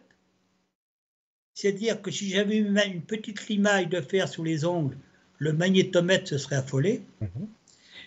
c'est-à-dire 1.56 2.02
que 2.02 2.10
si 2.10 2.28
j'avais 2.28 2.58
une 2.58 3.00
petite 3.00 3.48
limaille 3.48 3.86
de 3.86 4.02
fer 4.02 4.28
sous 4.28 4.44
les 4.44 4.66
ongles, 4.66 4.98
le 5.38 5.54
magnétomètre 5.54 6.28
se 6.28 6.36
serait 6.36 6.56
affolé. 6.56 7.02
Mhm. 7.22 7.48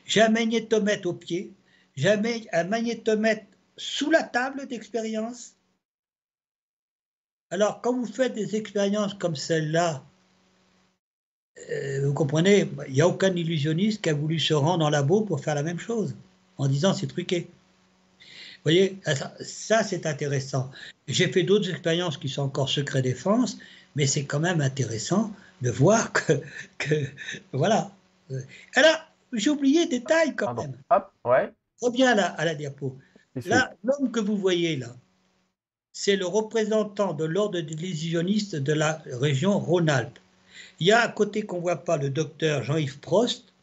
J'ai 0.05 0.21
un 0.21 0.29
magnétomètre 0.29 1.09
au 1.09 1.13
pied, 1.13 1.51
j'ai 1.95 2.09
un 2.09 2.63
magnétomètre 2.63 3.45
sous 3.75 4.11
la 4.11 4.21
table 4.21 4.67
d'expérience. 4.67 5.55
Alors, 7.49 7.81
quand 7.81 7.93
vous 7.93 8.05
faites 8.05 8.33
des 8.33 8.55
expériences 8.55 9.15
comme 9.15 9.35
celle-là, 9.35 10.05
euh, 11.71 12.05
vous 12.05 12.13
comprenez, 12.13 12.69
il 12.87 12.93
n'y 12.93 13.01
a 13.01 13.07
aucun 13.07 13.35
illusionniste 13.35 14.03
qui 14.03 14.09
a 14.09 14.13
voulu 14.13 14.39
se 14.39 14.53
rendre 14.53 14.85
en 14.85 14.89
labo 14.91 15.21
pour 15.21 15.39
faire 15.39 15.55
la 15.55 15.63
même 15.63 15.79
chose, 15.79 16.15
en 16.57 16.67
disant 16.67 16.93
c'est 16.93 17.07
truqué. 17.07 17.49
Vous 18.59 18.71
voyez, 18.71 18.99
ça, 19.41 19.83
c'est 19.83 20.05
intéressant. 20.05 20.69
J'ai 21.07 21.27
fait 21.31 21.43
d'autres 21.43 21.69
expériences 21.69 22.17
qui 22.17 22.27
sont 22.27 22.41
encore 22.41 22.69
secret 22.69 23.01
défense, 23.01 23.57
mais 23.95 24.05
c'est 24.05 24.25
quand 24.25 24.39
même 24.39 24.59
intéressant 24.59 25.31
de 25.61 25.71
voir 25.71 26.11
que, 26.11 26.41
que 26.77 27.05
voilà. 27.53 27.91
Alors, 28.75 28.97
j'ai 29.33 29.49
oublié 29.49 29.85
des 29.85 29.99
détail 29.99 30.35
quand 30.35 30.53
même. 30.53 30.75
Hop, 30.89 31.11
ouais. 31.25 31.51
Reviens 31.81 32.15
là, 32.15 32.27
à 32.27 32.45
la 32.45 32.55
diapo. 32.55 32.97
Là, 33.45 33.73
l'homme 33.83 34.11
que 34.11 34.19
vous 34.19 34.37
voyez 34.37 34.75
là, 34.75 34.93
c'est 35.93 36.15
le 36.15 36.25
représentant 36.25 37.13
de 37.13 37.23
l'ordre 37.25 37.59
des 37.59 37.73
illusionnistes 37.73 38.55
de 38.55 38.73
la 38.73 39.01
région 39.05 39.57
Rhône-Alpes. 39.59 40.19
Il 40.79 40.87
y 40.87 40.91
a 40.91 40.99
à 40.99 41.07
côté 41.07 41.43
qu'on 41.43 41.57
ne 41.57 41.61
voit 41.61 41.83
pas 41.83 41.97
le 41.97 42.09
docteur 42.09 42.63
Jean-Yves 42.63 42.99
Prost, 42.99 43.53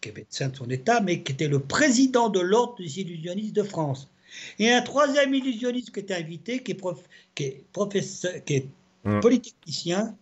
qui 0.00 0.10
est 0.10 0.16
médecin 0.16 0.48
de 0.48 0.56
son 0.56 0.70
état, 0.70 1.00
mais 1.00 1.22
qui 1.22 1.32
était 1.32 1.48
le 1.48 1.60
président 1.60 2.28
de 2.28 2.40
l'ordre 2.40 2.76
des 2.78 3.00
illusionnistes 3.00 3.54
de 3.56 3.62
France. 3.62 4.08
Et 4.58 4.70
un 4.70 4.82
troisième 4.82 5.34
illusionniste 5.34 5.90
qui 5.92 6.00
était 6.00 6.14
invité, 6.14 6.62
qui 6.62 6.72
est, 6.72 7.64
professeur, 7.72 8.32
qui 8.44 8.54
est 8.54 8.66
mm. 9.04 9.20
polytechnicien, 9.20 10.16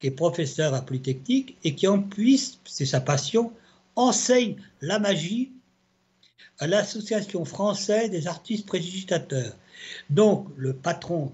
qui 0.00 0.08
est 0.08 0.12
professeur 0.12 0.74
à 0.74 0.82
Polytechnique 0.82 1.56
et 1.64 1.74
qui 1.74 1.86
en 1.86 2.00
puisse, 2.00 2.58
c'est 2.64 2.86
sa 2.86 3.00
passion, 3.00 3.52
enseigne 3.96 4.56
la 4.80 4.98
magie 4.98 5.50
à 6.60 6.66
l'Association 6.66 7.44
française 7.44 8.10
des 8.10 8.26
artistes 8.26 8.66
prédigitateurs. 8.66 9.56
Donc, 10.10 10.46
le 10.56 10.72
patron 10.72 11.32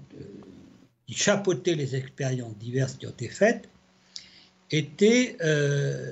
qui 1.07 1.15
chapeautait 1.15 1.75
les 1.75 1.95
expériences 1.95 2.55
diverses 2.57 2.95
qui 2.95 3.07
ont 3.07 3.11
été 3.11 3.27
faites 3.27 3.67
était 4.71 5.37
euh, 5.41 6.11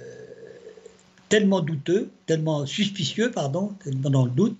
tellement 1.29 1.61
douteux, 1.61 2.11
tellement 2.27 2.65
suspicieux, 2.65 3.31
pardon, 3.31 3.73
tellement 3.83 4.09
dans 4.09 4.25
le 4.25 4.31
doute, 4.31 4.59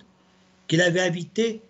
qu'il 0.66 0.80
avait 0.80 1.00
invité 1.00 1.62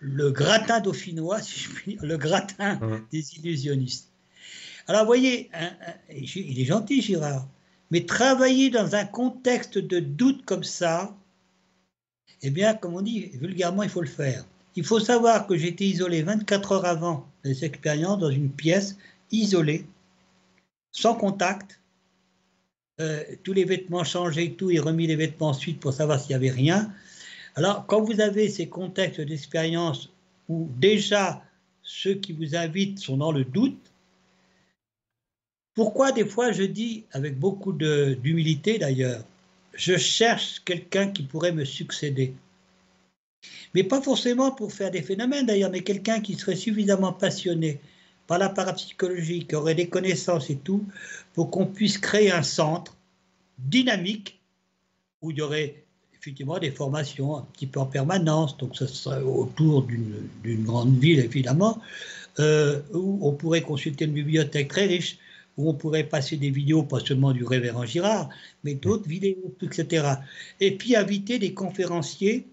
le 0.00 0.30
gratin 0.30 0.80
dauphinois, 0.80 1.40
si 1.42 1.60
je 1.60 1.70
puis 1.70 1.94
dire, 1.94 2.04
le 2.04 2.16
gratin 2.16 2.74
mmh. 2.74 3.06
des 3.10 3.34
illusionnistes. 3.36 4.10
Alors, 4.86 5.02
vous 5.02 5.08
voyez, 5.08 5.50
il 6.10 6.60
est 6.60 6.64
gentil, 6.64 7.02
Girard, 7.02 7.46
mais 7.90 8.06
travailler 8.06 8.70
dans 8.70 8.94
un 8.94 9.04
contexte 9.04 9.78
de 9.78 10.00
doute 10.00 10.44
comme 10.44 10.64
ça, 10.64 11.14
eh 12.42 12.50
bien, 12.50 12.74
comme 12.74 12.94
on 12.94 13.02
dit 13.02 13.30
vulgairement, 13.34 13.82
il 13.82 13.90
faut 13.90 14.00
le 14.00 14.06
faire. 14.06 14.44
Il 14.76 14.84
faut 14.84 15.00
savoir 15.00 15.46
que 15.46 15.56
j'étais 15.56 15.84
isolé 15.84 16.22
24 16.22 16.72
heures 16.72 16.84
avant 16.84 17.26
les 17.44 17.64
expériences 17.64 18.18
dans 18.18 18.30
une 18.30 18.50
pièce 18.50 18.96
isolée, 19.30 19.84
sans 20.92 21.14
contact, 21.14 21.80
euh, 23.00 23.22
tous 23.42 23.52
les 23.52 23.64
vêtements 23.64 24.04
changés, 24.04 24.54
tout, 24.54 24.70
et 24.70 24.78
remis 24.78 25.06
les 25.06 25.16
vêtements 25.16 25.48
ensuite 25.48 25.80
pour 25.80 25.92
savoir 25.92 26.20
s'il 26.20 26.30
n'y 26.30 26.34
avait 26.34 26.50
rien. 26.50 26.92
Alors, 27.58 27.86
quand 27.86 28.00
vous 28.02 28.20
avez 28.20 28.48
ces 28.48 28.68
contextes 28.68 29.20
d'expérience 29.20 30.10
où 30.48 30.68
déjà 30.76 31.42
ceux 31.82 32.14
qui 32.14 32.32
vous 32.32 32.54
invitent 32.54 33.00
sont 33.00 33.16
dans 33.16 33.32
le 33.32 33.44
doute, 33.44 33.92
pourquoi 35.74 36.12
des 36.12 36.24
fois 36.24 36.52
je 36.52 36.62
dis, 36.62 37.04
avec 37.10 37.36
beaucoup 37.36 37.72
d'humilité 37.72 38.78
d'ailleurs, 38.78 39.24
je 39.74 39.96
cherche 39.96 40.60
quelqu'un 40.64 41.08
qui 41.08 41.24
pourrait 41.24 41.50
me 41.50 41.64
succéder? 41.64 42.32
Mais 43.74 43.82
pas 43.82 44.00
forcément 44.00 44.52
pour 44.52 44.72
faire 44.72 44.92
des 44.92 45.02
phénomènes 45.02 45.46
d'ailleurs, 45.46 45.72
mais 45.72 45.82
quelqu'un 45.82 46.20
qui 46.20 46.34
serait 46.34 46.54
suffisamment 46.54 47.12
passionné 47.12 47.80
par 48.28 48.38
la 48.38 48.50
parapsychologie, 48.50 49.48
qui 49.48 49.56
aurait 49.56 49.74
des 49.74 49.88
connaissances 49.88 50.48
et 50.48 50.58
tout, 50.58 50.86
pour 51.32 51.50
qu'on 51.50 51.66
puisse 51.66 51.98
créer 51.98 52.30
un 52.30 52.44
centre 52.44 52.96
dynamique 53.58 54.38
où 55.22 55.32
il 55.32 55.38
y 55.38 55.42
aurait 55.42 55.87
effectivement 56.28 56.58
des 56.58 56.70
formations 56.70 57.38
un 57.38 57.46
petit 57.54 57.66
peu 57.66 57.80
en 57.80 57.86
permanence, 57.86 58.58
donc 58.58 58.76
ce 58.76 58.86
serait 58.86 59.22
autour 59.22 59.84
d'une 59.84 60.64
grande 60.64 60.98
ville 60.98 61.20
évidemment, 61.20 61.80
euh, 62.38 62.80
où 62.92 63.18
on 63.22 63.32
pourrait 63.32 63.62
consulter 63.62 64.04
une 64.04 64.12
bibliothèque 64.12 64.68
très 64.68 64.84
riche, 64.84 65.18
où 65.56 65.70
on 65.70 65.74
pourrait 65.74 66.04
passer 66.04 66.36
des 66.36 66.50
vidéos, 66.50 66.82
pas 66.82 67.00
seulement 67.00 67.32
du 67.32 67.44
révérend 67.44 67.86
Girard, 67.86 68.28
mais 68.62 68.74
d'autres 68.74 69.08
vidéos, 69.08 69.54
etc. 69.62 70.06
Et 70.60 70.76
puis 70.76 70.96
inviter 70.96 71.38
des 71.38 71.54
conférenciers 71.54 72.46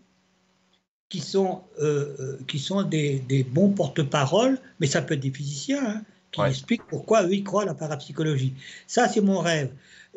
qui 1.10 1.20
sont, 1.20 1.62
euh, 1.82 2.16
euh, 2.20 2.38
qui 2.48 2.60
sont 2.60 2.82
des, 2.84 3.20
des 3.28 3.44
bons 3.44 3.70
porte-parole, 3.70 4.58
mais 4.80 4.88
ça 4.88 5.02
peut 5.02 5.16
être 5.16 5.20
des 5.20 5.32
physiciens, 5.32 5.86
hein, 5.86 6.02
qui 6.32 6.42
expliquent 6.42 6.88
pourquoi 6.88 7.24
eux, 7.24 7.34
ils 7.34 7.44
croient 7.44 7.64
à 7.64 7.66
la 7.66 7.76
parapsychologie. 7.76 8.54
Ça, 8.88 9.10
c'est 9.10 9.22
mon 9.22 9.40
rêve. 9.40 9.72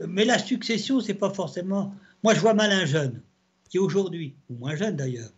Mais 0.07 0.25
la 0.25 0.39
succession, 0.39 1.01
c'est 1.01 1.15
pas 1.15 1.31
forcément. 1.31 1.93
Moi, 2.25 2.35
je 2.35 2.41
vois 2.41 2.55
mal 2.55 2.73
un 2.73 2.87
jeune, 2.87 3.21
qui 3.69 3.79
aujourd'hui, 3.79 4.35
ou 4.51 4.57
moins 4.57 4.77
jeune 4.77 4.97
d'ailleurs, 4.97 5.31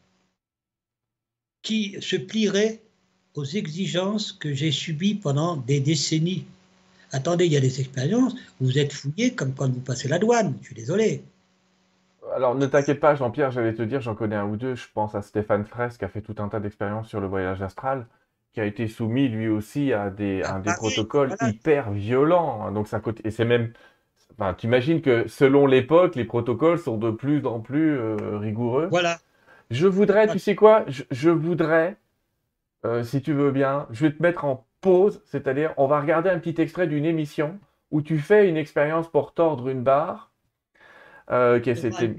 qui 1.62 1.96
se 2.00 2.16
plierait 2.16 2.80
aux 3.34 3.44
exigences 3.44 4.32
que 4.32 4.52
j'ai 4.54 4.72
subies 4.72 5.14
pendant 5.14 5.56
des 5.56 5.80
décennies. 5.80 6.44
Attendez, 7.12 7.46
il 7.46 7.52
y 7.52 7.56
a 7.56 7.60
des 7.60 7.80
expériences 7.80 8.34
où 8.60 8.66
vous 8.66 8.78
êtes 8.78 8.92
fouillé 8.92 9.34
comme 9.34 9.54
quand 9.54 9.70
vous 9.70 9.80
passez 9.80 10.08
la 10.08 10.18
douane. 10.18 10.56
Je 10.60 10.66
suis 10.66 10.74
désolé 10.74 11.22
alors 12.34 12.54
ne 12.54 12.66
t'inquiète 12.66 13.00
pas, 13.00 13.14
Jean-Pierre, 13.14 13.50
j'allais 13.50 13.74
te 13.74 13.82
dire, 13.82 14.00
j'en 14.00 14.14
connais 14.14 14.36
un 14.36 14.46
ou 14.46 14.56
deux. 14.56 14.74
Je 14.74 14.86
pense 14.94 15.14
à 15.14 15.22
Stéphane 15.22 15.64
Fraisse 15.64 15.98
qui 15.98 16.04
a 16.04 16.08
fait 16.08 16.20
tout 16.20 16.36
un 16.38 16.48
tas 16.48 16.60
d'expériences 16.60 17.08
sur 17.08 17.20
le 17.20 17.26
voyage 17.26 17.60
astral, 17.62 18.06
qui 18.52 18.60
a 18.60 18.64
été 18.64 18.88
soumis 18.88 19.28
lui 19.28 19.48
aussi 19.48 19.92
à 19.92 20.10
des, 20.10 20.42
ah, 20.44 20.60
des 20.60 20.72
protocoles 20.74 21.34
hyper 21.40 21.90
violents. 21.90 22.70
Donc 22.72 22.88
ça 22.88 23.00
et 23.24 23.30
c'est 23.30 23.44
même, 23.44 23.72
enfin, 24.38 24.54
tu 24.54 24.66
imagines 24.66 25.00
que 25.02 25.28
selon 25.28 25.66
l'époque, 25.66 26.16
les 26.16 26.24
protocoles 26.24 26.78
sont 26.78 26.96
de 26.96 27.10
plus 27.10 27.44
en 27.46 27.60
plus 27.60 27.98
euh, 27.98 28.16
rigoureux. 28.38 28.88
Voilà. 28.90 29.18
Je 29.70 29.86
voudrais, 29.86 30.26
tu 30.26 30.38
sais 30.38 30.56
quoi, 30.56 30.84
je, 30.88 31.30
voudrais, 31.30 31.96
euh, 32.84 33.04
si 33.04 33.22
tu 33.22 33.32
veux 33.32 33.52
bien, 33.52 33.86
je 33.90 34.06
vais 34.06 34.12
te 34.12 34.20
mettre 34.20 34.44
en 34.44 34.66
pause, 34.80 35.22
c'est-à-dire 35.26 35.72
on 35.76 35.86
va 35.86 36.00
regarder 36.00 36.28
un 36.28 36.38
petit 36.38 36.60
extrait 36.60 36.88
d'une 36.88 37.04
émission 37.04 37.58
où 37.92 38.02
tu 38.02 38.18
fais 38.18 38.48
une 38.48 38.56
expérience 38.56 39.08
pour 39.08 39.32
tordre 39.32 39.68
une 39.68 39.82
barre 39.82 40.30
euh, 41.30 41.60
c'était... 41.62 42.14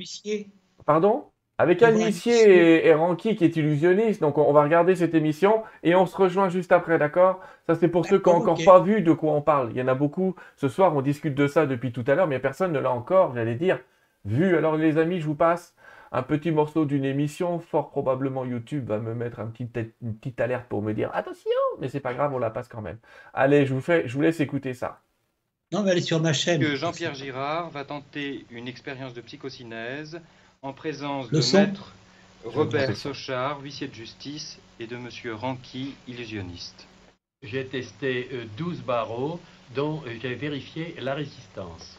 Pardon? 0.85 1.30
Avec 1.61 1.83
un 1.83 1.91
huissier 1.91 2.87
et, 2.87 2.93
Ranky 2.93 3.35
qui 3.35 3.45
est 3.45 3.55
illusionniste. 3.55 4.19
Donc 4.19 4.39
on, 4.39 4.51
va 4.51 4.63
regarder 4.63 4.95
cette 4.95 5.13
émission 5.13 5.61
et 5.83 5.93
on 5.93 6.07
se 6.07 6.17
rejoint 6.17 6.49
juste 6.49 6.71
après, 6.71 6.97
d'accord? 6.97 7.39
Ça 7.67 7.75
c'est 7.75 7.87
pour 7.87 8.05
ceux 8.07 8.19
qui 8.19 8.29
n'ont 8.29 8.37
encore 8.37 8.57
pas 8.65 8.79
vu 8.79 9.01
de 9.01 9.13
quoi 9.13 9.33
on 9.33 9.41
parle. 9.41 9.69
Il 9.71 9.77
y 9.77 9.81
en 9.81 9.87
a 9.87 9.93
beaucoup. 9.93 10.35
Ce 10.55 10.67
soir 10.67 10.95
on 10.95 11.01
discute 11.01 11.35
de 11.35 11.45
ça 11.45 11.67
depuis 11.67 11.91
tout 11.91 12.03
à 12.07 12.15
l'heure, 12.15 12.27
mais 12.27 12.39
personne 12.39 12.71
ne 12.71 12.79
l'a 12.79 12.91
encore, 12.91 13.35
j'allais 13.35 13.53
dire, 13.53 13.79
vu. 14.25 14.57
Alors 14.57 14.75
les 14.75 14.97
amis, 14.97 15.19
je 15.19 15.27
vous 15.27 15.35
passe 15.35 15.75
un 16.11 16.23
petit 16.23 16.49
morceau 16.49 16.85
d'une 16.85 17.05
émission. 17.05 17.59
Fort 17.59 17.91
probablement 17.91 18.43
YouTube 18.43 18.87
va 18.87 18.97
me 18.97 19.13
mettre 19.13 19.39
un 19.39 19.47
petit, 19.47 19.69
une 20.01 20.15
petite 20.15 20.41
alerte 20.41 20.65
pour 20.67 20.81
me 20.81 20.93
dire 20.93 21.11
attention, 21.13 21.51
mais 21.79 21.89
c'est 21.89 21.99
pas 21.99 22.15
grave, 22.15 22.33
on 22.33 22.39
la 22.39 22.49
passe 22.49 22.69
quand 22.69 22.81
même. 22.81 22.97
Allez, 23.35 23.67
je 23.67 23.73
vous, 23.75 23.81
fais, 23.81 24.07
je 24.07 24.15
vous 24.15 24.21
laisse 24.21 24.39
écouter 24.39 24.73
ça. 24.73 25.01
Non, 25.71 25.83
mais 25.83 25.91
elle 25.91 25.99
est 25.99 26.01
sur 26.01 26.19
ma 26.19 26.33
chaîne. 26.33 26.59
Que 26.59 26.75
Jean-Pierre 26.75 27.13
Girard 27.13 27.69
va 27.69 27.85
tenter 27.85 28.45
une 28.49 28.67
expérience 28.67 29.13
de 29.13 29.21
psychocinèse 29.21 30.19
en 30.61 30.73
présence 30.73 31.29
de 31.31 31.41
maître 31.53 31.93
Robert. 32.45 32.95
Sochard, 32.95 33.61
huissier 33.61 33.87
de 33.87 33.93
justice, 33.93 34.59
et 34.79 34.87
de 34.87 34.97
monsieur 34.97 35.35
Ranqui, 35.35 35.93
illusionniste. 36.07 36.87
J'ai 37.43 37.65
testé 37.65 38.29
euh, 38.33 38.45
12 38.57 38.81
barreaux 38.81 39.39
dont 39.75 40.01
euh, 40.05 40.15
j'ai 40.21 40.35
vérifié 40.35 40.95
la 40.99 41.13
résistance. 41.15 41.97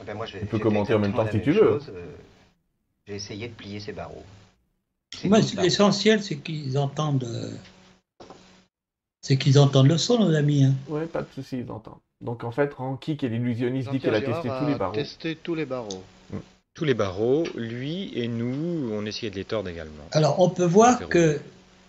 Eh 0.00 0.04
ben, 0.04 0.14
moi, 0.14 0.26
j'ai- 0.26 0.40
Tu 0.40 0.46
peux 0.46 0.58
commenter 0.58 0.94
en 0.94 0.98
même 1.00 1.12
temps 1.12 1.28
si 1.30 1.40
tu 1.42 1.52
veux. 1.52 1.80
euh, 1.88 2.16
J'ai 3.06 3.14
essayé 3.16 3.48
de 3.48 3.54
plier 3.54 3.80
ces 3.80 3.92
barreaux. 3.92 4.24
L'essentiel, 5.24 6.22
c'est 6.22 6.36
qu'ils 6.38 6.78
entendent. 6.78 7.24
euh, 7.24 7.56
C'est 9.22 9.36
qu'ils 9.36 9.58
entendent 9.58 9.88
le 9.88 9.98
son, 9.98 10.18
nos 10.20 10.34
amis. 10.34 10.64
hein. 10.64 10.74
Ouais, 10.88 11.06
pas 11.06 11.22
de 11.22 11.28
souci, 11.32 11.58
ils 11.58 11.70
entendent. 11.70 11.98
Donc 12.20 12.42
en 12.44 12.50
fait, 12.50 12.74
Ranky, 12.74 13.16
qui 13.16 13.26
est 13.26 13.28
l'illusionniste, 13.28 13.90
dit 13.90 14.00
qu'elle 14.00 14.14
a 14.14 14.20
testé 14.20 14.48
tous 14.48 14.66
les 14.66 14.74
barreaux. 14.74 14.94
testé 14.94 15.36
tous 15.36 15.54
les 15.54 15.66
barreaux. 15.66 16.02
Tous 16.74 16.84
les 16.84 16.94
barreaux, 16.94 17.44
lui 17.56 18.12
et 18.14 18.28
nous, 18.28 18.90
on 18.92 19.04
essayait 19.06 19.30
de 19.30 19.36
les 19.36 19.44
tordre 19.44 19.68
également. 19.68 20.04
Alors, 20.12 20.40
on 20.40 20.48
peut 20.48 20.64
voir 20.64 21.08
que 21.08 21.40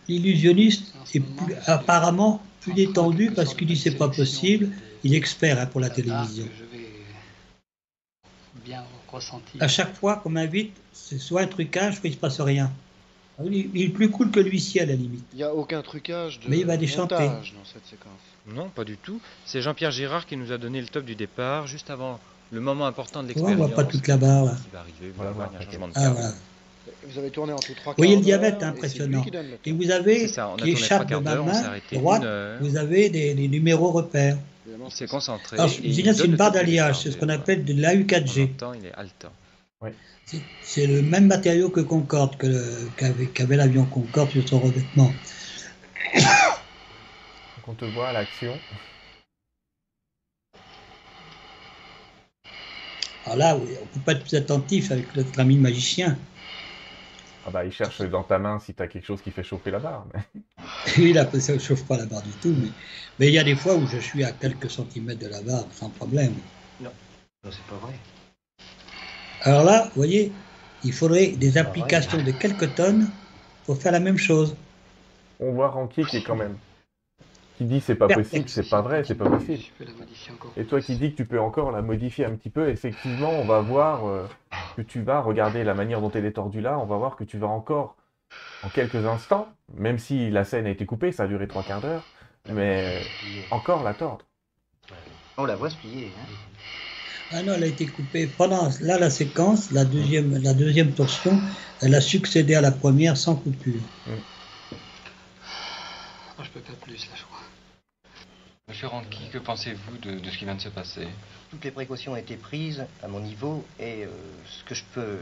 l'illusionniste 0.08 0.94
est 1.14 1.20
plus- 1.20 1.56
apparemment 1.68 2.42
plus 2.62 2.74
détendu 2.74 3.32
parce 3.32 3.54
qu'il 3.54 3.68
dit 3.68 3.78
c'est 3.78 3.96
pas 3.98 4.10
possible. 4.10 4.70
Il 5.04 5.14
est 5.14 5.18
expert 5.18 5.60
hein, 5.60 5.66
pour 5.66 5.80
la 5.80 5.90
télévision. 5.90 6.44
que 6.46 6.50
je 6.58 6.78
vais 6.78 6.86
bien 8.66 8.84
ressentir. 9.12 9.62
À 9.64 9.68
chaque 9.68 9.96
fois 9.96 10.18
qu'on 10.18 10.30
m'invite, 10.30 10.76
c'est 10.92 11.20
soit 11.20 11.42
un 11.42 11.48
trucage, 11.48 12.00
soit 12.00 12.10
il 12.10 12.14
se 12.14 12.18
passe 12.18 12.42
rien. 12.42 12.72
Il 13.44 13.70
il 13.74 13.82
est 13.84 13.90
plus 13.90 14.10
cool 14.10 14.32
que 14.32 14.40
l'huissier 14.40 14.82
à 14.82 14.86
la 14.86 14.94
limite. 14.94 15.24
Il 15.34 15.38
n'y 15.38 15.44
a 15.44 15.54
aucun 15.54 15.82
trucage 15.82 16.40
de 16.40 16.50
Mais 16.50 16.60
il 16.60 16.66
va 16.66 16.78
déchanter. 16.78 17.16
montage 17.16 17.54
dans 17.58 17.66
cette 17.66 17.86
séquence. 17.86 18.12
Non, 18.48 18.70
pas 18.70 18.84
du 18.84 18.98
tout. 18.98 19.20
C'est 19.46 19.62
Jean-Pierre 19.62 19.92
Girard 19.92 20.26
qui 20.26 20.38
nous 20.38 20.52
a 20.52 20.58
donné 20.58 20.82
le 20.82 20.88
top 20.88 21.06
du 21.06 21.16
départ, 21.16 21.68
juste 21.68 21.90
avant 21.90 22.20
le 22.52 22.62
moment 22.62 22.88
important 22.88 23.24
de 23.24 23.32
vois, 23.34 23.44
on 23.44 23.48
l'expérience. 23.48 23.74
voit 23.74 23.84
pas 23.84 23.90
toute 23.90 24.08
la 24.08 24.18
barre 24.18 24.46
là. 24.46 24.52
Qui 24.52 24.70
va 24.74 24.80
arriver, 24.80 25.14
Voilà, 25.16 25.32
voilà, 25.32 25.52
il 25.52 25.54
y 25.54 25.58
a 25.58 25.60
un 25.60 25.66
voilà, 25.66 25.72
changement 25.72 25.88
de 25.88 25.94
Ah 25.96 26.10
voilà. 26.10 26.34
Vous 27.08 27.20
avez 27.20 27.30
tourné 27.30 27.54
en 27.54 27.60
tout 27.60 27.74
trois 27.76 27.94
voyez 27.96 28.14
quarts 28.14 28.20
le 28.20 28.26
diabète, 28.26 28.62
et 28.62 28.66
impressionnant. 28.66 29.24
Et 29.66 29.72
vous 29.72 29.92
avez, 29.92 30.28
ça, 30.28 30.50
on 30.50 30.56
a 30.56 30.64
qui 30.64 30.72
échappe 30.72 31.08
de 31.10 31.16
ma 31.18 31.36
main 31.36 31.62
droite, 31.94 32.24
vous 32.62 32.78
avez 32.78 33.10
des, 33.10 33.36
des 33.36 33.48
numéros 33.48 33.92
repères. 33.92 34.38
Il 34.68 34.92
c'est 34.92 35.06
s'est 35.06 35.08
concentré. 35.08 35.58
Alors, 35.58 35.68
je 35.68 35.82
c'est 36.14 36.26
une 36.26 36.36
barre 36.36 36.52
d'alliage, 36.52 37.02
c'est 37.02 37.12
ce 37.12 37.18
qu'on 37.18 37.30
appelle 37.30 37.64
de 37.64 37.74
l'AU4G. 37.74 38.34
En 38.34 38.38
même 38.40 38.54
temps, 38.54 38.74
il 38.74 38.86
est 38.86 38.94
haletant. 38.94 39.32
C'est- 40.26 40.44
C'est 40.62 40.88
le 40.88 41.02
même 41.02 41.28
matériau 41.28 41.70
que 41.70 41.80
Concorde, 41.82 42.38
que 42.38 42.48
le- 42.48 42.90
qu'avait 42.98 43.28
qu'avait 43.28 43.56
l'avion 43.58 43.86
Concorde 43.86 44.32
sur 44.32 44.48
son 44.48 44.60
revêtement. 44.60 45.16
Donc 47.58 47.68
on 47.68 47.74
te 47.76 47.86
voit 47.86 48.10
à 48.10 48.14
l'action. 48.14 48.60
Alors 53.26 53.38
là, 53.38 53.58
oui, 53.58 53.76
on 53.82 53.86
peut 53.86 54.00
pas 54.02 54.14
être 54.14 54.24
plus 54.24 54.36
attentif 54.36 54.92
avec 54.92 55.16
notre 55.16 55.40
ami 55.40 55.58
magicien. 55.58 56.18
Ah 57.46 57.52
bah, 57.52 57.66
il 57.66 57.72
cherche 57.72 58.02
dans 58.02 58.24
ta 58.24 58.38
main 58.38 58.60
si 58.60 58.74
t'as 58.74 58.88
quelque 58.88 59.06
chose 59.06 59.22
qui 59.22 59.32
fait 59.32 59.44
chauffer 59.44 59.72
la 59.72 59.80
barre. 59.80 60.06
mais- 60.14 60.42
Lui, 60.98 61.14
là, 61.14 61.30
ça 61.40 61.54
ne 61.54 61.60
chauffe 61.60 61.86
pas 61.86 61.98
la 61.98 62.06
barre 62.06 62.24
du 62.24 62.34
tout. 62.34 62.56
Mais, 62.58 62.70
mais 63.18 63.28
il 63.28 63.34
y 63.34 63.40
a 63.40 63.44
des 63.44 63.56
fois 63.56 63.76
où 63.76 63.86
je 63.88 63.98
suis 63.98 64.24
à 64.24 64.32
quelques 64.32 64.70
centimètres 64.70 65.20
de 65.22 65.28
la 65.28 65.42
barre 65.42 65.68
sans 65.74 65.90
problème. 65.90 66.36
Non, 66.80 66.92
c'est 67.52 67.66
pas 67.66 67.78
vrai. 67.78 68.00
Alors 69.44 69.64
là, 69.64 69.84
vous 69.86 69.96
voyez, 69.96 70.32
il 70.84 70.94
faudrait 70.94 71.28
des 71.28 71.58
applications 71.58 72.22
de 72.22 72.32
quelques 72.32 72.76
tonnes 72.76 73.08
pour 73.66 73.78
faire 73.78 73.92
la 73.92 74.00
même 74.00 74.18
chose. 74.18 74.56
On 75.40 75.52
voit 75.54 75.70
Ranky 75.70 76.04
qui 76.06 76.18
est 76.18 76.24
quand 76.24 76.36
même. 76.36 76.58
qui 77.58 77.66
dit 77.66 77.80
c'est 77.80 77.96
pas 77.96 78.08
possible, 78.08 78.50
c'est 78.50 78.70
pas 78.70 78.82
vrai, 78.82 79.04
c'est 79.06 79.16
pas 79.16 79.30
possible. 79.30 79.64
Et 80.58 80.66
toi 80.66 80.82
qui 80.82 80.98
dis 80.98 81.12
que 81.12 81.18
tu 81.18 81.26
peux 81.26 81.40
encore 81.40 81.72
la 81.72 81.82
modifier 81.82 82.26
un 82.26 82.36
petit 82.36 82.50
peu, 82.50 82.70
effectivement, 82.70 83.32
on 83.32 83.46
va 83.46 83.62
voir 83.62 84.08
euh, 84.08 84.28
que 84.76 84.82
tu 84.82 85.02
vas 85.02 85.22
regarder 85.22 85.64
la 85.64 85.74
manière 85.74 86.02
dont 86.02 86.12
elle 86.12 86.26
est 86.26 86.34
tordue 86.34 86.62
là, 86.62 86.78
on 86.78 86.86
va 86.86 86.98
voir 86.98 87.16
que 87.16 87.24
tu 87.24 87.38
vas 87.38 87.48
encore, 87.48 87.96
en 88.64 88.70
quelques 88.70 89.06
instants, 89.06 89.48
même 89.74 90.00
si 90.00 90.30
la 90.30 90.44
scène 90.44 90.66
a 90.66 90.70
été 90.70 90.86
coupée, 90.86 91.12
ça 91.14 91.24
a 91.24 91.28
duré 91.28 91.48
trois 91.48 91.64
quarts 91.64 91.82
d'heure, 91.82 92.04
mais 92.52 93.02
encore 93.52 93.84
la 93.84 93.94
tordre. 93.94 94.26
On 95.38 95.46
la 95.46 95.56
voit 95.56 95.70
se 95.70 95.78
plier. 95.78 96.12
Hein. 96.18 96.34
Ah 97.32 97.44
non, 97.44 97.54
elle 97.54 97.64
a 97.64 97.68
été 97.68 97.86
coupée 97.86 98.26
pendant 98.26 98.70
là 98.82 98.98
la 98.98 99.12
séquence, 99.12 99.72
la 99.72 99.86
deuxième, 99.86 100.42
la 100.42 100.54
deuxième 100.56 100.94
torsion, 100.94 101.40
elle 101.82 101.94
a 101.94 102.02
succédé 102.02 102.56
à 102.56 102.62
la 102.62 102.72
première 102.72 103.18
sans 103.18 103.36
coupure. 103.36 103.82
Ah, 106.38 106.44
je 106.44 106.50
peux 106.50 106.60
pas 106.62 106.74
plus 106.82 106.94
là, 106.94 107.14
je 107.16 107.24
crois. 107.24 107.38
Monsieur 108.68 108.88
Ranqui, 108.88 109.30
que 109.32 109.38
pensez-vous 109.38 109.98
de, 109.98 110.20
de 110.20 110.30
ce 110.30 110.38
qui 110.38 110.46
vient 110.46 110.56
de 110.56 110.62
se 110.62 110.70
passer? 110.70 111.08
Toutes 111.52 111.64
les 111.64 111.72
précautions 111.72 112.14
ont 112.14 112.16
été 112.16 112.36
prises 112.36 112.84
à 113.04 113.08
mon 113.08 113.20
niveau 113.20 113.64
et 113.80 114.06
euh, 114.06 114.10
ce 114.48 114.64
que 114.64 114.74
je 114.74 114.84
peux 114.94 115.18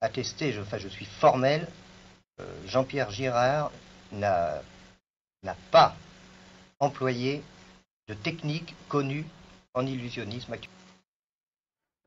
attester, 0.00 0.52
je, 0.52 0.60
enfin 0.60 0.78
je 0.78 0.88
suis 0.88 1.04
formel, 1.04 1.66
euh, 2.40 2.44
Jean-Pierre 2.66 3.10
Girard 3.10 3.72
n'a 4.12 4.62
n'a 5.42 5.56
pas 5.70 5.96
employé 6.80 7.42
de 8.08 8.14
technique 8.14 8.74
connue 8.88 9.24
en 9.74 9.84
illusionnisme 9.86 10.52
actuel. 10.52 10.70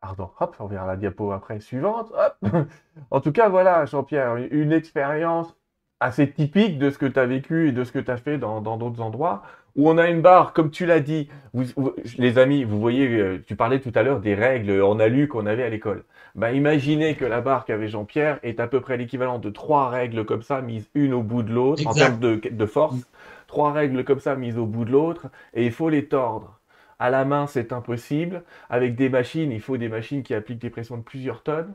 Pardon, 0.02 0.30
hop, 0.40 0.56
on 0.60 0.68
verra 0.68 0.86
la 0.88 0.96
diapo 0.96 1.32
après 1.32 1.60
suivante. 1.60 2.12
Hop. 2.16 2.52
En 3.12 3.22
tout 3.22 3.32
cas, 3.32 3.50
voilà, 3.50 3.86
Jean-Pierre, 3.86 4.36
une 4.52 4.72
expérience 4.72 5.56
assez 6.00 6.32
typique 6.32 6.78
de 6.80 6.90
ce 6.90 6.98
que 6.98 7.06
tu 7.06 7.20
as 7.20 7.26
vécu 7.26 7.70
et 7.70 7.72
de 7.72 7.84
ce 7.84 7.92
que 7.92 8.00
tu 8.00 8.12
as 8.12 8.18
fait 8.18 8.38
dans 8.38 8.62
d'autres 8.78 9.02
endroits, 9.02 9.44
où 9.76 9.90
on 9.90 9.98
a 9.98 10.10
une 10.10 10.22
barre, 10.22 10.54
comme 10.54 10.72
tu 10.72 10.86
l'as 10.86 11.00
dit, 11.00 11.30
vous, 11.54 11.64
vous- 11.76 11.94
les 12.18 12.38
amis, 12.40 12.64
vous 12.64 12.80
voyez, 12.80 13.08
euh, 13.20 13.44
tu 13.48 13.56
parlais 13.56 13.80
tout 13.80 13.92
à 13.96 14.04
l'heure 14.04 14.20
des 14.20 14.34
règles 14.36 14.82
en 14.82 15.00
alu 15.00 15.28
qu'on 15.28 15.46
avait 15.46 15.64
à 15.64 15.70
l'école. 15.70 16.04
Bah, 16.36 16.52
imaginez 16.54 17.16
que 17.16 17.26
la 17.26 17.42
barre 17.42 17.66
qu'avait 17.66 17.88
Jean-Pierre 17.88 18.40
est 18.44 18.60
à 18.60 18.68
peu 18.68 18.82
près 18.82 18.98
l'équivalent 18.98 19.40
de 19.40 19.50
trois 19.50 19.90
règles 19.90 20.26
comme 20.26 20.42
ça, 20.44 20.62
mises 20.62 20.90
une 20.96 21.14
au 21.14 21.24
bout 21.24 21.44
de 21.44 21.54
l'autre, 21.54 21.88
en 21.88 21.96
termes 21.96 22.20
de, 22.20 22.36
de 22.50 22.66
force. 22.66 23.08
Trois 23.48 23.72
règles 23.72 24.04
comme 24.04 24.20
ça, 24.20 24.36
mises 24.36 24.58
au 24.58 24.66
bout 24.66 24.86
de 24.86 24.92
l'autre, 24.92 25.28
et 25.54 25.66
il 25.66 25.72
faut 25.72 25.90
les 25.90 26.06
tordre. 26.08 26.57
À 27.00 27.10
la 27.10 27.26
main, 27.26 27.48
c'est 27.48 27.74
impossible. 27.74 28.44
Avec 28.70 28.96
des 28.96 29.10
machines, 29.10 29.52
il 29.52 29.62
faut 29.62 29.78
des 29.78 29.90
machines 29.90 30.24
qui 30.24 30.34
appliquent 30.34 30.60
des 30.60 30.70
pressions 30.70 30.98
de 30.98 31.04
plusieurs 31.04 31.44
tonnes. 31.44 31.74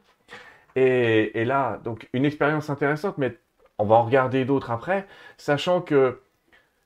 Et, 0.77 1.45
là, 1.45 1.81
donc, 1.85 2.09
une 2.13 2.25
expérience 2.25 2.71
intéressante, 2.71 3.19
mais 3.19 3.37
on 3.79 3.85
va 3.85 3.97
en 3.97 4.05
regarder 4.05 4.45
d'autres 4.45 4.71
après, 4.71 5.07
sachant 5.37 5.81
que 5.81 6.21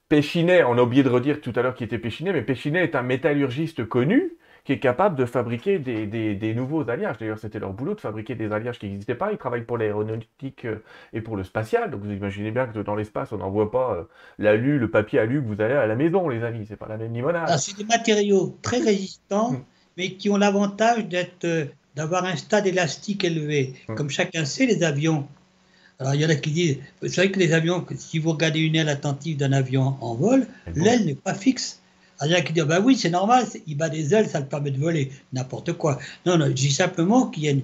Péchinet, 0.08 0.64
on 0.64 0.78
a 0.78 0.82
oublié 0.82 1.02
de 1.02 1.08
redire 1.08 1.40
tout 1.40 1.52
à 1.56 1.62
l'heure 1.62 1.74
qui 1.74 1.84
était 1.84 1.98
Péchinet, 1.98 2.32
mais 2.32 2.42
Péchinet 2.42 2.84
est 2.84 2.94
un 2.94 3.02
métallurgiste 3.02 3.84
connu 3.86 4.32
qui 4.66 4.72
est 4.72 4.78
capable 4.80 5.16
de 5.16 5.24
fabriquer 5.24 5.78
des, 5.78 6.06
des- 6.06 6.34
des 6.34 6.54
nouveaux 6.54 6.90
alliages. 6.90 7.16
D'ailleurs, 7.18 7.38
c'était 7.38 7.60
leur 7.60 7.72
boulot 7.72 7.94
de 7.94 8.00
fabriquer 8.00 8.34
des 8.34 8.50
alliages 8.52 8.78
qui 8.80 8.88
n'existaient 8.88 9.14
pas. 9.14 9.30
Ils 9.32 9.38
travaillent 9.38 9.62
pour 9.64 9.78
l'aéronautique 9.78 10.64
euh, 10.64 10.82
et 11.12 11.20
pour 11.20 11.36
le 11.36 11.44
spatial. 11.44 11.90
Donc 11.90 12.02
vous 12.02 12.10
imaginez 12.10 12.50
bien 12.50 12.66
que 12.66 12.78
dans 12.80 12.96
l'espace, 12.96 13.30
on 13.32 13.38
n'envoie 13.38 13.70
pas 13.70 13.94
euh, 13.94 14.02
l'alu, 14.38 14.78
le 14.78 14.90
papier 14.90 15.20
alu 15.20 15.40
que 15.40 15.46
vous 15.46 15.60
avez 15.60 15.74
à 15.74 15.86
la 15.86 15.94
maison, 15.94 16.28
les 16.28 16.42
amis. 16.42 16.66
C'est 16.68 16.76
pas 16.76 16.88
la 16.88 16.96
même 16.96 17.14
limonade. 17.14 17.44
Ah, 17.48 17.58
c'est 17.58 17.76
des 17.76 17.84
matériaux 17.84 18.58
très 18.60 18.78
résistants, 18.80 19.52
Mm. 19.52 19.62
mais 19.96 20.10
qui 20.12 20.28
ont 20.30 20.36
l'avantage 20.36 21.06
d'être, 21.06 21.44
euh, 21.44 21.64
d'avoir 21.94 22.24
un 22.24 22.34
stade 22.36 22.66
élastique 22.66 23.22
élevé. 23.24 23.74
Mm. 23.88 23.94
Comme 23.94 24.10
chacun 24.10 24.44
sait, 24.44 24.66
les 24.66 24.82
avions. 24.82 25.28
Alors, 26.00 26.14
il 26.14 26.20
y 26.20 26.26
en 26.26 26.28
a 26.28 26.34
qui 26.34 26.50
disent, 26.50 26.78
vous 27.00 27.08
savez 27.08 27.30
que 27.30 27.38
les 27.38 27.52
avions, 27.54 27.86
si 27.96 28.18
vous 28.18 28.32
regardez 28.32 28.60
une 28.60 28.74
aile 28.76 28.88
attentive 28.90 29.36
d'un 29.38 29.52
avion 29.52 29.96
en 30.00 30.14
vol, 30.14 30.46
l'aile 30.74 31.06
n'est 31.06 31.14
pas 31.14 31.32
fixe. 31.34 31.80
Il 32.24 32.30
y 32.30 32.34
en 32.34 32.38
a 32.38 32.40
qui 32.40 32.52
disent, 32.52 32.64
bah 32.64 32.80
oui, 32.80 32.96
c'est 32.96 33.10
normal, 33.10 33.46
il 33.66 33.76
bat 33.76 33.88
des 33.88 34.14
ailes, 34.14 34.28
ça 34.28 34.40
le 34.40 34.46
permet 34.46 34.70
de 34.70 34.78
voler. 34.78 35.12
N'importe 35.32 35.74
quoi. 35.74 35.98
Non, 36.24 36.38
non, 36.38 36.46
je 36.46 36.52
dis 36.52 36.72
simplement 36.72 37.28
qu'il 37.28 37.44
y 37.44 37.50
a. 37.50 37.54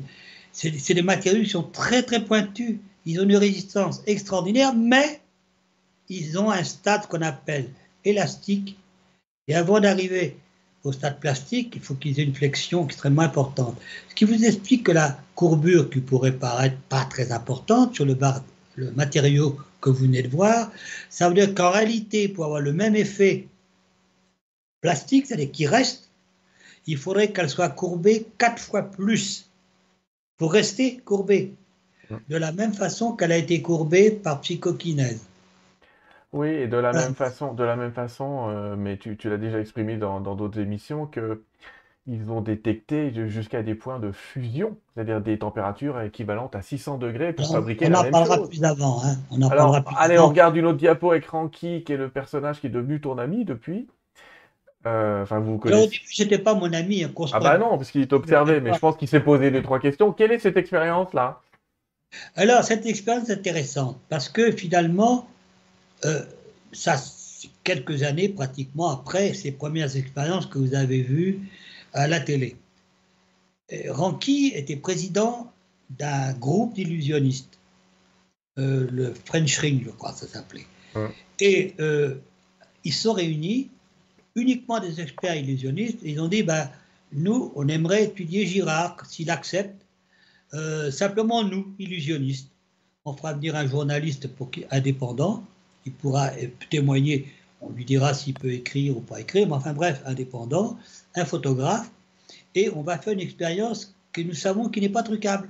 C'est 0.52 0.94
des 0.94 1.02
matériaux 1.02 1.42
qui 1.42 1.48
sont 1.48 1.62
très, 1.62 2.02
très 2.02 2.22
pointus. 2.24 2.76
Ils 3.06 3.18
ont 3.20 3.24
une 3.24 3.36
résistance 3.36 4.02
extraordinaire, 4.06 4.74
mais 4.74 5.20
ils 6.10 6.38
ont 6.38 6.50
un 6.50 6.62
stade 6.62 7.06
qu'on 7.06 7.22
appelle 7.22 7.70
élastique. 8.04 8.76
Et 9.48 9.54
avant 9.54 9.80
d'arriver 9.80 10.36
au 10.84 10.92
stade 10.92 11.18
plastique, 11.20 11.72
il 11.74 11.80
faut 11.80 11.94
qu'ils 11.94 12.20
aient 12.20 12.24
une 12.24 12.34
flexion 12.34 12.84
extrêmement 12.84 13.22
importante. 13.22 13.76
Ce 14.10 14.14
qui 14.14 14.24
vous 14.24 14.44
explique 14.44 14.84
que 14.84 14.92
la 14.92 15.18
courbure 15.34 15.88
qui 15.88 16.00
pourrait 16.00 16.32
paraître 16.32 16.76
pas 16.88 17.04
très 17.06 17.32
importante 17.32 17.94
sur 17.94 18.04
le, 18.04 18.16
le 18.76 18.90
matériau 18.92 19.56
que 19.80 19.88
vous 19.88 20.04
venez 20.04 20.22
de 20.22 20.28
voir, 20.28 20.70
ça 21.08 21.28
veut 21.28 21.34
dire 21.34 21.54
qu'en 21.54 21.70
réalité, 21.70 22.28
pour 22.28 22.44
avoir 22.44 22.60
le 22.60 22.72
même 22.72 22.94
effet 22.94 23.48
plastique, 24.82 25.26
c'est-à-dire 25.26 25.52
qu'il 25.52 25.68
reste, 25.68 26.10
il 26.86 26.98
faudrait 26.98 27.32
qu'elle 27.32 27.50
soit 27.50 27.70
courbée 27.70 28.26
quatre 28.38 28.62
fois 28.62 28.82
plus 28.84 29.50
pour 30.38 30.52
rester 30.52 30.98
courbée. 30.98 31.54
De 32.28 32.36
la 32.36 32.52
même 32.52 32.74
façon 32.74 33.14
qu'elle 33.16 33.32
a 33.32 33.38
été 33.38 33.62
courbée 33.62 34.10
par 34.10 34.40
psychokinèse. 34.42 35.20
Oui, 36.32 36.48
et 36.48 36.66
de 36.68 36.76
la 36.78 36.92
Voilà. 36.92 37.06
même 37.06 37.14
façon, 37.14 37.52
de 37.54 37.62
la 37.64 37.76
même 37.76 37.92
façon, 37.92 38.48
euh, 38.48 38.76
mais 38.76 38.96
tu, 38.98 39.16
tu 39.16 39.28
l'as 39.28 39.36
déjà 39.38 39.60
exprimé 39.60 39.96
dans 39.98 40.20
d'autres 40.20 40.58
émissions, 40.60 41.06
que 41.06 41.44
ils 42.06 42.30
ont 42.30 42.40
détecté 42.42 43.12
ju- 43.14 43.30
jusqu'à 43.30 43.62
des 43.62 43.74
points 43.76 44.00
de 44.00 44.12
fusion, 44.12 44.78
c'est-à-dire 44.94 45.20
des 45.22 45.38
températures 45.38 46.00
équivalentes 46.02 46.56
à 46.56 46.62
600 46.62 46.98
degrés 46.98 47.32
pour 47.34 47.50
fabriquer 47.50 47.88
on 47.88 47.90
la 47.90 47.98
en 47.98 48.04
même 48.04 48.10
parlera 48.10 48.38
chose. 48.38 48.48
plus 48.48 48.64
avant. 48.64 49.02
hein. 49.04 49.18
On 49.30 49.42
en 49.42 49.50
Alors, 49.50 49.50
parlera 49.50 49.82
plus 49.84 49.96
allez, 49.96 50.18
avant. 50.18 50.26
on 50.26 50.28
regarde 50.28 50.56
une 50.56 50.66
autre 50.66 50.78
diapo 50.78 51.10
avec 51.12 51.26
Ranky, 51.26 51.84
qui 51.84 51.92
est 51.92 51.96
le 51.96 52.10
personnage 52.10 52.60
qui 52.60 52.66
est 52.68 52.70
devenu 52.70 53.00
ton 53.00 53.18
ami 53.18 53.44
depuis. 53.44 53.88
Euh, 54.86 55.22
Enfin, 55.22 55.38
vous 55.38 55.44
Alors, 55.46 55.56
au 55.56 55.58
connaissez. 55.58 55.86
début, 55.88 56.12
c'était 56.12 56.38
pas 56.38 56.54
mon 56.54 56.72
ami. 56.72 57.04
hein, 57.04 57.12
Ah 57.32 57.40
bah 57.40 57.58
non, 57.58 57.76
parce 57.78 57.90
qu'il 57.90 58.06
t'observait, 58.08 58.60
mais 58.60 58.72
je 58.74 58.78
pense 58.78 58.96
qu'il 58.96 59.08
s'est 59.08 59.20
posé 59.20 59.50
deux, 59.50 59.62
trois 59.62 59.78
questions. 59.78 60.12
Quelle 60.12 60.32
est 60.32 60.38
cette 60.38 60.56
expérience-là? 60.56 61.40
Alors, 62.36 62.62
cette 62.64 62.84
expérience 62.86 63.30
est 63.30 63.34
intéressante 63.34 63.98
parce 64.08 64.28
que 64.28 64.50
finalement, 64.52 65.28
euh, 66.04 66.22
ça, 66.72 66.96
quelques 67.64 68.02
années 68.02 68.28
pratiquement 68.28 68.90
après 68.90 69.32
ces 69.34 69.52
premières 69.52 69.96
expériences 69.96 70.46
que 70.46 70.58
vous 70.58 70.74
avez 70.74 71.02
vues 71.02 71.40
à 71.92 72.08
la 72.08 72.20
télé. 72.20 72.56
Euh, 73.72 73.92
Ranky 73.92 74.52
était 74.54 74.76
président 74.76 75.50
d'un 75.90 76.32
groupe 76.34 76.74
d'illusionnistes, 76.74 77.58
euh, 78.58 78.86
le 78.90 79.14
French 79.24 79.56
Ring, 79.58 79.82
je 79.84 79.90
crois, 79.90 80.12
ça 80.12 80.26
s'appelait. 80.26 80.66
Et 81.40 81.74
euh, 81.80 82.16
ils 82.84 82.92
se 82.92 83.04
sont 83.04 83.12
réunis, 83.14 83.70
uniquement 84.34 84.80
des 84.80 85.00
experts 85.00 85.36
illusionnistes, 85.36 85.98
ils 86.02 86.20
ont 86.20 86.28
dit, 86.28 86.42
ben, 86.42 86.70
nous, 87.12 87.52
on 87.54 87.68
aimerait 87.68 88.04
étudier 88.04 88.46
Girard, 88.46 88.96
s'il 89.06 89.30
accepte, 89.30 89.84
euh, 90.54 90.90
simplement 90.90 91.42
nous, 91.44 91.74
illusionnistes. 91.78 92.48
On 93.04 93.14
fera 93.14 93.34
venir 93.34 93.56
un 93.56 93.66
journaliste 93.66 94.28
qui- 94.50 94.64
indépendant, 94.70 95.44
il 95.84 95.92
pourra 95.92 96.28
euh, 96.32 96.48
témoigner, 96.70 97.26
on 97.60 97.70
lui 97.70 97.84
dira 97.84 98.14
s'il 98.14 98.34
peut 98.34 98.52
écrire 98.52 98.96
ou 98.96 99.00
pas 99.00 99.20
écrire, 99.20 99.46
mais 99.46 99.54
enfin 99.54 99.72
bref, 99.72 100.02
indépendant, 100.06 100.78
un 101.14 101.24
photographe, 101.24 101.90
et 102.54 102.70
on 102.70 102.82
va 102.82 102.98
faire 102.98 103.12
une 103.12 103.20
expérience 103.20 103.94
que 104.12 104.20
nous 104.20 104.34
savons 104.34 104.68
qui 104.68 104.80
n'est 104.80 104.88
pas 104.88 105.02
trucable, 105.02 105.48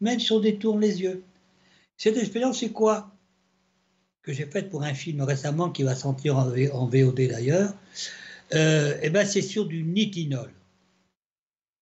même 0.00 0.20
si 0.20 0.32
on 0.32 0.40
détourne 0.40 0.80
les 0.80 1.00
yeux. 1.00 1.22
Cette 1.96 2.16
expérience, 2.16 2.58
c'est 2.58 2.70
quoi? 2.70 3.10
Que 4.24 4.32
j'ai 4.32 4.46
faite 4.46 4.70
pour 4.70 4.82
un 4.82 4.94
film 4.94 5.20
récemment 5.20 5.70
qui 5.70 5.82
va 5.82 5.94
sortir 5.94 6.38
en, 6.38 6.46
VOD 6.86 7.28
d'ailleurs. 7.28 7.74
Euh, 8.54 8.96
eh 9.02 9.10
ben, 9.10 9.26
c'est 9.26 9.42
sur 9.42 9.66
du 9.66 9.82
nitinol. 9.82 10.50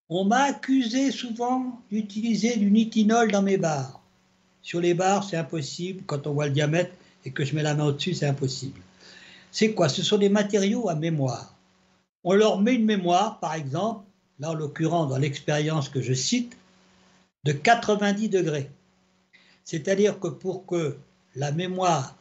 On 0.08 0.24
m'a 0.24 0.42
accusé 0.42 1.12
souvent 1.12 1.80
d'utiliser 1.90 2.56
du 2.56 2.70
nitinol 2.70 3.30
dans 3.30 3.42
mes 3.42 3.58
bars. 3.58 4.02
Sur 4.60 4.80
les 4.80 4.92
bars, 4.92 5.22
c'est 5.22 5.36
impossible. 5.36 6.02
Quand 6.06 6.26
on 6.26 6.34
voit 6.34 6.46
le 6.46 6.52
diamètre 6.52 6.92
et 7.24 7.30
que 7.30 7.44
je 7.44 7.54
mets 7.54 7.62
la 7.62 7.74
main 7.74 7.86
au-dessus, 7.86 8.14
c'est 8.14 8.26
impossible. 8.26 8.80
C'est 9.52 9.72
quoi? 9.72 9.88
Ce 9.88 10.02
sont 10.02 10.18
des 10.18 10.28
matériaux 10.28 10.88
à 10.88 10.96
mémoire. 10.96 11.54
On 12.24 12.34
leur 12.34 12.60
met 12.60 12.74
une 12.74 12.84
mémoire, 12.84 13.38
par 13.38 13.54
exemple, 13.54 14.04
là 14.40 14.50
en 14.50 14.54
l'occurrence 14.54 15.08
dans 15.08 15.18
l'expérience 15.18 15.88
que 15.88 16.00
je 16.00 16.12
cite, 16.12 16.56
de 17.44 17.52
90 17.52 18.28
degrés. 18.28 18.68
C'est-à-dire 19.64 20.18
que 20.18 20.28
pour 20.28 20.66
que 20.66 20.96
la 21.36 21.52
mémoire 21.52 22.16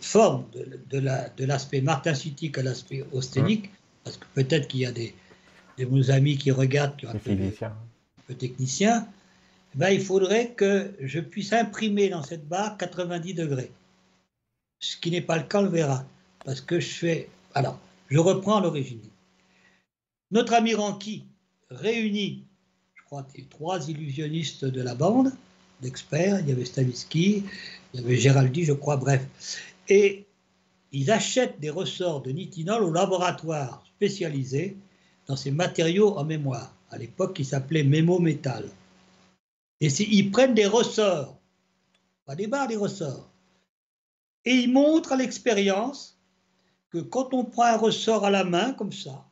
forme 0.00 0.44
de, 0.52 0.78
de 0.90 0.98
la- 0.98 1.30
l'aspect 1.38 1.80
martinsitique 1.80 2.58
à 2.58 2.62
l'aspect 2.62 3.04
austénique, 3.12 3.70
parce 4.04 4.16
que 4.16 4.26
peut-être 4.34 4.68
qu'il 4.68 4.80
y 4.80 4.86
a 4.86 4.92
des, 4.92 5.14
de 5.78 5.84
nos 5.86 6.10
amis 6.10 6.36
qui 6.36 6.50
regardent, 6.50 6.96
qui 6.96 7.06
ont 7.06 7.10
un 7.10 7.12
peu, 7.18 7.30
peu 8.26 8.34
technicien, 8.34 9.06
eh 9.74 9.78
ben, 9.78 9.90
il 9.90 10.00
faudrait 10.02 10.50
que 10.52 10.92
je 11.00 11.20
puisse 11.20 11.52
imprimer 11.52 12.08
dans 12.10 12.22
cette 12.22 12.46
barre 12.46 12.76
90 12.76 13.34
degrés. 13.34 13.72
Ce 14.80 14.96
qui 14.96 15.10
n'est 15.10 15.22
pas 15.22 15.38
le 15.38 15.44
cas, 15.44 15.60
on 15.60 15.62
le 15.62 15.68
verra. 15.70 16.04
Parce 16.44 16.60
que 16.60 16.78
je 16.78 16.86
fais. 16.88 17.28
Alors, 17.54 17.78
je 18.10 18.18
reprends 18.18 18.60
l'origine. 18.60 19.00
Notre 20.30 20.52
ami 20.52 20.74
Ranky 20.74 21.24
réunit, 21.70 22.44
je 22.94 23.02
crois, 23.04 23.26
les 23.36 23.44
trois 23.44 23.88
illusionnistes 23.88 24.64
de 24.66 24.82
la 24.82 24.94
bande, 24.94 25.32
d'experts. 25.80 26.40
Il 26.40 26.48
y 26.48 26.52
avait 26.52 26.64
Stavisky, 26.66 27.44
Géraldi, 27.94 28.64
je 28.64 28.72
crois, 28.72 28.96
bref. 28.96 29.22
Et 29.88 30.24
ils 30.92 31.10
achètent 31.10 31.60
des 31.60 31.70
ressorts 31.70 32.22
de 32.22 32.30
nitinol 32.30 32.82
au 32.82 32.92
laboratoire 32.92 33.84
spécialisé 33.96 34.76
dans 35.26 35.36
ces 35.36 35.50
matériaux 35.50 36.16
en 36.16 36.24
mémoire. 36.24 36.74
À 36.90 36.98
l'époque, 36.98 37.34
qui 37.34 37.44
s'appelait 37.44 37.82
mémo-métal. 37.82 38.68
Et 39.80 39.90
c'est- 39.90 40.04
ils 40.04 40.30
prennent 40.30 40.54
des 40.54 40.66
ressorts, 40.66 41.36
pas 42.26 42.36
des 42.36 42.46
barres, 42.46 42.68
des 42.68 42.76
ressorts. 42.76 43.28
Et 44.44 44.52
ils 44.52 44.72
montrent 44.72 45.12
à 45.12 45.16
l'expérience 45.16 46.16
que 46.90 46.98
quand 46.98 47.34
on 47.34 47.44
prend 47.44 47.64
un 47.64 47.76
ressort 47.76 48.24
à 48.24 48.30
la 48.30 48.44
main, 48.44 48.72
comme 48.72 48.92
ça, 48.92 49.24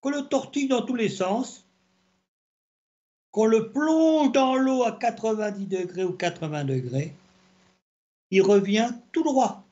qu'on 0.00 0.10
le 0.10 0.22
tortille 0.22 0.68
dans 0.68 0.82
tous 0.82 0.94
les 0.94 1.08
sens, 1.08 1.64
qu'on 3.30 3.46
le 3.46 3.70
plonge 3.70 4.32
dans 4.32 4.56
l'eau 4.56 4.82
à 4.82 4.92
90 4.92 5.66
degrés 5.66 6.04
ou 6.04 6.12
80 6.12 6.64
degrés, 6.64 7.14
il 8.30 8.42
revient 8.42 8.90
tout 9.12 9.22
droit, 9.22 9.66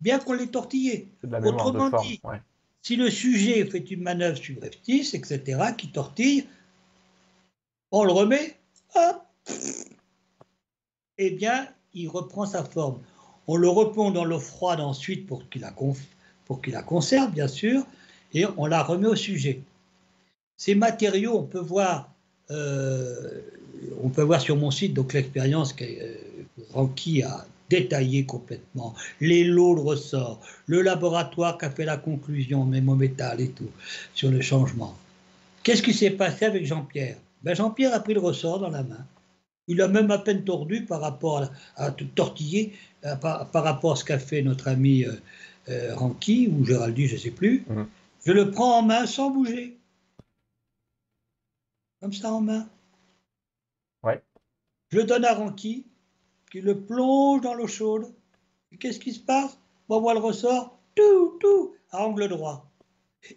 bien 0.00 0.18
qu'on 0.18 0.34
l'ait 0.34 0.46
tortillé. 0.46 1.08
Autrement 1.24 1.90
forme. 1.90 2.06
dit, 2.06 2.20
ouais. 2.24 2.40
Si 2.82 2.94
le 2.94 3.10
sujet 3.10 3.64
fait 3.64 3.90
une 3.90 4.02
manœuvre 4.02 4.38
subreptice, 4.38 5.14
etc., 5.14 5.60
qui 5.76 5.88
tortille, 5.88 6.46
on 7.90 8.04
le 8.04 8.12
remet, 8.12 8.56
hop, 8.94 9.22
eh 11.18 11.30
bien, 11.30 11.68
il 11.94 12.08
reprend 12.08 12.46
sa 12.46 12.62
forme. 12.62 13.00
On 13.48 13.56
le 13.56 13.68
replonge 13.68 14.12
dans 14.12 14.24
l'eau 14.24 14.38
froide 14.38 14.80
ensuite 14.80 15.26
pour 15.26 15.48
qu'il 15.48 15.62
la, 15.62 15.74
qu'il 16.62 16.72
la 16.72 16.82
conserve, 16.82 17.32
bien 17.32 17.48
sûr, 17.48 17.84
et 18.32 18.44
on 18.56 18.66
la 18.66 18.84
remet 18.84 19.08
au 19.08 19.16
sujet. 19.16 19.60
Ces 20.56 20.74
matériaux, 20.74 21.38
on 21.38 21.42
peut 21.42 21.58
voir, 21.58 22.12
euh, 22.52 23.40
on 24.00 24.10
peut 24.10 24.22
voir 24.22 24.40
sur 24.40 24.56
mon 24.56 24.70
site 24.70 24.94
donc 24.94 25.12
l'expérience 25.12 25.72
que 25.72 25.84
euh, 25.84 26.14
Ranky 26.72 27.22
a 27.22 27.44
détaillée 27.68 28.24
complètement, 28.24 28.94
les 29.20 29.44
lots 29.44 29.74
de 29.74 29.80
ressort, 29.80 30.40
le 30.66 30.82
laboratoire 30.82 31.58
qui 31.58 31.64
a 31.64 31.70
fait 31.70 31.84
la 31.84 31.96
conclusion, 31.96 32.64
même 32.64 32.88
au 32.88 32.94
métal 32.94 33.40
et 33.40 33.50
tout, 33.50 33.70
sur 34.14 34.30
le 34.30 34.40
changement. 34.40 34.96
Qu'est-ce 35.62 35.82
qui 35.82 35.92
s'est 35.94 36.10
passé 36.10 36.44
avec 36.44 36.64
Jean-Pierre? 36.64 37.16
Ben 37.42 37.54
Jean-Pierre 37.54 37.94
a 37.94 38.00
pris 38.00 38.14
le 38.14 38.20
ressort 38.20 38.60
dans 38.60 38.70
la 38.70 38.82
main. 38.82 39.04
Il 39.68 39.82
a 39.82 39.88
même 39.88 40.10
à 40.10 40.18
peine 40.18 40.44
tordu 40.44 40.84
par 40.84 41.00
rapport 41.00 41.42
à, 41.42 41.50
à 41.76 41.90
tortiller 41.90 42.72
euh, 43.04 43.16
par, 43.16 43.50
par 43.50 43.64
rapport 43.64 43.92
à 43.92 43.96
ce 43.96 44.04
qu'a 44.04 44.18
fait 44.18 44.42
notre 44.42 44.68
ami 44.68 45.04
euh, 45.04 45.12
euh, 45.68 45.94
Ranky 45.96 46.48
ou 46.48 46.64
Géraldi, 46.64 47.08
je 47.08 47.14
ne 47.14 47.20
sais 47.20 47.30
plus. 47.30 47.64
Mhm. 47.68 47.86
Je 48.24 48.32
le 48.32 48.50
prends 48.50 48.78
en 48.78 48.82
main 48.82 49.06
sans 49.06 49.30
bouger. 49.30 49.76
Comme 52.00 52.12
ça 52.12 52.32
en 52.32 52.40
main. 52.40 52.68
Ouais. 54.02 54.22
Je 54.90 54.98
le 54.98 55.04
donne 55.04 55.24
à 55.24 55.34
Ranky, 55.34 55.84
qui 56.50 56.60
le 56.60 56.80
plonge 56.80 57.40
dans 57.40 57.54
l'eau 57.54 57.66
chaude. 57.66 58.12
Qu'est-ce 58.78 59.00
qui 59.00 59.12
se 59.12 59.20
passe? 59.20 59.58
On 59.88 60.00
voit 60.00 60.14
le 60.14 60.20
ressort, 60.20 60.78
tout, 60.94 61.38
tout, 61.40 61.74
à 61.90 62.04
angle 62.04 62.28
droit. 62.28 62.68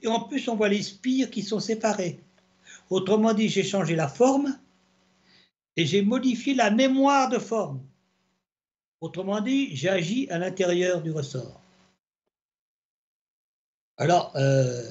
Et 0.01 0.07
en 0.07 0.21
plus, 0.21 0.47
on 0.47 0.55
voit 0.55 0.69
les 0.69 0.81
spires 0.81 1.29
qui 1.29 1.41
sont 1.41 1.59
séparés. 1.59 2.19
Autrement 2.89 3.33
dit, 3.33 3.49
j'ai 3.49 3.63
changé 3.63 3.95
la 3.95 4.07
forme 4.07 4.57
et 5.75 5.85
j'ai 5.85 6.01
modifié 6.01 6.53
la 6.53 6.71
mémoire 6.71 7.29
de 7.29 7.37
forme. 7.37 7.81
Autrement 9.01 9.41
dit, 9.41 9.75
j'ai 9.75 9.89
agi 9.89 10.27
à 10.29 10.37
l'intérieur 10.37 11.01
du 11.01 11.11
ressort. 11.11 11.61
Alors, 13.97 14.31
euh, 14.35 14.81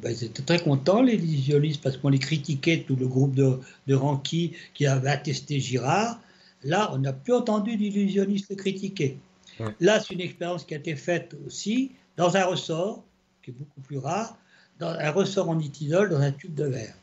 ben, 0.00 0.10
ils 0.10 0.24
étaient 0.24 0.42
très 0.42 0.60
contents, 0.60 1.02
les 1.02 1.14
illusionnistes, 1.14 1.82
parce 1.82 1.96
qu'on 1.96 2.10
les 2.10 2.18
critiquait, 2.18 2.84
tout 2.86 2.96
le 2.96 3.08
groupe 3.08 3.34
de, 3.34 3.58
de 3.86 3.98
qui 4.22 4.86
avait 4.86 5.10
attesté 5.10 5.58
Girard. 5.58 6.20
Là, 6.64 6.90
on 6.92 6.98
n'a 6.98 7.12
plus 7.12 7.32
entendu 7.34 7.76
d'illusionnistes 7.76 8.56
critiquer. 8.56 9.18
Ouais. 9.60 9.74
Là, 9.80 10.00
c'est 10.00 10.14
une 10.14 10.20
expérience 10.20 10.64
qui 10.64 10.74
a 10.74 10.78
été 10.78 10.96
faite 10.96 11.36
aussi 11.46 11.92
dans 12.16 12.36
un 12.36 12.44
ressort, 12.44 13.04
qui 13.42 13.50
est 13.50 13.54
beaucoup 13.54 13.80
plus 13.80 13.98
rare, 13.98 14.36
dans 14.78 14.88
un 14.88 15.10
ressort 15.10 15.48
en 15.48 15.54
nitinol 15.56 16.10
dans 16.10 16.20
un 16.20 16.32
tube 16.32 16.54
de 16.54 16.64
verre. 16.64 16.94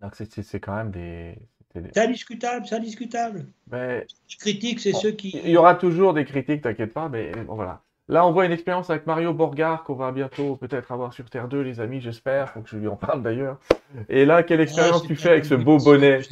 Donc 0.00 0.14
c'est- 0.14 0.60
quand 0.60 0.74
même 0.76 0.90
des. 0.90 1.36
C'est 1.74 1.98
indiscutable, 1.98 2.66
c'est 2.66 2.74
indiscutable. 2.74 3.46
Mais 3.70 4.06
Les 4.28 4.36
critiques, 4.36 4.80
c'est 4.80 4.92
Bon, 4.92 4.98
ceux 4.98 5.12
qui. 5.12 5.30
il 5.44 5.50
y 5.50 5.56
aura 5.56 5.74
toujours 5.76 6.14
des 6.14 6.24
critiques, 6.24 6.62
t'inquiète 6.62 6.92
pas, 6.92 7.08
mais 7.08 7.30
bon, 7.46 7.54
voilà. 7.54 7.82
Là, 8.08 8.26
on 8.26 8.32
voit 8.32 8.44
une 8.44 8.50
expérience 8.50 8.90
avec 8.90 9.06
Mario 9.06 9.32
Borgard 9.32 9.84
qu'on 9.84 9.94
va 9.94 10.10
bientôt 10.10 10.56
peut-être 10.56 10.90
avoir 10.90 11.12
sur 11.12 11.30
Terre 11.30 11.46
2, 11.46 11.60
les 11.60 11.78
amis, 11.78 12.00
j'espère. 12.00 12.50
Faut 12.50 12.60
que 12.60 12.68
je 12.68 12.76
lui 12.76 12.88
en 12.88 12.96
parle 12.96 13.22
d'ailleurs. 13.22 13.60
Et 14.08 14.24
là, 14.24 14.42
quelle 14.42 14.60
expérience 14.60 15.02
Ah, 15.04 15.06
tu 15.06 15.14
c'est 15.14 15.22
fais 15.22 15.30
avec 15.30 15.44
ce 15.44 15.54
beau 15.54 15.78
bonnet? 15.78 16.22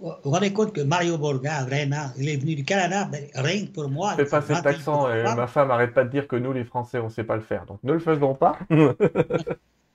Vous 0.00 0.10
vous 0.24 0.30
rendez 0.30 0.52
compte 0.52 0.72
que 0.72 0.80
Mario 0.80 1.16
Borga, 1.18 1.64
vraiment, 1.64 2.10
il 2.18 2.28
est 2.28 2.36
venu 2.36 2.54
du 2.56 2.64
Canada, 2.64 3.08
ben, 3.10 3.24
rien 3.34 3.64
que 3.66 3.70
pour 3.70 3.88
moi. 3.88 4.14
Fais 4.16 4.24
pas 4.24 4.42
cet 4.42 4.66
accent, 4.66 5.12
et 5.12 5.22
moi. 5.22 5.34
ma 5.34 5.46
femme 5.46 5.70
arrête 5.70 5.94
pas 5.94 6.04
de 6.04 6.10
dire 6.10 6.26
que 6.26 6.36
nous, 6.36 6.52
les 6.52 6.64
Français, 6.64 6.98
on 6.98 7.08
sait 7.08 7.24
pas 7.24 7.36
le 7.36 7.42
faire. 7.42 7.64
Donc 7.66 7.78
ne 7.84 7.92
le 7.92 8.00
faisons 8.00 8.34
pas. 8.34 8.58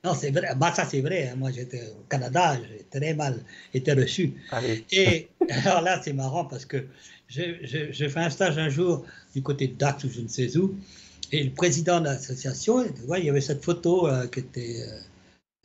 Non, 0.02 0.14
c'est 0.14 0.30
vrai. 0.30 0.54
Bah, 0.56 0.72
ça, 0.74 0.84
c'est 0.86 1.02
vrai. 1.02 1.28
hein. 1.28 1.34
Moi, 1.36 1.50
j'étais 1.50 1.82
au 1.90 2.02
Canada, 2.08 2.56
j'ai 2.56 2.84
très 2.84 3.12
mal 3.12 3.44
été 3.74 3.92
reçu. 3.92 4.32
Allez. 4.50 4.84
Et 4.90 5.28
alors 5.50 5.82
là, 5.82 6.00
c'est 6.02 6.14
marrant 6.14 6.46
parce 6.46 6.64
que 6.64 6.86
j'ai 7.28 8.08
fait 8.08 8.20
un 8.20 8.30
stage 8.30 8.56
un 8.58 8.70
jour 8.70 9.04
du 9.34 9.42
côté 9.42 9.68
de 9.68 9.74
Dax 9.74 10.02
ou 10.04 10.08
je 10.10 10.22
ne 10.22 10.28
sais 10.28 10.56
où. 10.56 10.74
Et 11.32 11.44
le 11.44 11.50
président 11.50 12.00
de 12.00 12.06
l'association, 12.06 12.82
il 13.18 13.24
y 13.24 13.30
avait 13.30 13.40
cette 13.40 13.62
photo 13.62 14.08
euh, 14.08 14.26
qui 14.26 14.40
était 14.40 14.82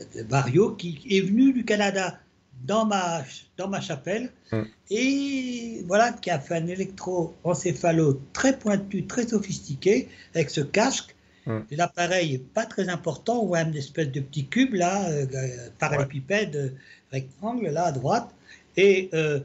euh, 0.02 0.04
de 0.16 0.24
Mario 0.30 0.72
qui 0.72 1.02
est 1.10 1.22
venu 1.22 1.54
du 1.54 1.64
Canada 1.64 2.20
dans 2.64 2.86
ma, 2.86 3.24
dans 3.58 3.68
ma 3.68 3.82
chapelle 3.82 4.32
Mm. 4.52 4.62
et 4.92 5.84
voilà, 5.88 6.12
qui 6.14 6.30
a 6.30 6.40
fait 6.40 6.56
un 6.56 6.68
électroencéphalo 6.68 8.22
très 8.34 8.58
pointu, 8.58 9.06
très 9.06 9.28
sophistiqué 9.28 10.08
avec 10.34 10.50
ce 10.50 10.62
casque 10.62 11.16
Mm. 11.46 11.60
L'appareil 11.72 12.32
n'est 12.34 12.38
pas 12.40 12.66
très 12.66 12.90
important, 12.90 13.44
on 13.44 13.48
voit 13.48 13.62
une 13.62 13.76
espèce 13.76 14.12
de 14.12 14.20
petit 14.20 14.48
cube 14.48 14.74
là, 14.74 15.08
euh, 15.10 15.26
euh, 15.34 15.70
parallépipède, 15.78 16.56
euh, 16.56 16.70
rectangle 17.12 17.68
là 17.68 17.86
à 17.86 17.92
droite. 17.92 18.34
Et, 18.78 19.10
euh, 19.14 19.40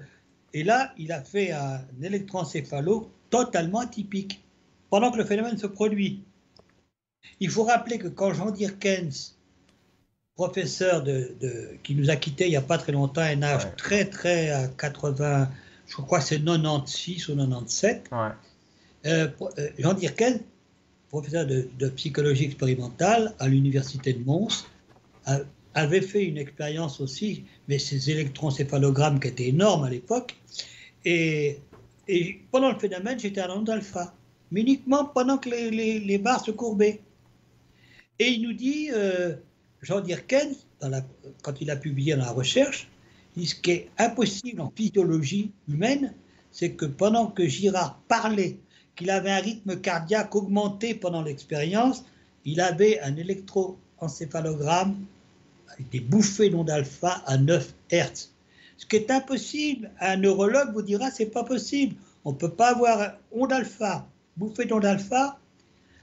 et 0.55 0.65
là, 0.65 0.93
il 0.99 1.13
a 1.13 1.23
fait 1.23 1.53
un 1.53 1.81
électroencéphalo 2.03 3.11
totalement 3.29 3.81
atypique, 3.81 4.43
pendant 4.89 5.13
que 5.13 5.19
le 5.19 5.25
phénomène 5.25 5.59
se 5.59 5.67
produit. 5.67 6.23
Il 7.39 7.51
faut 7.51 7.65
rappeler 7.65 7.99
que 7.99 8.09
quand 8.09 8.33
Jean 8.33 8.51
Dirkens, 8.51 9.37
professeur 10.45 11.03
de, 11.03 11.33
de- 11.43 11.69
qui 11.83 11.95
nous 11.95 12.09
a 12.09 12.17
quittés 12.17 12.47
il 12.47 12.51
n'y 12.51 12.57
a 12.57 12.63
pas 12.73 12.79
très 12.79 12.93
longtemps, 12.93 13.21
à 13.21 13.27
un 13.37 13.43
âge 13.43 13.65
Ouais. 13.65 13.73
très 13.77 14.05
très 14.07 14.49
à 14.51 14.69
80, 14.69 15.51
je 15.87 15.97
crois 15.97 16.21
c'est 16.23 16.39
96 16.43 17.29
ou 17.29 17.37
97, 17.37 18.09
Ouais. 18.11 18.19
euh, 19.07 19.29
euh, 19.59 19.69
Jean 19.79 19.93
Dirken, 19.93 20.41
professeur 21.11 21.45
de, 21.47 21.69
de 21.79 21.89
psychologie 21.91 22.45
expérimentale 22.45 23.35
à 23.39 23.49
l'université 23.49 24.15
de 24.15 24.25
Mons, 24.25 24.65
a- 25.27 25.41
avait 25.75 26.01
fait 26.13 26.25
une 26.25 26.39
expérience 26.39 27.01
aussi, 27.03 27.45
mais 27.69 27.79
ces 27.79 28.11
électroencéphalogrammes 28.11 29.21
qui 29.21 29.29
étaient 29.29 29.49
énormes 29.49 29.85
à 29.85 29.91
l'époque. 29.91 30.37
Et, 31.05 31.59
et 32.09 32.41
pendant 32.51 32.71
le 32.73 32.79
phénomène, 32.79 33.19
j'étais 33.21 33.43
en 33.43 33.59
onde 33.59 33.69
alpha, 33.69 34.15
mais 34.51 34.63
uniquement 34.63 35.05
pendant 35.05 35.37
que 35.37 35.51
les, 35.51 35.71
les- 35.71 36.01
les 36.01 36.19
barres 36.19 36.45
se 36.45 36.51
courbaient. 36.51 37.01
Et 38.19 38.29
il 38.31 38.41
nous 38.43 38.53
dit, 38.55 38.89
euh, 38.93 39.35
Jean 39.83 40.01
Dirken, 40.01 40.55
quand 41.43 41.61
il 41.61 41.71
a 41.71 41.77
publié 41.77 42.15
dans 42.15 42.25
la 42.25 42.33
recherche, 42.33 42.89
dit 43.37 43.47
ce 43.47 43.55
qui 43.55 43.71
est 43.71 43.91
impossible 43.99 44.61
en 44.61 44.73
physiologie 44.75 45.53
humaine, 45.69 46.15
c'est 46.53 46.73
que 46.73 46.87
pendant 46.87 47.29
que 47.29 47.47
Girard 47.47 48.01
parlait, 48.09 48.59
qu'il 48.97 49.11
avait 49.11 49.31
un 49.31 49.41
rythme 49.41 49.81
cardiaque 49.81 50.35
augmenté 50.35 50.95
pendant 50.95 51.23
l'expérience, 51.23 52.05
il 52.45 52.61
avait 52.61 53.01
un 53.01 53.17
électroencéphalogramme 53.17 54.97
avec 55.69 55.89
des 55.91 56.01
bouffées 56.01 56.51
d'onde 56.51 56.71
alpha 56.71 57.23
à 57.27 57.39
9 57.39 57.73
Hertz. 57.91 58.35
Ce 58.77 58.87
qui 58.87 58.97
est 58.97 59.11
impossible, 59.11 59.91
un 60.01 60.17
neurologue 60.17 60.73
vous 60.73 60.83
dira 60.83 61.11
c'est 61.11 61.27
pas 61.27 61.45
possible. 61.45 61.97
On 62.25 62.33
ne 62.33 62.37
peut 62.37 62.51
pas 62.51 62.73
avoir 62.73 63.13
onde 63.33 63.53
alpha, 63.53 64.07
bouffée 64.37 64.65
d'onde 64.65 64.85
alpha, 64.85 65.39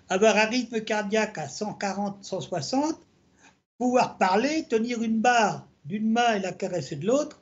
avoir 0.10 0.38
un 0.38 0.45
rythme 0.45 0.82
cardiaque 0.82 1.38
à 1.38 1.49
140, 1.49 2.24
160, 2.24 2.99
pouvoir 3.78 4.18
parler, 4.18 4.66
tenir 4.70 5.02
une 5.04 5.20
barre 5.20 5.68
d'une 5.86 6.10
main 6.12 6.36
et 6.36 6.40
la 6.40 6.52
caresser 6.52 6.95
de 6.95 7.08
l'autre. 7.08 7.41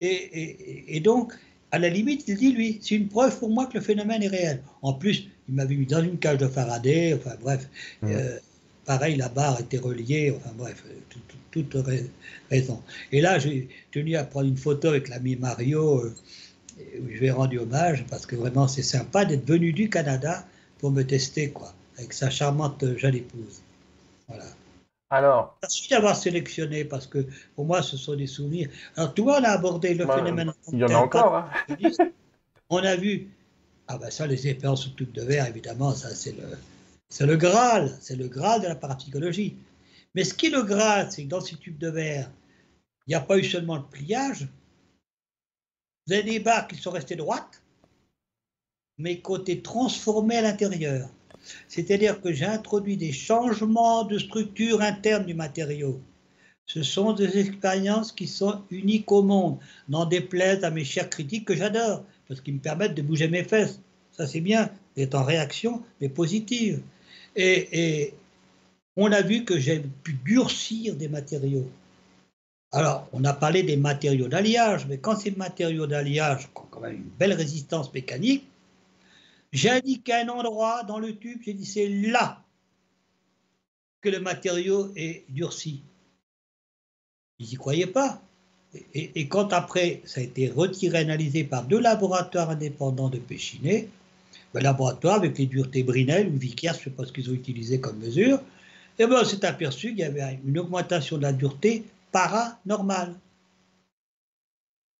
Et, 0.00 0.06
et- 0.08 0.96
et 0.96 1.00
donc, 1.00 1.32
à 1.70 1.78
la 1.78 1.88
limite, 1.88 2.24
il 2.28 2.36
dit, 2.36 2.52
lui, 2.52 2.78
c'est 2.82 2.96
une 2.96 3.08
preuve 3.08 3.38
pour 3.38 3.50
moi 3.50 3.66
que 3.66 3.74
le 3.74 3.80
phénomène 3.80 4.22
est 4.22 4.28
réel. 4.28 4.62
En 4.82 4.92
plus, 4.94 5.28
il 5.48 5.54
m'avait 5.54 5.76
mis 5.76 5.86
dans 5.86 6.02
une 6.02 6.18
cage 6.18 6.38
de 6.38 6.48
Faraday, 6.48 7.14
enfin 7.14 7.36
bref, 7.40 7.68
euh, 8.16 8.38
pareil, 8.84 9.16
la 9.16 9.28
barre 9.28 9.60
était 9.60 9.78
reliée, 9.78 10.34
enfin 10.36 10.50
bref, 10.56 10.82
euh, 10.86 10.94
tout- 11.08 11.20
tout- 11.28 11.62
toute 11.62 11.86
rai- 11.86 12.10
raison. 12.50 12.82
Et 13.12 13.20
là, 13.20 13.38
j'ai 13.38 13.68
tenu 13.92 14.16
à 14.16 14.24
prendre 14.24 14.48
une 14.48 14.56
photo 14.56 14.88
avec 14.88 15.08
l'ami 15.08 15.36
Mario, 15.36 16.00
euh, 16.00 16.14
où 17.00 17.08
je 17.10 17.18
lui 17.18 17.26
ai 17.26 17.30
rendu 17.30 17.58
hommage, 17.58 18.04
parce 18.10 18.26
que 18.26 18.36
vraiment, 18.36 18.66
c'est 18.68 18.82
sympa 18.82 19.24
d'être 19.24 19.46
venu 19.46 19.72
du 19.72 19.88
Canada 19.88 20.46
pour 20.78 20.90
me 20.90 21.02
tester, 21.04 21.50
quoi, 21.50 21.74
avec 21.98 22.12
sa 22.12 22.28
charmante 22.30 22.82
euh, 22.82 22.98
jeune 22.98 23.14
épouse. 23.14 23.62
Voilà. 24.28 24.44
Alors, 25.12 25.58
Merci 25.60 25.90
d'avoir 25.90 26.16
sélectionné, 26.16 26.86
parce 26.86 27.06
que 27.06 27.26
pour 27.54 27.66
moi, 27.66 27.82
ce 27.82 27.98
sont 27.98 28.16
des 28.16 28.26
souvenirs. 28.26 28.70
Alors, 28.96 29.12
tu 29.12 29.20
vois, 29.20 29.40
on 29.40 29.44
a 29.44 29.50
abordé 29.50 29.92
le 29.92 30.06
bah, 30.06 30.16
phénomène. 30.16 30.50
il 30.72 30.78
y 30.78 30.84
en 30.84 30.88
a 30.88 30.94
encore. 30.96 31.36
hein. 31.36 31.50
On 32.70 32.78
a 32.78 32.96
vu, 32.96 33.28
ah 33.88 33.98
ben 33.98 34.10
ça, 34.10 34.26
les 34.26 34.48
expériences 34.48 34.84
sous 34.84 34.94
tube 34.94 35.12
de 35.12 35.20
verre, 35.20 35.46
évidemment, 35.46 35.92
ça 35.92 36.08
c'est 36.14 36.32
le, 36.32 36.56
c'est 37.10 37.26
le 37.26 37.36
Graal, 37.36 37.94
c'est 38.00 38.16
le 38.16 38.26
Graal 38.26 38.62
de 38.62 38.68
la 38.68 38.74
parapsychologie. 38.74 39.58
Mais 40.14 40.24
ce 40.24 40.32
qui 40.32 40.46
est 40.46 40.50
le 40.50 40.62
Graal, 40.62 41.12
c'est 41.12 41.24
que 41.24 41.28
dans 41.28 41.42
ces 41.42 41.56
tubes 41.56 41.76
de 41.76 41.90
verre, 41.90 42.30
il 43.06 43.10
n'y 43.10 43.14
a 43.14 43.20
pas 43.20 43.36
eu 43.36 43.44
seulement 43.44 43.76
le 43.76 43.82
pliage. 43.82 44.48
Vous 46.06 46.14
avez 46.14 46.22
des 46.22 46.40
barres 46.40 46.66
qui 46.66 46.76
sont 46.76 46.90
restées 46.90 47.16
droites, 47.16 47.60
mais 48.96 49.12
été 49.12 49.60
transformées 49.60 50.38
à 50.38 50.42
l'intérieur. 50.42 51.10
C'est-à-dire 51.68 52.20
que 52.20 52.32
j'ai 52.32 52.44
introduit 52.44 52.96
des 52.96 53.12
changements 53.12 54.04
de 54.04 54.18
structure 54.18 54.80
interne 54.80 55.26
du 55.26 55.34
matériau. 55.34 56.00
Ce 56.66 56.82
sont 56.82 57.12
des 57.12 57.38
expériences 57.38 58.12
qui 58.12 58.26
sont 58.26 58.62
uniques 58.70 59.10
au 59.10 59.22
monde, 59.22 59.58
n'en 59.88 60.06
déplaise 60.06 60.64
à 60.64 60.70
mes 60.70 60.84
chers 60.84 61.10
critiques 61.10 61.44
que 61.44 61.56
j'adore, 61.56 62.04
parce 62.28 62.40
qu'ils 62.40 62.54
me 62.54 62.60
permettent 62.60 62.94
de 62.94 63.02
bouger 63.02 63.28
mes 63.28 63.44
fesses. 63.44 63.80
Ça, 64.12 64.26
c'est 64.26 64.40
bien, 64.40 64.70
d'être 64.96 65.14
en 65.14 65.24
réaction, 65.24 65.82
mais 66.00 66.08
positive. 66.08 66.80
Et, 67.34 67.68
et 67.72 68.14
on 68.96 69.10
a 69.10 69.22
vu 69.22 69.44
que 69.44 69.58
j'ai 69.58 69.80
pu 70.02 70.14
durcir 70.24 70.94
des 70.96 71.08
matériaux. 71.08 71.68
Alors, 72.70 73.08
on 73.12 73.24
a 73.24 73.34
parlé 73.34 73.62
des 73.62 73.76
matériaux 73.76 74.28
d'alliage, 74.28 74.86
mais 74.88 74.98
quand 74.98 75.16
ces 75.16 75.32
matériaux 75.32 75.86
d'alliage 75.86 76.48
ont 76.54 76.64
quand 76.70 76.80
même 76.80 76.96
une 76.96 77.10
belle 77.18 77.34
résistance 77.34 77.92
mécanique, 77.92 78.46
j'ai 79.52 79.70
indiqué 79.70 80.14
un 80.14 80.28
endroit 80.28 80.82
dans 80.84 80.98
le 80.98 81.16
tube, 81.16 81.40
j'ai 81.44 81.54
dit 81.54 81.66
c'est 81.66 81.88
là 81.88 82.42
que 84.00 84.08
le 84.08 84.20
matériau 84.20 84.92
est 84.96 85.24
durci. 85.28 85.82
Ils 87.38 87.46
n'y 87.46 87.54
croyaient 87.54 87.86
pas. 87.86 88.20
Et, 88.94 89.28
quand 89.28 89.52
après, 89.52 90.00
ça 90.06 90.20
a 90.20 90.24
été 90.24 90.48
retiré, 90.48 90.98
analysé 90.98 91.44
par 91.44 91.64
deux 91.64 91.78
laboratoires 91.78 92.48
indépendants 92.48 93.10
de 93.10 93.18
Péchiné, 93.18 93.88
le 94.54 94.60
laboratoire 94.60 95.16
avec 95.16 95.36
les 95.36 95.46
duretés 95.46 95.82
Brinell 95.82 96.28
ou 96.28 96.38
Vickers, 96.38 96.74
je 96.74 96.78
ne 96.78 96.84
sais 96.84 96.90
pas 96.90 97.04
ce 97.04 97.12
qu'ils 97.12 97.28
ont 97.30 97.34
utilisé 97.34 97.80
comme 97.80 97.98
mesure, 97.98 98.40
et 98.98 99.06
ben, 99.06 99.18
on 99.20 99.24
s'est 99.24 99.44
aperçu 99.44 99.88
qu'il 99.88 99.98
y 99.98 100.04
avait 100.04 100.38
une 100.44 100.58
augmentation 100.58 101.18
de 101.18 101.22
la 101.22 101.32
dureté 101.32 101.84
paranormale. 102.12 103.14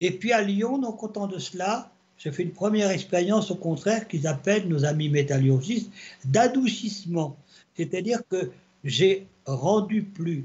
Et 0.00 0.10
puis 0.10 0.32
à 0.32 0.42
Lyon, 0.42 0.78
non 0.78 0.92
content 0.92 1.26
de 1.26 1.38
cela, 1.38 1.91
j'ai 2.22 2.30
fait 2.30 2.44
une 2.44 2.52
première 2.52 2.90
expérience 2.90 3.50
au 3.50 3.56
contraire 3.56 4.06
qu'ils 4.06 4.28
appellent 4.28 4.68
nos 4.68 4.84
amis 4.84 5.08
métallurgistes 5.08 5.90
d'adoucissement. 6.24 7.36
C'est-à-dire 7.76 8.20
que 8.30 8.52
j'ai 8.84 9.26
rendu 9.44 10.02
plus 10.02 10.44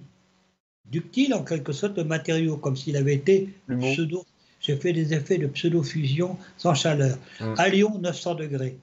ductile 0.89 1.35
en 1.35 1.43
quelque 1.43 1.73
sorte 1.73 1.97
le 1.97 2.03
matériau, 2.03 2.57
comme 2.57 2.75
s'il 2.75 2.97
avait 2.97 3.13
été 3.13 3.49
pseudo. 3.69 4.25
J'ai 4.59 4.75
fait 4.75 4.91
des 4.91 5.13
effets 5.13 5.37
de 5.37 5.45
pseudo-fusion 5.45 6.37
sans 6.57 6.73
chaleur. 6.73 7.15
Mm. 7.39 7.53
À 7.57 7.69
Lyon, 7.69 7.99
900 7.99 8.35
degrés. 8.35 8.77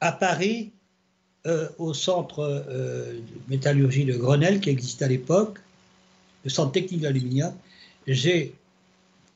À 0.00 0.10
Paris, 0.10 0.72
euh, 1.46 1.68
au 1.78 1.94
centre 1.94 2.40
euh, 2.40 3.12
de 3.12 3.20
métallurgie 3.48 4.04
de 4.04 4.16
Grenelle, 4.16 4.58
qui 4.58 4.70
existait 4.70 5.04
à 5.04 5.08
l'époque, 5.08 5.60
le 6.42 6.50
centre 6.50 6.72
technique 6.72 7.02
d'aluminium, 7.02 7.54
j'ai 8.08 8.54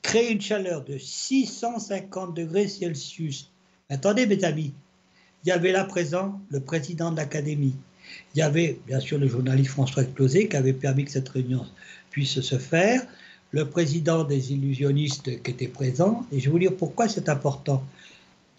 créé 0.03 0.33
une 0.33 0.41
chaleur 0.41 0.85
de 0.85 0.99
650 0.99 2.35
degrés 2.35 2.69
Celsius. 2.69 3.51
Attendez, 3.89 4.27
mes 4.27 4.45
amis, 4.45 4.73
il 5.45 5.49
y 5.49 5.53
avait 5.53 5.73
là 5.73 5.85
présent 5.85 6.41
le 6.51 6.61
président 6.61 7.11
de 7.11 7.17
l'académie. 7.17 7.75
Il 8.35 8.39
y 8.39 8.43
avait 8.43 8.79
bien 8.87 9.01
sûr 9.01 9.19
le 9.19 9.29
journaliste 9.29 9.71
François 9.71 10.05
Closet 10.05 10.49
qui 10.49 10.57
avait 10.57 10.73
permis 10.73 11.05
que 11.05 11.13
cette 11.13 11.29
réunion 11.29 11.67
puisse 12.11 12.41
se 12.41 12.59
faire, 12.59 13.07
le 13.53 13.69
président 13.69 14.25
des 14.25 14.53
illusionnistes 14.53 15.43
qui 15.43 15.51
était 15.51 15.69
présent, 15.69 16.27
et 16.33 16.41
je 16.41 16.47
vais 16.47 16.51
vous 16.51 16.59
dire 16.59 16.77
pourquoi 16.77 17.09
c'est 17.09 17.29
important. 17.29 17.85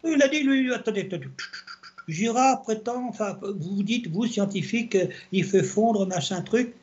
Il 0.04 0.22
a 0.22 0.28
dit, 0.28 0.42
lui, 0.44 0.74
attendez, 0.74 1.02
attendez, 1.02 1.28
Girard 2.08 2.62
prétend, 2.64 3.08
enfin, 3.08 3.38
vous 3.42 3.84
dites, 3.84 4.08
vous, 4.08 4.26
scientifique, 4.26 4.98
il 5.32 5.46
fait 5.46 5.64
fondre, 5.64 6.08
machin 6.08 6.42
truc. 6.42 6.74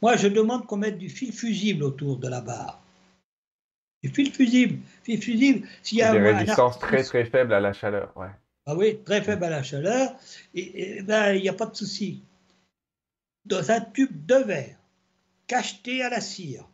Moi, 0.00 0.16
je 0.16 0.28
demande 0.28 0.66
qu'on 0.66 0.76
mette 0.76 0.98
du 0.98 1.08
fil 1.08 1.32
fusible 1.32 1.82
autour 1.82 2.16
de 2.16 2.28
la 2.28 2.40
barre. 2.40 2.81
Du 4.02 4.08
fil 4.10 4.32
fusible. 4.32 4.80
Fil 5.04 5.22
fusible, 5.22 5.68
s'il 5.82 5.98
y 5.98 6.02
a 6.02 6.12
Des 6.12 6.18
un- 6.18 6.36
résistances 6.38 6.78
très 6.78 7.02
très 7.04 7.24
faibles 7.24 7.52
à 7.52 7.60
la 7.60 7.72
chaleur. 7.72 8.12
Ouais. 8.16 8.26
ah 8.66 8.74
oui, 8.76 8.98
très 9.04 9.22
faible 9.22 9.44
à 9.44 9.50
la 9.50 9.62
chaleur, 9.62 10.14
et, 10.54 10.98
et 10.98 11.02
ben, 11.02 11.34
il 11.34 11.42
n'y 11.42 11.48
a 11.48 11.52
pas 11.52 11.66
de 11.66 11.74
souci. 11.76 12.22
Dans 13.44 13.70
un 13.70 13.80
tube 13.80 14.26
de 14.26 14.34
verre, 14.36 14.76
cacheté 15.46 16.02
à 16.02 16.08
la 16.10 16.20
cire, 16.20 16.64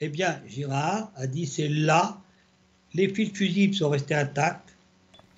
eh 0.00 0.08
bien, 0.08 0.40
Girard 0.46 1.10
a 1.16 1.26
dit 1.26 1.46
c'est 1.46 1.68
là, 1.68 2.20
les 2.94 3.08
fils 3.12 3.30
fusibles 3.36 3.74
sont 3.74 3.88
restés 3.90 4.14
intacts, 4.14 4.74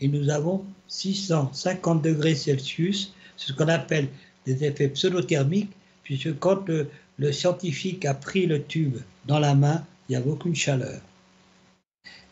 et 0.01 0.09
nous 0.09 0.29
avons 0.31 0.65
650 0.89 2.03
degrés 2.03 2.35
Celsius, 2.35 3.15
c'est 3.37 3.49
ce 3.49 3.53
qu'on 3.53 3.69
appelle 3.69 4.09
des 4.45 4.65
effets 4.65 4.89
pseudothermiques, 4.89 5.73
puisque 6.03 6.39
quand 6.39 6.67
le, 6.69 6.89
le 7.19 7.33
scientifique 7.33 8.05
a 8.05 8.15
pris 8.15 8.47
le 8.47 8.63
tube 8.63 8.99
dans 9.27 9.39
la 9.41 9.55
main, 9.55 9.85
il 10.09 10.13
n'y 10.13 10.17
avait 10.17 10.31
aucune 10.31 10.55
chaleur. 10.55 11.01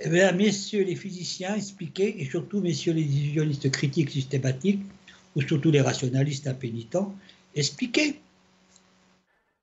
Eh 0.01 0.09
bien, 0.09 0.33
messieurs 0.33 0.85
les 0.85 0.97
physiciens, 0.97 1.55
expliquez, 1.55 2.21
et 2.21 2.25
surtout 2.25 2.61
messieurs 2.61 2.93
les 2.93 3.03
illusionnistes 3.03 3.71
critiques 3.71 4.11
systématiques, 4.11 4.83
ou 5.37 5.43
surtout 5.43 5.71
les 5.71 5.81
rationalistes 5.81 6.47
impénitents, 6.47 7.15
expliquez. 7.55 8.21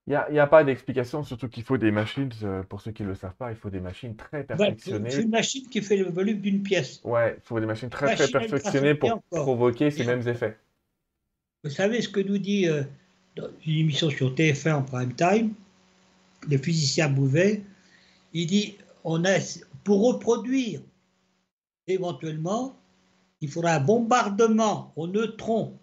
Il 0.08 0.20
n'y 0.32 0.40
a, 0.40 0.48
pas 0.48 0.64
d'explication, 0.64 1.24
surtout 1.24 1.48
qu'il 1.48 1.64
faut 1.64 1.78
des 1.78 1.92
machines, 1.92 2.32
euh, 2.44 2.64
pour 2.64 2.82
ceux 2.82 2.92
qui 2.92 3.04
ne 3.04 3.10
le 3.10 3.16
savent 3.16 3.36
pas, 3.36 3.52
il 3.52 3.56
faut 3.56 3.70
des 3.70 3.80
machines 3.80 4.16
très 4.16 4.44
perfectionnées. 4.44 5.10
c'est 5.10 5.22
une 5.22 5.30
machine 5.30 5.68
qui 5.68 5.82
fait 5.82 5.96
le 5.96 6.10
volume 6.10 6.42
d'une 6.42 6.64
pièce. 6.64 7.02
Ouais, 7.04 7.36
il 7.38 7.42
faut 7.44 7.60
des 7.60 7.68
machines 7.68 7.90
très 7.90 8.16
très 8.16 8.24
Machine 8.24 8.40
perfectionnées 8.40 8.96
pour 8.96 9.12
encore. 9.12 9.44
provoquer 9.44 9.92
ces 9.92 10.04
mêmes 10.04 10.28
effets. 10.28 10.58
Vous 11.64 11.70
savez 11.70 12.02
ce 12.02 12.10
que 12.10 12.20
nous 12.20 12.40
dit 12.40 12.68
euh, 12.68 12.84
dans 13.36 13.48
une 13.66 13.78
émission 13.78 14.10
sur 14.10 14.34
TF1 14.34 14.74
en 14.74 14.82
prime 14.82 15.14
time, 15.14 15.54
le 16.50 16.58
physicien 16.58 17.08
Bouvet, 17.08 17.62
il 18.34 18.48
dit 18.48 18.78
on 19.04 19.24
a, 19.26 19.38
pour 19.84 20.06
reproduire 20.08 20.82
éventuellement, 21.88 22.76
il 23.42 23.50
faudra 23.50 23.74
un 23.74 23.80
bombardement 23.80 24.94
aux 24.96 25.08
neutrons 25.08 25.78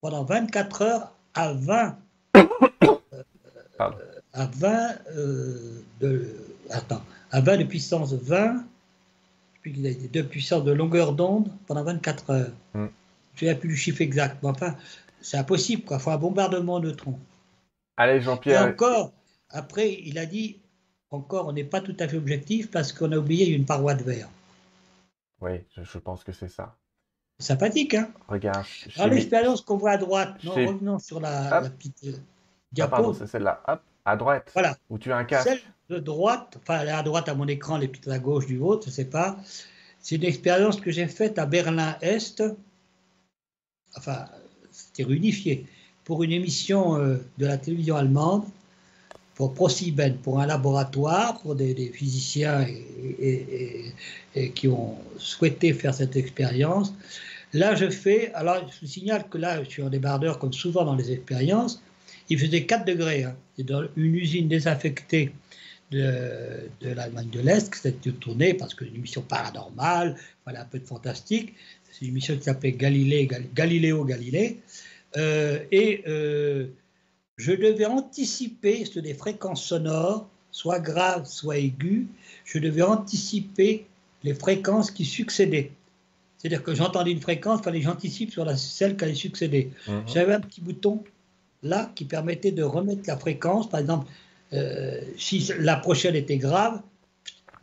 pendant 0.00 0.24
24 0.24 0.82
heures 0.82 1.12
à 1.34 1.52
20 1.52 1.98
Pardon. 3.78 3.98
à 4.32 4.46
20 4.46 4.94
euh, 5.16 5.82
de 6.00 6.36
attends, 6.70 7.02
à 7.30 7.40
20 7.40 7.58
de 7.58 7.64
puissance 7.64 8.12
20 8.12 8.52
je 8.54 8.58
sais 8.58 8.64
plus 9.62 9.72
qu'il 9.72 9.86
a 9.86 9.90
été 9.90 10.08
de 10.08 10.22
puissance 10.22 10.64
de 10.64 10.72
longueur 10.72 11.14
d'onde 11.14 11.50
pendant 11.66 11.82
24 11.84 12.30
heures. 12.30 12.52
Mm. 12.74 12.86
Je 13.34 13.44
ne 13.46 13.50
sais 13.50 13.56
plus 13.56 13.70
le 13.70 13.76
chiffre 13.76 14.02
exact, 14.02 14.38
mais 14.42 14.50
enfin, 14.50 14.76
c'est 15.20 15.38
impossible, 15.38 15.84
quoi. 15.84 15.96
Il 15.96 16.00
faut 16.00 16.10
un 16.10 16.18
bombardement 16.18 16.80
de 16.80 16.88
neutrons. 16.88 17.18
Allez, 17.96 18.18
Et 18.18 18.20
Jean-Pierre. 18.20 18.66
encore, 18.66 19.12
après, 19.48 20.00
il 20.04 20.18
a 20.18 20.26
dit, 20.26 20.58
encore, 21.14 21.46
on 21.48 21.52
n'est 21.52 21.64
pas 21.64 21.80
tout 21.80 21.96
à 22.00 22.08
fait 22.08 22.16
objectif 22.16 22.70
parce 22.70 22.92
qu'on 22.92 23.10
a 23.12 23.16
oublié 23.16 23.48
une 23.48 23.64
paroi 23.64 23.94
de 23.94 24.02
verre. 24.02 24.28
Oui, 25.40 25.60
je, 25.76 25.82
je 25.82 25.98
pense 25.98 26.24
que 26.24 26.32
c'est 26.32 26.48
ça. 26.48 26.76
Sympathique, 27.38 27.94
hein? 27.94 28.10
Regarde. 28.28 28.64
Alors, 28.96 29.08
mis- 29.08 29.16
l'expérience 29.16 29.60
qu'on 29.60 29.76
voit 29.76 29.92
à 29.92 29.96
droite, 29.96 30.42
non, 30.44 30.54
revenons 30.54 30.98
sur 30.98 31.20
la, 31.20 31.60
la 31.62 31.70
petite 31.70 32.04
euh, 32.04 32.12
Ah, 32.16 32.20
diapo. 32.72 32.90
pardon, 32.90 33.12
c'est 33.12 33.26
celle-là. 33.26 33.62
Hop, 33.66 33.80
à 34.04 34.16
droite. 34.16 34.50
Voilà. 34.54 34.76
Où 34.88 34.98
tu 34.98 35.10
as 35.12 35.16
un 35.16 35.24
casque. 35.24 35.48
Celle 35.48 35.60
de 35.90 35.98
droite, 35.98 36.56
enfin 36.62 36.78
à 36.86 37.02
droite 37.02 37.28
à 37.28 37.34
mon 37.34 37.46
écran, 37.48 37.76
les 37.76 37.88
petites 37.88 38.08
à 38.08 38.18
gauche 38.18 38.46
du 38.46 38.56
vôtre, 38.56 38.84
je 38.84 38.90
ne 38.90 38.94
sais 38.94 39.04
pas. 39.04 39.36
C'est 40.00 40.16
une 40.16 40.24
expérience 40.24 40.80
que 40.80 40.90
j'ai 40.90 41.06
faite 41.08 41.38
à 41.38 41.46
Berlin-Est, 41.46 42.42
enfin, 43.96 44.26
c'était 44.70 45.02
unifié, 45.02 45.66
pour 46.04 46.22
une 46.22 46.32
émission 46.32 46.96
euh, 46.96 47.16
de 47.38 47.46
la 47.46 47.58
télévision 47.58 47.96
allemande, 47.96 48.44
pour 49.34 49.52
ProSieben, 49.54 50.16
pour 50.18 50.40
un 50.40 50.46
laboratoire, 50.46 51.40
pour 51.40 51.54
des, 51.54 51.90
physiciens 51.92 52.66
qui 54.54 54.68
ont 54.68 54.96
souhaité 55.18 55.72
faire 55.72 55.94
cette 55.94 56.16
expérience. 56.16 56.94
Là, 57.52 57.74
je 57.74 57.88
fais, 57.88 58.32
alors 58.34 58.68
je 58.68 58.80
vous 58.80 58.86
signale 58.86 59.28
que 59.28 59.38
là, 59.38 59.62
je 59.62 59.68
suis 59.68 59.82
en 59.82 59.88
débardeur, 59.88 60.38
comme 60.38 60.52
souvent 60.52 60.84
dans 60.84 60.96
les 60.96 61.12
expériences, 61.12 61.80
il 62.28 62.38
faisait 62.38 62.64
4 62.64 62.84
degrés. 62.84 63.24
Hein. 63.24 63.36
Dans 63.58 63.84
une 63.96 64.14
usine 64.16 64.48
désaffectée 64.48 65.32
de, 65.90 66.68
l'Allemagne 66.82 67.30
de 67.30 67.40
l'Est 67.40 67.70
que 67.70 67.76
c'était 67.76 68.10
tourné 68.10 68.54
parce 68.54 68.74
que 68.74 68.84
une 68.84 68.96
émission 68.96 69.22
paranormale, 69.22 70.16
voilà 70.44 70.62
un 70.62 70.64
peu 70.64 70.78
de 70.78 70.86
fantastique. 70.86 71.54
C'est 71.90 72.04
une 72.04 72.10
émission 72.10 72.36
qui 72.36 72.42
s'appelait 72.42 72.72
Galilée, 72.72 73.26
Gal- 73.26 73.46
Galiléo 73.54 74.04
Galilée. 74.04 74.60
Euh, 75.16 75.60
et 75.70 76.02
euh, 76.08 76.66
je 77.36 77.52
devais 77.52 77.86
anticiper 77.86 78.84
sur 78.84 79.02
des 79.02 79.14
fréquences 79.14 79.64
sonores, 79.64 80.28
soit 80.50 80.78
graves, 80.78 81.26
soit 81.26 81.58
aiguës, 81.58 82.06
je 82.44 82.58
devais 82.58 82.82
anticiper 82.82 83.86
les 84.22 84.34
fréquences 84.34 84.90
qui 84.90 85.04
succédaient. 85.04 85.72
C'est-à-dire 86.38 86.62
que 86.62 86.74
j'entendais 86.74 87.10
une 87.10 87.20
fréquence, 87.20 87.60
il 87.60 87.64
fallait 87.64 87.78
que 87.80 87.86
j'anticipe 87.86 88.30
sur 88.30 88.44
la, 88.44 88.56
celle 88.56 88.96
qui 88.96 89.04
allait 89.04 89.14
succéder. 89.14 89.70
Mhm. 89.88 90.02
J'avais 90.06 90.34
un 90.34 90.40
petit 90.40 90.60
bouton 90.60 91.02
là 91.62 91.90
qui 91.94 92.04
permettait 92.04 92.52
de 92.52 92.62
remettre 92.62 93.02
la 93.06 93.16
fréquence. 93.16 93.68
Par 93.68 93.80
exemple, 93.80 94.06
euh, 94.52 95.00
si 95.16 95.50
la 95.58 95.76
prochaine 95.76 96.14
était 96.14 96.36
grave, 96.36 96.82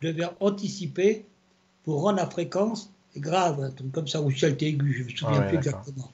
je 0.00 0.08
devais 0.08 0.26
anticiper 0.40 1.24
pour 1.84 2.02
rendre 2.02 2.16
la 2.16 2.28
fréquence 2.28 2.92
grave, 3.16 3.72
comme 3.92 4.08
ça, 4.08 4.20
ou 4.20 4.30
si 4.30 4.44
elle 4.44 4.52
était 4.52 4.66
aiguë, 4.66 4.94
je 4.94 4.98
ne 5.00 5.04
me 5.04 5.10
souviens 5.10 5.34
Ah 5.34 5.40
ouais, 5.40 5.48
plus 5.48 5.56
exactement. 5.58 6.12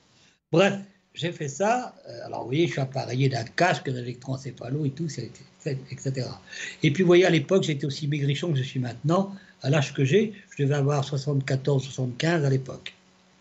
Bref, 0.53 0.75
j'ai 1.19 1.33
fait 1.33 1.49
ça. 1.49 1.95
Euh, 2.09 2.27
Alors, 2.27 2.43
vous 2.43 2.49
voyez, 2.49 2.67
je 2.67 2.73
suis 2.73 2.81
appareillé 2.81 3.29
d'un 3.29 3.45
casque, 3.45 3.91
d'un 3.91 3.99
électroencéphalo 3.99 4.85
et 4.85 4.91
tout, 4.91 5.09
etc. 5.67 6.29
Et 6.83 6.93
puis, 6.93 7.03
vous 7.03 7.09
voyez, 7.09 7.25
à 7.25 7.31
l'époque, 7.31 7.65
j'étais 7.65 7.87
aussi 7.87 8.07
maigrichon 8.07 8.53
que 8.53 8.59
je 8.59 8.63
suis 8.63 8.79
maintenant. 8.79 9.35
À 9.63 9.71
l'âge 9.71 9.93
que 9.93 10.05
j'ai, 10.05 10.33
je 10.57 10.63
devais 10.63 10.77
avoir 10.77 11.05
74, 11.05 11.83
75 11.83 12.45
à 12.45 12.51
l'époque. 12.51 12.95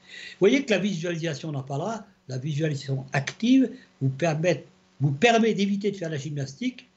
Vous 0.09 0.39
voyez 0.39 0.65
que 0.65 0.71
la 0.71 0.79
visualisation, 0.79 1.49
on 1.49 1.53
en 1.53 1.61
parlera, 1.61 2.05
la 2.27 2.39
visualisation 2.39 3.05
active 3.13 3.69
vous 4.01 4.09
permet, 4.09 4.65
vous 4.99 5.11
permet 5.11 5.53
d'éviter 5.53 5.91
de 5.91 5.97
faire 5.97 6.09
la 6.09 6.17
gymnastique 6.17 6.89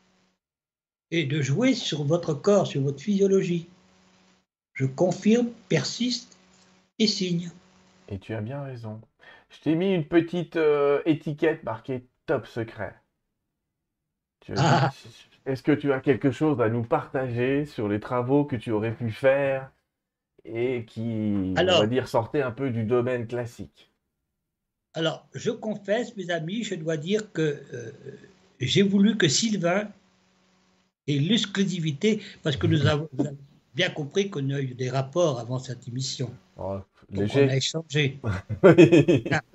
et 1.11 1.25
de 1.25 1.43
jouer 1.43 1.75
sur 1.75 2.05
votre 2.05 2.33
corps, 2.33 2.67
sur 2.67 2.81
votre 2.81 3.01
physiologie. 3.01 3.69
Je 4.73 4.87
confirme, 4.87 5.51
persiste 5.69 6.39
et 6.99 7.07
signe. 7.07 7.51
Et 8.09 8.19
tu 8.19 8.33
as 8.33 8.41
bien 8.41 8.63
raison. 8.63 8.99
Je 9.51 9.61
t'ai 9.61 9.75
mis 9.75 9.95
une 9.95 10.07
petite 10.07 10.57
euh, 10.57 11.03
étiquette 11.07 11.65
marquée 11.65 12.07
top 12.27 12.47
secret. 12.47 12.95
Ah. 14.57 14.91
Est-ce 15.47 15.63
que 15.63 15.73
tu 15.73 15.93
as 15.93 16.01
quelque 16.01 16.31
chose 16.31 16.61
à 16.61 16.69
nous 16.69 16.83
partager 16.83 17.67
sur 17.67 17.89
les 17.89 18.01
travaux 18.01 18.45
que 18.45 18.57
tu 18.57 18.71
aurais 18.71 18.95
pu 18.95 19.11
faire 19.11 19.71
et 20.45 20.85
qui, 20.87 21.55
Alors. 21.57 21.79
on 21.79 21.81
va 21.81 21.87
dire, 21.87 22.09
sortaient 22.09 22.43
un 22.43 22.51
peu 22.51 22.71
du 22.71 22.85
domaine 22.85 23.27
classique? 23.27 23.91
Alors, 24.95 25.27
je 25.35 25.51
confesse, 25.51 26.17
mes 26.17 26.31
amis, 26.31 26.65
je 26.65 26.75
dois 26.75 26.97
dire 26.97 27.33
que 27.33 27.63
euh, 27.73 27.93
j'ai 28.61 28.83
voulu 28.83 29.17
que 29.17 29.29
Sylvain 29.29 29.89
ait 31.07 31.19
l'exclusivité, 31.19 32.23
parce 32.43 32.57
que 32.57 32.67
nous 32.67 32.87
avons, 32.87 33.09
bien 33.75 33.91
compris 33.91 34.31
qu'on 34.31 34.51
a 34.51 34.61
eu 34.61 34.75
des 34.75 34.91
rapports 34.91 35.39
avant 35.39 35.59
cette 35.59 35.87
émission. 35.87 36.31
Oh, 36.57 36.81
Donc, 37.11 37.31
on 37.35 37.49
a 37.49 37.57
échangé 37.57 38.19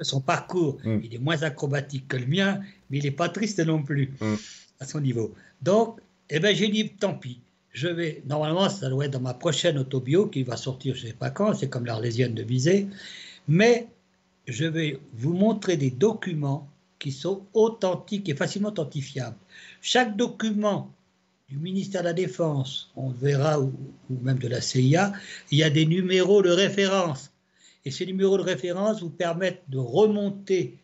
son 0.01 0.21
parcours. 0.21 0.77
Mm. 0.83 0.99
Il 1.03 1.15
est 1.15 1.19
moins 1.19 1.41
acrobatique 1.43 2.07
que 2.07 2.17
le 2.17 2.25
mien, 2.25 2.59
mais 2.89 2.97
il 2.97 3.03
n'est 3.03 3.11
pas 3.11 3.29
triste 3.29 3.59
non 3.59 3.81
plus 3.81 4.13
Mm. 4.19 4.35
à 4.79 4.85
son 4.85 4.99
niveau. 5.01 5.33
Donc, 5.61 5.99
eh 6.29 6.39
ben, 6.39 6.55
j'ai 6.55 6.67
dit, 6.67 6.89
tant 6.89 7.13
pis. 7.13 7.39
Je 7.71 7.87
vais, 7.87 8.23
normalement, 8.25 8.69
ça 8.69 8.89
doit 8.89 9.05
être 9.05 9.11
dans 9.11 9.19
ma 9.19 9.33
prochaine 9.33 9.77
autobio 9.77 10.27
qui 10.27 10.43
va 10.43 10.55
sortir, 10.55 10.95
je 10.95 11.03
ne 11.03 11.07
sais 11.07 11.13
pas 11.13 11.29
quand, 11.29 11.53
c'est 11.53 11.67
comme 11.69 11.85
l'Arlésienne 11.85 12.33
de 12.33 12.43
Bizet. 12.43 12.87
Mais 13.47 13.87
je 14.47 14.65
vais 14.65 14.99
vous 15.13 15.33
montrer 15.33 15.75
des 15.75 15.91
documents 15.91 16.69
qui 16.99 17.11
sont 17.11 17.43
authentiques 17.53 18.29
et 18.29 18.35
facilement 18.35 18.69
authentifiables. 18.69 19.35
Chaque 19.81 20.15
document 20.15 20.89
du 21.49 21.57
ministère 21.57 22.01
de 22.01 22.07
la 22.07 22.13
Défense, 22.13 22.91
on 22.95 23.09
le 23.09 23.15
verra, 23.15 23.59
ou, 23.59 23.73
ou 24.09 24.17
même 24.21 24.39
de 24.39 24.47
la 24.47 24.61
CIA, 24.61 25.11
il 25.51 25.59
y 25.59 25.63
a 25.63 25.69
des 25.69 25.85
numéros 25.85 26.41
de 26.41 26.49
référence. 26.49 27.31
Et 27.85 27.91
ces 27.91 28.05
numéros 28.05 28.37
de 28.37 28.43
référence 28.43 29.01
vous 29.01 29.09
permettent 29.09 29.63
de 29.69 29.77
remonter 29.77 30.75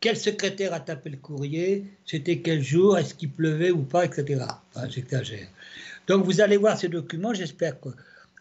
quel 0.00 0.16
secrétaire 0.16 0.74
a 0.74 0.80
tapé 0.80 1.10
le 1.10 1.16
courrier, 1.16 1.84
c'était 2.04 2.38
quel 2.38 2.62
jour, 2.62 2.98
est-ce 2.98 3.14
qu'il 3.14 3.30
pleuvait 3.30 3.70
ou 3.70 3.82
pas, 3.82 4.04
etc. 4.04 4.44
Enfin, 4.74 4.88
J'exagère. 4.88 5.48
Donc 6.06 6.24
vous 6.24 6.40
allez 6.40 6.56
voir 6.56 6.78
ces 6.78 6.88
documents, 6.88 7.32
j'espère 7.32 7.80
que. 7.80 7.88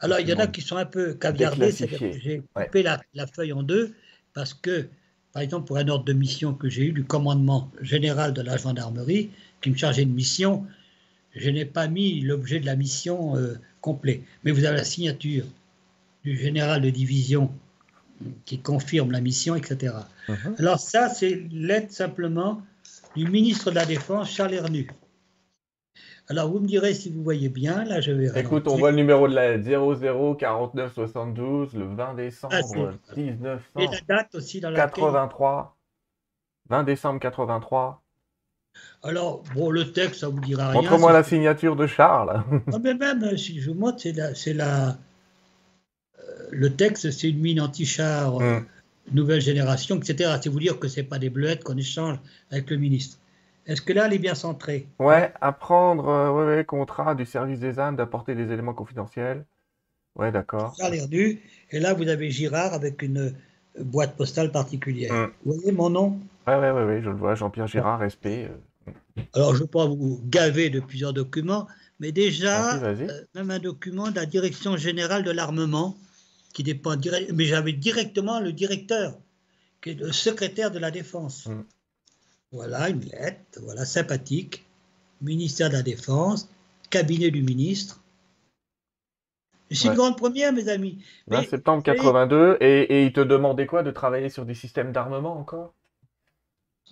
Alors 0.01 0.19
il 0.19 0.27
y 0.27 0.33
en 0.33 0.39
a 0.39 0.47
qui 0.47 0.61
sont 0.61 0.75
un 0.75 0.85
peu 0.85 1.13
caviardés, 1.13 1.71
c'est-à-dire 1.71 1.99
que 1.99 2.03
Déclassifiés. 2.05 2.41
j'ai 2.55 2.63
coupé 2.65 2.83
la, 2.83 3.01
la 3.13 3.27
feuille 3.27 3.53
en 3.53 3.63
deux 3.63 3.93
parce 4.33 4.53
que, 4.53 4.87
par 5.31 5.41
exemple, 5.41 5.67
pour 5.67 5.77
un 5.77 5.87
ordre 5.87 6.03
de 6.03 6.13
mission 6.13 6.53
que 6.53 6.69
j'ai 6.69 6.87
eu 6.87 6.91
du 6.91 7.05
commandement 7.05 7.71
général 7.81 8.33
de 8.33 8.41
la 8.41 8.57
gendarmerie 8.57 9.29
qui 9.61 9.69
me 9.69 9.77
chargeait 9.77 10.03
de 10.03 10.11
mission, 10.11 10.65
je 11.35 11.49
n'ai 11.49 11.65
pas 11.65 11.87
mis 11.87 12.19
l'objet 12.21 12.59
de 12.59 12.65
la 12.65 12.75
mission 12.75 13.37
euh, 13.37 13.55
complet. 13.79 14.21
Mais 14.43 14.51
vous 14.51 14.65
avez 14.65 14.77
la 14.77 14.83
signature 14.83 15.45
du 16.25 16.37
général 16.37 16.81
de 16.81 16.89
division 16.89 17.49
qui 18.45 18.59
confirme 18.59 19.11
la 19.11 19.21
mission, 19.21 19.55
etc. 19.55 19.95
Mhm. 20.29 20.55
Alors 20.59 20.79
ça, 20.79 21.09
c'est 21.09 21.43
l'aide 21.51 21.91
simplement 21.91 22.61
du 23.15 23.27
ministre 23.27 23.69
de 23.71 23.75
la 23.75 23.85
Défense, 23.85 24.29
Charles 24.31 24.53
Hernu. 24.53 24.89
Alors 26.29 26.49
vous 26.49 26.59
me 26.59 26.67
direz 26.67 26.93
si 26.93 27.09
vous 27.11 27.21
voyez 27.21 27.49
bien, 27.49 27.83
là 27.83 27.99
je 27.99 28.11
vais 28.11 28.39
Écoute, 28.39 28.67
on 28.67 28.77
voit 28.77 28.91
le 28.91 28.97
numéro 28.97 29.27
de 29.27 29.35
la 29.35 29.61
00 29.61 30.35
49 30.35 30.93
72 30.93 31.73
le 31.73 31.85
20 31.85 31.97
Ah, 31.99 32.13
décembre 32.15 32.55
Et 33.17 33.23
1983. 33.23 33.91
la 33.91 34.01
date 34.07 34.35
aussi 34.35 34.61
dans 34.61 34.69
laquelle... 34.69 35.03
20 36.69 36.83
décembre 36.85 37.19
83. 37.19 38.01
Alors, 39.03 39.43
bon, 39.53 39.69
le 39.69 39.91
texte, 39.91 40.21
ça 40.21 40.29
vous 40.29 40.39
dira 40.39 40.69
rien. 40.69 40.81
Montre-moi 40.81 41.11
la 41.11 41.23
signature 41.23 41.75
de 41.75 41.85
Charles. 41.87 42.41
Ah, 42.73 42.79
mais 42.81 42.93
même, 42.93 43.37
si 43.37 43.59
je 43.59 43.69
vous 43.69 43.77
montre, 43.77 43.99
c'est 44.01 44.13
la... 44.13 44.31
la- 44.53 44.97
le 46.51 46.73
texte, 46.75 47.11
c'est 47.11 47.29
une 47.29 47.39
mine 47.39 47.61
anti-char 47.61 48.41
euh, 48.41 48.59
Mm. 48.59 48.65
nouvelle 49.15 49.41
génération, 49.41 49.97
etc. 49.97 50.37
C'est 50.41 50.49
vous 50.49 50.59
dire 50.59 50.79
que 50.79 50.87
c'est 50.87 51.03
pas 51.03 51.19
des 51.19 51.29
bleuettes 51.29 51.63
qu'on 51.63 51.77
échange 51.77 52.17
avec 52.51 52.69
le 52.69 52.77
ministre. 52.77 53.17
Est-ce 53.65 53.81
que 53.81 53.93
là, 53.93 54.07
elle 54.07 54.13
est 54.13 54.19
bien 54.19 54.35
centrée? 54.35 54.87
Ouais, 54.99 55.33
apprendre, 55.41 56.07
euh, 56.07 56.31
ouais, 56.31 56.55
ouais, 56.57 56.65
contrat 56.65 57.15
du 57.15 57.25
service 57.25 57.59
des 57.59 57.79
âmes 57.79 57.95
d'apporter 57.95 58.35
des 58.35 58.51
éléments 58.51 58.73
confidentiels. 58.73 59.45
Ouais, 60.15 60.31
d'accord. 60.31 60.75
Charles 60.77 60.95
Hernu. 60.95 61.41
Et 61.71 61.79
là, 61.79 61.93
vous 61.93 62.07
avez 62.07 62.29
Girard 62.29 62.73
avec 62.73 63.01
une 63.01 63.17
euh, 63.19 63.83
boîte 63.83 64.15
postale 64.15 64.51
particulière. 64.51 65.13
Mm. 65.13 65.31
Vous 65.45 65.53
voyez 65.53 65.71
mon 65.71 65.89
nom? 65.89 66.19
Ouais, 66.45 66.55
ouais, 66.57 66.71
ouais, 66.71 66.83
ouais, 66.85 67.01
je 67.01 67.09
le 67.09 67.15
vois, 67.15 67.35
Jean-Pierre 67.35 67.67
Girard, 67.67 67.99
respect. 67.99 68.49
euh. 68.49 68.91
Alors, 69.33 69.53
je 69.53 69.59
ne 69.59 69.63
vais 69.63 69.69
pas 69.71 69.85
vous 69.85 70.21
gaver 70.25 70.69
de 70.69 70.79
plusieurs 70.79 71.13
documents, 71.13 71.67
mais 71.99 72.11
déjà, 72.11 72.75
euh, 72.75 72.95
même 73.35 73.49
un 73.51 73.59
document 73.59 74.09
de 74.11 74.15
la 74.15 74.25
Direction 74.25 74.75
générale 74.77 75.23
de 75.23 75.31
l'armement, 75.31 75.95
qui 76.53 76.63
dépend 76.63 76.95
direct, 76.95 77.31
mais 77.33 77.45
j'avais 77.45 77.73
directement 77.73 78.39
le 78.39 78.53
directeur, 78.53 79.17
qui 79.81 79.89
est 79.91 79.93
le 79.95 80.11
secrétaire 80.11 80.71
de 80.71 80.79
la 80.79 80.91
Défense. 80.91 81.47
Mm. 81.47 81.63
Voilà 82.51 82.89
une 82.89 83.01
lettre, 83.01 83.59
voilà 83.61 83.85
sympathique, 83.85 84.63
ministère 85.21 85.69
de 85.69 85.73
la 85.75 85.81
Défense, 85.81 86.47
cabinet 86.89 87.31
du 87.31 87.41
ministre. 87.41 87.99
C'est 89.71 89.85
Ouais. 89.85 89.91
une 89.93 89.97
grande 89.97 90.17
première, 90.17 90.53
mes 90.53 90.69
amis. 90.69 90.99
20 91.27 91.41
Mais- 91.41 91.47
septembre 91.47 91.83
mais- 91.85 91.93
82, 91.95 92.57
et, 92.61 92.81
et 92.83 93.05
il 93.05 93.13
te 93.13 93.21
demandait 93.21 93.65
quoi? 93.65 93.81
De 93.81 93.89
travailler 93.89 94.29
sur 94.29 94.45
des 94.45 94.53
systèmes 94.53 94.91
d'armement 94.91 95.35
encore? 95.39 95.73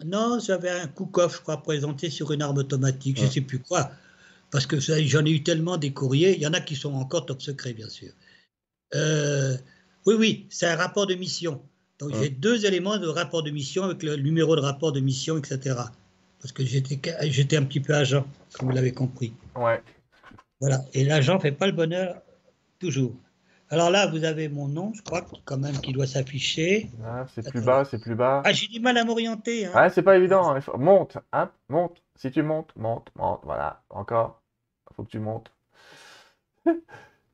Non, 0.03 0.39
j'avais 0.39 0.69
un 0.71 0.88
Koukov, 0.88 1.35
je 1.35 1.41
crois, 1.41 1.61
présenté 1.61 2.09
sur 2.09 2.31
une 2.31 2.41
arme 2.41 2.57
automatique, 2.57 3.17
je 3.17 3.21
ne 3.23 3.27
Ouais. 3.27 3.33
sais 3.33 3.41
plus 3.41 3.59
quoi. 3.59 3.91
Parce 4.49 4.65
que 4.65 4.79
j'en 4.79 5.23
ai 5.25 5.31
eu 5.31 5.43
tellement 5.43 5.77
des 5.77 5.93
courriers. 5.93 6.35
Il 6.35 6.41
y 6.41 6.47
en 6.47 6.53
a 6.53 6.59
qui 6.61 6.75
sont 6.75 6.93
encore 6.95 7.25
top 7.27 7.41
secret, 7.41 7.73
bien 7.73 7.88
sûr. 7.89 8.11
Euh, 8.95 9.55
oui, 10.05 10.15
oui, 10.18 10.47
c'est 10.49 10.68
un 10.68 10.76
rapport 10.76 11.07
de 11.07 11.15
mission. 11.15 11.61
Donc 11.99 12.11
Ouais. 12.11 12.23
j'ai 12.23 12.30
deux 12.30 12.65
éléments 12.65 12.97
de 12.97 13.07
rapport 13.07 13.43
de 13.43 13.51
mission 13.51 13.84
avec 13.84 14.01
le 14.03 14.15
numéro 14.18 14.55
de 14.55 14.61
rapport 14.61 14.91
de 14.91 14.99
mission, 14.99 15.38
etc. 15.38 15.76
Parce 16.39 16.51
que 16.51 16.63
j'étais 16.65 17.57
un 17.57 17.63
petit 17.63 17.80
peu 17.80 17.93
agent, 17.93 18.26
comme 18.53 18.69
vous 18.69 18.76
l'avez 18.76 18.91
compris. 18.91 19.34
Ouais. 19.55 19.81
Voilà. 20.59 20.81
Et 20.93 21.03
l'agent 21.05 21.39
fait 21.39 21.51
pas 21.51 21.68
le 21.68 21.73
bonheur 21.73 22.22
toujours. 22.80 23.13
Alors 23.69 23.89
là, 23.89 24.07
vous 24.07 24.26
avez 24.26 24.49
mon 24.49 24.68
nom, 24.68 24.91
je 24.93 25.01
crois, 25.01 25.26
quand 25.45 25.57
même, 25.57 25.80
qui 25.80 25.93
doit 25.93 26.07
s'afficher. 26.07 26.89
Ah, 27.05 27.26
c'est 27.34 27.47
plus 27.49 27.61
bas, 27.61 27.85
c'est 27.85 27.99
plus 28.01 28.15
bas. 28.15 28.41
Ah, 28.43 28.51
j'ai 28.51 28.68
du 28.68 28.80
mal 28.81 28.97
à 28.97 29.05
m'orienter. 29.05 29.68
Hein. 29.68 29.72
Ouais, 29.73 29.89
c'est 29.91 30.01
pas 30.01 30.18
évident. 30.18 30.53
hein. 30.55 30.59
Monte, 30.77 31.18
hein, 31.31 31.49
monte. 31.69 32.01
Si 32.15 32.31
tu 32.31 32.41
montes, 32.43 32.76
monte, 32.76 33.07
monte. 33.15 33.39
Voilà, 33.43 33.81
encore. 33.89 34.41
Faut 34.95 35.03
que 35.03 35.09
tu 35.11 35.19
montes. 35.19 35.51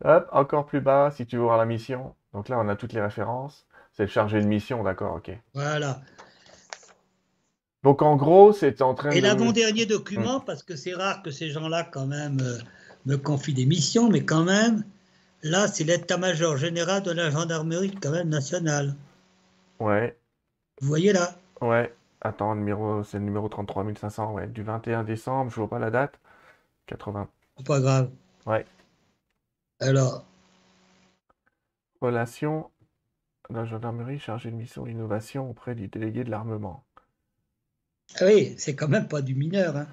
Hop, 0.03 0.27
encore 0.31 0.65
plus 0.65 0.81
bas 0.81 1.11
si 1.11 1.27
tu 1.27 1.37
veux 1.37 1.43
voir 1.43 1.57
la 1.57 1.65
mission. 1.65 2.15
Donc 2.33 2.49
là, 2.49 2.57
on 2.59 2.67
a 2.67 2.75
toutes 2.75 2.93
les 2.93 3.01
références. 3.01 3.67
C'est 3.93 4.03
le 4.03 4.09
chargé 4.09 4.41
de 4.41 4.47
mission, 4.47 4.83
d'accord, 4.83 5.15
ok. 5.15 5.31
Voilà. 5.53 6.01
Donc 7.81 8.03
en 8.03 8.15
gros, 8.17 8.53
c'est 8.53 8.83
en 8.83 8.93
train 8.93 9.15
Et 9.15 9.19
de. 9.19 9.21
l'avant-dernier 9.21 9.85
document, 9.85 10.39
parce 10.39 10.63
que 10.63 10.75
c'est 10.77 10.93
rare 10.93 11.21
que 11.23 11.29
ces 11.31 11.49
gens-là, 11.49 11.83
quand 11.83 12.05
même, 12.07 12.39
euh, 12.41 12.57
me 13.05 13.17
confient 13.17 13.53
des 13.53 13.65
missions, 13.65 14.09
mais 14.09 14.23
quand 14.23 14.43
même, 14.45 14.85
là, 15.43 15.67
c'est 15.67 15.83
l'état-major 15.85 16.57
général 16.57 17.03
de 17.03 17.11
la 17.11 17.31
gendarmerie, 17.31 17.95
quand 18.01 18.11
même, 18.11 18.29
nationale. 18.29 18.95
Ouais, 19.79 20.19
Vous 20.81 20.87
voyez 20.87 21.13
là? 21.13 21.39
Ouais. 21.61 21.95
Attends, 22.21 22.55
numéro, 22.55 23.03
c'est 23.03 23.19
le 23.19 23.25
numéro 23.25 23.47
33500, 23.47 24.33
ouais. 24.33 24.47
Du 24.47 24.63
21 24.63 25.03
décembre, 25.03 25.51
je 25.51 25.55
vois 25.57 25.69
pas 25.69 25.77
la 25.79 25.91
date. 25.91 26.19
80. 26.87 27.29
C'est 27.57 27.65
pas 27.67 27.79
grave. 27.79 28.11
Ouais. 28.47 28.67
Alors, 29.79 30.25
Relation 32.01 32.69
de 33.49 33.55
la 33.55 33.65
gendarmerie 33.65 34.19
chargée 34.19 34.51
de 34.51 34.55
mission 34.55 34.85
innovation 34.87 35.49
auprès 35.49 35.73
du 35.75 35.87
délégué 35.87 36.23
de 36.23 36.29
l'armement. 36.29 36.85
ah 38.19 38.25
oui, 38.25 38.55
c'est 38.57 38.75
quand 38.75 38.87
même 38.87 39.07
pas 39.07 39.21
du 39.21 39.35
mineur. 39.35 39.75
hein. 39.77 39.87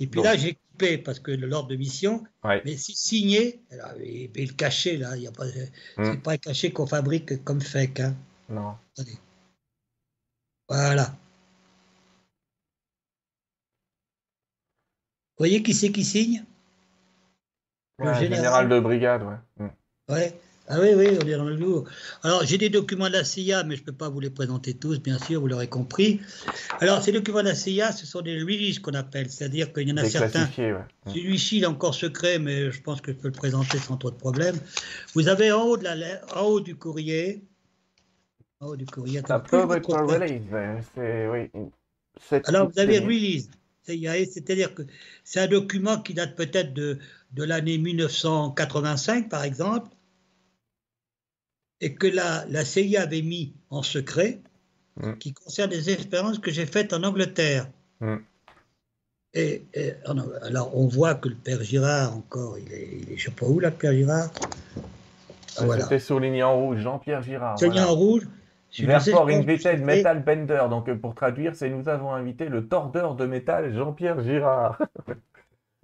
Et 0.00 0.06
puis 0.06 0.20
Non. 0.20 0.24
là, 0.24 0.36
j'ai 0.36 0.54
coupé, 0.54 0.98
parce 0.98 1.20
que 1.20 1.30
l'ordre 1.30 1.68
de 1.68 1.76
mission, 1.76 2.24
Ouais. 2.42 2.62
mais 2.64 2.76
c'est 2.76 2.94
signé, 2.96 3.62
alors, 3.70 3.92
et, 4.00 4.30
et 4.34 4.46
le 4.46 4.52
cachet, 4.54 4.96
là, 4.96 5.16
il 5.16 5.22
y 5.22 5.26
a 5.26 5.32
pas, 5.32 5.46
Mm. 5.46 6.04
c'est 6.04 6.22
pas 6.22 6.32
un 6.32 6.36
cachet 6.38 6.72
qu'on 6.72 6.86
fabrique 6.86 7.44
comme 7.44 7.60
fake. 7.60 8.00
Hein. 8.00 8.16
Non. 8.48 8.76
Attendez. 8.92 9.18
Voilà. 10.68 11.06
Vous 15.36 15.38
voyez 15.38 15.62
qui 15.62 15.74
c'est 15.74 15.92
qui 15.92 16.04
signe? 16.04 16.44
Le 17.98 18.06
Ouais, 18.06 18.14
général. 18.14 18.36
général 18.36 18.68
de 18.68 18.80
brigade, 18.80 19.22
ouais. 19.22 19.64
Mm. 19.66 20.12
Ouais. 20.12 20.38
Ah 20.66 20.78
oui, 20.80 20.88
oui, 20.96 21.08
on 21.22 21.26
est 21.26 21.36
dans 21.36 21.44
le 21.44 21.56
lourd. 21.56 21.84
Alors, 22.22 22.42
j'ai 22.44 22.56
des 22.56 22.70
documents 22.70 23.08
de 23.08 23.12
la 23.12 23.22
CIA, 23.24 23.64
mais 23.64 23.76
je 23.76 23.82
ne 23.82 23.86
peux 23.86 23.92
pas 23.92 24.08
vous 24.08 24.18
les 24.18 24.30
présenter 24.30 24.72
tous, 24.72 24.98
bien 24.98 25.18
sûr, 25.18 25.40
vous 25.42 25.46
l'aurez 25.46 25.68
compris. 25.68 26.20
Alors, 26.80 27.02
ces 27.02 27.12
documents 27.12 27.42
de 27.42 27.48
la 27.48 27.54
CIA, 27.54 27.92
ce 27.92 28.06
sont 28.06 28.22
des 28.22 28.40
releases 28.40 28.78
qu'on 28.78 28.94
appelle, 28.94 29.30
c'est-à-dire 29.30 29.74
qu'il 29.74 29.86
y 29.88 29.92
en 29.92 29.98
a 29.98 30.04
certains. 30.08 30.48
ouais. 30.56 30.72
Mm. 30.72 31.10
Celui-ci, 31.10 31.58
il 31.58 31.64
est 31.64 31.66
encore 31.66 31.94
secret, 31.94 32.38
mais 32.38 32.70
je 32.70 32.80
pense 32.80 33.02
que 33.02 33.12
je 33.12 33.16
peux 33.18 33.28
le 33.28 33.34
présenter 33.34 33.76
sans 33.78 33.98
trop 33.98 34.10
de 34.10 34.16
problème. 34.16 34.56
Vous 35.14 35.28
avez 35.28 35.52
en 35.52 35.62
haut, 35.64 35.76
de 35.76 35.84
la, 35.84 35.94
en 36.34 36.46
haut 36.46 36.60
du 36.60 36.76
courrier. 36.76 37.44
En 38.60 38.68
haut 38.68 38.76
du 38.76 38.86
courrier. 38.86 39.20
Ça 39.28 39.40
peut 39.40 39.58
être 39.58 39.66
votre- 39.66 40.14
release, 40.14 40.42
oui. 40.96 41.62
Cette- 42.26 42.48
Alors, 42.48 42.70
vous 42.70 42.78
avez 42.78 43.00
release. 43.00 43.50
CIA, 43.86 44.24
C'est-à-dire 44.24 44.72
que 44.74 44.80
c'est 45.24 45.40
un 45.40 45.46
document 45.46 45.98
qui 46.00 46.14
date 46.14 46.34
peut-être 46.36 46.72
de, 46.72 46.98
de 47.34 47.44
l'année 47.44 47.78
1985, 47.78 49.28
par 49.28 49.44
exemple, 49.44 49.90
et 51.80 51.94
que 51.94 52.06
la, 52.06 52.46
la 52.48 52.64
CIA 52.64 53.02
avait 53.02 53.22
mis 53.22 53.54
en 53.70 53.82
secret, 53.82 54.40
Mm. 54.96 55.14
qui 55.14 55.32
concerne 55.32 55.70
des 55.70 55.90
expériences 55.90 56.38
que 56.38 56.50
j'ai 56.50 56.66
faites 56.66 56.92
en 56.92 57.02
Angleterre. 57.02 57.66
Mm. 58.00 58.16
Et, 59.36 59.64
alors, 60.04 60.76
on 60.76 60.86
voit 60.86 61.16
que 61.16 61.28
le 61.28 61.34
père 61.34 61.60
Girard, 61.64 62.16
encore, 62.16 62.56
il 62.56 62.72
est, 62.72 62.88
il 63.02 63.12
est 63.12 63.16
je 63.16 63.24
sais 63.24 63.30
pas 63.32 63.46
où, 63.46 63.58
là, 63.58 63.70
le 63.70 63.74
père 63.74 63.92
Girard? 63.92 64.30
Ah, 65.56 65.64
voilà. 65.64 65.82
C'était 65.82 65.98
souligné 65.98 66.44
en 66.44 66.56
rouge, 66.56 66.78
Jean-Pierre 66.78 67.22
Girard. 67.22 67.58
C'est 67.58 67.66
voilà. 67.66 67.88
en 67.88 67.94
rouge. 67.94 68.22
expériences 68.70 69.08
Invited 69.08 69.82
Metal 69.82 70.22
Bender. 70.22 70.62
Donc, 70.70 70.88
euh, 70.88 70.94
pour 70.94 71.16
traduire, 71.16 71.56
c'est 71.56 71.68
nous 71.68 71.88
avons 71.88 72.12
invité 72.12 72.48
le 72.48 72.68
tordeur 72.68 73.16
de 73.16 73.26
métal 73.26 73.74
Jean-Pierre 73.74 74.22
Girard. 74.22 74.80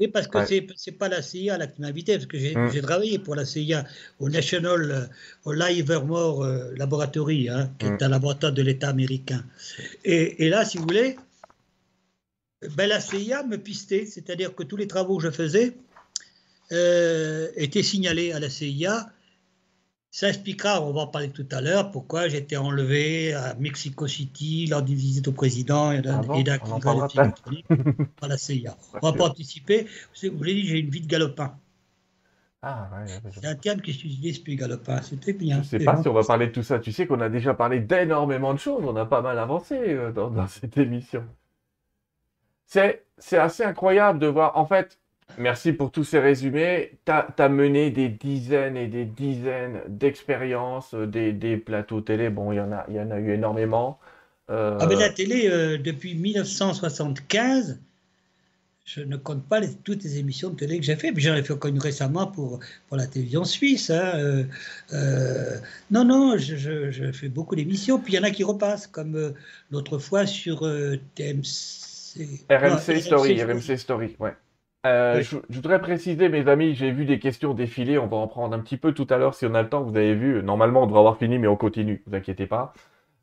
Oui, 0.01 0.09
parce 0.09 0.27
que 0.29 0.39
Ouais. 0.39 0.67
c'est 0.77 0.93
pas 0.93 1.09
la 1.09 1.21
CIA 1.21 1.59
là, 1.59 1.67
qui 1.67 1.81
m'a 1.83 1.89
invité, 1.89 2.15
parce 2.15 2.27
que 2.27 2.39
j'ai 2.39 2.57
Mm. 2.57 2.81
travaillé 2.81 3.19
pour 3.19 3.35
la 3.37 3.45
CIA 3.45 3.85
au 4.19 4.31
National 4.31 4.91
euh, 4.91 5.05
au 5.45 5.53
Livermore 5.53 6.43
euh, 6.43 6.73
Laboratory, 6.75 7.51
hein, 7.51 7.71
qui 7.79 7.85
Mm. 7.87 7.95
est 7.95 8.03
un 8.03 8.09
laboratoire 8.09 8.53
de 8.53 8.63
l'État 8.63 8.89
américain. 8.89 9.45
Et, 10.05 10.47
et 10.47 10.49
là, 10.49 10.65
si 10.65 10.79
vous 10.79 10.85
voulez, 10.85 11.19
ben, 12.77 12.87
la 12.89 13.01
CIA 13.01 13.43
me 13.43 13.57
pistait, 13.59 14.07
c'est-à-dire 14.07 14.55
que 14.55 14.63
tous 14.63 14.77
les 14.77 14.87
travaux 14.87 15.19
que 15.19 15.25
je 15.25 15.31
faisais 15.31 15.75
euh, 16.73 17.49
étaient 17.57 17.83
signalés 17.83 18.33
à 18.33 18.41
la 18.41 18.49
CIA. 18.49 19.11
Ça 20.13 20.29
expliquera, 20.29 20.83
on 20.83 20.93
va 20.93 21.03
en 21.03 21.07
parler 21.07 21.31
tout 21.31 21.47
à 21.53 21.61
l'heure, 21.61 21.93
pourquoi 21.93 22.27
j'étais 22.27 22.57
enlevé 22.57 23.33
à 23.33 23.55
Mexico 23.55 24.09
City 24.09 24.67
lors 24.67 24.83
d'une 24.83 24.97
visite 24.97 25.29
au 25.29 25.33
président 25.33 25.93
et 25.93 26.03
d'un 26.03 26.19
Ah 26.19 26.23
bon 26.23 26.35
et 26.35 26.43
d'un 26.43 26.59
On 26.65 26.73
en 26.73 26.81
congrès 26.81 27.09
parlera 27.09 27.09
de 27.29 28.05
par 28.19 28.29
la 28.29 28.37
CIA. 28.37 28.77
On 29.03 29.11
va 29.11 29.17
pas 29.17 29.27
anticiper. 29.27 29.87
Vous 30.21 30.43
l'ai 30.43 30.55
dit, 30.55 30.67
j'ai 30.67 30.81
une 30.81 30.91
vie 30.91 31.01
de 31.01 31.07
galopin. 31.07 31.57
Ah, 32.63 32.91
ouais, 32.93 33.05
ouais, 33.05 33.31
C'est 33.33 33.47
un 33.47 33.55
terme 33.55 33.81
qui 33.81 33.93
s'utilise 33.93 34.41
plus, 34.41 34.57
galopin. 34.57 35.01
C'était 35.01 35.33
bien. 35.33 35.63
Je 35.63 35.69
sais 35.69 35.79
pas 35.79 36.03
si 36.03 36.09
on 36.09 36.13
va 36.13 36.25
parler 36.25 36.49
de 36.49 36.53
tout 36.53 36.65
ça. 36.65 36.81
Tu 36.81 36.91
sais 36.91 37.07
qu'on 37.07 37.21
a 37.21 37.29
déjà 37.29 37.55
parlé 37.55 37.79
d'énormément 37.79 38.53
de 38.53 38.59
choses. 38.59 38.83
On 38.85 38.97
a 38.97 39.07
pas 39.07 39.23
mal 39.23 39.39
avancé 39.39 39.77
euh, 39.79 40.11
dans, 40.11 40.29
dans 40.31 40.47
cette 40.49 40.77
émission. 40.77 41.25
C'est 42.67 43.05
assez 43.33 43.65
incroyable 43.65 44.19
de 44.19 44.27
voir. 44.27 44.57
En 44.57 44.67
fait, 44.67 44.99
merci 45.39 45.73
pour 45.73 45.91
tous 45.91 46.05
ces 46.05 46.19
résumés. 46.19 46.99
Tu 47.05 47.13
as, 47.13 47.49
mené 47.49 47.91
des 47.91 48.09
dizaines 48.09 48.77
et 48.77 48.87
des 48.89 49.05
dizaines 49.05 49.81
d'expériences, 49.89 50.95
euh, 50.95 51.07
des, 51.07 51.33
des 51.33 51.57
plateaux 51.57 52.01
télé. 52.01 52.31
Bon, 52.31 52.53
il 52.53 52.57
y 52.57 52.61
en 52.61 52.73
a, 52.73 52.85
il 52.89 52.95
y 52.97 53.01
en 53.01 53.11
a 53.11 53.19
eu 53.19 53.33
énormément. 53.33 53.99
Euh, 54.51 54.79
Ah, 54.81 54.87
mais 54.87 54.97
la 54.97 55.11
télé, 55.11 55.49
euh, 55.49 55.79
depuis 55.79 56.15
1975, 56.15 57.81
je 58.85 59.01
ne 59.03 59.17
compte 59.17 59.45
pas 59.49 59.61
les- 59.61 59.73
toutes 59.75 60.03
les 60.03 60.19
émissions 60.19 60.51
de 60.51 60.57
télé 60.57 60.79
que 60.79 60.85
j'ai 60.85 60.97
fait. 60.97 61.13
Puis 61.13 61.23
j'en 61.23 61.35
ai 61.37 61.43
fait 61.43 61.53
encore 61.53 61.71
une 61.71 61.79
récemment 61.79 62.27
pour, 62.27 62.59
pour 62.89 62.97
la 62.97 63.07
télévision 63.07 63.45
suisse. 63.45 63.91
hein, 63.91 64.45
euh, 64.93 65.57
non, 65.91 66.05
non, 66.05 66.37
je, 66.39 66.57
je- 66.57 66.91
je 66.91 67.13
fais 67.13 67.29
beaucoup 67.29 67.55
d'émissions. 67.57 67.99
Puis 68.01 68.15
il 68.15 68.17
y 68.17 68.19
en 68.19 68.25
a 68.25 68.31
qui 68.31 68.43
repassent, 68.45 68.87
comme 68.89 69.35
l'autre 69.71 69.99
fois 69.99 70.27
sur 70.27 70.61
TMC. 71.15 72.45
RMC 72.51 72.95
non, 72.95 73.01
Story, 73.01 73.43
RMC 73.43 73.77
Story, 73.79 74.17
ouais. 74.19 74.35
Euh, 74.87 75.19
Oui. 75.19 75.25
je, 75.25 75.37
je 75.51 75.57
voudrais 75.57 75.81
préciser, 75.81 76.29
mes 76.31 76.49
amis, 76.49 76.75
j'ai 76.75 76.91
vu 76.91 77.05
des 77.05 77.19
questions 77.19 77.53
défiler, 77.53 77.99
on 77.99 78.07
va 78.07 78.17
en 78.17 78.29
prendre 78.29 78.55
un 78.57 78.61
petit 78.61 78.79
peu 78.79 78.93
tout 78.95 79.07
à 79.11 79.19
l'heure 79.19 79.35
si 79.35 79.45
on 79.45 79.55
a 79.55 79.63
le 79.63 79.69
temps, 79.69 79.83
vous 79.83 79.95
avez 79.97 80.15
vu, 80.15 80.43
normalement 80.43 80.83
on 80.85 80.87
devrait 80.87 81.01
avoir 81.01 81.19
fini, 81.19 81.39
mais 81.39 81.49
on 81.49 81.57
continue, 81.57 82.03
vous 82.07 82.15
inquiétez 82.15 82.47
pas. 82.47 82.73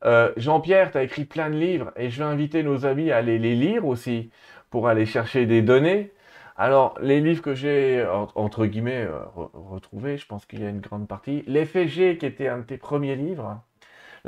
Euh, 0.04 0.32
Jean-Pierre, 0.36 0.92
tu 0.92 0.98
as 0.98 1.02
écrit 1.02 1.24
plein 1.24 1.50
de 1.50 1.56
livres, 1.56 1.92
et 1.96 2.10
je 2.10 2.18
vais 2.18 2.24
inviter 2.30 2.62
nos 2.62 2.86
amis 2.86 3.10
à 3.10 3.16
aller 3.18 3.38
les 3.40 3.56
lire 3.56 3.86
aussi, 3.86 4.30
pour 4.70 4.88
aller 4.88 5.06
chercher 5.06 5.46
des 5.46 5.62
données. 5.62 6.12
Alors, 6.56 6.94
les 7.00 7.20
livres 7.20 7.42
que 7.42 7.54
j'ai, 7.54 8.04
en- 8.06 8.28
entre 8.36 8.66
guillemets, 8.66 9.02
euh, 9.04 9.20
re- 9.36 9.50
retrouvés, 9.54 10.16
je 10.18 10.26
pense 10.26 10.46
qu'il 10.46 10.60
y 10.62 10.66
a 10.66 10.68
une 10.70 10.80
grande 10.80 11.08
partie. 11.08 11.42
L'FG, 11.46 12.18
qui 12.18 12.26
était 12.26 12.48
un 12.48 12.58
de 12.58 12.64
tes 12.64 12.78
premiers 12.78 13.16
livres, 13.16 13.60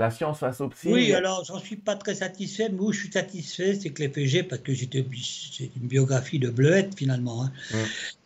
La 0.01 0.11
science 0.11 0.39
face 0.39 0.61
au 0.63 0.69
psy. 0.71 0.89
Oui, 0.91 1.13
alors 1.13 1.45
j'en 1.45 1.59
suis 1.59 1.77
pas 1.77 1.95
très 1.95 2.15
satisfait, 2.15 2.71
mais 2.71 2.81
où 2.81 2.91
je 2.91 3.01
suis 3.01 3.13
satisfait, 3.13 3.75
c'est 3.75 3.91
que 3.91 4.03
l'FG, 4.03 4.49
parce 4.49 4.63
que 4.63 4.73
j'étais 4.73 5.05
c'est 5.23 5.71
une 5.77 5.87
biographie 5.89 6.39
de 6.39 6.49
Bleuette 6.49 6.97
finalement. 6.97 7.45
hein. 7.45 7.53
Mm. 7.71 7.77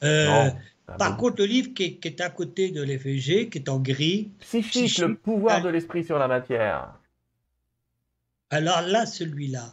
Euh, 0.05 0.27
Non, 0.27 0.57
ah 0.87 0.93
par 0.97 1.17
bon. 1.17 1.23
contre, 1.23 1.37
le 1.41 1.47
livre 1.47 1.75
qui 1.75 1.83
est, 1.83 1.93
qui 1.97 2.07
est 2.09 2.21
à 2.21 2.31
côté 2.31 2.71
de 2.71 2.81
l'FG, 2.83 3.49
qui 3.51 3.59
est 3.59 3.69
en 3.69 3.81
gris, 3.81 4.31
Psychique, 4.41 4.71
Psychique. 4.71 4.99
le 5.01 5.17
pouvoir 5.17 5.57
Ah. 5.59 5.61
de 5.63 5.69
l'esprit 5.69 6.05
sur 6.05 6.17
la 6.19 6.29
matière. 6.29 6.95
alors 8.51 8.83
là, 8.83 9.05
celui-là. 9.07 9.73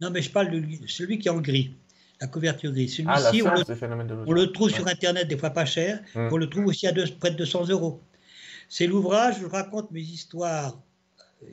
Non, 0.00 0.10
mais 0.10 0.22
je 0.22 0.30
parle 0.30 0.50
de 0.50 0.56
lui- 0.58 0.80
celui 0.88 1.18
qui 1.18 1.28
est 1.28 1.30
en 1.30 1.40
gris, 1.40 1.74
la 2.22 2.26
couverture 2.26 2.72
grise. 2.72 3.02
Ah, 3.06 3.18
Celui-ci, 3.18 3.42
on, 3.46 3.54
de 4.04 4.24
on 4.26 4.32
le 4.32 4.46
trouve 4.50 4.68
Ouais. 4.68 4.72
sur 4.74 4.86
Internet 4.88 5.28
des 5.28 5.36
fois 5.36 5.50
pas 5.50 5.66
cher, 5.66 6.00
Mm. 6.14 6.28
on 6.32 6.36
le 6.38 6.48
trouve 6.48 6.66
aussi 6.66 6.86
à 6.86 6.92
deux- 6.92 7.04
près 7.20 7.30
de 7.32 7.36
200 7.36 7.68
euros. 7.68 8.00
C'est 8.70 8.86
l'ouvrage 8.86 9.38
où 9.38 9.42
je 9.42 9.46
raconte 9.46 9.90
mes 9.90 10.00
histoires 10.00 10.80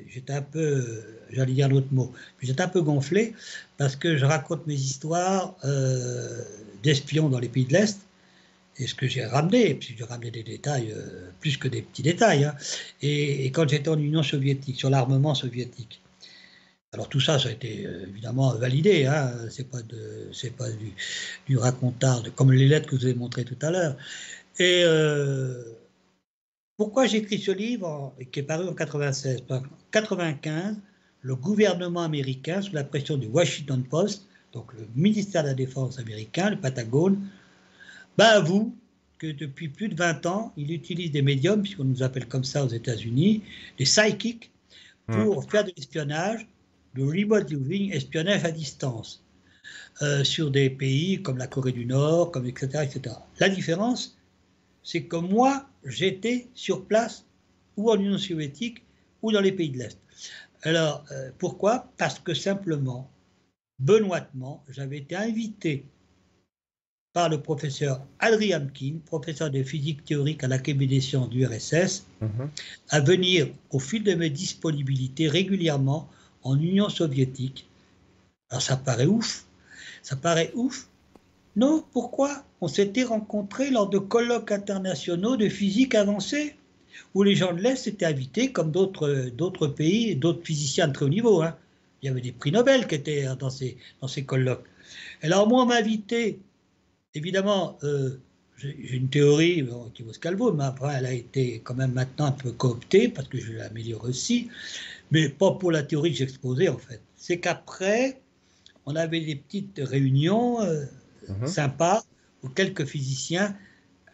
j'étais 0.09 0.33
un 0.33 0.41
peu, 0.41 1.03
j'allais 1.31 1.53
dire 1.53 1.69
l'autre 1.69 1.87
mot, 1.91 2.11
j'étais 2.41 2.61
un 2.61 2.67
peu 2.67 2.81
gonflé 2.81 3.33
parce 3.77 3.95
que 3.95 4.17
je 4.17 4.25
raconte 4.25 4.65
mes 4.67 4.75
histoires 4.75 5.55
euh, 5.63 6.43
d'espions 6.83 7.29
dans 7.29 7.39
les 7.39 7.49
pays 7.49 7.65
de 7.65 7.73
l'Est. 7.73 7.99
Et 8.77 8.87
ce 8.87 8.95
que 8.95 9.07
j'ai 9.07 9.25
ramené, 9.25 9.73
puis 9.73 9.93
j'ai 9.97 10.05
ramené 10.05 10.31
des 10.31 10.43
détails, 10.43 10.93
euh, 10.95 11.31
plus 11.41 11.57
que 11.57 11.67
des 11.67 11.81
petits 11.81 12.01
détails, 12.01 12.45
hein. 12.45 12.55
et, 13.01 13.45
quand 13.47 13.67
j'étais 13.67 13.89
en 13.89 13.99
Union 13.99 14.23
soviétique, 14.23 14.77
sur 14.77 14.89
l'armement 14.89 15.35
soviétique. 15.35 16.01
Alors 16.93 17.09
tout 17.09 17.19
ça, 17.19 17.37
ça 17.37 17.49
a 17.49 17.51
été 17.51 17.85
euh, 17.85 18.05
évidemment 18.07 18.55
validé, 18.55 19.05
hein. 19.05 19.33
c'est 19.49 19.69
pas, 19.69 19.81
du, 21.47 21.57
racontard, 21.57 22.23
comme 22.35 22.53
les 22.53 22.67
lettres 22.67 22.89
que 22.89 22.95
vous 22.95 23.07
ai 23.07 23.13
montrées 23.13 23.43
tout 23.43 23.57
à 23.61 23.69
l'heure. 23.69 23.97
Pourquoi 26.79 27.07
j'écris 27.07 27.39
ce 27.39 27.51
livre, 27.51 28.13
qui 28.31 28.39
est 28.39 28.43
paru 28.43 28.65
en 28.65 28.73
96 28.73 29.43
En 29.49 29.61
95, 29.91 30.77
le 31.23 31.35
gouvernement 31.35 32.03
américain, 32.03 32.61
sous 32.61 32.73
la 32.73 32.85
pression 32.85 33.17
du 33.17 33.27
Washington 33.27 33.83
Post, 33.83 34.25
donc 34.53 34.71
le 34.71 34.87
ministère 34.95 35.43
de 35.43 35.49
la 35.49 35.55
Défense 35.55 35.99
américain, 35.99 36.51
le 36.51 36.57
Patagone, 36.57 37.19
bah 38.17 38.29
avoue 38.29 38.73
que 39.17 39.27
depuis 39.27 39.67
plus 39.67 39.89
de 39.89 39.95
20 39.95 40.25
ans, 40.25 40.53
il 40.55 40.71
utilise 40.71 41.11
des 41.11 41.21
médiums, 41.21 41.61
puisqu'on 41.61 41.83
nous 41.83 42.01
appelle 42.01 42.29
comme 42.29 42.45
ça 42.45 42.63
aux 42.63 42.69
États-Unis, 42.69 43.43
des 43.77 43.83
psychics, 43.83 44.49
pour 45.07 45.43
mmh. 45.43 45.49
faire 45.49 45.65
de 45.65 45.73
l'espionnage, 45.75 46.47
de 46.95 47.03
remote 47.03 47.49
viewing, 47.49 47.91
espionnage 47.91 48.45
à 48.45 48.51
distance, 48.51 49.21
euh, 50.01 50.23
sur 50.23 50.49
des 50.49 50.69
pays 50.69 51.21
comme 51.21 51.39
la 51.39 51.47
Corée 51.47 51.73
du 51.73 51.85
Nord, 51.85 52.31
comme 52.31 52.45
etc., 52.45 52.85
etc. 52.85 53.17
La 53.41 53.49
différence, 53.49 54.17
c'est 54.83 55.03
que 55.03 55.17
moi, 55.17 55.67
j'étais 55.83 56.47
sur 56.53 56.85
place, 56.85 57.25
ou 57.77 57.91
en 57.91 57.97
Union 57.97 58.17
soviétique, 58.17 58.83
ou 59.21 59.31
dans 59.31 59.41
les 59.41 59.51
pays 59.51 59.69
de 59.69 59.77
l'Est. 59.77 59.99
Alors, 60.63 61.05
euh, 61.11 61.31
pourquoi? 61.37 61.91
Parce 61.97 62.19
que 62.19 62.33
simplement, 62.33 63.09
benoîtement, 63.79 64.63
j'avais 64.69 64.97
été 64.97 65.15
invité 65.15 65.85
par 67.13 67.29
le 67.29 67.41
professeur 67.41 68.05
Adri 68.19 68.53
Hamkin, 68.53 68.99
professeur 69.05 69.49
de 69.49 69.63
physique 69.63 70.05
théorique 70.05 70.43
à 70.43 70.47
l'Académie 70.47 70.87
des 70.87 71.01
sciences 71.01 71.29
du 71.29 71.45
RSS, 71.45 72.05
mm 72.21 72.27
-hmm. 72.27 72.49
à 72.89 72.99
venir, 72.99 73.47
au 73.71 73.79
fil 73.79 74.03
de 74.03 74.13
mes 74.13 74.29
disponibilités, 74.29 75.27
régulièrement 75.27 76.09
en 76.43 76.55
Union 76.59 76.89
soviétique. 76.89 77.67
Alors 78.49 78.61
ça 78.61 78.77
paraît 78.77 79.05
ouf, 79.05 79.45
ça 80.03 80.15
paraît 80.15 80.51
ouf. 80.55 80.88
Non, 81.59 81.83
pourquoi 81.91 82.45
On 82.61 82.69
s'était 82.69 83.03
rencontrés 83.03 83.69
lors 83.69 83.89
de 83.89 83.97
colloques 83.97 84.51
internationaux 84.51 85.35
de 85.35 85.49
physique 85.49 85.93
avancée, 85.93 86.55
où 87.13 87.23
les 87.23 87.35
gens 87.35 87.53
de 87.53 87.59
l'Est 87.59 87.85
étaient 87.85 88.05
invités, 88.05 88.53
comme 88.53 88.71
d'autres 88.71 89.67
pays, 89.67 90.15
d'autres 90.15 90.45
physiciens 90.45 90.87
de 90.87 90.93
très 90.93 91.05
haut 91.05 91.09
niveau. 91.09 91.41
Hein. 91.41 91.57
Il 92.01 92.05
y 92.05 92.09
avait 92.09 92.21
des 92.21 92.31
prix 92.31 92.53
Nobel 92.53 92.87
qui 92.87 92.95
étaient 92.95 93.25
dans 93.37 93.49
ces, 93.49 93.75
dans 94.01 94.07
ces 94.07 94.23
colloques. 94.23 94.63
Alors 95.21 95.47
moi, 95.49 95.63
on 95.63 95.65
m'a 95.65 95.75
invité 95.75 96.39
évidemment, 97.13 97.77
euh, 97.83 98.11
j'ai 98.57 98.95
une 98.95 99.09
théorie 99.09 99.67
qui 99.93 100.03
vaut 100.03 100.13
ce 100.13 100.19
qu'elle 100.19 100.35
vaut, 100.35 100.53
mais 100.53 100.63
après, 100.63 100.95
elle 100.97 101.05
a 101.05 101.13
été 101.13 101.59
quand 101.63 101.75
même 101.75 101.93
maintenant 101.93 102.27
un 102.27 102.31
peu 102.31 102.51
cooptée 102.51 103.09
parce 103.09 103.27
que 103.27 103.37
je 103.37 103.53
l'améliore 103.53 104.03
aussi, 104.05 104.49
mais 105.11 105.27
pas 105.27 105.51
pour 105.51 105.71
la 105.71 105.83
théorie 105.83 106.11
que 106.11 106.17
j'exposais 106.19 106.69
en 106.69 106.77
fait. 106.77 107.01
C'est 107.17 107.39
qu'après, 107.39 108.21
on 108.85 108.95
avait 108.95 109.21
des 109.21 109.35
petites 109.35 109.81
réunions 109.83 110.61
euh, 110.61 110.85
mm 111.27 111.33
-hmm. 111.33 111.47
sympas 111.47 112.03
où 112.43 112.49
quelques 112.49 112.85
physiciens 112.85 113.55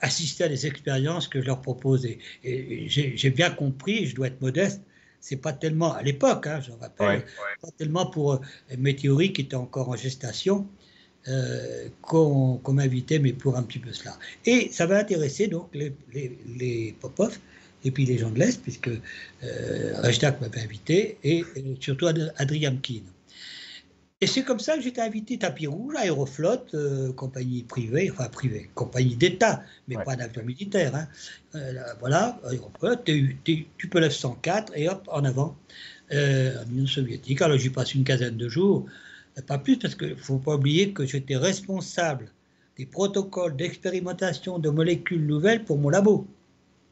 assistaient 0.01 0.45
à 0.45 0.49
des 0.49 0.65
expériences 0.65 1.27
que 1.27 1.41
je 1.41 1.47
leur 1.47 1.61
proposais. 1.61 2.17
Et 2.43 2.87
j'ai 2.89 3.31
bien 3.41 3.49
compris, 3.49 4.07
je 4.07 4.15
dois 4.15 4.27
être 4.27 4.41
modeste, 4.41 4.81
c'est 5.19 5.37
pas 5.37 5.53
tellement 5.53 5.93
à 5.93 6.03
l'époque, 6.03 6.45
hein, 6.47 6.59
je 6.65 6.71
rappelle, 6.71 7.07
ouais, 7.07 7.15
ouais. 7.15 7.55
pas 7.61 7.71
tellement 7.79 8.05
pour 8.05 8.33
euh, 8.33 8.39
mes 8.77 8.95
théories 8.95 9.33
qui 9.33 9.41
étaient 9.41 9.55
encore 9.67 9.89
en 9.89 9.95
gestation, 9.95 10.67
euh, 11.27 11.87
qu'on 12.03 12.59
qu 12.63 12.71
m'invitait, 12.71 13.17
mais 13.17 13.33
pour 13.33 13.57
un 13.57 13.63
petit 13.63 13.79
peu 13.79 13.91
cela. 13.91 14.13
Et 14.45 14.69
ça 14.71 14.85
va 14.85 14.99
intéresser 14.99 15.47
donc 15.47 15.67
les, 15.73 15.91
les, 16.13 16.37
les 16.59 16.95
Popov 17.01 17.39
et 17.83 17.91
puis 17.91 18.05
les 18.05 18.17
gens 18.19 18.29
de 18.29 18.39
l'Est, 18.39 18.61
puisque 18.61 18.89
euh, 18.89 20.39
m'avait 20.41 20.61
invité, 20.67 21.17
et, 21.23 21.43
et 21.55 21.63
surtout 21.79 22.07
Adrien 22.37 22.75
Kine. 22.77 23.09
Et 24.25 24.27
c'est 24.27 24.41
comme 24.41 24.59
ça 24.59 24.75
que 24.75 24.81
j'étais 24.81 25.01
invité 25.01 25.37
Tapis 25.37 25.67
Rouge, 25.67 25.93
Aéroflotte, 25.95 26.73
euh, 26.73 27.13
compagnie 27.13 27.61
privée, 27.61 28.09
enfin 28.09 28.27
privée, 28.27 28.71
compagnie 28.73 29.15
d'État, 29.15 29.61
mais 29.87 29.97
ouais. 29.97 30.03
pas 30.03 30.15
d'avion 30.15 30.43
militaire. 30.43 30.95
Hein. 30.95 31.07
Euh, 31.53 31.73
voilà, 31.99 32.39
Aéroflotte, 32.49 33.03
tu 33.03 33.87
peux 33.87 34.09
104 34.09 34.73
et 34.75 34.89
hop, 34.89 35.07
en 35.11 35.25
avant, 35.25 35.55
euh, 36.11 36.59
en 36.59 36.71
Union 36.71 36.87
soviétique. 36.87 37.39
Alors 37.43 37.59
j'y 37.59 37.69
passe 37.69 37.93
une 37.93 38.03
quinzaine 38.03 38.35
de 38.35 38.49
jours, 38.49 38.87
pas 39.45 39.59
plus 39.59 39.77
parce 39.77 39.93
qu'il 39.93 40.09
ne 40.09 40.15
faut 40.15 40.39
pas 40.39 40.55
oublier 40.55 40.91
que 40.91 41.05
j'étais 41.05 41.37
responsable 41.37 42.31
des 42.79 42.87
protocoles 42.87 43.55
d'expérimentation 43.55 44.57
de 44.57 44.71
molécules 44.71 45.23
nouvelles 45.23 45.63
pour 45.63 45.77
mon 45.77 45.89
labo. 45.89 46.25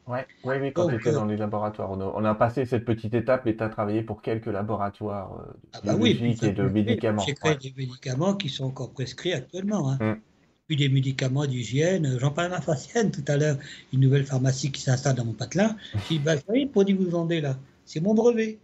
Ouais, 0.06 0.26
oui, 0.44 0.56
oui, 0.60 0.72
quand 0.72 0.88
tu 0.88 0.96
étais 0.96 1.08
euh, 1.08 1.14
dans 1.14 1.24
les 1.24 1.36
laboratoires. 1.36 1.90
On 1.90 2.00
a, 2.00 2.04
on 2.04 2.24
a, 2.24 2.34
passé 2.34 2.66
cette 2.66 2.84
petite 2.84 3.14
étape 3.14 3.46
et 3.46 3.56
tu 3.56 3.62
as 3.62 3.70
travaillé 3.70 4.02
pour 4.02 4.20
quelques 4.20 4.46
laboratoires 4.46 5.40
euh, 5.40 5.52
ah 5.72 5.80
bah 5.82 5.94
oui, 5.98 6.10
et 6.42 6.52
de 6.52 6.68
médicaments. 6.68 7.22
J'ai 7.26 7.34
créé 7.34 7.52
ouais. 7.52 7.58
des 7.58 7.72
médicaments 7.76 8.34
qui 8.34 8.50
sont 8.50 8.64
encore 8.64 8.92
prescrits 8.92 9.32
actuellement. 9.32 9.92
Hein. 9.92 9.98
Mm. 10.00 10.20
Puis 10.66 10.76
des 10.76 10.88
médicaments 10.88 11.46
d'hygiène. 11.46 12.18
J'en 12.18 12.30
parlais 12.30 12.52
à 12.52 12.56
ma 12.56 12.60
pharmacienne 12.60 13.10
tout 13.10 13.24
à 13.28 13.36
l'heure, 13.36 13.56
une 13.92 14.00
nouvelle 14.00 14.24
pharmacie 14.24 14.70
qui 14.72 14.82
s'installe 14.82 15.14
dans 15.14 15.24
mon 15.24 15.32
patelin. 15.32 15.76
Je 15.94 16.08
dis, 16.08 16.18
bah, 16.18 16.34
oui, 16.48 16.66
dire 16.66 16.96
que 16.96 17.02
vous 17.02 17.10
vendez 17.10 17.40
là, 17.40 17.56
c'est 17.86 18.00
mon 18.00 18.14
brevet. 18.14 18.58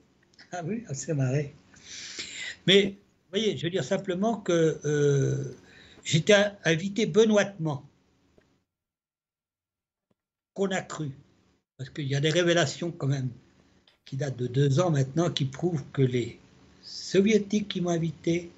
Ah 0.53 0.61
oui, 0.65 0.85
c'est 0.93 1.15
marré. 1.15 1.55
Mais 2.67 2.97
vous 3.31 3.39
voyez, 3.39 3.57
je 3.57 3.63
veux 3.63 3.71
dire 3.71 3.85
simplement 3.85 4.37
que 4.37 4.81
euh, 4.85 5.57
j'étais 6.05 6.35
invité 6.65 7.07
benoîtement, 7.07 7.85
qu'on 10.55 10.71
a 10.73 10.81
cru, 10.81 11.13
parce 11.81 11.89
qu'il 11.89 12.07
y 12.09 12.15
a 12.15 12.21
des 12.21 12.29
révélations 12.29 12.91
quand 12.91 13.07
même 13.07 13.31
qui 14.05 14.19
datent 14.19 14.37
de 14.37 14.47
deux 14.47 14.81
ans 14.81 14.91
maintenant 14.91 15.31
qui 15.31 15.47
prouvent 15.47 15.83
que 15.95 16.03
les 16.03 16.39
soviétiques 16.83 17.69
qui 17.69 17.81
m'ont 17.81 17.89
invité 17.89 18.51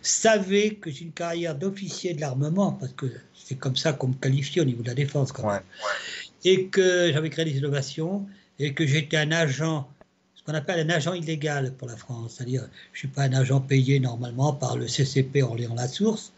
savaient 0.00 0.70
que 0.76 0.90
j'ai 0.90 1.04
une 1.04 1.12
carrière 1.12 1.54
d'officier 1.54 2.14
de 2.14 2.22
l'armement, 2.22 2.72
parce 2.72 2.94
que 2.94 3.04
c'est 3.34 3.56
comme 3.56 3.76
ça 3.76 3.92
qu'on 3.92 4.08
me 4.08 4.14
qualifiait 4.14 4.62
au 4.62 4.64
niveau 4.64 4.82
de 4.82 4.88
la 4.88 4.94
défense 4.94 5.32
quand 5.32 5.48
même, 5.48 5.60
ouais, 5.60 6.50
et 6.50 6.68
que 6.68 7.12
j'avais 7.12 7.28
créé 7.28 7.44
des 7.44 7.58
innovations, 7.58 8.26
et 8.58 8.72
que 8.72 8.86
j'étais 8.86 9.18
un 9.18 9.32
agent 9.32 9.86
ce 10.34 10.42
qu'on 10.42 10.54
appelle 10.54 10.80
un 10.80 10.94
agent 10.94 11.12
illégal 11.12 11.74
pour 11.74 11.88
la 11.88 11.96
France. 11.98 12.36
C'est-à-dire, 12.38 12.62
je 12.94 12.96
ne 12.96 12.98
suis 13.00 13.08
pas 13.08 13.24
un 13.24 13.34
agent 13.34 13.60
payé 13.60 14.00
normalement 14.00 14.54
par 14.54 14.78
le 14.78 14.86
CCP 14.86 15.42
en 15.42 15.54
liant 15.54 15.74
la 15.74 15.88
source, 15.88 16.32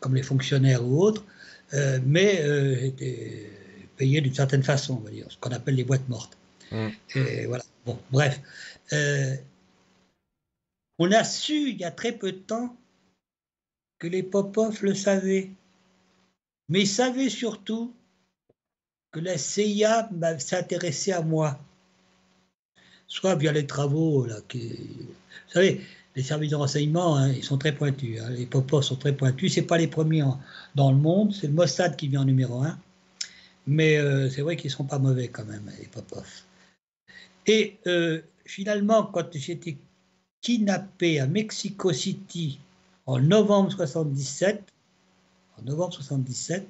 comme 0.00 0.14
les 0.14 0.22
fonctionnaires 0.22 0.82
ou 0.82 1.02
autres, 1.02 1.22
euh, 1.74 1.98
mais 2.06 2.40
euh, 2.40 2.80
j'étais 2.80 3.50
d'une 4.06 4.34
certaine 4.34 4.62
façon, 4.62 4.94
on 4.94 5.04
va 5.04 5.10
dire, 5.10 5.26
ce 5.28 5.36
qu'on 5.38 5.50
appelle 5.50 5.74
les 5.74 5.84
boîtes 5.84 6.08
mortes. 6.08 6.36
Mmh. 6.70 6.88
Et 7.16 7.46
voilà. 7.46 7.64
Bon, 7.86 7.98
bref. 8.10 8.40
Euh, 8.92 9.36
on 10.98 11.10
a 11.12 11.24
su 11.24 11.70
il 11.70 11.78
y 11.78 11.84
a 11.84 11.90
très 11.90 12.12
peu 12.12 12.32
de 12.32 12.38
temps 12.38 12.76
que 13.98 14.06
les 14.06 14.22
Popov 14.22 14.82
le 14.82 14.94
savaient, 14.94 15.50
mais 16.68 16.82
ils 16.82 16.88
savaient 16.88 17.30
surtout 17.30 17.92
que 19.12 19.20
la 19.20 19.38
CIA 19.38 20.08
s'intéressait 20.38 21.12
à 21.12 21.22
moi 21.22 21.58
soit 23.06 23.34
via 23.36 23.52
les 23.52 23.66
travaux. 23.66 24.26
Là, 24.26 24.36
qui... 24.48 24.68
Vous 24.68 25.52
savez, 25.52 25.80
les 26.16 26.22
services 26.22 26.50
de 26.50 26.56
renseignement, 26.56 27.16
hein, 27.16 27.30
ils 27.30 27.44
sont 27.44 27.58
très 27.58 27.72
pointus. 27.72 28.20
Hein, 28.20 28.30
les 28.30 28.46
Popov 28.46 28.82
sont 28.82 28.96
très 28.96 29.12
pointus. 29.12 29.54
Ce 29.54 29.60
pas 29.60 29.78
les 29.78 29.86
premiers 29.86 30.22
en, 30.22 30.40
dans 30.74 30.90
le 30.90 30.98
monde. 30.98 31.32
C'est 31.32 31.46
le 31.46 31.52
Mossad 31.52 31.96
qui 31.96 32.08
vient 32.08 32.22
en 32.22 32.24
numéro 32.24 32.62
un. 32.62 32.78
Mais 33.66 33.96
euh, 33.96 34.28
c'est 34.28 34.42
vrai 34.42 34.56
qu'ils 34.56 34.70
ne 34.70 34.76
sont 34.76 34.84
pas 34.84 34.98
mauvais 34.98 35.28
quand 35.28 35.44
même, 35.44 35.70
les 35.78 35.86
Popov. 35.86 36.26
Et 37.46 37.78
euh, 37.86 38.20
finalement, 38.44 39.04
quand 39.04 39.26
j'étais 39.32 39.76
kidnappé 40.40 41.20
à 41.20 41.26
Mexico 41.26 41.92
City 41.92 42.58
en 43.06 43.18
novembre 43.18 43.72
77, 43.72 44.62
en 45.58 45.62
novembre 45.62 45.94
77, 45.94 46.66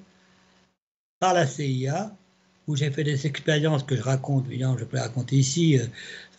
par 1.18 1.34
la 1.34 1.46
CIA, 1.46 2.14
où 2.66 2.76
j'ai 2.76 2.90
fait 2.90 3.04
des 3.04 3.26
expériences 3.26 3.82
que 3.82 3.96
je 3.96 4.02
raconte, 4.02 4.46
évidemment, 4.46 4.78
je 4.78 4.84
peux 4.84 4.96
les 4.96 5.02
raconter 5.02 5.36
ici, 5.36 5.78
euh, 5.78 5.86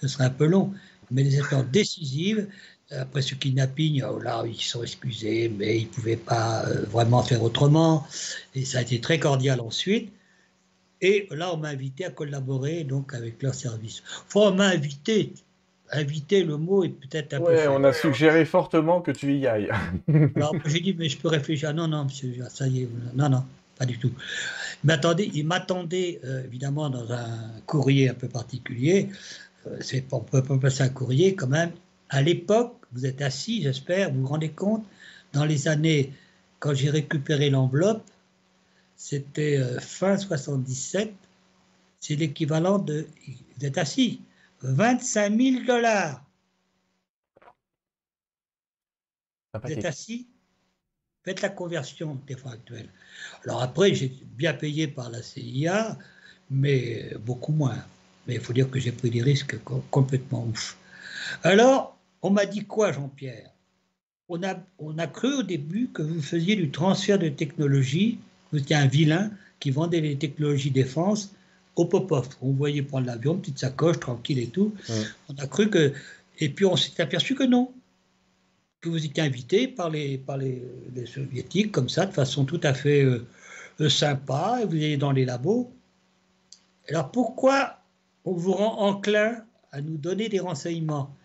ce 0.02 0.08
serait 0.08 0.26
un 0.26 0.30
peu 0.30 0.46
long, 0.46 0.74
mais 1.12 1.24
des 1.24 1.38
expériences 1.38 1.72
décisives. 1.72 2.48
Après 2.92 3.24
ce 3.24 3.34
kidnapping, 3.34 4.04
oh 4.04 4.20
là, 4.20 4.44
ils 4.46 4.62
sont 4.62 4.84
excusés, 4.84 5.50
mais 5.50 5.80
ils 5.80 5.86
ne 5.86 5.90
pouvaient 5.90 6.18
pas 6.18 6.66
vraiment 6.92 7.24
faire 7.24 7.42
autrement. 7.42 8.06
Et 8.54 8.64
ça 8.64 8.78
a 8.78 8.82
été 8.84 9.02
très 9.02 9.20
cordial 9.20 9.60
ensuite. 9.60 10.12
Et 11.02 11.28
là, 11.32 11.54
on 11.54 11.58
m'a 11.58 11.70
invité 11.70 12.06
à 12.06 12.10
collaborer 12.10 12.84
donc 12.84 13.14
avec 13.14 13.42
leur 13.44 13.54
service. 13.54 14.04
Enfin, 14.28 14.52
on 14.52 14.56
m'a 14.56 14.68
invité. 14.68 15.34
Inviter, 15.92 16.44
le 16.44 16.58
mot 16.58 16.84
est 16.84 16.90
peut-être 16.90 17.36
un 17.36 17.42
ouais, 17.42 17.66
peu. 17.66 17.70
on 17.70 17.84
a 17.84 17.94
suggéré 17.94 18.44
fortement 18.46 19.02
que 19.02 19.12
tu 19.12 19.36
y 19.36 19.46
ailles. 19.46 19.70
Alors, 20.36 20.56
j'ai 20.66 20.80
dit, 20.80 20.96
mais 20.98 21.10
je 21.10 21.18
peux 21.18 21.28
réfléchir. 21.28 21.74
Non, 21.74 21.88
non, 21.88 22.06
monsieur, 22.06 22.34
ça 22.50 22.68
y 22.68 22.84
est. 22.84 22.90
Non, 23.14 23.30
non, 23.30 23.44
pas 23.78 23.86
du 23.86 24.00
tout. 24.00 24.12
Mais 24.84 24.94
attendez, 24.94 25.30
il 25.34 25.46
m'attendait 25.46 26.20
euh, 26.24 26.44
évidemment 26.44 26.90
dans 26.90 27.12
un 27.12 27.52
courrier 27.68 28.10
un 28.10 28.16
peu 28.16 28.28
particulier 28.28 29.10
euh, 29.68 29.80
on 30.12 30.18
ne 30.18 30.22
peut 30.22 30.44
pas 30.44 30.58
passer 30.58 30.84
un 30.84 30.90
courrier 30.90 31.36
quand 31.36 31.48
même. 31.48 31.72
À 32.10 32.22
l'époque, 32.22 32.76
vous 32.94 33.06
êtes 33.06 33.22
assis, 33.22 33.64
j'espère, 33.64 34.12
vous 34.12 34.22
vous 34.22 34.28
rendez 34.28 34.50
compte, 34.50 34.86
dans 35.34 35.46
les 35.46 35.68
années, 35.68 36.14
quand 36.60 36.74
j'ai 36.74 36.90
récupéré 36.90 37.50
l'enveloppe, 37.50 38.04
c'était 38.96 39.58
euh, 39.58 39.80
fin 39.80 40.18
77, 40.18 41.14
c'est 42.00 42.16
l'équivalent 42.16 42.80
de, 42.80 43.08
vous 43.58 43.66
êtes 43.66 43.78
assis, 43.78 44.22
25 44.62 45.38
000 45.38 45.66
dollars. 45.66 46.24
Vous 49.54 49.72
êtes 49.72 49.86
assis 49.86 50.28
Faites 51.24 51.42
la 51.42 51.50
conversion 51.50 52.22
des 52.28 52.36
fonds 52.36 52.52
actuels. 52.52 52.90
Alors 53.44 53.64
après, 53.64 53.96
j'ai 53.96 54.10
bien 54.38 54.54
payé 54.54 54.88
par 54.88 55.10
la 55.10 55.24
CIA, 55.24 55.98
mais 56.52 57.16
beaucoup 57.20 57.52
moins. 57.52 57.84
Mais 58.28 58.36
il 58.36 58.42
faut 58.42 58.54
dire 58.54 58.70
que 58.70 58.80
j'ai 58.80 58.92
pris 58.92 59.10
des 59.10 59.24
risques 59.24 59.58
complètement 59.90 60.46
ouf. 60.46 60.78
Alors, 61.42 61.98
on 62.22 62.30
m'a 62.30 62.46
dit 62.46 62.66
quoi, 62.66 62.92
Jean-Pierre? 62.92 63.50
On 64.30 64.44
a, 64.44 64.56
on 64.78 65.00
a 65.00 65.08
cru 65.08 65.34
au 65.34 65.44
début 65.44 65.88
que 65.88 66.04
vous 66.04 66.22
faisiez 66.22 66.56
du 66.56 66.70
transfert 66.70 67.18
de 67.18 67.30
technologie, 67.30 68.20
vous 68.52 68.60
étiez 68.60 68.76
un 68.76 68.88
vilain 68.88 69.32
qui 69.60 69.72
vendait 69.72 70.02
les 70.02 70.18
technologies 70.18 70.72
défense 70.72 71.32
au 71.76 71.86
Popov. 71.86 72.30
On 72.42 72.52
voyait 72.52 72.82
prendre 72.82 73.08
l'avion, 73.08 73.38
petite 73.38 73.60
sacoche, 73.60 74.00
tranquille 74.00 74.40
et 74.40 74.48
tout. 74.48 74.74
On 75.30 75.36
a 75.36 75.48
cru 75.48 75.70
que. 75.70 75.94
Et 76.40 76.50
puis 76.50 76.66
on 76.66 76.76
s'est 76.76 77.02
aperçu 77.02 77.36
que 77.36 77.44
non. 77.44 77.72
Que 78.82 78.90
vous 78.90 79.06
étiez 79.06 79.24
invité 79.24 79.68
par 79.68 79.90
les, 79.90 80.18
par 80.18 80.38
les, 80.38 80.62
soviétiques, 81.06 81.72
comme 81.72 81.90
ça, 81.90 82.06
de 82.06 82.14
façon 82.14 82.46
tout 82.46 82.60
à 82.64 82.74
fait 82.74 83.04
euh, 83.04 83.26
euh, 83.82 83.90
sympa, 83.90 84.60
et 84.62 84.66
vous 84.66 84.76
allez 84.76 84.98
dans 84.98 85.12
les 85.12 85.26
labos. 85.26 85.72
Alors 86.90 87.12
pourquoi 87.12 87.80
on 88.26 88.34
vous 88.34 88.54
rend 88.54 88.80
enclin 88.80 89.44
à 89.72 89.82
nous 89.82 89.98
donner 89.98 90.30
des 90.30 90.40
renseignements? 90.40 91.16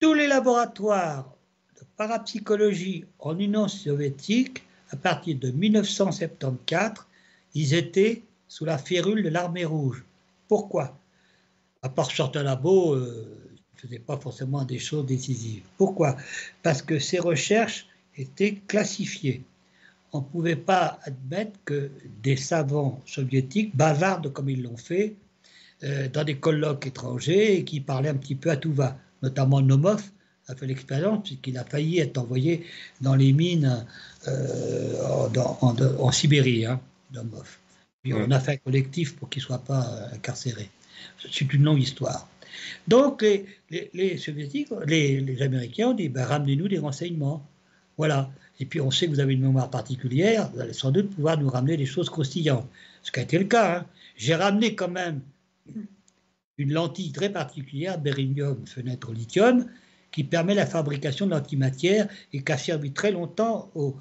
Tous 0.00 0.14
les 0.14 0.26
laboratoires 0.26 1.32
de 1.78 1.86
parapsychologie 1.96 3.04
en 3.18 3.38
Union 3.38 3.68
soviétique, 3.68 4.65
à 4.90 4.96
partir 4.96 5.38
de 5.38 5.50
1974, 5.50 7.04
ils 7.54 7.74
étaient 7.74 8.22
sous 8.48 8.64
la 8.64 8.78
férule 8.78 9.22
de 9.22 9.28
l'armée 9.28 9.64
rouge. 9.64 10.04
Pourquoi? 10.48 10.98
À 11.82 11.88
part 11.88 12.10
labos, 12.34 12.94
euh, 12.94 13.46
ne 13.74 13.80
faisaient 13.80 13.98
pas 13.98 14.16
forcément 14.16 14.64
des 14.64 14.78
choses 14.78 15.06
décisives. 15.06 15.62
Pourquoi? 15.76 16.16
Parce 16.62 16.82
que 16.82 16.98
ces 16.98 17.18
recherches 17.18 17.86
étaient 18.16 18.56
classifiées. 18.66 19.42
On 20.12 20.20
ne 20.20 20.24
pouvait 20.24 20.56
pas 20.56 20.98
admettre 21.02 21.58
que 21.64 21.90
des 22.22 22.36
savants 22.36 23.02
soviétiques 23.04 23.76
bavardent 23.76 24.32
comme 24.32 24.48
ils 24.48 24.62
l'ont 24.62 24.76
fait 24.76 25.16
euh, 25.84 26.08
dans 26.08 26.24
des 26.24 26.38
colloques 26.38 26.86
étrangers 26.86 27.58
et 27.58 27.64
qui 27.64 27.80
parlaient 27.80 28.08
un 28.08 28.16
petit 28.16 28.34
peu 28.34 28.50
à 28.50 28.56
tout 28.56 28.72
va. 28.72 28.96
Notamment 29.22 29.60
Nomov 29.60 30.10
a 30.48 30.54
fait 30.54 30.66
l'expérience 30.66 31.24
puisqu'il 31.24 31.58
a 31.58 31.64
failli 31.64 31.98
être 31.98 32.18
envoyé 32.18 32.64
dans 33.00 33.14
les 33.14 33.32
mines 33.32 33.84
euh, 34.28 35.28
en, 35.98 36.12
Sibérie, 36.12 36.66
hein, 36.66 36.80
Nomov 37.12 37.58
on 38.14 38.30
a 38.30 38.40
fait 38.40 38.52
un 38.52 38.56
collectif 38.56 39.16
pour 39.16 39.28
qu'il 39.28 39.40
ne 39.40 39.46
soit 39.46 39.64
pas 39.64 39.86
euh, 39.86 40.14
incarcéré. 40.14 40.70
C'est 41.30 41.52
une 41.52 41.64
longue 41.64 41.80
histoire. 41.80 42.28
Donc 42.88 43.24
les, 43.70 44.16
soviétiques, 44.18 44.68
les, 44.86 45.42
Américains 45.42 45.88
ont 45.88 45.94
dit 45.94 46.08
ben, 46.08 46.24
ramenez-nous 46.24 46.68
des 46.68 46.78
renseignements. 46.78 47.46
Voilà. 47.98 48.30
Et 48.60 48.66
puis 48.66 48.80
on 48.80 48.90
sait 48.90 49.06
que 49.06 49.10
vous 49.10 49.20
avez 49.20 49.34
une 49.34 49.42
mémoire 49.42 49.70
particulière, 49.70 50.50
vous 50.52 50.60
allez 50.60 50.72
sans 50.72 50.90
doute 50.90 51.10
pouvoir 51.10 51.38
nous 51.38 51.48
ramener 51.48 51.76
des 51.76 51.86
choses 51.86 52.08
croustillantes. 52.08 52.68
Ce 53.02 53.12
qui 53.12 53.20
a 53.20 53.22
été 53.22 53.38
le 53.38 53.44
cas. 53.44 53.78
Hein. 53.78 53.86
J'ai 54.16 54.34
ramené 54.34 54.74
quand 54.74 54.88
même 54.88 55.20
une 56.56 56.72
lentille 56.72 57.12
très 57.12 57.30
particulière, 57.30 57.98
béryllium 57.98 58.66
fenêtre 58.66 59.10
au 59.10 59.12
lithium, 59.12 59.66
qui 60.10 60.24
permet 60.24 60.54
la 60.54 60.66
fabrication 60.66 61.26
de 61.26 61.32
l'antimatière 61.32 62.08
et 62.32 62.42
qui 62.42 62.52
a 62.52 62.58
servi 62.58 62.92
très 62.92 63.12
longtemps 63.12 63.70
au, 63.74 63.96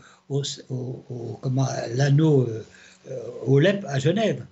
l'anneau 1.93 2.41
euh, 2.43 2.65
euh, 3.11 3.19
au 3.45 3.59
LEP 3.59 3.85
à 3.87 3.99
Genève. 3.99 4.45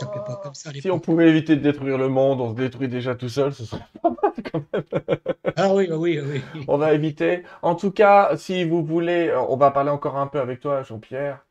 pas 0.00 0.40
comme 0.42 0.54
ça, 0.54 0.70
si 0.72 0.90
on 0.90 0.98
pouvait 0.98 1.28
éviter 1.28 1.56
de 1.56 1.62
détruire 1.62 1.98
le 1.98 2.08
monde, 2.08 2.40
on 2.40 2.50
se 2.50 2.56
détruit 2.56 2.88
déjà 2.88 3.14
tout 3.14 3.28
seul, 3.28 3.52
ce 3.54 3.64
serait 3.64 3.82
pas 4.02 4.10
mal 4.10 4.32
quand 4.52 4.62
même. 4.72 5.18
ah 5.56 5.74
oui, 5.74 5.88
oui, 5.90 6.20
oui. 6.20 6.42
On 6.68 6.76
va 6.76 6.92
éviter. 6.92 7.42
En 7.62 7.74
tout 7.74 7.90
cas, 7.90 8.36
si 8.36 8.64
vous 8.64 8.84
voulez, 8.84 9.28
euh, 9.28 9.40
on 9.40 9.56
va 9.56 9.70
parler 9.70 9.90
encore 9.90 10.16
un 10.16 10.26
peu 10.26 10.38
avec 10.40 10.60
toi, 10.60 10.82
Jean-Pierre. 10.82 11.46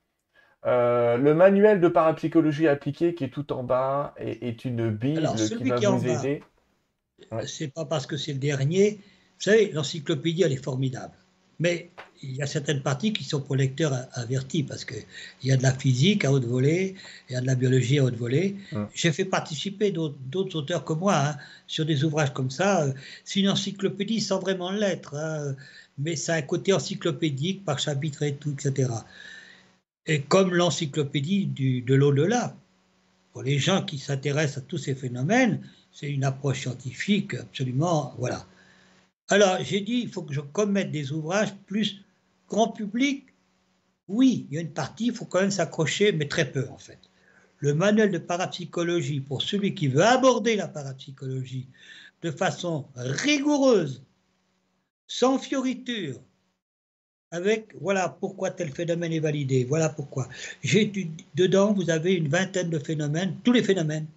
Euh, 0.65 1.17
le 1.17 1.35
manuel 1.35 1.79
de 1.79 1.87
parapsychologie 1.87 2.67
appliquée 2.67 3.13
qui 3.13 3.23
est 3.23 3.29
tout 3.29 3.53
en 3.53 3.63
bas 3.63 4.15
est, 4.17 4.65
une 4.65 4.89
bible 4.89 5.27
qui 5.35 5.69
va 5.69 5.77
vous 5.77 6.07
aider. 6.07 6.43
C'est 7.45 7.73
pas 7.73 7.85
parce 7.85 8.05
que 8.05 8.17
c'est 8.17 8.33
le 8.33 8.39
dernier. 8.39 8.99
Vous 9.37 9.43
savez, 9.43 9.71
l'encyclopédie, 9.71 10.43
elle 10.43 10.53
est 10.53 10.63
formidable. 10.63 11.13
Mais 11.59 11.89
il 12.21 12.35
y 12.35 12.41
a 12.41 12.47
certaines 12.47 12.81
parties 12.81 13.13
qui 13.13 13.23
sont 13.23 13.39
pour 13.39 13.55
lecteurs 13.55 13.93
avertis 14.13 14.63
parce 14.63 14.83
qu'il 14.83 15.05
y 15.43 15.51
a 15.51 15.57
de 15.57 15.63
la 15.63 15.73
physique 15.73 16.25
à 16.25 16.31
haute 16.31 16.45
volée, 16.45 16.95
il 17.29 17.33
y 17.33 17.35
a 17.35 17.41
de 17.41 17.45
la 17.45 17.55
biologie 17.55 17.99
à 17.99 18.03
haute 18.03 18.17
volée. 18.17 18.55
J'ai 18.93 19.11
fait 19.13 19.25
participer 19.25 19.91
d'autres 19.91 20.55
auteurs 20.57 20.83
que 20.83 20.93
moi 20.93 21.15
hein, 21.15 21.37
sur 21.67 21.85
des 21.85 22.03
ouvrages 22.03 22.33
comme 22.33 22.49
ça. 22.49 22.87
C'est 23.23 23.39
une 23.39 23.49
encyclopédie 23.49 24.19
sans 24.19 24.39
vraiment 24.39 24.71
l'être, 24.71 25.15
hein, 25.15 25.55
mais 25.97 26.15
ça 26.15 26.33
a 26.33 26.37
un 26.37 26.41
côté 26.41 26.73
encyclopédique 26.73 27.63
par 27.63 27.79
chapitre 27.79 28.23
et 28.23 28.35
tout, 28.35 28.51
etc. 28.51 28.91
Et 30.07 30.21
comme 30.21 30.53
l'encyclopédie 30.53 31.47
de 31.47 31.93
l'au-delà, 31.95 32.55
pour 33.31 33.43
les 33.43 33.59
gens 33.59 33.81
qui 33.81 33.97
s'intéressent 33.97 34.57
à 34.57 34.61
tous 34.61 34.77
ces 34.77 34.95
phénomènes, 34.95 35.61
c'est 35.95 36.11
une 36.11 36.25
approche 36.25 36.61
scientifique 36.61 37.35
absolument, 37.35 38.13
voilà. 38.19 38.45
Alors, 39.29 39.57
j'ai 39.61 39.79
dit, 39.79 40.01
il 40.03 40.09
faut 40.09 40.21
que 40.23 40.33
je 40.33 40.41
commette 40.41 40.91
des 40.91 41.13
ouvrages 41.13 41.55
plus 41.65 42.01
grand 42.49 42.67
public. 42.67 43.25
Oui, 44.09 44.45
il 44.49 44.55
y 44.55 44.57
a 44.59 44.61
une 44.61 44.73
partie, 44.73 45.07
il 45.07 45.15
faut 45.15 45.25
quand 45.25 45.39
même 45.39 45.51
s'accrocher, 45.51 46.11
mais 46.11 46.27
très 46.27 46.51
peu 46.51 46.67
en 46.69 46.77
fait. 46.77 46.99
Le 47.59 47.73
manuel 47.73 48.11
de 48.11 48.17
parapsychologie 48.17 49.21
pour 49.21 49.41
celui 49.41 49.73
qui 49.73 49.87
veut 49.87 50.03
aborder 50.03 50.57
la 50.57 50.67
parapsychologie 50.67 51.65
de 52.21 52.29
façon 52.29 52.85
rigoureuse, 52.95 54.03
sans 55.07 55.39
fioriture, 55.39 56.19
avec 57.31 57.73
voilà 57.79 58.09
pourquoi 58.09 58.51
tel 58.51 58.71
phénomène 58.71 59.13
est 59.13 59.19
validé, 59.19 59.63
voilà 59.63 59.89
pourquoi. 59.89 60.27
J'ai 60.61 60.91
dedans, 61.35 61.73
vous 61.73 61.89
avez 61.89 62.13
une 62.13 62.27
vingtaine 62.27 62.69
de 62.69 62.79
phénomènes, 62.79 63.37
tous 63.43 63.53
les 63.53 63.63
phénomènes 63.63 64.07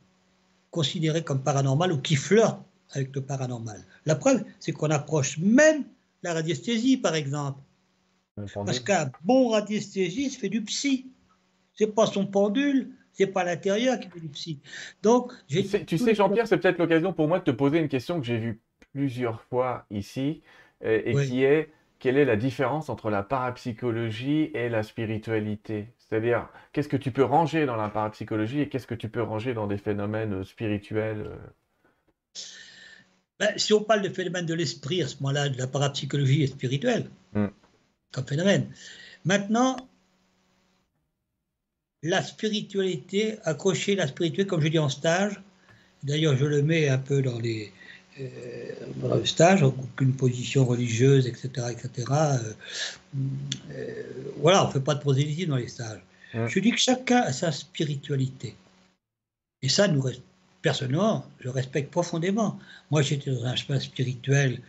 considérés 0.70 1.23
comme 1.23 1.43
paranormal 1.43 1.93
ou 1.93 1.99
qui 1.99 2.16
flirtent 2.16 2.61
avec 2.90 3.15
le 3.15 3.23
paranormal. 3.23 3.82
La 4.07 4.15
preuve, 4.15 4.45
c'est 4.61 4.73
qu'on 4.73 4.90
approche 4.90 5.39
même 5.39 5.85
la 6.23 6.35
radiesthésie, 6.35 6.97
par 6.97 7.15
exemple. 7.15 7.61
Parce 8.55 8.81
qu'un 8.81 9.11
bon 9.24 9.49
radiesthésiste 9.49 10.40
fait 10.40 10.49
du 10.49 10.62
psy. 10.62 11.11
C'est 11.74 11.95
pas 11.95 12.07
son 12.07 12.27
pendule, 12.27 12.90
c'est 13.12 13.27
pas 13.27 13.45
l'intérieur 13.45 13.99
qui 13.99 14.09
fait 14.09 14.20
du 14.20 14.28
psy. 14.28 14.61
Donc, 15.03 15.32
tu 15.49 15.62
sais, 15.62 15.85
tu 15.85 15.99
sais 15.99 16.15
Jean-Pierre, 16.15 16.47
c'est 16.47 16.59
peut-être 16.59 16.78
l'occasion 16.78 17.12
pour 17.12 17.28
moi 17.28 17.40
de 17.40 17.45
te 17.45 17.51
poser 17.51 17.78
une 17.78 17.89
question 17.89 18.20
que 18.20 18.27
j'ai 18.27 18.39
vue 18.39 18.61
plusieurs 18.93 19.43
fois 19.43 19.86
ici, 19.90 20.43
euh, 20.85 21.03
et, 21.05 21.15
qui 21.27 21.45
est 21.45 21.70
quelle 21.99 22.16
est 22.16 22.24
la 22.24 22.36
différence 22.36 22.89
entre 22.89 23.11
la 23.11 23.23
parapsychologie 23.23 24.51
et 24.55 24.69
la 24.69 24.82
spiritualité? 24.82 25.89
C'est-à-dire, 26.09 26.49
qu'est-ce 26.73 26.89
que 26.89 26.97
tu 26.97 27.11
peux 27.11 27.25
ranger 27.25 27.67
dans 27.67 27.77
la 27.77 27.89
parapsychologie 27.89 28.61
et 28.61 28.69
qu'est-ce 28.69 28.87
que 28.87 28.95
tu 28.95 29.09
peux 29.09 29.23
ranger 29.23 29.53
dans 29.55 29.67
des 29.67 29.79
phénomènes 29.79 30.41
euh, 30.41 30.45
spirituels 30.45 31.27
euh? 31.27 31.37
Ben, 33.39 33.57
si 33.57 33.73
on 33.73 33.83
parle 33.83 34.03
de 34.03 34.09
phénomène 34.09 34.47
de 34.47 34.55
l'esprit, 34.55 35.01
à 35.03 35.07
ce 35.07 35.17
moment-là, 35.21 35.49
de 35.49 35.59
la 35.59 35.69
parapsychologie 35.69 36.43
est 36.43 36.49
spirituelle, 36.49 37.09
mm. 37.35 37.47
comme 38.13 38.27
phénomène. 38.27 38.69
Maintenant, 39.25 39.77
la 42.03 42.23
spiritualité, 42.23 43.39
accrocher 43.45 43.95
la 43.95 44.07
spiritualité, 44.07 44.49
comme 44.49 44.61
je 44.61 44.69
dis 44.69 44.79
en 44.79 44.89
stage, 44.89 45.41
d'ailleurs 46.03 46.37
je 46.37 46.47
le 46.47 46.63
mets 46.63 46.89
un 46.89 46.99
peu 46.99 47.23
dans 47.23 47.39
les 47.39 47.73
euh, 48.20 49.24
stages, 49.24 49.62
aucune 49.62 50.15
position 50.15 50.65
religieuse, 50.65 51.27
etc. 51.27 51.49
etc. 51.70 52.07
Euh, 52.11 52.53
euh, 53.73 54.03
voilà, 54.39 54.65
on 54.65 54.69
ne 54.69 54.73
fait 54.73 54.81
pas 54.81 54.95
de 54.95 55.01
prosélytisme 55.01 55.51
dans 55.51 55.57
les 55.57 55.69
stages. 55.69 56.01
Je 56.35 56.61
dis 56.61 56.73
que 56.73 56.78
chacun 56.78 57.20
a 57.20 57.32
sa 57.32 57.53
spiritualité. 57.53 58.55
Et 59.62 59.69
ça 59.69 59.89
nous 59.89 60.03
personnellement, 60.62 61.24
je 61.40 61.49
respecte 61.49 61.90
profondément. 61.90 62.59
Moi, 62.90 63.03
j'étais 63.03 63.31
dans 63.31 63.45
un 63.45 63.57
chemin 63.57 63.81
spirituel 63.81 64.61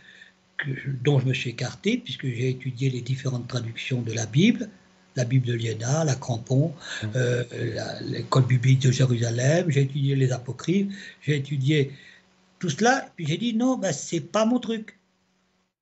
dont 1.04 1.18
je 1.18 1.26
me 1.26 1.34
suis 1.34 1.50
écarté, 1.50 1.98
puisque 1.98 2.26
j'ai 2.26 2.50
étudié 2.50 2.90
les 2.90 3.00
différentes 3.00 3.48
traductions 3.48 4.02
de 4.02 4.12
la 4.12 4.26
Bible, 4.26 4.68
la 5.16 5.24
Bible 5.24 5.46
de 5.46 5.54
Liéna, 5.54 6.04
la 6.04 6.14
Crampon, 6.14 6.72
mmh. 7.02 7.06
euh, 7.16 7.44
l'école 8.02 8.46
biblique 8.46 8.80
de 8.80 8.92
Jérusalem, 8.92 9.66
j'ai 9.68 9.82
étudié 9.82 10.14
les 10.16 10.32
apocryphes, 10.32 10.94
j'ai 11.22 11.36
étudié 11.36 11.92
tout 12.60 12.70
cela, 12.70 13.10
puis 13.16 13.26
j'ai 13.26 13.38
dit 13.38 13.54
non, 13.54 13.76
ben, 13.76 13.92
c'est 13.92 14.20
pas 14.20 14.44
mon 14.44 14.60
truc. 14.60 14.98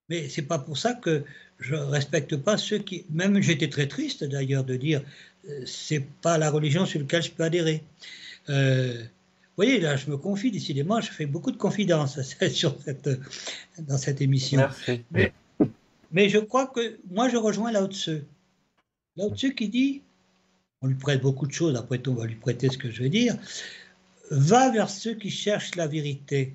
Mais 0.09 0.31
c'est 0.31 0.43
pas 0.43 0.59
pour 0.59 0.79
ça 0.79 0.95
que 0.95 1.25
je 1.59 1.75
respecte 1.75 2.37
pas 2.37 2.57
ceux 2.57 2.79
qui. 2.79 3.05
Même 3.11 3.43
j'étais 3.43 3.69
très 3.69 3.89
triste 3.89 4.25
d'ailleurs 4.25 4.65
de 4.65 4.77
dire 4.77 5.03
euh, 5.49 5.63
c'est 5.67 6.05
pas 6.23 6.39
la 6.39 6.51
religion 6.51 6.87
sur 6.87 7.01
laquelle 7.01 7.23
je 7.23 7.31
peux 7.31 7.43
adhérer. 7.43 7.83
Euh, 8.49 9.05
voyez, 9.57 9.81
là, 9.81 9.97
je 9.97 10.09
me 10.09 10.17
confie, 10.17 10.51
décidément, 10.51 11.01
je 11.01 11.11
fais 11.11 11.27
beaucoup 11.27 11.51
de 11.51 11.57
confidences 11.57 12.21
sur 12.53 12.81
cette, 12.81 13.11
dans 13.79 13.99
cette 13.99 14.21
émission. 14.21 14.61
Merci. 14.61 15.03
Mais, 15.11 15.33
mais 16.13 16.29
je 16.29 16.39
crois 16.39 16.69
que 16.69 16.99
moi, 17.11 17.29
je 17.29 17.37
rejoins 17.37 17.73
Lao 17.73 17.89
Tzu. 17.89 18.23
Lao 19.17 19.35
Tzu 19.35 19.55
qui 19.55 19.69
dit, 19.69 20.03
on 20.81 20.87
lui 20.87 20.95
prête 20.95 21.21
beaucoup 21.21 21.47
de 21.47 21.53
choses, 21.53 21.77
après 21.77 21.99
tout, 21.99 22.13
on 22.13 22.15
va 22.15 22.27
lui 22.27 22.37
prêter 22.37 22.71
ce 22.71 22.79
que 22.79 22.91
je 22.91 23.03
veux 23.03 23.09
dire, 23.09 23.37
va 24.31 24.71
vers 24.71 24.89
ceux 24.89 25.15
qui 25.15 25.31
cherchent 25.31 25.75
la 25.75 25.89
vérité. 25.89 26.55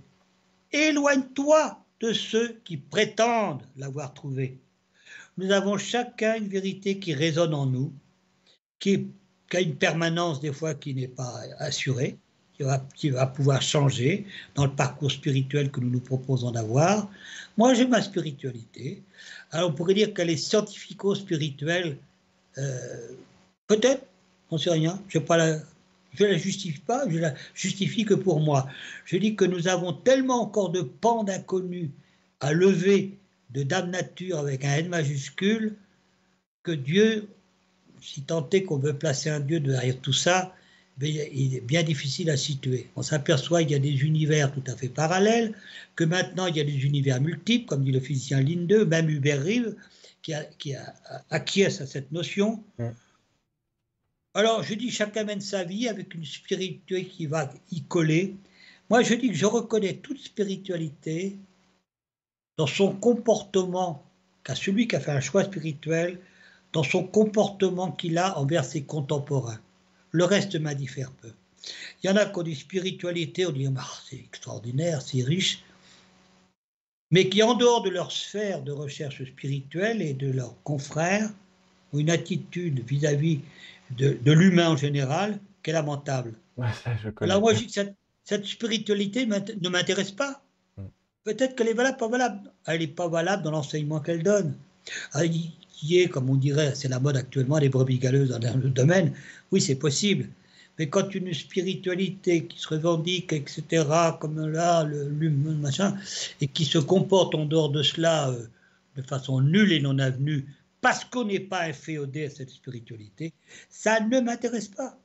Éloigne-toi 0.74 1.80
de 2.00 2.14
ceux 2.14 2.60
qui 2.66 2.78
prétendent 2.78 3.64
l'avoir 3.78 4.14
trouvée. 4.14 4.58
Nous 5.38 5.52
avons 5.52 5.78
chacun 5.78 6.36
une 6.36 6.48
vérité 6.48 7.00
qui 7.00 7.14
résonne 7.14 7.54
en 7.54 7.66
nous, 7.66 7.94
qui, 8.80 9.08
a 9.54 9.62
une 9.62 9.76
permanence 9.76 10.42
des 10.42 10.52
fois 10.52 10.74
qui 10.74 10.96
n'est 10.96 11.08
pas 11.08 11.42
assurée, 11.60 12.18
qui 12.96 13.10
va, 13.10 13.28
pouvoir 13.28 13.62
changer 13.62 14.26
dans 14.56 14.66
le 14.66 14.72
parcours 14.72 15.12
spirituel 15.12 15.70
que 15.72 15.80
nous 15.80 15.90
nous 15.90 16.00
proposons 16.00 16.52
d'avoir. 16.52 17.10
Moi, 17.58 17.74
j'ai 17.74 17.88
ma 17.88 18.02
spiritualité. 18.02 19.04
Alors, 19.52 19.70
on 19.70 19.74
pourrait 19.74 19.94
dire 19.94 20.14
qu'elle 20.14 20.30
est 20.30 20.38
scientifico-spirituelle. 20.38 21.98
Euh, 22.58 23.10
Peut-être, 23.68 24.06
on 24.52 24.56
ne 24.56 24.62
sait 24.62 24.72
rien. 24.72 25.00
Je 25.08 25.20
ne 25.20 25.38
la, 25.38 25.60
je 26.14 26.26
la 26.26 26.38
justifie 26.38 26.80
pas, 26.80 27.10
je 27.10 27.18
la 27.18 27.34
justifie 27.54 28.06
que 28.06 28.14
pour 28.14 28.40
moi. 28.40 28.68
Je 29.06 29.18
dis 29.18 29.36
que 29.36 29.46
nous 29.46 29.68
avons 29.68 29.94
tellement 29.94 30.42
encore 30.42 30.70
de 30.70 30.82
pans 30.82 31.24
d'inconnus 31.24 31.90
à 32.40 32.54
lever 32.54 33.18
de 33.52 33.64
Dame 33.64 33.92
Nature 33.92 34.40
avec 34.40 34.66
un 34.66 34.76
N 34.76 34.90
majuscule 34.90 35.76
que 36.64 36.72
Dieu, 36.72 37.28
si 38.02 38.22
tant 38.22 38.48
est 38.52 38.64
qu'on 38.64 38.78
veut 38.78 38.98
placer 38.98 39.30
un 39.30 39.40
Dieu 39.40 39.60
derrière 39.60 40.00
tout 40.00 40.14
ça, 40.14 40.54
ben, 40.98 41.10
il 41.34 41.56
est 41.56 41.62
bien 41.62 41.84
difficile 41.84 42.30
à 42.30 42.38
situer. 42.38 42.88
On 42.96 43.02
s'aperçoit 43.02 43.62
qu'il 43.64 43.72
y 43.72 43.76
a 43.76 43.80
des 43.80 44.04
univers 44.04 44.52
tout 44.52 44.64
à 44.68 44.76
fait 44.76 44.90
parallèles, 44.90 45.54
que 45.96 46.04
maintenant 46.04 46.46
il 46.46 46.56
y 46.56 46.60
a 46.60 46.64
des 46.64 46.86
univers 46.86 47.20
multiples, 47.20 47.66
comme 47.66 47.84
dit 47.84 47.92
le 47.92 48.00
physicien 48.00 48.42
Linde, 48.42 48.88
même 48.88 49.10
Hubert 49.10 49.42
Rive, 49.42 49.76
qui, 50.22 50.34
acquiesce 51.30 51.82
à 51.82 51.88
cette 51.88 52.12
notion. 52.12 52.64
Alors 54.36 54.64
je 54.64 54.74
dis 54.74 54.90
chacun 54.90 55.24
mène 55.24 55.42
sa 55.42 55.64
vie 55.64 55.88
avec 55.88 56.16
une 56.16 56.26
spiritualité 56.26 57.06
qui 57.06 57.28
va 57.28 57.52
y 57.72 57.82
coller. 57.84 58.36
Moi 58.90 59.04
je 59.04 59.14
dis 59.14 59.30
que 59.30 59.36
je 59.36 59.46
reconnais 59.46 59.96
toute 59.98 60.20
spiritualité 60.20 61.38
dans 62.58 62.68
son 62.68 62.94
comportement, 62.94 64.04
qu'à 64.44 64.56
celui 64.56 64.88
qui 64.88 64.96
a 64.96 65.00
fait 65.00 65.12
un 65.12 65.20
choix 65.20 65.44
spirituel, 65.44 66.20
dans 66.72 66.84
son 66.84 67.04
comportement 67.04 67.92
qu'il 67.92 68.18
a 68.18 68.38
envers 68.40 68.66
ses 68.66 68.84
contemporains. 68.84 69.60
Le 70.12 70.26
reste 70.26 70.56
m'indiffère 70.56 71.12
peu. 71.12 71.32
Il 72.04 72.08
y 72.08 72.10
en 72.10 72.16
a 72.16 72.26
qui 72.26 72.38
ont 72.38 72.44
des 72.44 72.56
spiritualités, 72.56 73.46
on 73.46 73.52
dit 73.52 73.68
ah, 73.78 73.88
c'est 74.10 74.18
extraordinaire, 74.18 75.02
c'est 75.02 75.24
riche, 75.24 75.64
mais 77.12 77.30
qui, 77.30 77.44
en 77.44 77.54
dehors 77.54 77.84
de 77.84 77.92
leur 77.92 78.12
sphère 78.12 78.64
de 78.64 78.72
recherche 78.72 79.24
spirituelle 79.24 80.02
et 80.02 80.16
de 80.16 80.32
leurs 80.32 80.56
confrères, 80.64 81.30
ont 81.94 82.00
une 82.00 82.10
attitude 82.10 82.84
vis-à-vis 82.88 83.40
de, 83.92 84.18
de 84.22 84.32
l'humain 84.32 84.70
en 84.70 84.78
général 84.78 85.40
qui 85.62 85.70
est 85.70 85.74
lamentable. 85.74 86.34
Ouais, 86.58 86.68
ça, 86.84 86.92
je 87.04 87.10
connais. 87.10 87.32
Alors 87.32 87.42
moi, 87.42 87.54
je 87.54 87.60
dis 87.60 87.68
que 87.68 87.72
cette, 87.74 87.96
cette 88.24 88.46
spiritualité 88.46 89.26
ne 89.26 89.70
m'intéresse 89.70 90.12
pas. 90.12 90.42
Mm. 90.78 90.82
Peut-être 91.24 91.56
qu'elle 91.56 91.70
est 91.70 91.74
valable, 91.74 91.98
pas 91.98 92.08
valable. 92.10 92.52
Elle 92.68 92.80
n'est 92.82 92.88
pas 92.88 93.08
valable 93.08 93.44
dans 93.44 93.52
l'enseignement 93.52 94.00
qu'elle 94.00 94.24
donne. 94.24 94.56
Il- 95.16 95.52
Qui 95.74 96.00
est, 96.00 96.08
comme 96.08 96.30
on 96.30 96.38
dirait, 96.38 96.76
c'est 96.76 96.88
la 96.88 97.00
mode 97.00 97.18
actuellement, 97.18 97.58
les 97.60 97.68
brebis 97.68 97.98
galeuses 98.00 98.30
dans 98.30 98.56
le 98.62 98.70
domaine. 98.70 99.12
Oui, 99.52 99.60
c'est 99.60 99.76
possible. 99.76 100.30
Mais 100.80 100.88
quand 100.88 101.14
une 101.14 101.34
spiritualité 101.34 102.46
qui 102.46 102.58
se 102.58 102.70
revendique, 102.70 103.34
etc., 103.34 103.84
comme 104.22 104.48
là, 104.48 104.86
le, 104.86 105.10
l'humain, 105.10 105.56
machin, 105.56 105.98
et 106.40 106.48
qui 106.48 106.64
se 106.64 106.78
comporte 106.80 107.36
en 107.36 107.46
dehors 107.46 107.70
de 107.70 107.84
cela 107.84 108.30
euh, 108.30 108.48
de 108.96 109.02
façon 109.02 109.42
nulle 109.42 109.74
et 109.74 109.82
non 109.82 110.00
avenue, 110.00 110.46
parce 110.84 111.04
qu'on 111.06 111.24
n'est 111.26 111.40
pas 111.40 111.62
inféodé 111.64 112.26
à 112.26 112.30
cette 112.30 112.50
spiritualité, 112.52 113.34
ça 113.70 114.00
ne 114.00 114.20
m'intéresse 114.20 114.68
pas. 114.68 115.00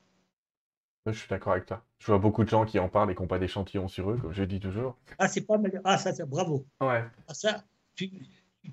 Je 1.06 1.12
suis 1.12 1.28
d'accord 1.28 1.52
avec 1.54 1.64
toi. 1.64 1.82
Je 2.00 2.06
vois 2.06 2.18
beaucoup 2.18 2.44
de 2.44 2.50
gens 2.50 2.66
qui 2.66 2.78
en 2.78 2.88
parlent 2.90 3.10
et 3.10 3.14
qui 3.14 3.22
n'ont 3.22 3.28
pas 3.28 3.38
d'échantillon 3.38 3.88
sur 3.88 4.10
eux, 4.10 4.18
comme 4.18 4.34
je 4.34 4.42
dis 4.44 4.60
toujours. 4.60 4.98
Ah, 5.18 5.26
c'est 5.28 5.40
pas 5.40 5.56
mal. 5.56 5.80
Ah, 5.84 5.96
ça, 5.96 6.12
c'est 6.12 6.28
bravo. 6.28 6.66
Ouais. 6.82 7.02
Ah, 7.26 7.32
ça, 7.32 7.64
tu, 7.94 8.10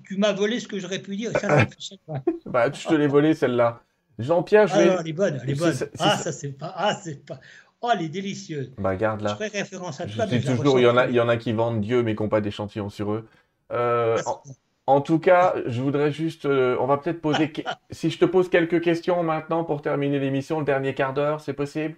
tu 0.04 0.18
m'as 0.18 0.32
volé 0.32 0.60
ce 0.60 0.68
que 0.68 0.78
j'aurais 0.78 0.98
pu 1.00 1.16
dire. 1.16 1.32
Ça, 1.32 1.66
ça. 1.78 1.94
Bah, 2.46 2.70
je 2.70 2.86
te 2.86 2.92
l'ai 2.94 3.06
volé 3.06 3.34
celle-là. 3.34 3.80
Jean-Pierre, 4.18 4.66
je 4.66 4.74
Ah, 4.74 4.78
vais. 4.78 4.86
non, 4.88 4.96
elle 5.00 5.08
est 5.08 5.12
bonne, 5.14 5.40
elle 5.42 5.50
est 5.50 5.54
bonne. 5.54 5.72
ça- 5.72 5.86
ah, 5.98 6.16
ça- 6.18 6.24
ça, 6.24 6.32
c'est 6.32 6.52
pas. 6.52 6.72
Ah, 6.76 6.94
c'est 7.02 7.24
pas. 7.24 7.40
Oh, 7.80 7.90
elle 7.94 8.02
est 8.02 8.08
délicieuse. 8.10 8.72
Bah, 8.78 8.96
garde 8.96 9.20
Je 9.20 9.24
là. 9.24 9.34
ferai 9.36 9.48
référence 9.48 10.00
à 10.00 10.06
Je 10.06 10.16
toi. 10.16 10.26
dis 10.26 10.40
je 10.40 10.50
la 10.50 10.56
toujours, 10.56 10.78
il 10.78 10.82
y 10.82 10.86
en 10.88 10.96
a, 10.96 11.06
il 11.08 11.14
y 11.14 11.20
en 11.20 11.28
a 11.28 11.36
qui 11.38 11.52
vendent 11.52 11.80
Dieu 11.80 12.02
mais 12.02 12.14
qui 12.16 12.22
n'ont 12.22 12.28
pas 12.28 12.40
d'échantillon 12.42 12.90
sur 12.90 13.12
eux. 13.12 13.28
Euh, 13.72 14.22
pas. 14.22 14.42
En, 14.86 15.00
tout 15.00 15.18
cas, 15.18 15.54
je 15.66 15.80
voudrais 15.82 16.12
juste, 16.12 16.46
euh, 16.46 16.76
on 16.80 16.86
va 16.86 16.96
peut-être 16.98 17.20
poser, 17.20 17.50
que- 17.52 17.62
si 17.90 18.10
je 18.10 18.18
te 18.18 18.24
pose 18.24 18.48
quelques 18.48 18.80
questions 18.80 19.22
maintenant 19.22 19.64
pour 19.64 19.82
terminer 19.82 20.18
l'émission, 20.18 20.58
le 20.60 20.64
dernier 20.64 20.94
quart 20.94 21.14
d'heure, 21.14 21.40
c'est 21.40 21.54
possible? 21.54 21.96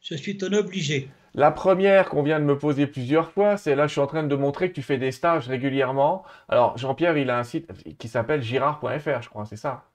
Je 0.00 0.14
suis 0.14 0.36
ton 0.36 0.52
obligé. 0.52 1.08
La 1.34 1.50
première 1.50 2.10
qu'on 2.10 2.22
vient 2.22 2.38
de 2.38 2.44
me 2.44 2.56
poser 2.58 2.86
plusieurs 2.86 3.30
fois, 3.32 3.56
c'est 3.56 3.74
là, 3.74 3.86
je 3.86 3.92
suis 3.92 4.00
en 4.00 4.06
train 4.06 4.22
de 4.22 4.36
montrer 4.36 4.68
que 4.68 4.74
tu 4.74 4.82
fais 4.82 4.98
des 4.98 5.10
stages 5.10 5.48
régulièrement. 5.48 6.24
Alors, 6.48 6.78
Jean-Pierre, 6.78 7.16
il 7.16 7.30
a 7.30 7.38
un 7.38 7.42
site 7.42 7.72
qui 7.98 8.06
s'appelle 8.06 8.42
girard.fr, 8.42 9.22
je 9.22 9.28
crois, 9.28 9.44
c'est 9.46 9.56
ça? 9.56 9.90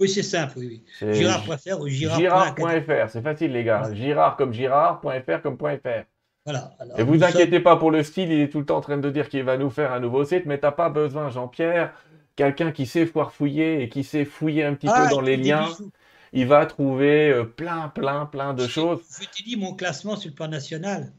Oui, 0.00 0.08
c'est 0.08 0.24
simple, 0.24 0.58
oui. 0.58 0.84
Girard.fr 1.00 1.80
ou 1.80 1.86
Girard.academy. 1.86 2.84
girard.fr, 2.84 3.10
c'est 3.10 3.22
facile, 3.22 3.52
les 3.52 3.62
gars. 3.62 3.94
Girard 3.94 4.36
comme 4.36 4.52
girard.fr 4.52 5.40
comme 5.42 5.56
.fr. 5.56 6.04
Voilà. 6.44 6.74
Alors, 6.78 6.98
Et 7.00 7.02
vous 7.02 7.22
inquiétez 7.24 7.60
pas 7.60 7.76
pour 7.76 7.90
le 7.90 8.02
style, 8.02 8.30
il 8.30 8.40
est 8.40 8.48
tout 8.50 8.58
le 8.58 8.66
temps 8.66 8.76
en 8.76 8.80
train 8.82 8.98
de 8.98 9.10
dire 9.10 9.28
qu'il 9.28 9.42
va 9.44 9.56
nous 9.56 9.70
faire 9.70 9.92
un 9.92 10.00
nouveau 10.00 10.24
site, 10.24 10.44
mais 10.46 10.58
t'as 10.58 10.72
pas 10.72 10.90
besoin, 10.90 11.30
Jean-Pierre, 11.30 11.94
quelqu'un 12.36 12.70
qui 12.72 12.84
sait 12.86 13.06
foire 13.06 13.32
fouiller 13.32 13.82
et 13.82 13.88
qui 13.88 14.04
sait 14.04 14.24
fouiller 14.24 14.64
un 14.64 14.74
petit 14.74 14.86
sommes- 14.88 14.96
Ah, 14.98 15.08
peu 15.08 15.14
dans 15.14 15.20
les 15.22 15.36
liens, 15.38 15.66
il 16.32 16.46
va 16.46 16.66
trouver 16.66 17.30
euh, 17.30 17.44
plein, 17.44 17.88
plein, 17.88 18.26
plein 18.26 18.52
de 18.52 18.66
choses. 18.66 19.00
Je 19.20 19.26
t'ai 19.26 19.42
dit 19.42 19.56
mon 19.56 19.74
classement 19.74 20.16
sur 20.16 20.28
le 20.30 20.34
plan 20.34 20.48
national 20.48 21.12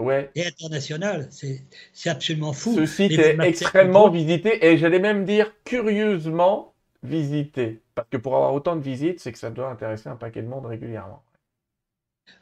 Ouais. 0.00 0.30
et 0.34 0.46
international. 0.46 1.28
C'est 1.30 2.10
absolument 2.10 2.52
fou. 2.52 2.74
Ce 2.74 2.86
site 2.86 3.10
Les 3.12 3.18
est 3.18 3.40
extrêmement 3.40 4.08
visité 4.10 4.66
et 4.66 4.76
j'allais 4.78 5.00
même 5.00 5.24
dire 5.24 5.52
curieusement 5.64 6.72
visité. 7.02 7.80
Parce 7.94 8.08
que 8.08 8.16
pour 8.16 8.34
avoir 8.36 8.54
autant 8.54 8.74
de 8.76 8.80
visites, 8.80 9.20
c'est 9.20 9.32
que 9.32 9.38
ça 9.38 9.50
doit 9.50 9.68
intéresser 9.70 10.08
un 10.08 10.16
paquet 10.16 10.42
de 10.42 10.48
monde 10.48 10.66
régulièrement. 10.66 11.22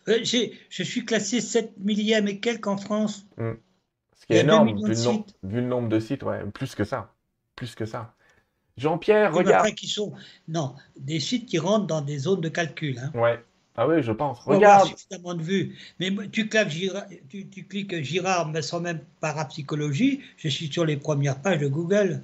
Euh, 0.08 0.18
je 0.22 0.82
suis 0.82 1.04
classé 1.04 1.40
7 1.40 1.78
millième 1.78 2.28
et 2.28 2.38
quelques 2.38 2.66
en 2.66 2.76
France. 2.76 3.26
Ce 3.38 4.26
qui 4.26 4.32
est 4.32 4.40
énorme, 4.40 4.68
vu 4.68 4.88
le, 4.88 5.48
vu 5.48 5.62
nombre 5.62 5.88
de 5.88 6.00
sites, 6.00 6.22
ouais, 6.22 6.40
plus 6.54 6.74
que 6.74 6.84
ça. 6.84 7.12
Plus 7.54 7.74
que 7.74 7.84
ça. 7.84 8.14
Jean-Pierre, 8.76 9.32
regarde. 9.32 9.66
après, 9.66 9.74
qui 9.74 9.86
sont 9.86 10.12
non 10.48 10.74
des 10.98 11.20
sites 11.20 11.46
qui 11.46 11.58
rentrent 11.58 11.86
dans 11.86 12.02
des 12.02 12.18
zones 12.18 12.40
de 12.40 12.48
calcul. 12.48 12.98
Hein. 12.98 13.10
Ouais. 13.18 13.42
Ah 13.78 13.86
oui, 13.86 14.02
je 14.02 14.12
pense. 14.12 14.40
Regarde. 14.40 14.88
suffisamment 14.88 15.34
de 15.34 15.42
vues. 15.42 15.76
Mais 16.00 16.10
moi, 16.10 16.24
tu, 16.30 16.48
cliques 16.48 16.68
Girard, 16.68 17.04
tu, 17.28 17.46
tu 17.48 17.64
cliques 17.64 18.02
Girard, 18.02 18.48
mais 18.48 18.62
sans 18.62 18.80
même 18.80 19.00
parapsychologie, 19.20 20.20
je 20.36 20.48
suis 20.48 20.72
sur 20.72 20.84
les 20.84 20.96
premières 20.96 21.40
pages 21.40 21.60
de 21.60 21.68
Google. 21.68 22.22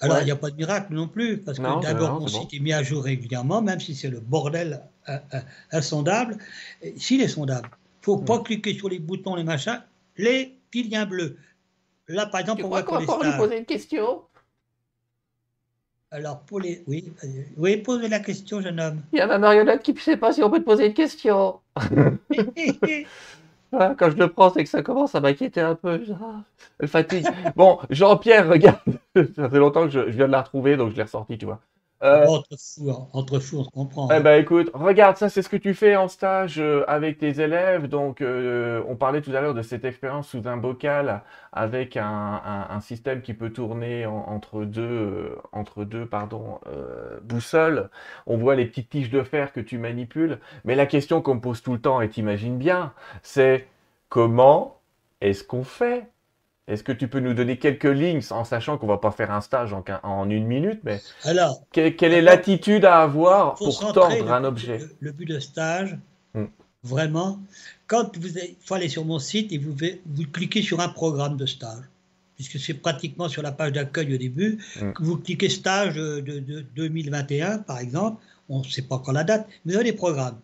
Alors, 0.00 0.16
il 0.16 0.20
Ouais. 0.20 0.24
n'y 0.26 0.30
a 0.30 0.36
pas 0.36 0.50
de 0.50 0.56
miracle 0.56 0.94
non 0.94 1.08
plus, 1.08 1.38
parce 1.38 1.58
que 1.58 1.62
d'abord, 1.82 2.12
mon 2.12 2.20
bon. 2.20 2.26
site 2.28 2.54
est 2.54 2.58
mis 2.58 2.72
à 2.72 2.82
jour 2.82 3.04
régulièrement, 3.04 3.60
même 3.62 3.80
si 3.80 3.94
c'est 3.94 4.08
le 4.08 4.20
bordel 4.20 4.82
euh, 5.08 5.18
euh, 5.34 5.40
insondable. 5.72 6.38
S'il 6.96 7.20
est 7.20 7.28
sondable, 7.28 7.68
il 7.72 8.00
ne 8.00 8.04
faut 8.04 8.16
Hmm. 8.16 8.24
pas 8.24 8.38
cliquer 8.40 8.74
sur 8.74 8.88
les 8.88 8.98
boutons, 8.98 9.34
les 9.36 9.44
machins, 9.44 9.82
les 10.16 10.56
petits 10.70 10.88
liens 10.88 11.04
bleus. 11.06 11.36
Là, 12.08 12.26
par 12.26 12.40
exemple, 12.40 12.64
on 12.64 12.68
voit 12.68 12.82
pour 12.82 12.96
les 12.98 13.06
stages. 13.06 13.58
une 13.58 13.66
question? 13.66 14.22
Alors, 16.12 16.40
pour 16.40 16.58
les. 16.60 16.82
Oui, 16.88 17.12
oui, 17.56 17.76
posez 17.76 18.08
la 18.08 18.18
question, 18.20 18.60
jeune 18.60 18.80
homme. 18.80 19.00
Il 19.12 19.18
y 19.18 19.20
a 19.22 19.26
ma 19.28 19.38
marionnette 19.38 19.82
qui 19.82 19.92
ne 19.92 19.98
sait 19.98 20.16
pas 20.16 20.32
si 20.32 20.42
on 20.42 20.50
peut 20.50 20.58
te 20.58 20.64
poser 20.64 20.86
une 20.86 20.94
question. 20.94 21.60
Voilà, 23.72 23.94
quand 23.94 24.10
je 24.10 24.16
le 24.16 24.28
prends, 24.28 24.50
c'est 24.50 24.64
que 24.64 24.70
ça 24.70 24.82
commence 24.82 25.14
à 25.14 25.20
m'inquiéter 25.20 25.60
un 25.60 25.74
peu. 25.76 26.02
Ah, 26.20 26.42
Elle 26.80 26.88
fatigue. 26.88 27.26
Bon, 27.56 27.78
Jean-Pierre, 27.90 28.48
regarde. 28.48 28.80
Ça 29.36 29.48
fait 29.48 29.58
longtemps 29.58 29.84
que 29.84 29.90
je, 29.90 30.00
je 30.10 30.16
viens 30.16 30.26
de 30.26 30.32
la 30.32 30.42
retrouver, 30.42 30.76
donc 30.76 30.90
je 30.90 30.96
l'ai 30.96 31.02
ressortie, 31.02 31.38
tu 31.38 31.46
vois. 31.46 31.60
Euh, 32.02 32.26
entre 32.26 32.56
fous, 32.58 32.90
hein. 32.90 33.08
entre 33.12 33.38
fous, 33.40 33.58
on 33.60 33.64
se 33.64 33.70
comprend. 33.70 34.10
Eh 34.12 34.18
hein. 34.18 34.20
ben 34.20 34.40
écoute, 34.42 34.70
regarde, 34.74 35.16
ça 35.16 35.28
c'est 35.28 35.40
ce 35.40 35.48
que 35.48 35.56
tu 35.56 35.72
fais 35.72 35.94
en 35.94 36.08
stage 36.08 36.58
euh, 36.58 36.82
avec 36.88 37.18
tes 37.18 37.40
élèves. 37.40 37.86
Donc, 37.86 38.22
euh, 38.22 38.82
on 38.88 38.96
parlait 38.96 39.22
tout 39.22 39.30
à 39.30 39.40
l'heure 39.40 39.54
de 39.54 39.62
cette 39.62 39.84
expérience 39.84 40.28
sous 40.28 40.48
un 40.48 40.56
bocal 40.56 41.22
avec 41.52 41.96
un, 41.96 42.04
un- 42.44 42.66
un 42.70 42.80
système 42.80 43.22
qui 43.22 43.32
peut 43.34 43.50
tourner 43.50 44.04
en- 44.06 44.24
entre 44.28 44.64
deux, 44.64 44.82
euh, 44.82 45.36
entre 45.52 45.84
deux 45.84 46.06
pardon, 46.06 46.58
boussoles. 47.22 47.88
On 48.26 48.36
voit 48.36 48.56
les 48.56 48.66
petites 48.66 48.90
tiges 48.90 49.10
de 49.10 49.22
fer 49.22 49.52
que 49.52 49.60
tu 49.60 49.78
manipules. 49.78 50.40
Mais 50.64 50.74
la 50.74 50.86
question 50.86 51.22
qu'on 51.22 51.36
me 51.36 51.40
pose 51.40 51.62
tout 51.62 51.72
le 51.74 51.80
temps, 51.80 52.00
et 52.00 52.08
t'imagines 52.08 52.58
bien, 52.58 52.92
c'est 53.22 53.68
comment 54.08 54.80
est-ce 55.20 55.44
qu'on 55.44 55.64
fait? 55.64 56.08
Est-ce 56.70 56.84
que 56.84 56.92
tu 56.92 57.08
peux 57.08 57.20
nous 57.20 57.34
donner 57.34 57.58
quelques 57.58 57.84
lignes 57.84 58.20
en 58.30 58.44
sachant 58.44 58.78
qu'on 58.78 58.86
va 58.86 58.98
pas 58.98 59.10
faire 59.10 59.30
un 59.32 59.40
stage 59.40 59.72
en, 59.72 59.82
en 60.04 60.30
une 60.30 60.46
minute, 60.46 60.80
mais 60.84 61.00
Alors, 61.24 61.62
que- 61.72 61.88
quelle 61.90 62.12
est 62.12 62.22
l'attitude 62.22 62.84
à 62.84 63.02
avoir 63.02 63.54
pour 63.56 63.78
tordre 63.92 64.14
le 64.24 64.30
un 64.30 64.44
objet? 64.44 64.78
Le, 64.78 64.88
le 65.00 65.12
but 65.12 65.26
de 65.26 65.38
stage, 65.38 65.96
Hmm. 66.32 66.44
Vraiment, 66.84 67.40
quand 67.88 68.16
vous 68.16 68.28
faut 68.64 68.74
aller 68.74 68.88
sur 68.88 69.04
mon 69.04 69.18
site 69.18 69.50
et 69.52 69.58
vous, 69.58 69.74
vous 70.06 70.26
cliquez 70.32 70.62
sur 70.62 70.78
un 70.78 70.88
programme 70.88 71.36
de 71.36 71.44
stage, 71.44 71.82
puisque 72.36 72.58
c'est 72.60 72.74
pratiquement 72.74 73.28
sur 73.28 73.42
la 73.42 73.50
page 73.50 73.72
d'accueil 73.72 74.14
au 74.14 74.16
début, 74.16 74.58
Mm. 74.80 74.92
que 74.92 75.02
vous 75.02 75.16
cliquez 75.18 75.48
stage 75.48 75.96
de, 75.96 76.20
de 76.20 76.64
2021, 76.76 77.58
par 77.58 77.80
exemple, 77.80 78.22
on 78.48 78.60
ne 78.60 78.64
sait 78.64 78.82
pas 78.82 78.94
encore 78.94 79.12
la 79.12 79.24
date, 79.24 79.46
mais 79.64 79.72
vous 79.72 79.80
avez 79.80 79.90
des 79.90 79.96
programmes. 79.96 80.38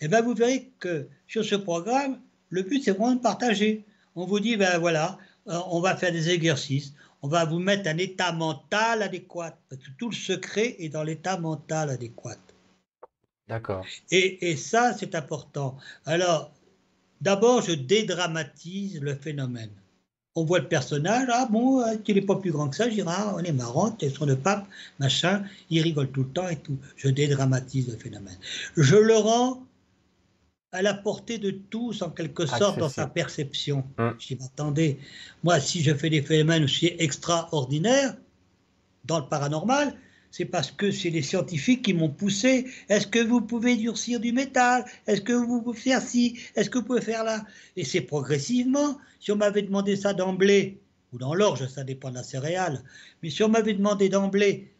Et 0.00 0.08
bien 0.08 0.20
vous 0.20 0.34
verrez 0.34 0.68
que 0.80 1.06
sur 1.28 1.44
ce 1.44 1.54
programme, 1.54 2.18
le 2.50 2.62
but 2.62 2.82
c'est 2.82 2.90
vraiment 2.90 3.14
de 3.14 3.20
partager. 3.20 3.84
On 4.16 4.26
vous 4.26 4.40
dit, 4.40 4.56
ben 4.56 4.78
voilà, 4.78 5.16
on 5.46 5.80
va 5.80 5.96
faire 5.96 6.12
des 6.12 6.30
exercices, 6.30 6.94
on 7.22 7.28
va 7.28 7.44
vous 7.44 7.58
mettre 7.58 7.88
un 7.88 7.98
état 7.98 8.32
mental 8.32 9.02
adéquat, 9.02 9.56
parce 9.68 9.82
que 9.82 9.90
tout 9.98 10.08
le 10.10 10.14
secret 10.14 10.76
est 10.78 10.88
dans 10.88 11.02
l'état 11.02 11.38
mental 11.38 11.90
adéquat. 11.90 12.36
D'accord. 13.48 13.84
Et, 14.10 14.50
et 14.50 14.56
ça, 14.56 14.94
c'est 14.96 15.14
important. 15.14 15.76
Alors, 16.06 16.52
d'abord, 17.20 17.62
je 17.62 17.72
dédramatise 17.72 19.00
le 19.00 19.14
phénomène. 19.14 19.70
On 20.36 20.44
voit 20.44 20.60
le 20.60 20.68
personnage, 20.68 21.28
ah 21.32 21.48
bon, 21.50 21.80
euh, 21.80 21.96
il 22.06 22.14
n'est 22.14 22.20
pas 22.20 22.36
plus 22.36 22.52
grand 22.52 22.68
que 22.68 22.76
ça, 22.76 22.88
Girard, 22.88 23.34
on 23.36 23.40
est 23.40 23.52
marrant, 23.52 23.90
t'es 23.90 24.08
son 24.08 24.26
le 24.26 24.36
pape, 24.36 24.64
machin, 25.00 25.42
il 25.68 25.82
rigole 25.82 26.10
tout 26.12 26.22
le 26.22 26.28
temps 26.28 26.48
et 26.48 26.56
tout. 26.56 26.78
Je 26.96 27.08
dédramatise 27.08 27.88
le 27.88 27.96
phénomène. 27.96 28.38
Je 28.76 28.96
le 28.96 29.16
rends 29.16 29.60
à 30.72 30.82
la 30.82 30.94
portée 30.94 31.38
de 31.38 31.50
tous, 31.50 32.02
en 32.02 32.10
quelque 32.10 32.46
sorte, 32.46 32.78
dans 32.78 32.88
sa 32.88 33.06
perception. 33.06 33.84
Hum. 33.98 34.14
Je 34.18 34.34
dis, 34.34 34.44
attendez, 34.44 34.98
moi, 35.42 35.58
si 35.60 35.82
je 35.82 35.94
fais 35.94 36.10
des 36.10 36.22
phénomènes 36.22 36.64
aussi 36.64 36.92
extraordinaires, 36.98 38.16
dans 39.04 39.18
le 39.18 39.26
paranormal, 39.26 39.96
c'est 40.30 40.44
parce 40.44 40.70
que 40.70 40.90
c'est 40.90 41.10
les 41.10 41.22
scientifiques 41.22 41.82
qui 41.82 41.94
m'ont 41.94 42.10
poussé. 42.10 42.66
Est-ce 42.88 43.06
que 43.06 43.18
vous 43.18 43.40
pouvez 43.40 43.76
durcir 43.76 44.20
du 44.20 44.32
métal? 44.32 44.84
Est-ce 45.06 45.20
que 45.20 45.32
vous 45.32 45.60
pouvez 45.62 45.78
faire 45.78 46.00
ci? 46.00 46.38
Est-ce 46.54 46.70
que 46.70 46.78
vous 46.78 46.84
pouvez 46.84 47.00
faire 47.00 47.24
là? 47.24 47.44
Et 47.76 47.84
c'est 47.84 48.02
progressivement. 48.02 48.98
Si 49.18 49.32
on 49.32 49.36
m'avait 49.36 49.62
demandé 49.62 49.96
ça 49.96 50.14
d'emblée, 50.14 50.78
ou 51.12 51.18
dans 51.18 51.34
l'orge, 51.34 51.66
ça 51.66 51.82
dépend 51.82 52.10
de 52.10 52.14
la 52.14 52.22
céréale, 52.22 52.82
mais 53.22 53.30
si 53.30 53.42
on 53.42 53.48
m'avait 53.48 53.74
demandé 53.74 54.08
d'emblée, 54.08 54.70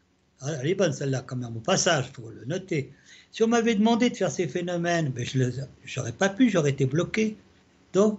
elle 0.46 0.68
est 0.68 0.74
bonne 0.74 0.92
celle-là 0.92 1.22
quand 1.26 1.36
même 1.36 1.56
au 1.56 1.60
passage, 1.60 2.06
il 2.08 2.14
faut 2.14 2.30
le 2.30 2.44
noter. 2.44 2.92
Si 3.32 3.42
on 3.42 3.48
m'avait 3.48 3.74
demandé 3.74 4.10
de 4.10 4.16
faire 4.16 4.30
ces 4.30 4.48
phénomènes, 4.48 5.10
ben 5.10 5.24
je 5.24 6.00
n'aurais 6.00 6.12
pas 6.12 6.28
pu, 6.28 6.50
j'aurais 6.50 6.70
été 6.70 6.86
bloqué. 6.86 7.36
Donc, 7.92 8.18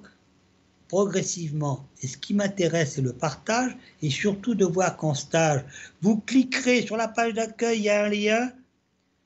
progressivement. 0.88 1.88
Et 2.02 2.08
ce 2.08 2.18
qui 2.18 2.34
m'intéresse, 2.34 2.94
c'est 2.96 3.02
le 3.02 3.14
partage 3.14 3.78
et 4.02 4.10
surtout 4.10 4.56
de 4.56 4.66
voir 4.66 4.98
qu'en 4.98 5.14
stage, 5.14 5.64
vous 6.02 6.18
cliquerez 6.18 6.82
sur 6.82 6.98
la 6.98 7.08
page 7.08 7.34
d'accueil, 7.34 7.80
il 7.80 7.84
y 7.84 7.90
a 7.90 8.04
un 8.04 8.10
lien, 8.10 8.52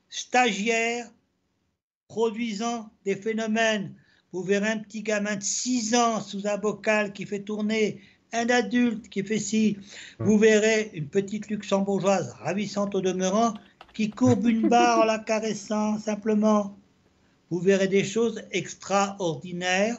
stagiaire, 0.08 1.10
produisant 2.06 2.88
des 3.04 3.16
phénomènes. 3.16 3.92
Vous 4.32 4.42
verrez 4.42 4.68
un 4.68 4.78
petit 4.78 5.02
gamin 5.02 5.34
de 5.34 5.42
6 5.42 5.96
ans 5.96 6.20
sous 6.20 6.46
un 6.46 6.56
bocal 6.56 7.12
qui 7.12 7.26
fait 7.26 7.40
tourner, 7.40 8.00
un 8.32 8.48
adulte 8.48 9.08
qui 9.08 9.24
fait 9.24 9.40
ci. 9.40 9.76
Vous 10.18 10.38
verrez 10.38 10.90
une 10.94 11.08
petite 11.08 11.48
luxembourgeoise 11.48 12.32
ravissante 12.40 12.94
au 12.94 13.00
demeurant 13.00 13.54
qui 13.96 14.10
courbe 14.10 14.46
une 14.46 14.68
barre 14.68 15.00
en 15.00 15.04
la 15.06 15.18
caressant 15.18 15.98
simplement. 15.98 16.76
Vous 17.48 17.60
verrez 17.60 17.88
des 17.88 18.04
choses 18.04 18.42
extraordinaires 18.50 19.96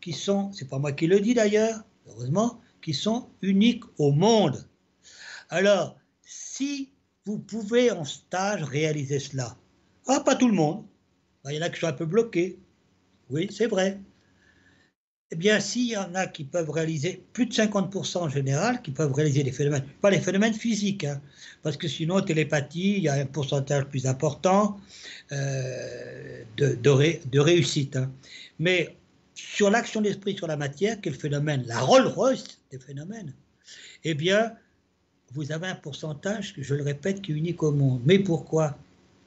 qui 0.00 0.14
sont, 0.14 0.50
c'est 0.52 0.70
pas 0.70 0.78
moi 0.78 0.92
qui 0.92 1.06
le 1.06 1.20
dis 1.20 1.34
d'ailleurs, 1.34 1.84
heureusement, 2.08 2.58
qui 2.80 2.94
sont 2.94 3.28
uniques 3.42 3.84
au 3.98 4.10
monde. 4.10 4.66
Alors, 5.50 5.98
si 6.22 6.90
vous 7.26 7.38
pouvez 7.38 7.90
en 7.90 8.04
stage 8.04 8.62
réaliser 8.62 9.18
cela, 9.18 9.54
ah, 10.06 10.20
pas 10.20 10.34
tout 10.34 10.48
le 10.48 10.54
monde, 10.54 10.86
Ben, 11.44 11.50
il 11.50 11.56
y 11.56 11.58
en 11.58 11.66
a 11.66 11.68
qui 11.68 11.78
sont 11.78 11.88
un 11.88 11.92
peu 11.92 12.06
bloqués, 12.06 12.58
oui, 13.28 13.48
c'est 13.52 13.66
vrai. 13.66 14.00
Eh 15.32 15.36
bien, 15.36 15.58
s'il 15.58 15.88
y 15.88 15.96
en 15.96 16.14
a 16.14 16.28
qui 16.28 16.44
peuvent 16.44 16.70
réaliser, 16.70 17.20
plus 17.32 17.46
de 17.46 17.52
50% 17.52 18.18
en 18.18 18.28
général, 18.28 18.80
qui 18.80 18.92
peuvent 18.92 19.12
réaliser 19.12 19.42
des 19.42 19.50
phénomènes, 19.50 19.84
pas 20.00 20.10
les 20.10 20.20
phénomènes 20.20 20.54
physiques, 20.54 21.02
hein, 21.02 21.20
parce 21.64 21.76
que 21.76 21.88
sinon, 21.88 22.20
télépathie, 22.20 22.98
il 22.98 23.02
y 23.02 23.08
a 23.08 23.14
un 23.14 23.26
pourcentage 23.26 23.86
plus 23.86 24.06
important 24.06 24.78
euh, 25.32 26.42
de, 26.56 26.76
de, 26.76 26.90
ré, 26.90 27.20
de, 27.26 27.40
réussite. 27.40 27.96
Hein. 27.96 28.12
Mais 28.60 28.94
sur 29.34 29.68
l'action 29.68 30.00
d'esprit 30.00 30.36
sur 30.36 30.46
la 30.46 30.56
matière, 30.56 30.96
le 31.04 31.10
phénomène, 31.10 31.64
la 31.66 31.80
Rolls-Royce 31.80 32.60
des 32.70 32.78
phénomènes, 32.78 33.34
eh 34.04 34.14
bien, 34.14 34.52
vous 35.34 35.50
avez 35.50 35.66
un 35.66 35.74
pourcentage, 35.74 36.54
je 36.56 36.74
le 36.76 36.84
répète, 36.84 37.20
qui 37.20 37.32
est 37.32 37.34
unique 37.34 37.64
au 37.64 37.72
monde. 37.72 38.00
Mais 38.04 38.20
pourquoi? 38.20 38.78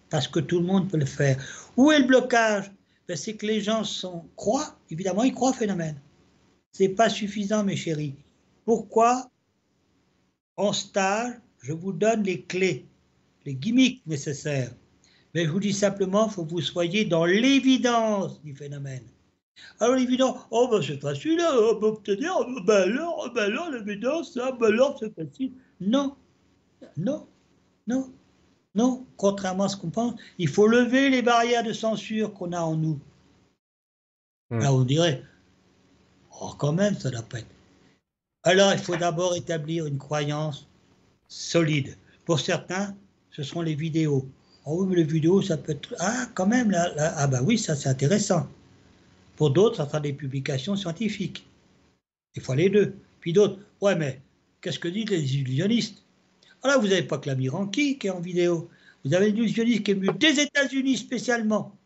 Parce 0.10 0.30
que 0.30 0.40
tout 0.40 0.60
le 0.60 0.66
monde 0.66 0.90
peut 0.90 0.98
le 0.98 1.06
faire. 1.06 1.38
Où 1.76 1.92
est 1.92 2.00
le 2.00 2.06
blocage? 2.06 2.72
C'est 3.16 3.36
que 3.36 3.46
les 3.46 3.62
gens 3.62 3.84
croient, 4.36 4.78
évidemment, 4.90 5.24
ils 5.24 5.34
croient 5.34 5.50
au 5.50 5.54
phénomène. 5.54 6.00
Ce 6.72 6.84
n'est 6.84 6.90
pas 6.90 7.10
suffisant, 7.10 7.64
mes 7.64 7.76
chéris. 7.76 8.16
Pourquoi? 8.66 9.30
En 10.58 10.74
stage, 10.74 11.34
je 11.62 11.74
vous 11.74 11.92
donne 11.92 12.24
les 12.24 12.44
clés, 12.44 12.86
les 13.46 13.56
gimmicks 13.56 14.06
nécessaires. 14.06 14.72
Mais 15.34 15.46
je 15.46 15.50
vous 15.50 15.60
dis 15.60 15.74
simplement, 15.74 16.28
il 16.28 16.32
faut 16.32 16.46
que 16.46 16.52
vous 16.52 16.62
soyez 16.62 17.06
dans 17.06 17.26
l'évidence 17.26 18.42
du 18.44 18.56
phénomène. 18.56 19.04
Alors 19.80 19.96
l'évidence, 19.96 20.38
oh 20.52 20.68
ben 20.72 20.82
c'est 20.82 21.02
facile 21.02 21.40
à 21.42 21.54
obtenir, 21.58 22.34
ben 22.66 22.84
alors, 22.84 23.32
ben 23.34 23.44
alors 23.44 23.70
l'évidence, 23.72 24.38
ah, 24.42 24.52
ben 24.52 24.68
alors 24.68 24.98
c'est 25.00 25.14
facile. 25.14 25.52
Non, 25.82 26.16
non, 26.98 27.28
non, 27.88 28.14
non, 28.76 29.06
contrairement 29.18 29.66
à 29.66 29.70
ce 29.70 29.78
qu'on 29.78 29.90
pense, 29.90 30.14
il 30.38 30.48
faut 30.48 30.68
lever 30.68 31.10
les 31.10 31.22
barrières 31.22 31.64
de 31.64 31.74
censure 31.74 32.34
qu'on 32.34 32.54
a 32.54 32.62
en 32.62 32.76
nous. 32.76 33.00
Mmh. 34.50 34.60
Là 34.60 34.74
on 34.74 34.84
dirait, 34.84 35.24
oh 36.42 36.54
quand 36.58 36.74
même 36.74 36.98
ça 36.98 37.10
doit 37.10 37.22
pas 37.24 37.40
être. 37.40 37.56
Alors 38.44 38.72
il 38.74 38.80
faut 38.80 38.96
d'abord 38.96 39.36
établir 39.36 39.86
une 39.86 39.98
croyance 39.98 40.68
solide. 41.28 41.98
Pour 42.26 42.40
certains, 42.40 42.96
ce 43.32 43.44
seront 43.44 43.62
les 43.62 43.76
vidéos. 43.76 44.28
Oh 44.66 44.82
oui, 44.84 44.88
mais 44.90 44.96
les 44.98 45.04
vidéos, 45.04 45.42
ça 45.42 45.58
peut 45.58 45.72
être... 45.72 45.96
Ah, 46.00 46.28
quand 46.36 46.46
même, 46.46 46.70
là, 46.70 46.94
là 46.96 47.14
ah 47.18 47.28
ben 47.28 47.42
oui, 47.44 47.58
ça 47.58 47.76
c'est 47.76 47.90
intéressant. 47.90 48.48
Pour 49.36 49.52
d'autres, 49.52 49.78
ça 49.78 49.88
sera 49.88 50.00
des 50.00 50.14
publications 50.14 50.76
scientifiques. 50.76 51.48
Il 52.36 52.42
faut 52.42 52.54
les 52.54 52.70
deux. 52.70 52.96
Puis 53.20 53.34
d'autres, 53.34 53.60
ouais, 53.82 53.96
mais 53.96 54.22
qu'est-ce 54.62 54.80
que 54.80 54.88
disent 54.88 55.10
les 55.10 55.38
illusionnistes? 55.38 56.04
Alors, 56.64 56.82
vous 56.82 56.88
n'avez 56.88 57.04
pas 57.04 57.18
que 57.18 57.28
l'ami 57.28 57.50
Ranky 57.50 57.98
qui 57.98 58.08
est 58.08 58.12
en 58.12 58.20
vidéo. 58.20 58.70
Vous 59.06 59.14
avez 59.14 59.28
un 59.28 59.30
illusionniste 59.30 59.84
qui 59.84 59.92
est 59.92 59.94
venu 59.94 60.10
des 60.18 60.40
États-Unis 60.42 60.98
spécialement, 60.98 61.78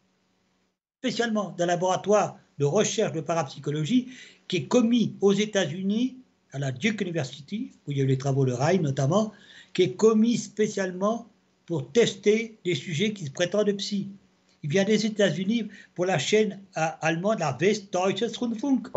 spécialement 0.99 1.51
d'un 1.51 1.67
laboratoire 1.67 2.37
de 2.57 2.65
recherche 2.65 3.11
de 3.11 3.21
parapsychologie 3.21 4.09
qui 4.47 4.57
est 4.57 4.67
commis 4.67 5.15
aux 5.21 5.33
États-Unis, 5.33 6.17
à 6.51 6.59
la 6.59 6.71
Duke 6.71 7.01
University, 7.01 7.71
où 7.87 7.91
il 7.91 7.97
y 7.97 8.01
a 8.01 8.03
eu 8.03 8.07
les 8.07 8.17
travaux 8.17 8.45
de 8.45 8.51
Rhein 8.51 8.81
notamment, 8.81 9.31
qui 9.73 9.83
est 9.83 9.95
commis 9.95 10.37
spécialement 10.37 11.27
pour 11.65 11.91
tester 11.91 12.57
des 12.65 12.75
sujets 12.75 13.13
qui 13.13 13.25
se 13.25 13.31
prétendent 13.31 13.67
de 13.67 13.71
psy. 13.73 14.09
Il 14.63 14.69
vient 14.69 14.83
des 14.83 15.05
États-Unis 15.05 15.67
pour 15.93 16.05
la 16.05 16.17
chaîne 16.17 16.61
allemande, 16.75 17.39
la 17.39 17.57
Westdeutsche 17.59 18.37
Rundfunk. 18.37 18.87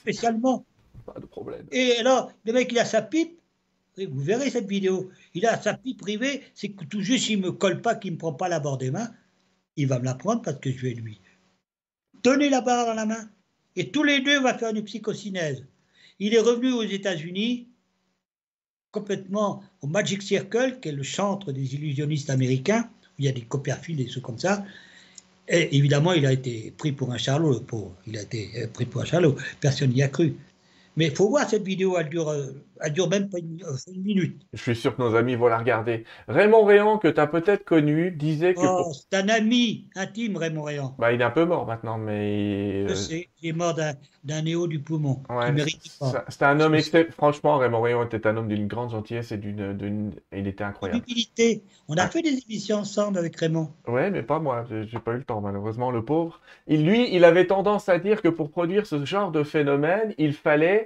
Spécialement. 0.00 0.64
Pas 1.04 1.20
de 1.20 1.26
problème. 1.26 1.66
Et 1.70 1.96
alors, 1.98 2.32
le 2.44 2.52
mec, 2.52 2.72
il 2.72 2.78
a 2.78 2.84
sa 2.84 3.02
pipe. 3.02 3.38
Vous 3.98 4.20
verrez 4.20 4.50
cette 4.50 4.68
vidéo. 4.68 5.10
Il 5.34 5.46
a 5.46 5.60
sa 5.60 5.74
pipe 5.74 6.00
privée. 6.00 6.42
C'est 6.54 6.68
que 6.70 6.84
tout 6.84 7.00
juste, 7.00 7.24
s'il 7.24 7.40
ne 7.40 7.46
me 7.46 7.52
colle 7.52 7.80
pas, 7.80 7.94
qu'il 7.94 8.10
ne 8.10 8.16
me 8.16 8.18
prend 8.18 8.34
pas 8.34 8.48
la 8.48 8.60
barre 8.60 8.78
des 8.78 8.90
mains, 8.90 9.10
il 9.76 9.86
va 9.86 9.98
me 9.98 10.04
la 10.04 10.14
prendre 10.14 10.42
parce 10.42 10.58
que 10.58 10.70
je 10.70 10.82
vais 10.82 10.94
lui 10.94 11.20
donner 12.22 12.48
la 12.48 12.60
barre 12.60 12.86
dans 12.86 12.94
la 12.94 13.06
main. 13.06 13.28
Et 13.74 13.90
tous 13.90 14.02
les 14.02 14.20
deux, 14.20 14.38
on 14.38 14.42
va 14.42 14.56
faire 14.56 14.70
une 14.70 14.84
psychocinèse. 14.84 15.64
Il 16.18 16.34
est 16.34 16.40
revenu 16.40 16.72
aux 16.72 16.82
États-Unis 16.82 17.68
complètement 18.90 19.62
au 19.82 19.86
Magic 19.86 20.22
Circle, 20.22 20.78
qui 20.80 20.88
est 20.88 20.92
le 20.92 21.02
chantre 21.02 21.52
des 21.52 21.74
illusionnistes 21.74 22.30
américains, 22.30 22.88
où 23.02 23.14
il 23.18 23.26
y 23.26 23.28
a 23.28 23.32
des 23.32 23.42
Copperfield 23.42 24.00
et 24.00 24.04
des 24.04 24.20
comme 24.20 24.38
ça. 24.38 24.64
Évidemment, 25.48 26.14
il 26.14 26.24
a 26.26 26.32
été 26.32 26.72
pris 26.76 26.92
pour 26.92 27.12
un 27.12 27.18
charlot, 27.18 27.52
le 27.52 27.60
pauvre. 27.60 27.94
Il 28.06 28.16
a 28.16 28.22
été 28.22 28.66
pris 28.72 28.86
pour 28.86 29.02
un 29.02 29.04
charlot. 29.04 29.36
Personne 29.60 29.90
n'y 29.90 30.02
a 30.02 30.08
cru. 30.08 30.34
Mais 30.96 31.06
il 31.06 31.14
faut 31.14 31.28
voir 31.28 31.48
cette 31.48 31.62
vidéo, 31.62 31.96
elle 31.98 32.08
dure, 32.08 32.34
elle 32.80 32.92
dure 32.92 33.08
même 33.08 33.28
pas 33.28 33.38
une, 33.38 33.62
une, 33.92 34.02
minute. 34.02 34.42
Je 34.52 34.62
suis 34.62 34.76
sûr 34.76 34.96
que 34.96 35.02
nos 35.02 35.14
amis 35.14 35.34
vont 35.34 35.48
la 35.48 35.58
regarder. 35.58 36.04
Raymond 36.26 36.64
Réan, 36.64 36.98
que 36.98 37.08
tu 37.08 37.20
as 37.20 37.26
peut-être 37.26 37.64
connu, 37.64 38.10
disait 38.10 38.54
que. 38.54 38.60
Oh, 38.60 38.84
pour... 38.84 38.94
C'est 38.94 39.14
un 39.14 39.28
ami 39.28 39.88
intime, 39.94 40.36
Raymond 40.36 40.62
Réan. 40.62 40.94
Bah, 40.98 41.12
il 41.12 41.20
est 41.20 41.24
un 41.24 41.30
peu 41.30 41.44
mort 41.44 41.66
maintenant, 41.66 41.98
mais. 41.98 42.88
Je 42.88 42.94
sais, 42.94 43.28
il 43.42 43.50
est 43.50 43.52
mort 43.52 43.74
d'un 43.74 44.42
néo 44.42 44.66
du 44.66 44.80
poumon. 44.80 45.22
Ouais, 45.28 45.54
C'était 46.28 46.44
un 46.44 46.60
homme, 46.60 46.76
franchement, 47.10 47.58
Raymond 47.58 47.82
Réan 47.82 48.04
était 48.04 48.26
un 48.26 48.36
homme 48.36 48.48
d'une 48.48 48.66
grande 48.66 48.90
gentillesse 48.90 49.32
et 49.32 49.36
d'une. 49.36 50.12
Il 50.32 50.46
était 50.46 50.64
incroyable. 50.64 51.04
Humilité. 51.06 51.62
On 51.88 51.96
a 51.96 52.08
fait 52.08 52.22
des 52.22 52.42
émissions 52.48 52.78
ensemble 52.78 53.18
avec 53.18 53.36
Raymond. 53.36 53.70
Ouais, 53.86 54.10
mais 54.10 54.22
pas 54.22 54.38
moi, 54.38 54.64
j'ai 54.68 54.98
pas 54.98 55.12
eu 55.12 55.18
le 55.18 55.24
temps, 55.24 55.40
malheureusement, 55.40 55.90
le 55.90 56.04
pauvre. 56.04 56.40
Il, 56.66 56.86
lui, 56.86 57.14
il 57.14 57.24
avait 57.24 57.46
tendance 57.46 57.88
à 57.88 57.98
dire 57.98 58.22
que 58.22 58.28
pour 58.28 58.50
produire 58.50 58.86
ce 58.86 59.04
genre 59.04 59.30
de 59.30 59.42
phénomène, 59.42 60.14
il 60.18 60.32
fallait 60.32 60.85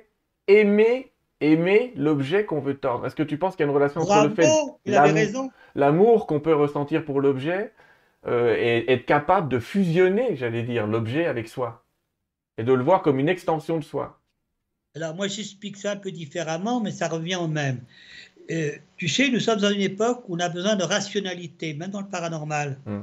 aimer, 0.51 1.13
aimer 1.41 1.93
l'objet 1.97 2.45
qu'on 2.45 2.61
veut 2.61 2.77
tordre. 2.77 3.07
Est-ce 3.07 3.17
que 3.17 3.23
tu 3.23 3.39
penses 3.39 3.57
qu'il 3.57 3.65
y 3.65 3.69
a 3.69 3.71
une 3.71 3.75
relation 3.75 4.01
Bravo, 4.01 4.21
entre 4.21 4.29
le 4.29 4.35
fait 4.35 4.51
il 4.85 4.97
avait 4.97 5.13
raison. 5.13 5.51
l'amour 5.75 6.27
qu'on 6.27 6.41
peut 6.41 6.55
ressentir 6.55 7.05
pour 7.05 7.21
l'objet 7.21 7.73
euh, 8.27 8.55
et 8.59 8.93
être 8.93 9.07
capable 9.07 9.49
de 9.49 9.59
fusionner, 9.59 10.37
j'allais 10.37 10.63
dire, 10.63 10.87
l'objet 10.87 11.27
avec 11.27 11.49
soi 11.49 11.85
et 12.59 12.63
de 12.63 12.73
le 12.73 12.83
voir 12.83 13.01
comme 13.03 13.19
une 13.19 13.29
extension 13.29 13.79
de 13.79 13.85
soi. 13.85 14.21
Alors 14.95 15.15
moi 15.15 15.29
j'explique 15.29 15.77
ça 15.77 15.93
un 15.93 15.97
peu 15.97 16.11
différemment, 16.11 16.81
mais 16.81 16.91
ça 16.91 17.09
revient 17.09 17.37
au 17.37 17.47
même. 17.47 17.81
Euh, 18.51 18.73
tu 18.97 19.09
sais, 19.09 19.31
nous 19.31 19.41
sommes 19.41 19.61
dans 19.61 19.71
une 19.71 19.81
époque 19.81 20.29
où 20.29 20.37
on 20.37 20.41
a 20.41 20.49
besoin 20.49 20.75
de 20.77 20.83
rationalité, 20.83 21.73
même 21.75 21.91
dans 21.91 22.01
le 22.01 22.09
paranormal. 22.09 22.79
Mm. 22.85 23.03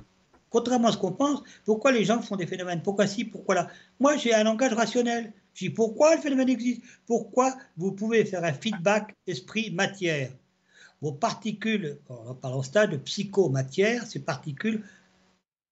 Contrairement 0.49 0.89
à 0.89 0.91
ce 0.91 0.97
qu'on 0.97 1.13
pense, 1.13 1.41
pourquoi 1.65 1.91
les 1.91 2.03
gens 2.03 2.21
font 2.21 2.35
des 2.35 2.45
phénomènes? 2.45 2.81
Pourquoi 2.83 3.07
si 3.07 3.25
Pourquoi 3.25 3.55
là? 3.55 3.67
Moi 3.99 4.17
j'ai 4.17 4.33
un 4.33 4.43
langage 4.43 4.73
rationnel. 4.73 5.31
Je 5.57 5.69
pourquoi 5.69 6.15
le 6.15 6.21
phénomène 6.21 6.49
existe? 6.49 6.83
Pourquoi 7.07 7.57
vous 7.77 7.91
pouvez 7.91 8.23
faire 8.25 8.43
un 8.43 8.53
feedback 8.53 9.15
esprit-matière? 9.25 10.31
Vos 11.01 11.13
particules, 11.13 11.97
on 12.09 12.35
parle 12.35 12.57
au 12.57 12.63
stade 12.63 12.91
de 12.91 12.97
psychomatière, 12.97 14.05
ces 14.05 14.19
particules, 14.19 14.83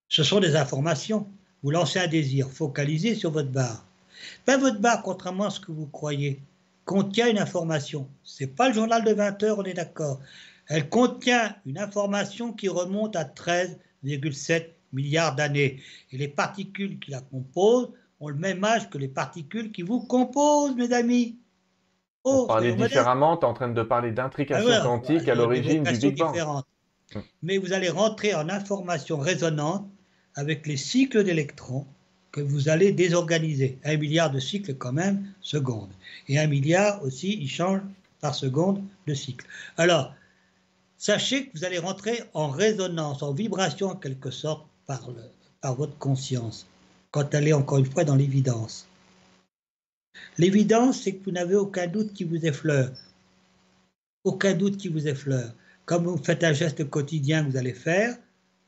ce 0.09 0.23
sont 0.23 0.39
des 0.39 0.55
informations. 0.55 1.27
Vous 1.61 1.69
lancez 1.69 1.99
un 1.99 2.07
désir 2.07 2.49
focalisé 2.49 3.13
sur 3.13 3.29
votre 3.29 3.49
barre. 3.49 3.85
Ben, 4.47 4.57
votre 4.57 4.79
barre, 4.79 5.03
contrairement 5.03 5.45
à 5.45 5.49
ce 5.51 5.59
que 5.59 5.71
vous 5.71 5.87
croyez, 5.87 6.39
contient 6.85 7.29
une 7.29 7.39
information. 7.39 8.07
Ce 8.23 8.43
n'est 8.43 8.49
pas 8.49 8.69
le 8.69 8.73
journal 8.73 9.03
de 9.03 9.13
20 9.13 9.43
heures, 9.43 9.59
on 9.59 9.63
est 9.63 9.73
d'accord. 9.75 10.19
Elle 10.67 10.89
contient 10.89 11.55
une 11.67 11.77
information 11.77 12.53
qui 12.53 12.69
remonte 12.69 13.15
à 13.15 13.23
13,7 13.23 14.65
milliards 14.93 15.35
d'années. 15.35 15.79
Et 16.11 16.17
les 16.17 16.27
particules 16.27 16.97
qui 16.97 17.11
la 17.11 17.21
composent 17.21 17.91
ont 18.19 18.29
le 18.29 18.35
même 18.35 18.63
âge 18.63 18.89
que 18.89 18.97
les 18.97 19.07
particules 19.07 19.71
qui 19.71 19.81
vous 19.81 20.01
composent, 20.01 20.75
mes 20.75 20.93
amis. 20.93 21.37
Oh, 22.23 22.47
parler 22.47 22.73
différemment, 22.73 23.37
tu 23.37 23.45
es 23.45 23.47
en 23.47 23.53
train 23.53 23.69
de 23.69 23.83
parler 23.83 24.11
d'intrication 24.11 24.71
ah 24.71 24.81
quantique 24.81 25.27
à 25.27 25.35
l'origine 25.35 25.83
du 25.83 25.97
Big 25.97 26.17
Bang. 26.17 26.35
Hum. 27.13 27.21
Mais 27.43 27.57
vous 27.57 27.71
allez 27.71 27.89
rentrer 27.89 28.33
en 28.33 28.49
information 28.49 29.19
résonante 29.19 29.87
avec 30.33 30.65
les 30.65 30.77
cycles 30.77 31.23
d'électrons 31.23 31.85
que 32.31 32.41
vous 32.41 32.67
allez 32.67 32.91
désorganiser. 32.91 33.77
Un 33.85 33.97
milliard 33.97 34.31
de 34.31 34.39
cycles 34.39 34.75
quand 34.75 34.91
même, 34.91 35.25
seconde. 35.39 35.89
Et 36.27 36.39
un 36.39 36.47
milliard 36.47 37.01
aussi, 37.03 37.37
il 37.39 37.47
change 37.47 37.79
par 38.19 38.35
seconde 38.35 38.83
de 39.07 39.13
cycle. 39.13 39.45
Alors, 39.77 40.13
sachez 40.97 41.47
que 41.47 41.57
vous 41.57 41.63
allez 41.63 41.77
rentrer 41.77 42.23
en 42.33 42.49
résonance, 42.49 43.23
en 43.23 43.33
vibration 43.33 43.89
en 43.89 43.95
quelque 43.95 44.31
sorte 44.31 44.65
par, 44.87 45.07
le, 45.09 45.21
par 45.61 45.75
votre 45.75 45.97
conscience, 45.97 46.67
quand 47.15 47.33
elle 47.33 47.47
est 47.47 47.53
encore 47.53 47.77
une 47.77 47.85
fois 47.85 48.03
dans 48.03 48.17
l'évidence. 48.17 48.85
L'évidence, 50.37 51.01
c'est 51.01 51.13
que 51.13 51.23
vous 51.23 51.31
n'avez 51.31 51.55
aucun 51.55 51.87
doute 51.87 52.11
qui 52.11 52.25
vous 52.25 52.45
effleure. 52.45 52.91
Aucun 54.25 54.53
doute 54.53 54.75
qui 54.75 54.89
vous 54.89 55.07
effleure. 55.07 55.53
Comme 55.85 56.03
vous 56.03 56.17
faites 56.17 56.43
un 56.43 56.51
geste 56.51 56.89
quotidien 56.89 57.45
que 57.45 57.51
vous 57.51 57.57
allez 57.57 57.73
faire, 57.73 58.17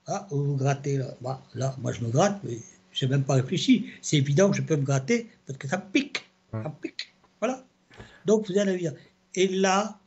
ah, 0.06 0.28
vous 0.32 0.45
vous 0.45 0.56
grattez 0.56 0.95
là. 0.98 1.14
Bah, 1.19 1.44
là, 1.56 1.76
moi 1.82 1.91
je 1.91 1.99
me 1.99 2.10
gratte, 2.10 2.40
mais 2.45 2.60
je 2.94 3.06
n'ai 3.06 3.11
même 3.11 3.26
pas 3.26 3.34
réfléchi. 3.34 3.91
C'est 4.02 4.15
évident 4.15 4.49
que 4.49 4.56
je 4.56 4.61
peux 4.61 4.78
me 4.78 4.86
gratter 4.86 5.28
parce 5.45 5.60
que 5.60 5.68
ça 5.68 5.80
pique. 5.80 6.24
Ça 6.53 6.74
pique. 6.82 7.14
Voilà. 7.41 7.65
Donc 8.26 8.48
vous 8.48 8.57
allez 8.57 8.78
dire. 8.78 8.94
Et 9.36 9.49
là, 9.49 9.99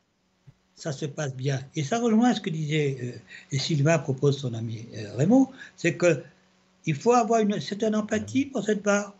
ça 0.77 0.93
se 0.93 1.05
passe 1.05 1.35
bien. 1.35 1.61
Et 1.77 1.85
ça 1.85 1.99
rejoint 2.01 2.33
ce 2.33 2.41
que 2.41 2.49
disait 2.49 3.21
euh, 3.53 3.59
Sylvain 3.59 3.99
propose 3.99 4.39
son 4.39 4.55
ami 4.55 4.89
euh, 4.95 5.15
Raymond, 5.17 5.49
c'est 5.77 5.95
que 5.95 6.23
il 6.87 6.95
faut 6.95 7.13
avoir 7.13 7.41
une 7.41 7.61
certaine 7.61 7.95
empathie 7.95 8.47
pour 8.47 8.65
cette 8.65 8.83
barre. 8.83 9.15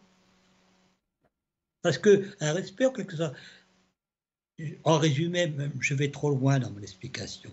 Parce 1.83 1.99
que 1.99 2.27
un 2.41 2.53
respect, 2.53 2.87
quelque 2.95 3.17
sorte. 3.17 3.35
En 4.85 4.99
résumé, 4.99 5.53
je 5.81 5.95
vais 5.95 6.11
trop 6.11 6.31
loin 6.31 6.59
dans 6.59 6.71
mon 6.71 6.83
explication 6.83 7.51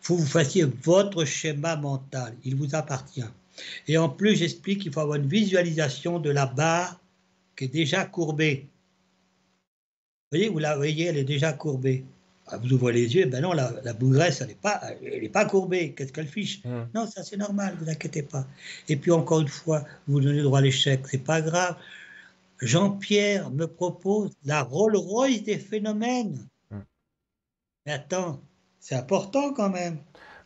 faut 0.00 0.16
que 0.16 0.20
vous 0.20 0.26
fassiez 0.26 0.64
votre 0.64 1.24
schéma 1.24 1.76
mental. 1.76 2.34
Il 2.44 2.56
vous 2.56 2.74
appartient. 2.74 3.24
Et 3.86 3.98
en 3.98 4.08
plus, 4.08 4.36
j'explique 4.36 4.82
qu'il 4.82 4.92
faut 4.92 5.00
avoir 5.00 5.18
une 5.18 5.28
visualisation 5.28 6.18
de 6.18 6.30
la 6.30 6.46
barre 6.46 7.00
qui 7.56 7.64
est 7.64 7.68
déjà 7.68 8.04
courbée. 8.04 8.66
Vous 10.30 10.38
voyez, 10.38 10.48
vous 10.48 10.58
la 10.58 10.76
voyez, 10.76 11.06
elle 11.06 11.16
est 11.16 11.24
déjà 11.24 11.52
courbée. 11.52 12.04
Ah, 12.50 12.56
vous 12.56 12.72
ouvrez 12.72 12.92
les 12.92 13.14
yeux, 13.14 13.26
ben 13.26 13.42
non, 13.42 13.52
la, 13.52 13.72
la 13.84 13.92
bougresse, 13.92 14.40
elle 14.40 14.48
n'est 14.48 14.54
pas, 14.54 14.80
elle 15.02 15.30
pas 15.30 15.44
courbée. 15.44 15.92
Qu'est-ce 15.92 16.12
qu'elle 16.12 16.26
fiche 16.26 16.64
mmh. 16.64 16.70
Non, 16.94 17.06
ça 17.06 17.22
c'est 17.22 17.36
normal, 17.36 17.76
vous 17.80 17.90
inquiétez 17.90 18.22
pas. 18.22 18.46
Et 18.88 18.96
puis 18.96 19.10
encore 19.10 19.40
une 19.40 19.48
fois, 19.48 19.84
vous 20.06 20.20
donnez 20.20 20.42
droit 20.42 20.58
à 20.58 20.62
l'échec, 20.62 21.00
c'est 21.06 21.24
pas 21.24 21.40
grave. 21.40 21.76
Jean-Pierre 22.60 23.50
me 23.50 23.66
propose 23.66 24.32
la 24.44 24.62
Rolls-Royce 24.62 25.44
des 25.44 25.58
phénomènes. 25.58 26.38
Mmh. 26.70 26.78
Mais 27.86 27.92
attends, 27.92 28.40
c'est 28.80 28.96
important 28.96 29.52
quand 29.52 29.70
même. 29.70 29.98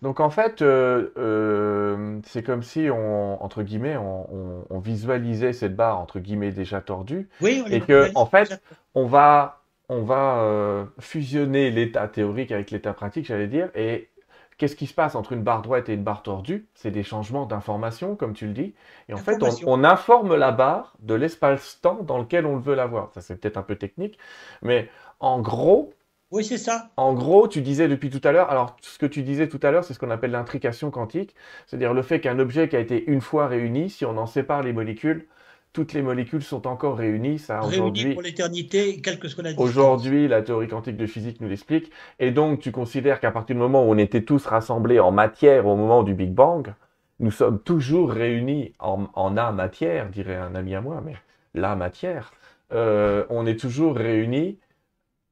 Donc 0.02 0.18
en 0.18 0.30
fait, 0.30 0.62
euh, 0.62 1.10
euh, 1.16 2.18
c'est 2.26 2.42
comme 2.42 2.64
si 2.64 2.88
on, 2.90 3.42
entre 3.42 3.62
guillemets, 3.62 3.96
on, 3.96 4.80
visualisait 4.80 5.52
cette 5.52 5.76
barre 5.76 6.00
entre 6.00 6.18
guillemets 6.18 6.50
déjà 6.50 6.80
tordue, 6.80 7.28
oui, 7.40 7.62
et 7.70 7.80
que 7.80 8.10
en 8.16 8.26
fait, 8.26 8.60
on 8.96 9.06
va, 9.06 9.61
on 9.88 10.02
va 10.02 10.40
euh, 10.42 10.84
fusionner 10.98 11.70
l'état 11.70 12.08
théorique 12.08 12.52
avec 12.52 12.70
l'état 12.70 12.92
pratique, 12.92 13.26
j'allais 13.26 13.46
dire, 13.46 13.70
et 13.74 14.10
qu'est-ce 14.58 14.76
qui 14.76 14.86
se 14.86 14.94
passe 14.94 15.14
entre 15.14 15.32
une 15.32 15.42
barre 15.42 15.62
droite 15.62 15.88
et 15.88 15.94
une 15.94 16.04
barre 16.04 16.22
tordue? 16.22 16.66
C'est 16.74 16.90
des 16.90 17.02
changements 17.02 17.46
d'information, 17.46 18.16
comme 18.16 18.32
tu 18.32 18.46
le 18.46 18.52
dis, 18.52 18.74
et 19.08 19.14
en 19.14 19.18
fait, 19.18 19.42
on, 19.42 19.50
on, 19.66 19.84
informe 19.84 20.34
la 20.36 20.52
barre 20.52 20.94
de 21.00 21.14
l'espace-temps 21.14 22.02
dans 22.02 22.18
lequel 22.18 22.46
on 22.46 22.56
veut 22.56 22.74
la 22.74 22.86
voir. 22.86 23.10
Ça 23.14 23.20
c'est 23.20 23.36
peut-être 23.36 23.56
un 23.56 23.62
peu 23.62 23.76
technique, 23.76 24.18
mais 24.62 24.88
en 25.20 25.40
gros, 25.40 25.92
oui, 26.32 26.44
c'est 26.44 26.56
ça. 26.56 26.88
En 26.96 27.12
gros, 27.12 27.46
tu 27.46 27.60
disais 27.60 27.88
depuis 27.88 28.08
tout 28.08 28.26
à 28.26 28.32
l'heure, 28.32 28.50
alors 28.50 28.74
ce 28.80 28.98
que 28.98 29.04
tu 29.04 29.22
disais 29.22 29.48
tout 29.48 29.60
à 29.62 29.70
l'heure, 29.70 29.84
c'est 29.84 29.92
ce 29.92 29.98
qu'on 29.98 30.10
appelle 30.10 30.30
l'intrication 30.30 30.90
quantique, 30.90 31.34
c'est-à-dire 31.66 31.92
le 31.92 32.00
fait 32.00 32.20
qu'un 32.20 32.38
objet 32.38 32.70
qui 32.70 32.76
a 32.76 32.80
été 32.80 33.04
une 33.06 33.20
fois 33.20 33.48
réuni, 33.48 33.90
si 33.90 34.06
on 34.06 34.16
en 34.16 34.24
sépare 34.24 34.62
les 34.62 34.72
molécules, 34.72 35.28
toutes 35.72 35.92
les 35.92 36.02
molécules 36.02 36.42
sont 36.42 36.66
encore 36.66 36.96
réunies. 36.96 37.38
Ça, 37.38 37.60
réunies 37.60 38.12
pour 38.12 38.22
l'éternité, 38.22 39.00
quel 39.00 39.18
que 39.18 39.28
soit 39.28 39.42
la 39.42 39.58
Aujourd'hui, 39.58 40.28
la 40.28 40.42
théorie 40.42 40.68
quantique 40.68 40.96
de 40.96 41.06
physique 41.06 41.40
nous 41.40 41.48
l'explique. 41.48 41.90
Et 42.18 42.30
donc, 42.30 42.60
tu 42.60 42.72
considères 42.72 43.20
qu'à 43.20 43.30
partir 43.30 43.56
du 43.56 43.60
moment 43.60 43.84
où 43.84 43.90
on 43.90 43.98
était 43.98 44.22
tous 44.22 44.44
rassemblés 44.46 45.00
en 45.00 45.12
matière 45.12 45.66
au 45.66 45.76
moment 45.76 46.02
du 46.02 46.14
Big 46.14 46.30
Bang, 46.30 46.74
nous 47.20 47.30
sommes 47.30 47.60
toujours 47.60 48.10
réunis 48.10 48.72
en, 48.78 49.06
en 49.14 49.36
A 49.36 49.52
matière, 49.52 50.10
dirait 50.10 50.36
un 50.36 50.54
ami 50.54 50.74
à 50.74 50.80
moi, 50.80 51.02
mais 51.04 51.16
la 51.54 51.76
matière. 51.76 52.32
Euh, 52.72 53.24
on 53.30 53.46
est 53.46 53.58
toujours 53.58 53.96
réunis 53.96 54.58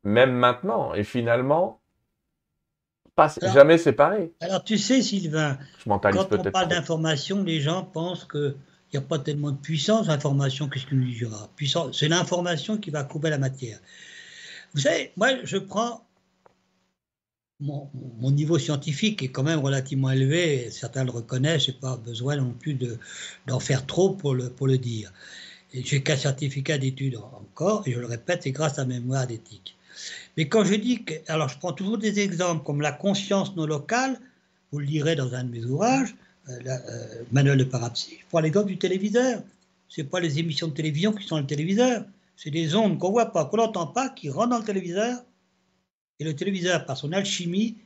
même 0.04 0.32
maintenant, 0.32 0.94
et 0.94 1.04
finalement, 1.04 1.80
pas 3.14 3.32
jamais 3.52 3.76
séparés. 3.76 4.32
Alors 4.40 4.64
tu 4.64 4.78
sais, 4.78 5.02
Sylvain, 5.02 5.58
quand 5.84 6.32
on 6.32 6.50
parle 6.50 6.68
d'information, 6.68 7.42
les 7.42 7.60
gens 7.60 7.82
pensent 7.82 8.24
qu'il 8.90 8.98
n'y 8.98 9.04
a 9.04 9.08
pas 9.08 9.18
tellement 9.18 9.52
de 9.52 9.56
puissance. 9.56 10.08
L'information, 10.08 10.68
qu'est-ce 10.68 10.86
qu'il 10.86 10.98
nous 10.98 11.10
dira? 11.10 11.48
C'est 11.92 12.08
l'information 12.08 12.76
qui 12.76 12.90
va 12.90 13.04
couper 13.04 13.30
la 13.30 13.38
matière. 13.38 13.78
Vous 14.74 14.80
savez, 14.80 15.12
moi, 15.16 15.30
je 15.44 15.58
prends 15.58 16.04
mon, 17.60 18.30
niveau 18.30 18.58
scientifique 18.58 19.22
est 19.22 19.28
quand 19.28 19.42
même 19.42 19.58
relativement 19.58 20.10
élevé, 20.10 20.70
certains 20.70 21.04
le 21.04 21.10
reconnaissent, 21.10 21.66
je 21.66 21.70
n'ai 21.72 21.76
pas 21.76 21.96
besoin 21.96 22.36
non 22.36 22.52
plus 22.52 22.78
d'en 23.46 23.60
faire 23.60 23.86
trop 23.86 24.10
pour 24.10 24.34
le, 24.34 24.48
pour 24.48 24.66
le 24.66 24.78
dire. 24.78 25.12
J'ai 25.72 26.02
qu'un 26.02 26.16
certificat 26.16 26.78
d'études 26.78 27.16
encore, 27.16 27.86
et 27.86 27.92
je 27.92 28.00
le 28.00 28.06
répète, 28.06 28.42
c'est 28.42 28.50
grâce 28.50 28.78
à 28.78 28.84
ma 28.84 28.94
mémoire 28.94 29.26
d'éthique. 29.26 29.76
Mais 30.36 30.48
quand 30.48 30.64
je 30.64 30.74
dis 30.74 31.04
que, 31.04 31.14
alors 31.28 31.48
je 31.48 31.58
prends 31.58 31.72
toujours 31.72 31.98
des 31.98 32.20
exemples 32.20 32.64
comme 32.64 32.80
la 32.80 32.92
conscience 32.92 33.54
non 33.56 33.66
locale, 33.66 34.18
vous 34.72 34.78
le 34.78 34.86
lirez 34.86 35.14
dans 35.14 35.34
un 35.34 35.44
de 35.44 35.50
mes 35.50 35.64
ouvrages, 35.64 36.14
euh, 36.50 36.58
euh, 36.66 37.24
Manuel 37.32 37.58
de 37.58 37.64
Parapsy, 37.64 38.18
je 38.20 38.26
prends 38.28 38.40
l'exemple 38.40 38.68
du 38.68 38.78
téléviseur. 38.78 39.42
Ce 39.88 40.02
pas 40.02 40.20
les 40.20 40.38
émissions 40.38 40.68
de 40.68 40.72
télévision 40.72 41.12
qui 41.12 41.26
sont 41.26 41.38
le 41.38 41.46
téléviseur, 41.46 42.04
c'est 42.36 42.50
des 42.50 42.76
ondes 42.76 42.98
qu'on 42.98 43.10
voit 43.10 43.32
pas, 43.32 43.44
qu'on 43.46 43.56
n'entend 43.56 43.86
pas, 43.86 44.08
qui 44.08 44.30
rentrent 44.30 44.50
dans 44.50 44.58
le 44.58 44.64
téléviseur. 44.64 45.18
Et 46.20 46.24
le 46.24 46.34
téléviseur, 46.36 46.86
par 46.86 46.96
son 46.96 47.12
alchimie 47.12 47.76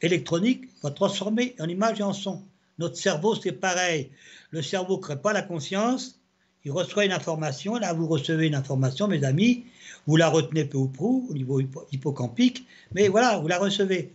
électronique, 0.00 0.68
va 0.82 0.90
transformer 0.90 1.54
en 1.58 1.68
image 1.68 2.00
et 2.00 2.02
en 2.02 2.12
son. 2.14 2.42
Notre 2.78 2.96
cerveau, 2.96 3.34
c'est 3.34 3.52
pareil. 3.52 4.10
Le 4.52 4.62
cerveau 4.62 4.96
ne 4.96 5.02
crée 5.02 5.20
pas 5.20 5.34
la 5.34 5.42
conscience, 5.42 6.18
il 6.64 6.72
reçoit 6.72 7.04
une 7.04 7.12
information, 7.12 7.76
là 7.76 7.92
vous 7.92 8.06
recevez 8.06 8.46
une 8.46 8.54
information, 8.54 9.06
mes 9.06 9.24
amis, 9.24 9.64
vous 10.06 10.16
la 10.16 10.28
retenez 10.28 10.64
peu 10.64 10.78
ou 10.78 10.88
prou 10.88 11.26
au 11.28 11.34
niveau 11.34 11.60
hippocampique, 11.92 12.66
mais 12.92 13.08
voilà, 13.08 13.38
vous 13.38 13.48
la 13.48 13.58
recevez. 13.58 14.12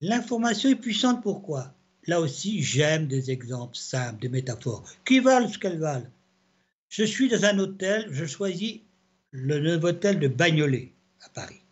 L'information 0.00 0.70
est 0.70 0.76
puissante, 0.76 1.22
pourquoi? 1.22 1.73
Là 2.06 2.20
aussi, 2.20 2.62
j'aime 2.62 3.06
des 3.06 3.30
exemples 3.30 3.76
simples, 3.76 4.20
des 4.20 4.28
métaphores, 4.28 4.84
qui 5.04 5.20
valent 5.20 5.48
ce 5.48 5.58
qu'elles 5.58 5.78
valent? 5.78 6.10
Je 6.88 7.04
suis 7.04 7.28
dans 7.28 7.44
un 7.44 7.58
hôtel, 7.58 8.08
je 8.10 8.26
choisis 8.26 8.80
le 9.30 9.58
nouveau 9.58 9.88
hôtel 9.88 10.20
de 10.20 10.28
Bagnolet, 10.28 10.92
à 11.22 11.28
Paris, 11.30 11.62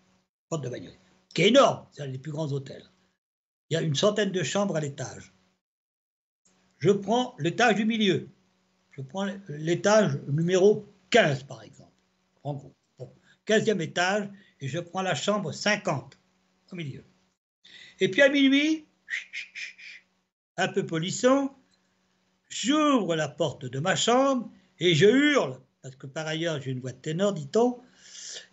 porte 0.49 0.65
de 0.65 0.69
Bagnolet, 0.69 0.99
qui 1.35 1.43
est 1.43 1.49
énorme, 1.49 1.87
c'est 1.93 2.03
un 2.03 2.09
des 2.09 2.19
plus 2.19 2.33
grands 2.33 2.51
hôtels. 2.53 2.85
Il 3.71 3.75
y 3.75 3.77
a 3.77 3.83
une 3.83 3.95
centaine 3.95 4.33
de 4.33 4.43
chambres 4.43 4.77
à 4.77 4.81
l'étage. 4.81 5.33
Je 6.79 6.91
prends 6.91 7.37
l'étage 7.39 7.77
du 7.77 7.85
milieu. 7.85 8.29
Je 8.91 9.03
prends 9.03 9.27
l'étage 9.49 10.19
numéro 10.29 10.87
15, 11.11 11.45
par 11.45 11.63
exemple. 11.63 11.93
En 12.43 12.55
gros. 12.55 12.75
15e 13.47 13.81
étage, 13.81 14.29
et 14.61 14.69
je 14.69 14.79
prends 14.79 15.03
la 15.03 15.15
chambre 15.15 15.53
50 15.53 16.19
au 16.71 16.77
milieu. 16.77 17.05
Et 18.01 18.09
puis 18.09 18.23
à 18.23 18.29
minuit, 18.29 18.87
un 20.57 20.69
peu 20.69 20.85
polisson, 20.87 21.51
J'ouvre 22.53 23.17
la 23.17 23.29
porte 23.29 23.65
de 23.65 23.79
ma 23.79 23.97
chambre 23.97 24.51
et 24.79 24.95
je 24.95 25.07
hurle, 25.07 25.59
parce 25.81 25.97
que 25.97 26.07
par 26.07 26.27
ailleurs 26.27 26.61
j'ai 26.61 26.71
une 26.71 26.81
voix 26.81 26.93
de 26.93 26.99
ténor, 26.99 27.33
dit-on, 27.33 27.81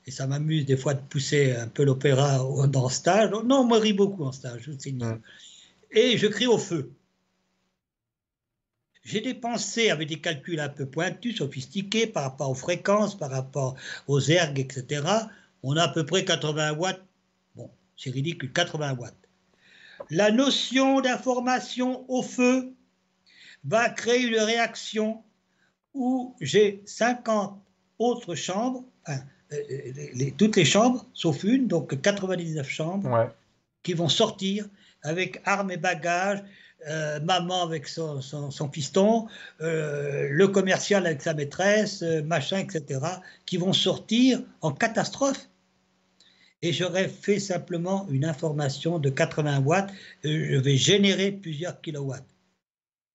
et 0.06 0.12
ça 0.12 0.26
m'amuse 0.26 0.66
des 0.66 0.78
fois 0.78 0.94
de 0.94 1.02
pousser 1.02 1.54
un 1.54 1.68
peu 1.68 1.84
l'opéra 1.84 2.38
dans 2.70 2.86
le 2.86 2.94
stage. 2.94 3.30
Non, 3.30 3.60
on 3.60 3.68
me 3.68 3.78
rit 3.78 3.92
beaucoup 3.92 4.24
en 4.24 4.32
stage, 4.32 4.62
je 4.62 4.72
vous 4.72 4.80
signale. 4.80 5.20
Et 5.92 6.18
je 6.18 6.28
crie 6.28 6.48
au 6.48 6.58
feu. 6.58 6.94
J'ai 9.04 9.20
des 9.20 9.34
pensées 9.34 9.90
avec 9.90 10.08
des 10.08 10.22
calculs 10.22 10.62
un 10.62 10.70
peu 10.70 10.86
pointus, 10.86 11.40
sophistiqués 11.40 12.08
par 12.08 12.24
rapport 12.24 12.50
aux 12.50 12.56
fréquences, 12.56 13.18
par 13.18 13.32
rapport 13.32 13.76
aux 14.08 14.22
ergs, 14.22 14.60
etc. 14.60 15.04
On 15.62 15.76
a 15.76 15.84
à 15.84 15.88
peu 15.90 16.06
près 16.06 16.24
80 16.24 16.74
watts. 16.74 17.04
Bon, 17.56 17.70
c'est 17.98 18.12
ridicule, 18.12 18.54
80 18.54 18.96
watts. 18.96 19.19
La 20.10 20.32
notion 20.32 21.02
d'information 21.02 22.06
au 22.10 22.24
feu 22.24 22.74
va 23.64 23.90
créer 23.90 24.24
une 24.26 24.40
réaction 24.40 25.24
où 25.94 26.36
j'ai 26.42 26.82
50 26.86 27.62
autres 28.00 28.36
chambres, 28.36 28.86
enfin, 29.06 29.20
euh, 29.52 29.58
les, 30.16 30.34
toutes 30.38 30.56
les 30.56 30.66
chambres, 30.66 31.06
sauf 31.14 31.44
une, 31.44 31.68
donc 31.68 32.00
99 32.02 32.68
chambres, 32.68 33.32
qui 33.84 33.94
vont 33.94 34.10
sortir 34.10 34.68
avec 35.04 35.42
armes 35.46 35.72
et 35.72 35.78
bagages, 35.78 36.44
euh, 36.88 37.20
maman 37.20 37.64
avec 37.64 37.88
son, 37.88 38.22
son, 38.22 38.70
piston, 38.70 39.28
euh, 39.62 40.30
le 40.32 40.48
commercial 40.48 41.06
avec 41.06 41.22
sa 41.22 41.34
maîtresse, 41.34 42.02
machin, 42.02 42.60
etc., 42.60 43.02
qui 43.46 43.58
vont 43.58 43.74
sortir 43.74 44.42
en 44.62 44.72
catastrophe. 44.72 45.49
Et 46.62 46.74
j'aurais 46.74 47.08
fait 47.08 47.40
simplement 47.40 48.08
une 48.10 48.26
information 48.26 49.00
de 49.00 49.10
80 49.10 49.62
watts, 49.62 49.92
je 50.24 50.58
vais 50.58 50.76
générer 50.76 51.32
plusieurs 51.32 51.80
kilowatts. 51.80 52.36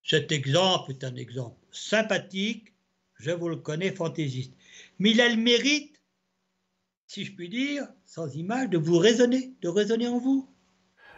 Cet 0.03 0.31
exemple 0.31 0.91
est 0.91 1.03
un 1.03 1.15
exemple 1.15 1.57
sympathique, 1.71 2.73
je 3.19 3.31
vous 3.31 3.49
le 3.49 3.57
connais, 3.57 3.91
fantaisiste. 3.91 4.53
Mais 4.99 5.11
il 5.11 5.21
a 5.21 5.29
le 5.29 5.37
mérite, 5.37 6.01
si 7.07 7.23
je 7.23 7.33
puis 7.33 7.49
dire, 7.49 7.87
sans 8.05 8.35
image, 8.35 8.69
de 8.69 8.77
vous 8.77 8.97
raisonner, 8.97 9.53
de 9.61 9.69
raisonner 9.69 10.07
en 10.07 10.17
vous. 10.17 10.49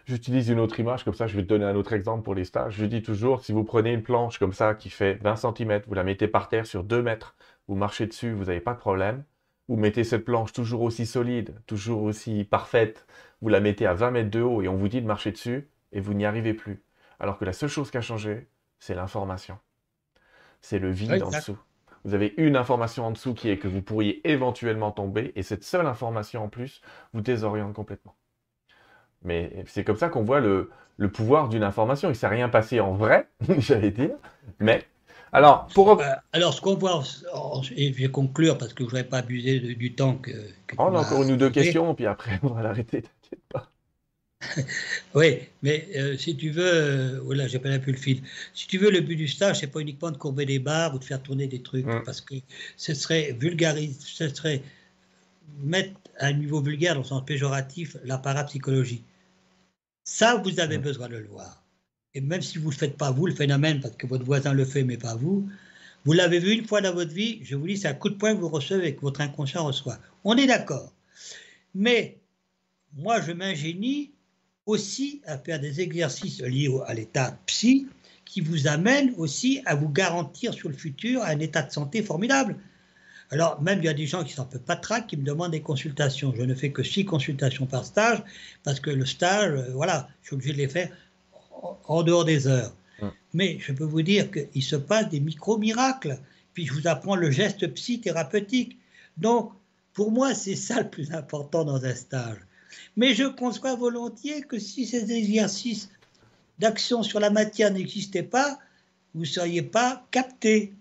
J'utilise 0.06 0.50
une 0.50 0.60
autre 0.60 0.80
image, 0.80 1.04
comme 1.04 1.14
ça 1.14 1.28
je 1.28 1.36
vais 1.36 1.44
te 1.44 1.50
donner 1.50 1.66
un 1.66 1.76
autre 1.76 1.92
exemple 1.92 2.24
pour 2.24 2.36
les 2.36 2.46
stages. 2.46 2.76
Je 2.76 2.86
dis 2.86 3.02
toujours, 3.02 3.44
si 3.44 3.52
vous 3.52 3.66
prenez 3.66 3.92
une 3.92 4.04
planche 4.04 4.38
comme 4.38 4.54
ça 4.54 4.74
qui 4.74 4.90
fait 4.90 5.16
20 5.16 5.36
cm, 5.36 5.82
vous 5.86 5.94
la 5.94 6.04
mettez 6.04 6.28
par 6.28 6.48
terre 6.48 6.66
sur 6.66 6.84
2 6.84 7.02
mètres, 7.02 7.36
vous 7.68 7.76
marchez 7.76 8.08
dessus, 8.08 8.32
vous 8.32 8.46
n'avez 8.46 8.62
pas 8.62 8.74
de 8.74 8.80
problème. 8.80 9.26
Vous 9.68 9.76
mettez 9.76 10.04
cette 10.04 10.26
planche 10.26 10.54
toujours 10.54 10.82
aussi 10.82 11.06
solide, 11.06 11.56
toujours 11.66 12.04
aussi 12.04 12.44
parfaite, 12.44 13.06
vous 13.42 13.50
la 13.50 13.60
mettez 13.60 13.86
à 13.86 13.94
20 13.94 14.12
mètres 14.12 14.30
de 14.30 14.42
haut 14.42 14.62
et 14.62 14.68
on 14.68 14.76
vous 14.76 14.88
dit 14.88 15.02
de 15.02 15.08
marcher 15.08 15.32
dessus 15.32 15.70
et 15.92 16.00
vous 16.00 16.14
n'y 16.14 16.26
arrivez 16.26 16.54
plus. 16.54 16.84
Alors 17.20 17.38
que 17.38 17.46
la 17.46 17.54
seule 17.54 17.70
chose 17.70 17.92
qui 17.92 17.98
a 17.98 18.02
changé, 18.02 18.48
c'est 18.80 18.96
l'information. 18.96 19.58
C'est 20.62 20.80
le 20.80 20.90
vide 20.90 21.24
en 21.24 21.30
dessous. 21.30 21.58
Vous 22.04 22.14
avez 22.14 22.34
une 22.38 22.56
information 22.56 23.06
en 23.06 23.12
dessous 23.12 23.34
qui 23.34 23.50
est 23.50 23.58
que 23.58 23.68
vous 23.68 23.82
pourriez 23.82 24.28
éventuellement 24.30 24.92
tomber, 24.92 25.34
et 25.36 25.44
cette 25.44 25.64
seule 25.64 25.88
information 25.88 26.46
en 26.46 26.50
plus 26.50 26.82
vous 27.14 27.22
désoriente 27.22 27.74
complètement. 27.74 28.16
Mais 29.24 29.64
c'est 29.68 29.84
comme 29.84 29.98
ça 29.98 30.10
qu'on 30.10 30.24
voit 30.24 30.40
le, 30.40 30.72
pouvoir 31.14 31.50
d'une 31.50 31.64
information. 31.64 32.08
Il 32.08 32.12
ne 32.12 32.18
s'est 32.18 32.28
rien 32.28 32.50
passé 32.50 32.80
en 32.80 32.94
vrai, 32.94 33.28
j'allais 33.58 33.92
dire, 33.92 34.16
mais 34.60 34.86
alors, 35.34 35.68
pour... 35.74 36.02
Euh, 36.02 36.06
alors, 36.32 36.54
ce 36.54 36.62
qu'on 36.62 36.76
voit, 36.76 37.04
et 37.76 37.92
je 37.92 37.98
vais 37.98 38.10
conclure 38.10 38.58
parce 38.58 38.74
que 38.74 38.80
je 38.80 38.84
ne 38.84 38.90
voudrais 38.90 39.04
pas 39.04 39.20
abuser 39.20 39.60
du 39.60 39.94
temps 39.94 40.16
que. 40.16 40.32
Oh, 40.78 40.86
on 40.90 40.96
a 40.96 41.00
encore 41.00 41.24
une 41.24 41.32
ou 41.32 41.38
deux 41.38 41.50
questions, 41.50 41.94
puis 41.96 42.06
après, 42.06 42.40
on 42.44 42.50
va 42.50 42.64
l'arrêter, 42.64 43.02
t'inquiète 43.02 43.44
pas. 43.50 43.72
oui, 45.16 45.40
mais 45.64 45.88
euh, 45.96 46.16
si 46.16 46.38
tu 46.38 46.52
veux, 46.52 46.64
euh, 46.64 47.20
voilà, 47.24 47.48
j'ai 47.48 47.60
pas 47.60 47.78
plus 47.80 47.94
le 47.94 47.98
fil. 47.98 48.22
Si 48.54 48.68
tu 48.68 48.78
veux, 48.78 48.92
le 48.92 49.02
but 49.02 49.16
du 49.16 49.28
stage, 49.28 49.60
c'est 49.60 49.68
pas 49.68 49.80
uniquement 49.80 50.12
de 50.12 50.18
courber 50.18 50.46
des 50.46 50.60
barres 50.60 50.94
ou 50.94 51.00
de 51.00 51.04
faire 51.04 51.22
tourner 51.22 51.48
des 51.48 51.62
trucs, 51.62 51.86
mm. 51.86 52.04
parce 52.06 52.22
que 52.22 52.36
ce 52.78 52.94
serait 52.94 53.36
vulgariser, 53.40 53.96
ce 54.00 54.30
serait 54.30 54.62
mettre 55.60 55.92
à 56.20 56.28
un 56.28 56.34
niveau 56.34 56.62
vulgaire, 56.62 56.94
dans 56.94 57.02
le 57.02 57.06
sens 57.06 57.26
péjoratif, 57.26 57.98
la 58.04 58.18
parapsychologie. 58.18 59.04
Ça, 60.04 60.36
vous 60.36 60.60
avez 60.60 60.78
mm. 60.78 60.82
besoin 60.82 61.10
de 61.10 61.18
le 61.18 61.28
voir. 61.28 61.64
Et 62.18 62.22
même 62.22 62.42
si 62.42 62.58
vous 62.58 62.70
ne 62.70 62.72
le 62.72 62.78
faites 62.78 62.98
pas 62.98 63.12
vous, 63.12 63.28
le 63.28 63.36
phénomène, 63.36 63.80
parce 63.80 63.96
que 63.96 64.08
votre 64.08 64.26
voisin 64.26 64.52
le 64.52 64.66
fait, 64.66 64.84
mais 64.84 64.98
pas 64.98 65.16
vous, 65.16 65.48
vous 66.04 66.14
l'avez 66.14 66.40
vu 66.40 66.52
une 66.52 66.66
fois 66.66 66.82
dans 66.82 66.92
votre 66.92 67.14
vie, 67.14 67.42
je 67.44 67.56
vous 67.56 67.68
dis, 67.68 67.78
c'est 67.78 67.90
un 67.90 67.94
coup 67.94 68.10
de 68.10 68.16
poing 68.16 68.34
que 68.34 68.40
vous 68.40 68.50
recevez, 68.50 68.96
que 68.96 69.02
votre 69.02 69.22
inconscient 69.22 69.64
reçoit. 69.64 70.00
On 70.24 70.36
est 70.36 70.48
d'accord. 70.48 70.92
Mais 71.76 72.18
moi, 72.96 73.22
je 73.22 73.34
m'ingénie 73.34 74.14
aussi 74.66 75.22
à 75.28 75.38
faire 75.38 75.60
des 75.60 75.80
exercices 75.80 76.42
liés 76.42 76.76
à 76.88 76.96
l'état 76.96 77.38
psy 77.46 77.86
qui 78.26 78.42
vous 78.42 78.66
amènent 78.66 79.14
aussi 79.18 79.62
à 79.68 79.76
vous 79.76 79.90
garantir 79.90 80.56
sur 80.56 80.70
le 80.70 80.76
futur 80.76 81.22
un 81.22 81.38
état 81.38 81.62
de 81.62 81.72
santé 81.72 82.02
formidable. 82.02 82.56
Alors, 83.30 83.62
même 83.62 83.78
il 83.78 83.86
y 83.86 83.90
a 83.90 83.94
des 83.94 84.08
gens 84.08 84.24
qui 84.24 84.34
sont 84.34 84.42
un 84.42 84.46
peu 84.46 84.60
patraques 84.60 85.06
qui 85.06 85.18
me 85.18 85.24
demandent 85.24 85.52
des 85.52 85.62
consultations. 85.62 86.34
Je 86.36 86.42
ne 86.42 86.56
fais 86.56 86.72
que 86.72 86.82
six 86.82 87.06
consultations 87.06 87.68
par 87.68 87.86
stage 87.86 88.24
parce 88.64 88.80
que 88.80 88.90
le 88.90 89.06
stage, 89.06 89.52
euh, 89.52 89.72
voilà, 89.74 90.08
je 90.24 90.28
suis 90.30 90.36
obligé 90.36 90.54
de 90.54 90.58
les 90.58 90.68
faire 90.68 90.90
en 91.88 92.04
dehors 92.04 92.26
des 92.26 92.48
heures. 92.48 92.74
Mais 93.34 93.58
je 93.60 93.74
peux 93.74 93.84
vous 93.84 94.02
dire 94.02 94.32
qu'il 94.32 94.64
se 94.64 94.76
passe 94.76 95.10
des 95.10 95.20
micro-miracles. 95.20 96.20
Puis 96.54 96.66
je 96.66 96.74
vous 96.74 96.88
apprends 96.88 97.16
le 97.16 97.30
geste 97.30 97.72
psy-thérapeutique. 97.74 98.80
Donc, 99.18 99.52
pour 99.94 100.12
moi, 100.12 100.34
c'est 100.34 100.56
ça 100.56 100.82
le 100.82 100.90
plus 100.90 101.12
important 101.14 101.66
dans 101.66 101.84
un 101.86 101.94
stage. 101.94 102.38
Mais 102.96 103.14
je 103.14 103.26
conçois 103.26 103.76
volontiers 103.76 104.42
que 104.42 104.58
si 104.60 104.86
ces 104.86 105.12
exercices 105.12 105.90
d'action 106.60 107.04
sur 107.04 107.20
la 107.20 107.30
matière 107.30 107.72
n'existaient 107.72 108.24
pas, 108.24 108.58
vous 109.14 109.22
ne 109.22 109.26
seriez 109.26 109.62
pas 109.62 110.04
capté. 110.12 110.74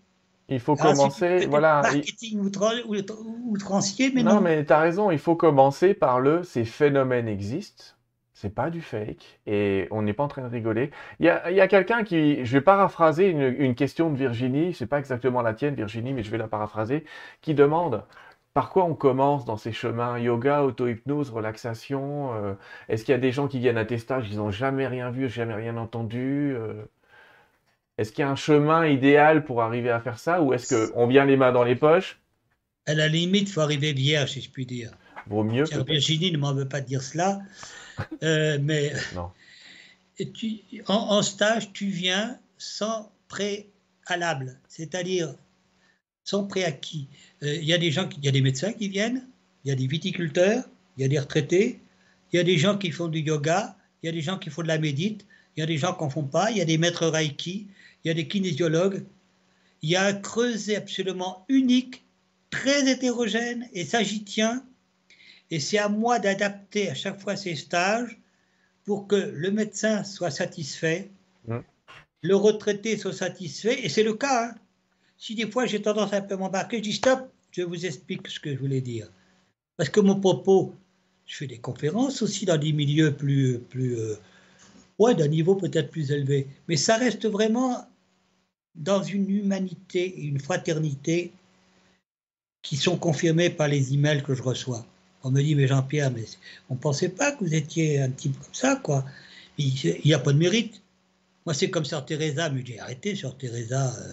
Il 0.48 0.60
faut 0.60 0.76
commencer, 0.76 1.46
voilà. 1.46 1.82
Marketing 1.82 2.50
outrancier, 3.48 4.12
mais 4.14 4.22
non. 4.22 4.34
Non, 4.34 4.40
mais 4.40 4.64
tu 4.64 4.72
as 4.72 4.78
raison, 4.78 5.10
il 5.10 5.18
faut 5.18 5.34
commencer 5.34 5.92
par 5.92 6.20
le 6.20 6.44
ces 6.44 6.64
phénomènes 6.64 7.26
existent, 7.28 7.84
c'est 8.36 8.54
pas 8.54 8.68
du 8.68 8.82
fake, 8.82 9.40
et 9.46 9.88
on 9.90 10.02
n'est 10.02 10.12
pas 10.12 10.22
en 10.22 10.28
train 10.28 10.42
de 10.42 10.52
rigoler. 10.52 10.90
Il 11.20 11.26
y 11.26 11.30
a, 11.30 11.68
quelqu'un 11.68 12.04
qui, 12.04 12.44
je 12.44 12.52
vais 12.52 12.60
paraphraser 12.60 13.30
une, 13.30 13.40
une 13.40 13.74
question 13.74 14.10
de 14.10 14.16
Virginie, 14.18 14.74
c'est 14.74 14.86
pas 14.86 14.98
exactement 14.98 15.40
la 15.40 15.54
tienne, 15.54 15.74
Virginie, 15.74 16.12
mais 16.12 16.22
je 16.22 16.30
vais 16.30 16.36
la 16.36 16.46
paraphraser, 16.46 17.06
qui 17.40 17.54
demande 17.54 18.04
par 18.52 18.68
quoi 18.68 18.84
on 18.84 18.94
commence 18.94 19.46
dans 19.46 19.56
ces 19.56 19.72
chemins? 19.72 20.18
Yoga, 20.18 20.64
auto-hypnose, 20.64 21.30
relaxation 21.30 22.34
euh, 22.34 22.54
Est-ce 22.90 23.06
qu'il 23.06 23.12
y 23.12 23.14
a 23.14 23.18
des 23.18 23.32
gens 23.32 23.48
qui 23.48 23.58
viennent 23.58 23.78
à 23.78 23.86
tes 23.86 23.96
stages, 23.96 24.28
ils 24.30 24.36
n'ont 24.36 24.50
jamais 24.50 24.86
rien 24.86 25.10
vu, 25.10 25.30
jamais 25.30 25.54
rien 25.54 25.78
entendu 25.78 26.54
euh? 26.54 26.84
Est-ce 27.96 28.12
qu'il 28.12 28.20
y 28.20 28.24
a 28.24 28.30
un 28.30 28.36
chemin 28.36 28.86
idéal 28.86 29.44
pour 29.44 29.62
arriver 29.62 29.90
à 29.90 30.00
faire 30.00 30.18
ça 30.18 30.42
Ou 30.42 30.52
est-ce 30.52 30.90
qu'on 30.90 31.06
vient 31.06 31.24
les 31.24 31.38
mains 31.38 31.52
dans 31.52 31.64
les 31.64 31.76
poches? 31.76 32.20
À 32.86 32.92
la 32.92 33.08
limite, 33.08 33.48
il 33.48 33.52
faut 33.52 33.62
arriver 33.62 33.94
vierge, 33.94 34.32
si 34.32 34.42
je 34.42 34.50
puis 34.50 34.66
dire. 34.66 34.90
Vaut 35.26 35.42
mieux. 35.42 35.64
Virginie 35.86 36.30
ne 36.32 36.38
m'en 36.38 36.52
veut 36.52 36.68
pas 36.68 36.82
dire 36.82 37.02
cela. 37.02 37.40
Euh, 38.22 38.58
mais 38.60 38.92
non. 39.14 39.30
Tu, 40.34 40.60
en, 40.86 40.94
en 40.94 41.22
stage, 41.22 41.72
tu 41.72 41.86
viens 41.86 42.38
sans 42.58 43.12
préalable. 43.28 44.58
C'est-à-dire 44.68 45.34
sont 46.26 46.46
préacquis. 46.46 47.08
Euh, 47.42 47.54
il 47.54 47.64
y 47.64 47.72
a 47.72 47.78
des 47.78 47.90
gens, 47.90 48.08
il 48.18 48.24
y 48.24 48.28
a 48.28 48.32
des 48.32 48.42
médecins 48.42 48.72
qui 48.72 48.88
viennent, 48.88 49.26
il 49.64 49.68
y 49.68 49.72
a 49.72 49.74
des 49.76 49.86
viticulteurs, 49.86 50.64
il 50.96 51.02
y 51.02 51.04
a 51.04 51.08
des 51.08 51.18
retraités, 51.18 51.80
il 52.32 52.36
y 52.36 52.40
a 52.40 52.42
des 52.42 52.58
gens 52.58 52.76
qui 52.76 52.90
font 52.90 53.08
du 53.08 53.20
yoga, 53.20 53.76
il 54.02 54.06
y 54.06 54.08
a 54.08 54.12
des 54.12 54.22
gens 54.22 54.36
qui 54.36 54.50
font 54.50 54.62
de 54.62 54.68
la 54.68 54.78
médite, 54.78 55.24
il 55.56 55.60
y 55.60 55.62
a 55.62 55.66
des 55.66 55.78
gens 55.78 55.94
qui 55.94 56.02
n'en 56.02 56.10
font 56.10 56.24
pas, 56.24 56.50
il 56.50 56.58
y 56.58 56.60
a 56.60 56.64
des 56.64 56.78
maîtres 56.78 57.06
reiki, 57.06 57.68
il 58.04 58.08
y 58.08 58.10
a 58.10 58.14
des 58.14 58.28
kinésiologues. 58.28 59.04
Il 59.82 59.90
y 59.90 59.96
a 59.96 60.04
un 60.04 60.14
creuset 60.14 60.76
absolument 60.76 61.44
unique, 61.48 62.04
très 62.50 62.90
hétérogène, 62.90 63.68
et 63.72 63.84
ça 63.84 64.02
j'y 64.02 64.24
tiens. 64.24 64.64
Et 65.50 65.60
c'est 65.60 65.78
à 65.78 65.88
moi 65.88 66.18
d'adapter 66.18 66.90
à 66.90 66.94
chaque 66.94 67.20
fois 67.20 67.36
ces 67.36 67.54
stages 67.54 68.18
pour 68.84 69.06
que 69.06 69.16
le 69.16 69.50
médecin 69.50 70.04
soit 70.04 70.30
satisfait, 70.30 71.10
mmh. 71.46 71.58
le 72.22 72.36
retraité 72.36 72.96
soit 72.96 73.12
satisfait, 73.12 73.84
et 73.84 73.88
c'est 73.88 74.02
le 74.02 74.14
cas. 74.14 74.50
Hein. 74.50 74.54
Si 75.18 75.34
des 75.34 75.50
fois 75.50 75.66
j'ai 75.66 75.82
tendance 75.82 76.12
à 76.12 76.18
un 76.18 76.20
peu 76.20 76.36
m'embarquer, 76.36 76.78
je 76.78 76.82
dis 76.82 76.92
stop, 76.92 77.28
je 77.50 77.62
vous 77.62 77.86
explique 77.86 78.28
ce 78.28 78.40
que 78.40 78.52
je 78.52 78.58
voulais 78.58 78.80
dire. 78.80 79.08
Parce 79.76 79.88
que 79.88 80.00
mon 80.00 80.20
propos, 80.20 80.74
je 81.26 81.36
fais 81.36 81.46
des 81.46 81.58
conférences 81.58 82.22
aussi 82.22 82.44
dans 82.44 82.56
des 82.56 82.72
milieux 82.72 83.14
plus, 83.14 83.58
plus 83.58 83.98
euh, 83.98 84.14
ouais, 84.98 85.14
d'un 85.14 85.28
niveau 85.28 85.54
peut-être 85.54 85.90
plus 85.90 86.10
élevé. 86.12 86.46
Mais 86.68 86.76
ça 86.76 86.96
reste 86.96 87.26
vraiment 87.26 87.88
dans 88.74 89.02
une 89.02 89.30
humanité 89.30 90.04
et 90.04 90.22
une 90.22 90.38
fraternité 90.38 91.32
qui 92.62 92.76
sont 92.76 92.98
confirmées 92.98 93.50
par 93.50 93.68
les 93.68 93.94
emails 93.94 94.22
que 94.22 94.34
je 94.34 94.42
reçois. 94.42 94.84
On 95.22 95.30
me 95.30 95.42
dit, 95.42 95.54
mais 95.54 95.66
Jean-Pierre, 95.66 96.10
mais 96.12 96.24
on 96.68 96.74
ne 96.74 96.78
pensait 96.78 97.08
pas 97.08 97.32
que 97.32 97.44
vous 97.44 97.54
étiez 97.54 98.00
un 98.00 98.10
type 98.10 98.38
comme 98.38 98.54
ça, 98.54 98.76
quoi. 98.76 99.04
Il 99.58 100.00
n'y 100.04 100.14
a 100.14 100.18
pas 100.18 100.32
de 100.32 100.38
mérite. 100.38 100.82
Moi, 101.44 101.54
c'est 101.54 101.70
comme 101.70 101.84
Sœur 101.84 102.04
Teresa, 102.04 102.50
mais 102.50 102.62
j'ai 102.64 102.78
arrêté, 102.78 103.14
Sœur 103.16 103.36
Teresa. 103.36 103.94
Euh, 103.98 104.12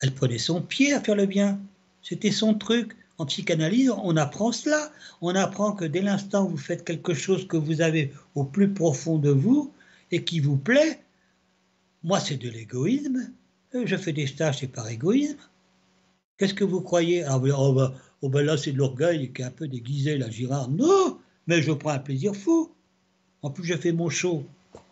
elle 0.00 0.14
prenait 0.14 0.38
son 0.38 0.62
pied 0.62 0.92
à 0.94 1.00
faire 1.00 1.16
le 1.16 1.26
bien. 1.26 1.60
C'était 2.02 2.30
son 2.30 2.54
truc. 2.54 2.96
En 3.18 3.26
psychanalyse, 3.26 3.90
on 3.90 4.16
apprend 4.16 4.52
cela. 4.52 4.92
On 5.20 5.34
apprend 5.34 5.72
que 5.72 5.84
dès 5.84 6.02
l'instant 6.02 6.44
où 6.46 6.50
vous 6.50 6.56
faites 6.56 6.84
quelque 6.84 7.14
chose 7.14 7.48
que 7.48 7.56
vous 7.56 7.80
avez 7.80 8.12
au 8.36 8.44
plus 8.44 8.72
profond 8.72 9.18
de 9.18 9.30
vous 9.30 9.72
et 10.12 10.22
qui 10.22 10.38
vous 10.38 10.56
plaît, 10.56 11.00
moi 12.04 12.20
c'est 12.20 12.36
de 12.36 12.48
l'égoïsme, 12.48 13.32
Euh, 13.74 13.82
Je 13.84 13.96
fais 13.96 14.12
des 14.12 14.26
stages, 14.28 14.58
c'est 14.60 14.68
par 14.68 14.88
égoïsme. 14.88 15.36
Qu'est-ce 16.38 16.54
que 16.54 16.64
vous 16.64 16.80
croyez? 16.80 17.24
Ah, 17.24 17.38
ben, 17.40 17.52
oh, 17.58 17.72
ben, 17.72 17.92
oh, 18.22 18.28
ben 18.28 18.42
là, 18.44 18.56
c'est 18.56 18.72
de 18.72 18.78
l'orgueil 18.78 19.32
qui 19.32 19.42
est 19.42 19.44
un 19.44 19.50
peu 19.50 19.68
déguisé, 19.68 20.18
la 20.18 20.30
Girard. 20.30 20.70
Non, 20.70 21.18
mais 21.46 21.62
je 21.62 21.72
prends 21.72 21.90
un 21.90 21.98
plaisir 21.98 22.34
fou. 22.34 22.72
En 23.42 23.50
plus, 23.50 23.64
je 23.64 23.76
fais 23.76 23.92
mon 23.92 24.10
show. 24.10 24.46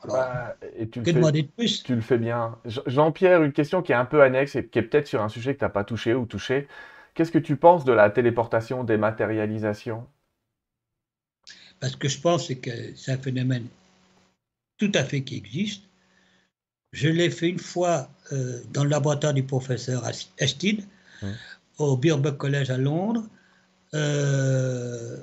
Alors, 0.04 0.16
Bah, 0.18 0.56
et 0.76 0.88
tu 0.88 1.00
le 1.00 1.04
que 1.04 1.10
fais, 1.10 1.20
plus? 1.56 1.84
tu 1.84 1.94
le 1.94 2.00
fais 2.00 2.18
bien. 2.18 2.58
Jean- 2.64 2.82
Jean-Pierre, 2.86 3.42
une 3.42 3.52
question 3.52 3.82
qui 3.82 3.92
est 3.92 3.94
un 3.96 4.04
peu 4.04 4.22
annexe 4.22 4.56
et 4.56 4.66
qui 4.68 4.78
est 4.78 4.82
peut-être 4.82 5.06
sur 5.06 5.22
un 5.22 5.28
sujet 5.28 5.54
que 5.54 5.58
tu 5.60 5.64
n'as 5.64 5.68
pas 5.70 5.84
touché 5.84 6.14
ou 6.14 6.26
touché. 6.26 6.68
Qu'est-ce 7.14 7.32
que 7.32 7.38
tu 7.38 7.56
penses 7.56 7.84
de 7.84 7.92
la 7.92 8.10
téléportation, 8.10 8.84
dématérialisation? 8.84 10.06
Parce 11.80 11.96
que 11.96 12.06
je 12.08 12.20
pense 12.20 12.48
c'est 12.48 12.56
que 12.56 12.94
c'est 12.96 13.12
un 13.12 13.18
phénomène 13.18 13.66
tout 14.78 14.90
à 14.94 15.04
fait 15.04 15.22
qui 15.22 15.36
existe. 15.36 15.82
Je 16.92 17.08
l'ai 17.08 17.30
fait 17.30 17.48
une 17.48 17.60
fois 17.60 18.10
euh, 18.32 18.60
dans 18.72 18.82
le 18.82 18.90
laboratoire 18.90 19.32
du 19.34 19.44
professeur 19.44 20.04
As- 20.04 20.32
Estin, 20.38 20.78
Mmh. 21.22 21.36
Au 21.78 21.96
Birkbeck 21.96 22.36
College 22.36 22.70
à 22.70 22.78
Londres. 22.78 23.24
Euh, 23.94 25.16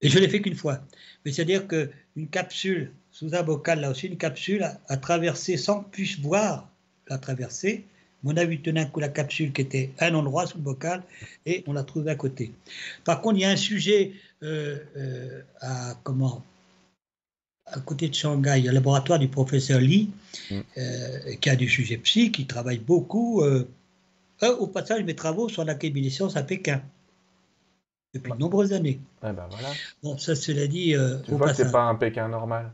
et 0.00 0.08
je 0.08 0.18
l'ai 0.18 0.28
fait 0.28 0.40
qu'une 0.40 0.54
fois. 0.56 0.80
Mais 1.24 1.32
c'est-à-dire 1.32 1.66
qu'une 1.68 2.28
capsule, 2.30 2.92
sous 3.10 3.34
un 3.34 3.42
bocal, 3.42 3.80
là 3.80 3.90
aussi, 3.90 4.06
une 4.06 4.16
capsule 4.16 4.62
a, 4.62 4.80
a 4.88 4.96
traversé 4.96 5.56
sans 5.56 5.82
que 5.82 5.90
puisse 5.90 6.18
voir 6.18 6.68
la 7.08 7.18
traversée. 7.18 7.84
On 8.24 8.36
a 8.36 8.44
vu 8.44 8.60
tout 8.60 8.70
d'un 8.70 8.84
coup 8.86 9.00
la 9.00 9.08
capsule 9.08 9.52
qui 9.52 9.62
était 9.62 9.90
à 9.98 10.06
un 10.06 10.14
endroit 10.14 10.46
sous 10.46 10.58
le 10.58 10.62
bocal 10.62 11.02
et 11.44 11.64
on 11.66 11.72
l'a 11.72 11.82
trouvée 11.82 12.12
à 12.12 12.14
côté. 12.14 12.52
Par 13.04 13.20
contre, 13.20 13.36
il 13.38 13.42
y 13.42 13.44
a 13.44 13.50
un 13.50 13.56
sujet 13.56 14.12
euh, 14.44 14.78
euh, 14.96 15.42
à 15.60 15.98
comment 16.04 16.44
à 17.66 17.80
côté 17.80 18.08
de 18.08 18.14
Shanghai, 18.14 18.58
il 18.58 18.64
y 18.64 18.68
a 18.68 18.70
le 18.70 18.74
laboratoire 18.74 19.18
du 19.18 19.28
professeur 19.28 19.80
Li, 19.80 20.10
Mm. 20.50 20.60
euh, 20.78 21.34
qui 21.40 21.50
a 21.50 21.56
du 21.56 21.68
sujet 21.68 21.96
psy, 21.98 22.32
qui 22.32 22.46
travaille 22.46 22.78
beaucoup. 22.78 23.44
Euh, 24.42 24.56
au 24.56 24.66
passage, 24.66 25.04
mes 25.04 25.14
travaux 25.14 25.48
l'Académie 25.64 26.02
des 26.02 26.10
sciences 26.10 26.36
à 26.36 26.42
Pékin, 26.42 26.82
depuis 28.14 28.32
de 28.32 28.38
nombreuses 28.38 28.72
années. 28.72 29.00
Eh 29.22 29.32
ben 29.32 29.46
voilà. 29.50 29.68
Bon, 30.02 30.18
ça, 30.18 30.34
cela 30.34 30.66
dit, 30.66 30.94
euh, 30.94 31.18
Tu 31.24 31.32
au 31.32 31.38
vois 31.38 31.50
que 31.50 31.56
c'est 31.56 31.72
pas 31.72 31.82
un 31.84 31.94
Pékin 31.94 32.28
normal. 32.28 32.72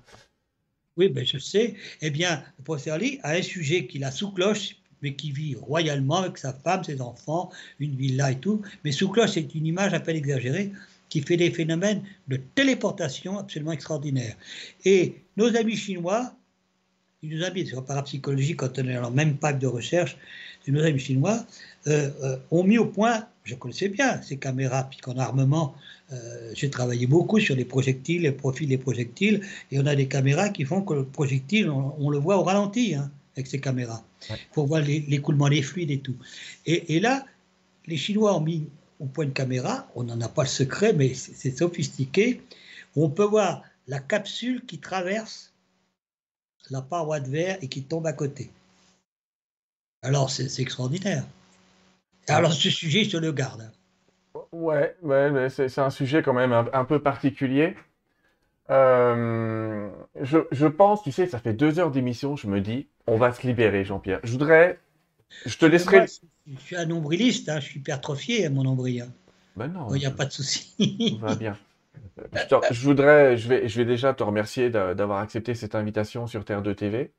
Oui, 0.96 1.08
ben, 1.08 1.24
je 1.24 1.38
sais. 1.38 1.74
Eh 2.00 2.10
bien, 2.10 2.42
le 2.58 2.64
professeur 2.64 2.98
Lee 2.98 3.20
a 3.22 3.32
un 3.32 3.42
sujet 3.42 3.86
qu'il 3.86 4.02
a 4.04 4.10
sous 4.10 4.32
cloche, 4.32 4.76
mais 5.00 5.14
qui 5.14 5.30
vit 5.30 5.54
royalement 5.54 6.16
avec 6.16 6.38
sa 6.38 6.52
femme, 6.52 6.82
ses 6.82 7.00
enfants, 7.00 7.50
une 7.78 7.94
villa 7.94 8.32
et 8.32 8.38
tout. 8.38 8.62
Mais 8.84 8.90
sous 8.90 9.08
cloche, 9.08 9.30
c'est 9.32 9.54
une 9.54 9.66
image 9.66 9.94
à 9.94 10.00
peine 10.00 10.16
exagérée 10.16 10.72
qui 11.08 11.22
fait 11.22 11.36
des 11.36 11.50
phénomènes 11.50 12.02
de 12.26 12.36
téléportation 12.36 13.38
absolument 13.38 13.72
extraordinaires. 13.72 14.36
Et 14.84 15.22
nos 15.36 15.54
amis 15.56 15.76
chinois, 15.76 16.34
ils 17.22 17.36
nous 17.36 17.44
habitent 17.44 17.68
sur 17.68 17.84
parapsychologie 17.84 18.56
quand 18.56 18.78
on 18.78 18.88
est 18.88 18.94
dans 18.94 19.02
la 19.02 19.10
même 19.10 19.36
pipe 19.36 19.58
de 19.58 19.66
recherche, 19.66 20.16
nos 20.72 20.82
amis 20.82 20.98
chinois 20.98 21.44
euh, 21.86 22.10
euh, 22.22 22.36
ont 22.50 22.64
mis 22.64 22.78
au 22.78 22.86
point, 22.86 23.26
je 23.44 23.54
connaissais 23.54 23.88
bien 23.88 24.20
ces 24.22 24.36
caméras, 24.36 24.84
puisqu'en 24.84 25.16
armement, 25.16 25.74
euh, 26.12 26.50
j'ai 26.54 26.70
travaillé 26.70 27.06
beaucoup 27.06 27.40
sur 27.40 27.56
les 27.56 27.64
projectiles, 27.64 28.22
les 28.22 28.32
profils 28.32 28.68
des 28.68 28.78
projectiles, 28.78 29.42
et 29.70 29.78
on 29.78 29.86
a 29.86 29.94
des 29.94 30.08
caméras 30.08 30.48
qui 30.50 30.64
font 30.64 30.82
que 30.82 30.94
le 30.94 31.04
projectile, 31.04 31.70
on, 31.70 31.94
on 31.98 32.10
le 32.10 32.18
voit 32.18 32.38
au 32.38 32.42
ralenti 32.42 32.94
hein, 32.94 33.10
avec 33.36 33.46
ces 33.46 33.60
caméras, 33.60 34.02
Ouais. 34.30 34.36
pour 34.52 34.66
voir 34.66 34.82
l'écoulement 34.82 35.48
des 35.48 35.62
fluides 35.62 35.92
et 35.92 36.00
tout. 36.00 36.16
Et, 36.66 36.96
et 36.96 37.00
là, 37.00 37.24
les 37.86 37.96
Chinois 37.96 38.36
ont 38.36 38.40
mis 38.40 38.66
au 38.98 39.06
point 39.06 39.24
une 39.24 39.32
caméra, 39.32 39.88
on 39.94 40.02
n'en 40.02 40.20
a 40.20 40.28
pas 40.28 40.42
le 40.42 40.48
secret, 40.48 40.92
mais 40.92 41.14
c'est 41.14 41.56
sophistiqué, 41.56 42.42
où 42.96 43.04
on 43.04 43.10
peut 43.10 43.22
voir 43.22 43.62
la 43.86 44.00
capsule 44.00 44.64
qui 44.66 44.78
traverse 44.78 45.52
la 46.70 46.82
paroi 46.82 47.20
de 47.20 47.30
verre 47.30 47.58
et 47.62 47.68
qui 47.68 47.82
tombe 47.82 48.06
à 48.08 48.12
côté. 48.12 48.50
Alors, 50.02 50.28
c'est 50.28 50.60
extraordinaire. 50.60 51.24
Alors, 52.28 52.52
ce 52.52 52.70
sujet, 52.70 53.04
je 53.04 53.16
le 53.18 53.32
garde. 53.32 53.70
Ouais, 54.52 54.96
ouais, 55.02 55.30
mais 55.30 55.48
c'est 55.48 55.78
un 55.78 55.90
sujet 55.90 56.22
quand 56.22 56.32
même 56.32 56.52
un, 56.52 56.66
un 56.72 56.84
peu 56.84 57.00
particulier. 57.02 57.74
Euh, 58.70 59.90
je, 60.20 60.38
je 60.52 60.66
pense, 60.66 61.02
tu 61.02 61.12
sais, 61.12 61.26
ça 61.26 61.38
fait 61.38 61.54
deux 61.54 61.78
heures 61.78 61.90
d'émission, 61.90 62.36
je 62.36 62.46
me 62.48 62.60
dis, 62.60 62.88
on 63.06 63.16
va 63.16 63.32
se 63.32 63.46
libérer, 63.46 63.84
Jean-Pierre. 63.84 64.20
Je 64.24 64.32
voudrais, 64.32 64.78
je 65.46 65.56
te 65.58 65.66
laisserai. 65.66 65.98
Moi, 65.98 66.06
je 66.46 66.60
suis 66.60 66.76
un 66.76 66.86
nombriliste, 66.86 67.48
hein, 67.48 67.60
je 67.60 67.66
suis 67.66 67.80
hypertrophié 67.80 68.46
à 68.46 68.50
mon 68.50 68.64
nombril. 68.64 69.02
hein. 69.02 69.12
Ben 69.56 69.68
non, 69.68 69.94
Il 69.94 69.98
n'y 69.98 70.06
a 70.06 70.10
pas 70.10 70.26
de 70.26 70.32
souci. 70.32 70.74
va 71.10 71.34
bien. 71.34 71.56
Je, 72.34 72.46
te- 72.46 72.74
je 72.74 72.84
voudrais, 72.84 73.36
je 73.36 73.48
vais, 73.48 73.68
je 73.68 73.76
vais 73.78 73.84
déjà 73.86 74.14
te 74.14 74.22
remercier 74.22 74.70
d'a- 74.70 74.94
d'avoir 74.94 75.20
accepté 75.20 75.54
cette 75.54 75.74
invitation 75.74 76.26
sur 76.26 76.44
Terre 76.44 76.62
2 76.62 76.74
TV. 76.74 77.12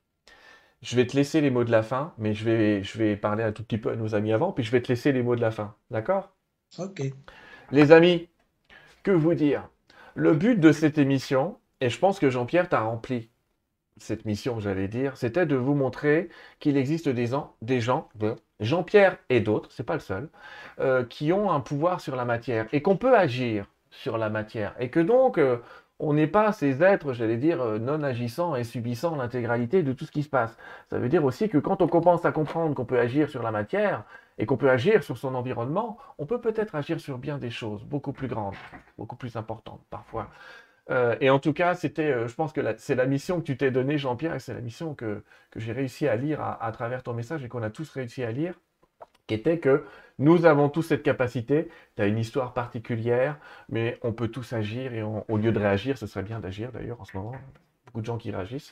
Je 0.81 0.95
vais 0.97 1.07
te 1.07 1.15
laisser 1.15 1.39
les 1.41 1.51
mots 1.51 1.63
de 1.63 1.71
la 1.71 1.83
fin, 1.83 2.13
mais 2.17 2.33
je 2.33 2.43
vais, 2.45 2.83
je 2.83 2.97
vais 2.97 3.15
parler 3.17 3.43
un 3.43 3.51
tout 3.53 3.63
petit 3.63 3.77
peu 3.77 3.91
à 3.91 3.95
nos 3.95 4.13
amis 4.15 4.33
avant, 4.33 4.51
puis 4.51 4.63
je 4.65 4.71
vais 4.71 4.81
te 4.81 4.89
laisser 4.89 5.11
les 5.13 5.23
mots 5.23 5.35
de 5.37 5.41
la 5.41 5.51
fin. 5.51 5.75
D'accord? 5.89 6.35
ok. 6.77 6.99
Les 7.71 7.91
amis, 7.91 8.29
que 9.03 9.11
vous 9.11 9.33
dire? 9.35 9.69
Le 10.15 10.33
but 10.35 10.59
de 10.59 10.71
cette 10.71 10.97
émission, 10.99 11.57
et 11.81 11.89
je 11.89 11.99
pense 11.99 12.19
que 12.19 12.29
Jean-Pierre 12.29 12.69
t'a 12.69 12.81
rempli 12.81 13.29
cette 13.97 14.25
mission, 14.25 14.59
j'allais 14.59 14.87
dire, 14.89 15.17
c'était 15.17 15.45
de 15.45 15.55
vous 15.55 15.75
montrer 15.75 16.29
qu'il 16.59 16.77
existe 16.77 17.09
des, 17.09 17.27
gens- 17.27 17.55
des 17.61 17.81
gens, 17.81 18.09
de 18.15 18.35
Jean-Pierre 18.61 19.17
et 19.29 19.41
d'autres, 19.41 19.71
c'est 19.71 19.83
pas 19.85 19.95
le 19.95 19.99
seul, 20.01 20.29
euh, 20.79 21.05
qui 21.05 21.33
ont 21.33 21.51
un 21.51 21.61
pouvoir 21.61 22.01
sur 22.01 22.15
la 22.15 22.25
matière 22.25 22.67
et 22.73 22.81
qu'on 22.81 22.97
peut 22.97 23.17
agir 23.17 23.67
sur 23.91 24.17
la 24.17 24.29
matière 24.29 24.75
et 24.79 24.89
que 24.91 24.99
donc 25.01 25.37
euh, 25.39 25.57
on 25.99 26.13
n'est 26.13 26.27
pas 26.27 26.51
ces 26.53 26.81
êtres, 26.81 27.13
j'allais 27.13 27.37
dire, 27.37 27.61
euh, 27.61 27.77
non 27.79 28.01
agissants 28.03 28.55
et 28.55 28.63
subissant 28.63 29.15
l'intégralité 29.15 29.83
de 29.83 29.93
tout 29.93 30.05
ce 30.05 30.11
qui 30.11 30.23
se 30.23 30.29
passe. 30.29 30.57
Ça 30.89 30.97
veut 30.97 31.09
dire 31.09 31.23
aussi 31.25 31.49
que 31.49 31.57
quand 31.57 31.81
on 31.81 31.87
commence 31.87 32.25
à 32.25 32.31
comprendre 32.31 32.73
qu'on 32.73 32.85
peut 32.85 32.99
agir 32.99 33.29
sur 33.29 33.43
la 33.43 33.51
matière 33.51 34.05
et 34.37 34.45
qu'on 34.45 34.57
peut 34.57 34.69
agir 34.69 35.03
sur 35.03 35.17
son 35.17 35.35
environnement, 35.35 35.97
on 36.17 36.25
peut 36.25 36.39
peut-être 36.39 36.75
agir 36.75 36.99
sur 36.99 37.17
bien 37.17 37.37
des 37.37 37.49
choses 37.49 37.83
beaucoup 37.83 38.13
plus 38.13 38.27
grandes, 38.27 38.55
beaucoup 38.97 39.17
plus 39.17 39.35
importantes 39.35 39.81
parfois. 39.89 40.29
Euh, 40.89 41.15
et 41.21 41.29
en 41.29 41.39
tout 41.39 41.53
cas, 41.53 41.75
c'était, 41.75 42.11
euh, 42.11 42.27
je 42.27 42.33
pense 42.33 42.51
que 42.53 42.61
c'est 42.77 42.95
la 42.95 43.05
mission 43.05 43.39
que 43.39 43.45
tu 43.45 43.57
t'es 43.57 43.69
donnée, 43.69 43.97
Jean-Pierre, 43.97 44.35
et 44.35 44.39
c'est 44.39 44.53
la 44.53 44.61
mission 44.61 44.95
que, 44.95 45.23
que 45.51 45.59
j'ai 45.59 45.71
réussi 45.71 46.07
à 46.07 46.15
lire 46.15 46.41
à, 46.41 46.63
à 46.63 46.71
travers 46.71 47.03
ton 47.03 47.13
message 47.13 47.43
et 47.43 47.47
qu'on 47.47 47.61
a 47.61 47.69
tous 47.69 47.89
réussi 47.91 48.23
à 48.23 48.31
lire, 48.31 48.55
qui 49.27 49.35
était 49.35 49.59
que 49.59 49.85
nous 50.19 50.45
avons 50.45 50.69
tous 50.69 50.83
cette 50.83 51.01
capacité. 51.01 51.69
Tu 51.95 52.01
as 52.01 52.07
une 52.07 52.19
histoire 52.19 52.53
particulière, 52.53 53.37
mais 53.69 53.97
on 54.03 54.11
peut 54.11 54.27
tous 54.27 54.53
agir 54.53 54.93
et 54.93 55.01
au 55.01 55.37
lieu 55.37 55.51
de 55.51 55.59
réagir, 55.59 55.97
ce 55.97 56.05
serait 56.05 56.23
bien 56.23 56.39
d'agir 56.39 56.71
d'ailleurs 56.71 57.01
en 57.01 57.05
ce 57.05 57.17
moment. 57.17 57.31
Beaucoup 57.85 58.01
de 58.01 58.05
gens 58.05 58.17
qui 58.17 58.29
réagissent. 58.29 58.71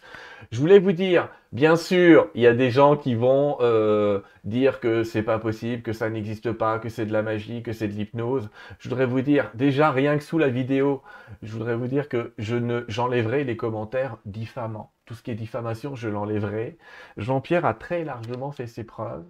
Je 0.52 0.60
voulais 0.60 0.78
vous 0.78 0.92
dire, 0.92 1.30
bien 1.52 1.76
sûr, 1.76 2.30
il 2.36 2.42
y 2.42 2.48
a 2.48 2.54
des 2.54 2.70
gens 2.70 2.96
qui 2.96 3.16
vont 3.16 3.58
euh, 3.62 4.20
dire 4.44 4.80
que 4.80 5.04
c'est 5.04 5.24
pas 5.24 5.40
possible, 5.40 5.82
que 5.82 5.94
ça 5.94 6.08
n'existe 6.12 6.52
pas, 6.52 6.78
que 6.78 6.90
c'est 6.90 7.08
de 7.08 7.14
la 7.14 7.24
magie, 7.24 7.64
que 7.64 7.74
c'est 7.74 7.88
de 7.88 7.94
l'hypnose. 7.94 8.52
Je 8.78 8.90
voudrais 8.90 9.08
vous 9.08 9.22
dire, 9.22 9.50
déjà 9.56 9.90
rien 9.90 10.18
que 10.18 10.24
sous 10.24 10.38
la 10.38 10.50
vidéo, 10.50 11.02
je 11.42 11.52
voudrais 11.52 11.76
vous 11.76 11.88
dire 11.88 12.10
que 12.10 12.34
je 12.38 12.58
ne, 12.58 12.84
j'enlèverai 12.90 13.44
les 13.44 13.58
commentaires 13.58 14.18
diffamants. 14.26 14.92
Tout 15.06 15.16
ce 15.16 15.24
qui 15.24 15.32
est 15.32 15.36
diffamation, 15.36 15.96
je 15.96 16.10
l'enlèverai. 16.10 16.78
Jean-Pierre 17.16 17.66
a 17.66 17.74
très 17.74 18.04
largement 18.04 18.52
fait 18.52 18.68
ses 18.68 18.84
preuves. 18.84 19.26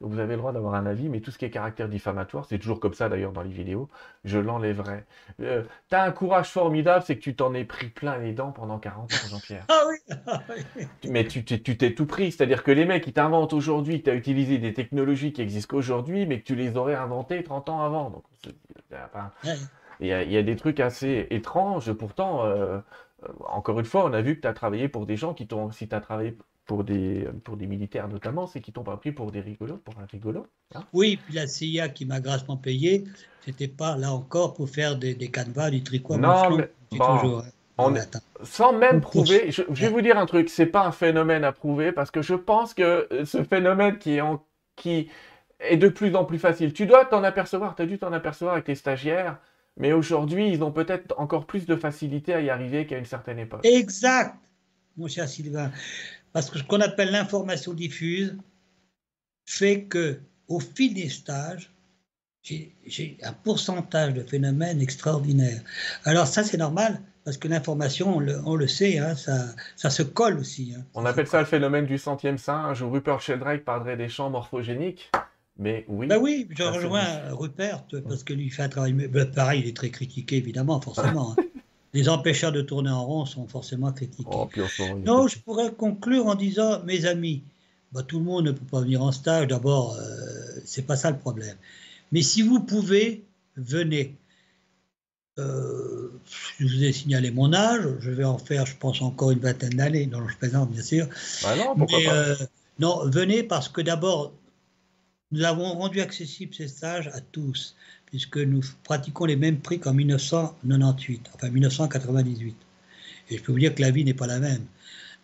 Donc 0.00 0.12
vous 0.12 0.18
avez 0.18 0.34
le 0.34 0.38
droit 0.38 0.52
d'avoir 0.52 0.74
un 0.74 0.86
avis, 0.86 1.08
mais 1.08 1.20
tout 1.20 1.30
ce 1.30 1.38
qui 1.38 1.44
est 1.44 1.50
caractère 1.50 1.88
diffamatoire, 1.88 2.44
c'est 2.46 2.58
toujours 2.58 2.80
comme 2.80 2.94
ça 2.94 3.08
d'ailleurs 3.08 3.32
dans 3.32 3.42
les 3.42 3.50
vidéos, 3.50 3.88
je 4.24 4.38
l'enlèverai. 4.38 5.04
Euh, 5.40 5.64
T'as 5.88 6.04
un 6.04 6.10
courage 6.12 6.48
formidable, 6.50 7.04
c'est 7.06 7.16
que 7.16 7.20
tu 7.20 7.34
t'en 7.34 7.54
es 7.54 7.64
pris 7.64 7.88
plein 7.88 8.18
les 8.18 8.32
dents 8.32 8.52
pendant 8.52 8.78
40 8.78 9.12
ans, 9.12 9.16
Jean-Pierre. 9.30 9.64
Ah 9.68 9.82
oui, 9.88 10.16
ah 10.26 10.42
oui. 10.76 10.86
Mais 11.08 11.26
tu 11.26 11.44
t'es 11.44 11.94
tout 11.94 12.06
pris, 12.06 12.32
c'est-à-dire 12.32 12.62
que 12.62 12.70
les 12.70 12.84
mecs 12.84 13.04
qui 13.04 13.12
t'inventent 13.12 13.52
aujourd'hui, 13.52 14.02
tu 14.02 14.10
as 14.10 14.14
utilisé 14.14 14.58
des 14.58 14.74
technologies 14.74 15.32
qui 15.32 15.42
existent 15.42 15.76
qu'aujourd'hui, 15.76 16.26
mais 16.26 16.40
que 16.40 16.44
tu 16.44 16.54
les 16.54 16.76
aurais 16.76 16.94
inventées 16.94 17.42
30 17.42 17.68
ans 17.68 17.82
avant. 17.82 18.10
Donc, 18.10 18.24
enfin, 18.92 19.30
il 20.00 20.06
y 20.08 20.12
a, 20.12 20.22
il 20.22 20.32
y 20.32 20.36
a 20.36 20.42
des 20.42 20.56
trucs 20.56 20.80
assez 20.80 21.26
étranges. 21.30 21.92
Pourtant, 21.92 22.44
euh, 22.44 22.78
euh, 23.24 23.28
encore 23.46 23.78
une 23.78 23.86
fois, 23.86 24.04
on 24.04 24.12
a 24.12 24.22
vu 24.22 24.36
que 24.36 24.42
tu 24.42 24.48
as 24.48 24.52
travaillé 24.54 24.88
pour 24.88 25.06
des 25.06 25.16
gens 25.16 25.34
qui 25.34 25.46
t'ont. 25.46 25.70
Si 25.70 25.88
tu 25.88 25.94
as 25.94 26.00
travaillé 26.00 26.36
pour 26.70 26.84
des, 26.84 27.26
pour 27.42 27.56
des 27.56 27.66
militaires 27.66 28.06
notamment, 28.06 28.46
c'est 28.46 28.60
qu'ils 28.60 28.72
t'ont 28.72 28.84
pas 28.84 28.96
pris 28.96 29.10
pour 29.10 29.32
des 29.32 29.40
rigolos, 29.40 29.78
pour 29.78 29.98
un 29.98 30.06
rigolo. 30.06 30.46
hein. 30.76 30.84
Oui, 30.92 31.16
puis 31.16 31.34
la 31.34 31.48
CIA 31.48 31.88
qui 31.88 32.06
m'a 32.06 32.20
grassement 32.20 32.56
payé, 32.56 33.02
c'était 33.44 33.66
pas 33.66 33.96
là 33.96 34.12
encore 34.12 34.54
pour 34.54 34.70
faire 34.70 34.96
des, 34.96 35.16
des 35.16 35.32
canevas, 35.32 35.70
du 35.70 35.82
tricot 35.82 36.16
Non, 36.16 36.56
mais 36.56 36.70
bon, 36.92 37.06
toujours. 37.16 37.38
hein. 37.40 37.48
on 37.78 37.96
attends. 37.96 38.20
Sans 38.44 38.72
même 38.72 39.00
prouver, 39.00 39.50
je, 39.50 39.62
je 39.68 39.80
vais 39.84 39.90
vous 39.90 40.00
dire 40.00 40.16
un 40.16 40.26
truc, 40.26 40.48
c'est 40.48 40.66
pas 40.66 40.86
un 40.86 40.92
phénomène 40.92 41.42
à 41.42 41.50
prouver 41.50 41.90
parce 41.90 42.12
que 42.12 42.22
je 42.22 42.36
pense 42.36 42.72
que 42.72 43.08
euh, 43.12 43.24
ce 43.24 43.42
phénomène 43.42 43.98
qui 43.98 44.12
est, 44.12 44.20
en- 44.20 44.40
qui 44.76 45.10
est 45.58 45.76
de 45.76 45.88
plus 45.88 46.14
en 46.14 46.24
plus 46.24 46.38
facile, 46.38 46.72
tu 46.72 46.86
dois 46.86 47.04
t'en 47.04 47.24
apercevoir, 47.24 47.74
tu 47.74 47.82
as 47.82 47.86
dû 47.86 47.98
t'en 47.98 48.12
apercevoir 48.12 48.54
avec 48.54 48.68
les 48.68 48.76
stagiaires, 48.76 49.38
mais 49.76 49.92
aujourd'hui 49.92 50.48
ils 50.48 50.62
ont 50.62 50.70
peut-être 50.70 51.14
encore 51.18 51.46
plus 51.46 51.66
de 51.66 51.74
facilité 51.74 52.32
à 52.32 52.40
y 52.40 52.48
arriver 52.48 52.86
qu'à 52.86 52.96
une 52.96 53.04
certaine 53.04 53.40
époque. 53.40 53.64
Exact, 53.64 54.36
mon 54.96 55.08
cher 55.08 55.28
Sylvain. 55.28 55.70
Parce 56.32 56.50
que 56.50 56.58
ce 56.58 56.64
qu'on 56.64 56.80
appelle 56.80 57.10
l'information 57.10 57.72
diffuse 57.72 58.36
fait 59.46 59.84
que, 59.84 60.20
au 60.48 60.60
fil 60.60 60.94
des 60.94 61.08
stages, 61.08 61.70
j'ai 62.42 63.18
un 63.22 63.32
pourcentage 63.32 64.14
de 64.14 64.22
phénomènes 64.22 64.80
extraordinaires. 64.80 65.60
Alors 66.04 66.26
ça, 66.26 66.42
c'est 66.44 66.56
normal, 66.56 67.00
parce 67.24 67.36
que 67.36 67.48
l'information, 67.48 68.16
on 68.16 68.20
le, 68.20 68.40
on 68.46 68.54
le 68.56 68.66
sait, 68.66 68.98
hein, 68.98 69.14
ça, 69.14 69.54
ça 69.76 69.90
se 69.90 70.02
colle 70.02 70.38
aussi. 70.38 70.74
hein. 70.76 70.84
On 70.94 71.04
appelle 71.04 71.26
ça 71.26 71.40
le 71.40 71.46
phénomène 71.46 71.84
du 71.86 71.98
centième. 71.98 72.36
Un 72.48 72.74
jour, 72.74 72.92
Rupert 72.92 73.20
Sheldrake 73.20 73.64
parlerait 73.64 73.96
des 73.96 74.08
champs 74.08 74.30
morphogéniques. 74.30 75.10
Mais 75.58 75.84
oui. 75.88 76.06
Ben 76.06 76.16
oui, 76.16 76.46
je 76.50 76.62
c'est 76.62 76.68
rejoins 76.70 77.20
Rupert, 77.32 77.84
parce 78.08 78.24
que 78.24 78.32
lui 78.32 78.46
il 78.46 78.50
fait 78.50 78.62
un 78.62 78.68
travail. 78.70 78.94
ben, 78.94 79.30
pareil, 79.30 79.60
il 79.62 79.68
est 79.68 79.76
très 79.76 79.90
critiqué, 79.90 80.36
évidemment, 80.38 80.80
forcément. 80.80 81.32
hein. 81.32 81.42
Les 81.92 82.08
empêcheurs 82.08 82.52
de 82.52 82.62
tourner 82.62 82.90
en 82.90 83.04
rond 83.04 83.26
sont 83.26 83.48
forcément 83.48 83.92
critiqués. 83.92 84.28
Oh, 84.30 84.48
était- 84.48 85.28
je 85.28 85.38
pourrais 85.40 85.72
conclure 85.72 86.26
en 86.26 86.36
disant, 86.36 86.82
mes 86.84 87.04
amis, 87.04 87.42
bah, 87.92 88.02
tout 88.02 88.18
le 88.18 88.24
monde 88.24 88.46
ne 88.46 88.52
peut 88.52 88.64
pas 88.64 88.80
venir 88.80 89.02
en 89.02 89.10
stage. 89.10 89.48
D'abord, 89.48 89.96
euh, 89.96 90.60
c'est 90.64 90.86
pas 90.86 90.96
ça 90.96 91.10
le 91.10 91.18
problème. 91.18 91.56
Mais 92.12 92.22
si 92.22 92.42
vous 92.42 92.60
pouvez, 92.60 93.24
venez. 93.56 94.16
Euh, 95.38 96.10
je 96.58 96.66
vous 96.66 96.84
ai 96.84 96.92
signalé 96.92 97.30
mon 97.30 97.52
âge. 97.52 97.82
Je 98.00 98.10
vais 98.10 98.24
en 98.24 98.38
faire, 98.38 98.66
je 98.66 98.76
pense, 98.76 99.00
encore 99.02 99.30
une 99.32 99.38
vingtaine 99.38 99.74
d'années. 99.74 100.06
Non, 100.06 100.28
je 100.28 100.36
plaisante, 100.36 100.70
bien 100.70 100.82
sûr. 100.82 101.08
Bah 101.42 101.56
non, 101.56 101.74
pourquoi 101.76 101.98
Mais, 101.98 102.04
pas 102.06 102.14
euh, 102.14 102.36
non, 102.78 103.08
venez 103.08 103.42
parce 103.42 103.68
que 103.68 103.80
d'abord, 103.80 104.32
nous 105.32 105.44
avons 105.44 105.72
rendu 105.74 106.00
accessibles 106.00 106.54
ces 106.54 106.68
stages 106.68 107.08
à 107.08 107.20
tous, 107.20 107.76
puisque 108.10 108.38
nous 108.38 108.60
pratiquons 108.84 109.24
les 109.24 109.36
mêmes 109.36 109.60
prix 109.60 109.78
qu'en 109.78 109.94
1998, 109.94 111.30
enfin 111.34 111.48
1998. 111.48 112.56
Et 113.30 113.38
je 113.38 113.42
peux 113.42 113.52
vous 113.52 113.58
dire 113.58 113.74
que 113.74 113.80
la 113.80 113.90
vie 113.90 114.04
n'est 114.04 114.14
pas 114.14 114.26
la 114.26 114.40
même. 114.40 114.64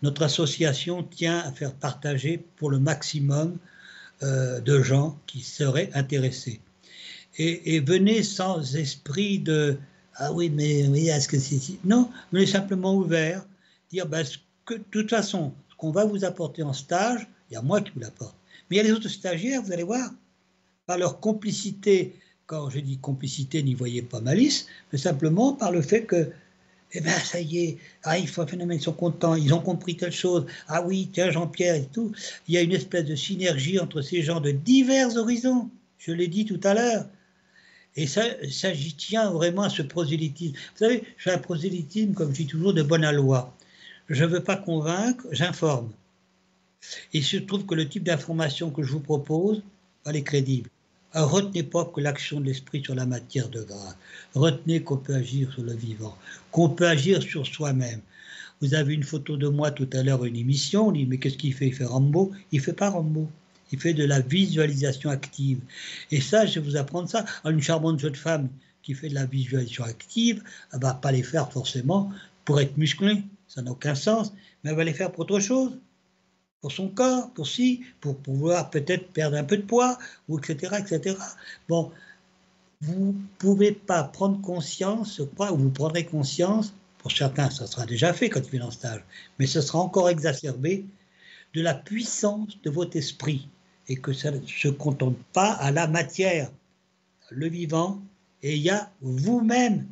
Notre 0.02 0.22
association 0.22 1.02
tient 1.02 1.40
à 1.40 1.52
faire 1.52 1.74
partager 1.74 2.44
pour 2.56 2.70
le 2.70 2.78
maximum 2.78 3.58
euh, 4.22 4.60
de 4.60 4.80
gens 4.82 5.18
qui 5.26 5.40
seraient 5.40 5.90
intéressés. 5.94 6.60
Et, 7.38 7.80
venez 7.80 8.22
sans 8.22 8.76
esprit 8.76 9.38
de 9.38 9.76
ah 10.14 10.32
oui, 10.32 10.48
mais 10.48 10.88
oui, 10.88 11.08
est-ce 11.08 11.28
que 11.28 11.38
c'est 11.38 11.60
Non, 11.84 12.10
venez 12.32 12.46
simplement 12.46 12.94
ouvert, 12.94 13.44
dire 13.90 14.06
ben, 14.06 14.24
que, 14.64 14.74
de 14.74 14.84
toute 14.90 15.10
façon, 15.10 15.52
ce 15.68 15.74
qu'on 15.76 15.90
va 15.90 16.06
vous 16.06 16.24
apporter 16.24 16.62
en 16.62 16.72
stage, 16.72 17.28
il 17.50 17.54
y 17.54 17.56
a 17.58 17.62
moi 17.62 17.82
qui 17.82 17.90
vous 17.94 18.00
l'apporte. 18.00 18.34
Mais 18.70 18.76
il 18.76 18.78
y 18.78 18.80
a 18.80 18.84
les 18.84 18.92
autres 18.92 19.10
stagiaires, 19.10 19.60
vous 19.60 19.72
allez 19.72 19.82
voir, 19.82 20.10
par 20.86 20.96
leur 20.96 21.20
complicité, 21.20 22.18
quand 22.46 22.70
je 22.70 22.78
dis 22.78 22.98
complicité, 22.98 23.62
n'y 23.62 23.74
voyez 23.74 24.02
pas 24.02 24.20
malice, 24.20 24.66
mais 24.92 24.98
simplement 24.98 25.52
par 25.52 25.72
le 25.72 25.82
fait 25.82 26.04
que, 26.04 26.30
eh 26.92 27.00
ben 27.00 27.10
ça 27.10 27.40
y 27.40 27.58
est, 27.58 27.78
ah, 28.04 28.18
il 28.18 28.28
faut 28.28 28.42
un 28.42 28.46
phénomène, 28.46 28.78
ils 28.78 28.82
sont 28.82 28.92
contents, 28.92 29.34
ils 29.34 29.52
ont 29.52 29.60
compris 29.60 29.96
telle 29.96 30.12
chose, 30.12 30.46
ah 30.68 30.82
oui, 30.82 31.10
tiens 31.12 31.30
Jean-Pierre 31.30 31.74
et 31.74 31.88
tout. 31.92 32.12
Il 32.46 32.54
y 32.54 32.56
a 32.56 32.62
une 32.62 32.72
espèce 32.72 33.04
de 33.04 33.16
synergie 33.16 33.80
entre 33.80 34.00
ces 34.00 34.22
gens 34.22 34.40
de 34.40 34.52
divers 34.52 35.16
horizons, 35.16 35.68
je 35.98 36.12
l'ai 36.12 36.28
dit 36.28 36.44
tout 36.44 36.60
à 36.62 36.74
l'heure. 36.74 37.06
Et 37.96 38.06
ça, 38.06 38.22
j'y 38.44 38.94
tiens 38.94 39.30
vraiment 39.30 39.62
à 39.62 39.70
ce 39.70 39.82
prosélytisme. 39.82 40.54
Vous 40.54 40.78
savez, 40.78 41.02
je 41.16 41.30
un 41.30 41.38
prosélytisme, 41.38 42.12
comme 42.12 42.30
je 42.30 42.42
dis 42.42 42.46
toujours, 42.46 42.74
de 42.74 42.82
bonne 42.82 43.10
loi. 43.10 43.56
Je 44.10 44.22
ne 44.24 44.28
veux 44.28 44.42
pas 44.42 44.56
convaincre, 44.56 45.26
j'informe. 45.32 45.90
Et 47.14 47.18
il 47.18 47.24
se 47.24 47.38
trouve 47.38 47.64
que 47.64 47.74
le 47.74 47.88
type 47.88 48.04
d'information 48.04 48.70
que 48.70 48.82
je 48.82 48.92
vous 48.92 49.00
propose, 49.00 49.62
elle 50.04 50.16
est 50.16 50.22
crédible. 50.22 50.70
Retenez 51.24 51.62
pas 51.62 51.86
que 51.86 52.00
l'action 52.00 52.40
de 52.40 52.44
l'esprit 52.44 52.82
sur 52.84 52.94
la 52.94 53.06
matière 53.06 53.48
de 53.48 53.62
grâce. 53.62 53.96
Retenez 54.34 54.82
qu'on 54.82 54.98
peut 54.98 55.14
agir 55.14 55.50
sur 55.50 55.62
le 55.62 55.74
vivant, 55.74 56.14
qu'on 56.50 56.68
peut 56.68 56.86
agir 56.86 57.22
sur 57.22 57.46
soi-même. 57.46 58.02
Vous 58.60 58.74
avez 58.74 58.92
une 58.92 59.02
photo 59.02 59.38
de 59.38 59.48
moi 59.48 59.70
tout 59.70 59.88
à 59.94 60.02
l'heure, 60.02 60.26
une 60.26 60.36
émission, 60.36 60.88
on 60.88 60.92
dit 60.92 61.06
mais 61.06 61.16
qu'est-ce 61.16 61.38
qu'il 61.38 61.54
fait? 61.54 61.68
Il 61.68 61.74
fait 61.74 61.86
Rambo 61.86 62.32
Il 62.52 62.60
fait 62.60 62.74
pas 62.74 62.90
Rambo. 62.90 63.30
Il 63.72 63.80
fait 63.80 63.94
de 63.94 64.04
la 64.04 64.20
visualisation 64.20 65.08
active. 65.08 65.58
Et 66.10 66.20
ça, 66.20 66.44
je 66.44 66.60
vais 66.60 66.66
vous 66.66 66.76
apprendre 66.76 67.08
ça. 67.08 67.24
Une 67.44 67.62
charmante 67.62 67.98
jeune 67.98 68.14
femme 68.14 68.48
qui 68.82 68.92
fait 68.92 69.08
de 69.08 69.14
la 69.14 69.24
visualisation 69.24 69.84
active, 69.84 70.42
elle 70.72 70.80
va 70.80 70.94
pas 70.94 71.12
les 71.12 71.22
faire 71.22 71.50
forcément 71.50 72.10
pour 72.44 72.60
être 72.60 72.76
musclée. 72.76 73.22
Ça 73.48 73.62
n'a 73.62 73.72
aucun 73.72 73.94
sens. 73.94 74.32
Mais 74.62 74.70
elle 74.70 74.76
va 74.76 74.84
les 74.84 74.92
faire 74.92 75.10
pour 75.10 75.20
autre 75.20 75.40
chose 75.40 75.78
pour 76.60 76.72
son 76.72 76.88
corps, 76.88 77.30
pour 77.32 77.46
si, 77.46 77.82
pour 78.00 78.16
pouvoir 78.16 78.70
peut-être 78.70 79.12
perdre 79.12 79.36
un 79.36 79.44
peu 79.44 79.56
de 79.56 79.62
poids, 79.62 79.98
ou 80.28 80.38
etc., 80.38 80.76
etc. 80.78 81.16
Bon, 81.68 81.92
vous 82.80 83.14
pouvez 83.38 83.72
pas 83.72 84.04
prendre 84.04 84.40
conscience, 84.40 85.16
je 85.16 85.22
ou 85.22 85.56
vous 85.56 85.70
prendrez 85.70 86.04
conscience, 86.04 86.74
pour 86.98 87.12
certains, 87.12 87.50
ça 87.50 87.66
sera 87.66 87.86
déjà 87.86 88.12
fait 88.12 88.28
quand 88.28 88.40
ils 88.40 88.50
viennent 88.50 88.64
en 88.64 88.70
stage, 88.70 89.04
mais 89.38 89.46
ce 89.46 89.60
sera 89.60 89.78
encore 89.78 90.08
exacerbé, 90.10 90.84
de 91.54 91.62
la 91.62 91.74
puissance 91.74 92.60
de 92.62 92.70
votre 92.70 92.96
esprit, 92.96 93.48
et 93.88 93.96
que 93.96 94.12
ça 94.12 94.30
ne 94.30 94.44
se 94.44 94.68
contente 94.68 95.16
pas 95.32 95.52
à 95.52 95.70
la 95.70 95.86
matière, 95.86 96.50
le 97.30 97.48
vivant, 97.48 98.02
et 98.42 98.56
il 98.56 98.62
y 98.62 98.70
a 98.70 98.90
vous-même. 99.00 99.86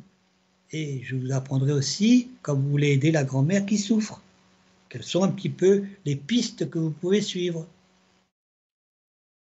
Et 0.71 1.01
je 1.03 1.15
vous 1.15 1.31
apprendrai 1.31 1.71
aussi, 1.71 2.29
comme 2.41 2.61
vous 2.61 2.69
voulez 2.69 2.91
aider 2.91 3.11
la 3.11 3.23
grand-mère 3.23 3.65
qui 3.65 3.77
souffre 3.77 4.21
quelles 4.95 5.03
sont 5.03 5.23
un 5.23 5.31
petit 5.31 5.49
peu 5.49 5.83
les 6.05 6.15
pistes 6.15 6.69
que 6.69 6.79
vous 6.79 6.91
pouvez 6.91 7.19
suivre? 7.19 7.67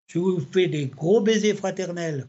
Je 0.06 0.20
vous 0.20 0.40
fais 0.40 0.68
des 0.68 0.86
gros 0.86 1.22
baisers 1.22 1.56
fraternels. 1.56 2.28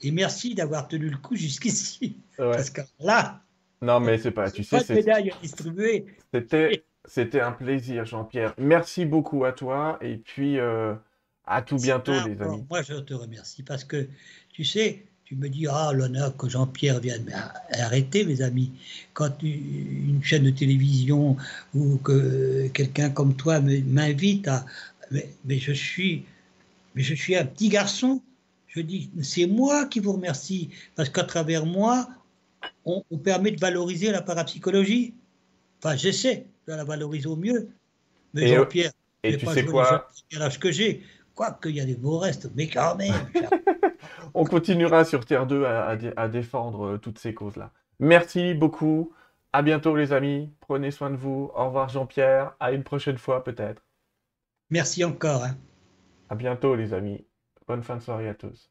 Et 0.00 0.10
merci 0.10 0.54
d'avoir 0.54 0.88
tenu 0.88 1.10
le 1.10 1.18
coup 1.18 1.36
jusqu'ici. 1.36 2.16
Ouais. 2.38 2.52
Parce 2.52 2.70
que 2.70 2.80
là, 2.98 3.42
Non, 3.82 4.00
mais 4.00 4.16
c'est 4.16 4.30
pas, 4.30 4.50
tu 4.50 4.64
sais, 4.64 4.80
c'est- 4.80 4.94
médaille 4.94 5.30
à 5.30 5.36
distribuer. 5.42 6.06
c'était, 6.32 6.86
c'était 7.04 7.40
un 7.42 7.52
plaisir, 7.52 8.06
Jean-Pierre. 8.06 8.54
Merci 8.56 9.04
beaucoup 9.04 9.44
à 9.44 9.52
toi 9.52 9.98
et 10.00 10.16
puis 10.16 10.58
euh, 10.58 10.94
à 11.44 11.60
tout 11.60 11.76
bientôt, 11.76 12.12
les 12.26 12.40
amis. 12.40 12.64
Moi, 12.70 12.80
je 12.80 12.94
te 12.94 13.12
remercie 13.12 13.62
parce 13.62 13.84
que, 13.84 14.08
tu 14.48 14.64
sais, 14.64 15.04
tu 15.26 15.34
me 15.34 15.48
dis, 15.48 15.66
ah, 15.68 15.90
l'honneur 15.92 16.36
que 16.36 16.48
Jean-Pierre 16.48 17.00
vienne. 17.00 17.24
Mais 17.26 17.80
arrêtez, 17.80 18.24
mes 18.24 18.42
amis. 18.42 18.70
Quand 19.12 19.42
une 19.42 20.20
chaîne 20.22 20.44
de 20.44 20.50
télévision 20.50 21.36
ou 21.74 21.96
que 21.98 22.68
quelqu'un 22.68 23.10
comme 23.10 23.34
toi 23.34 23.60
m'invite 23.60 24.46
à. 24.46 24.64
Mais, 25.10 25.28
mais 25.44 25.58
je 25.58 25.72
suis. 25.72 26.24
Mais 26.94 27.02
je 27.02 27.14
suis 27.14 27.34
un 27.34 27.44
petit 27.44 27.68
garçon. 27.68 28.22
Je 28.68 28.80
dis, 28.80 29.10
c'est 29.20 29.46
moi 29.46 29.86
qui 29.86 29.98
vous 29.98 30.12
remercie. 30.12 30.70
Parce 30.94 31.08
qu'à 31.08 31.24
travers 31.24 31.66
moi, 31.66 32.08
on, 32.84 33.02
on 33.10 33.18
permet 33.18 33.50
de 33.50 33.58
valoriser 33.58 34.12
la 34.12 34.22
parapsychologie. 34.22 35.12
Enfin, 35.82 35.96
j'essaie 35.96 36.46
de 36.68 36.72
la 36.72 36.84
valoriser 36.84 37.26
au 37.26 37.36
mieux. 37.36 37.68
Mais 38.32 38.52
euh, 38.52 38.58
Jean-Pierre, 38.58 38.92
Et 39.24 39.36
tu 39.36 39.44
pas 39.44 39.54
sais 39.54 39.64
quoi? 39.64 40.08
à 40.34 40.38
l'âge 40.38 40.60
que 40.60 40.70
j'ai. 40.70 41.02
Quoique, 41.36 41.68
il 41.68 41.76
y 41.76 41.80
a 41.80 41.84
des 41.84 41.94
beaux 41.96 42.18
restes, 42.18 42.50
mais 42.56 42.66
quand 42.66 42.96
même. 42.96 43.12
On 44.34 44.44
continuera 44.44 45.04
sur 45.04 45.24
Terre 45.24 45.46
2 45.46 45.64
à, 45.64 45.86
à 45.86 45.96
dé- 45.96 46.12
à 46.16 46.28
défendre 46.28 46.86
euh, 46.94 46.98
toutes 46.98 47.18
ces 47.20 47.32
causes-là. 47.34 47.70
Merci 48.00 48.54
beaucoup. 48.54 49.12
À 49.52 49.62
bientôt, 49.62 49.94
les 49.96 50.12
amis. 50.12 50.52
Prenez 50.60 50.90
soin 50.90 51.10
de 51.10 51.16
vous. 51.16 51.50
Au 51.54 51.66
revoir, 51.66 51.88
Jean-Pierre. 51.90 52.54
À 52.58 52.72
une 52.72 52.82
prochaine 52.82 53.18
fois, 53.18 53.44
peut-être. 53.44 53.82
Merci 54.70 55.04
encore. 55.04 55.44
hein. 55.44 55.56
À 56.28 56.34
bientôt, 56.34 56.74
les 56.74 56.92
amis. 56.92 57.24
Bonne 57.68 57.82
fin 57.82 57.96
de 57.96 58.02
soirée 58.02 58.28
à 58.28 58.34
tous. 58.34 58.70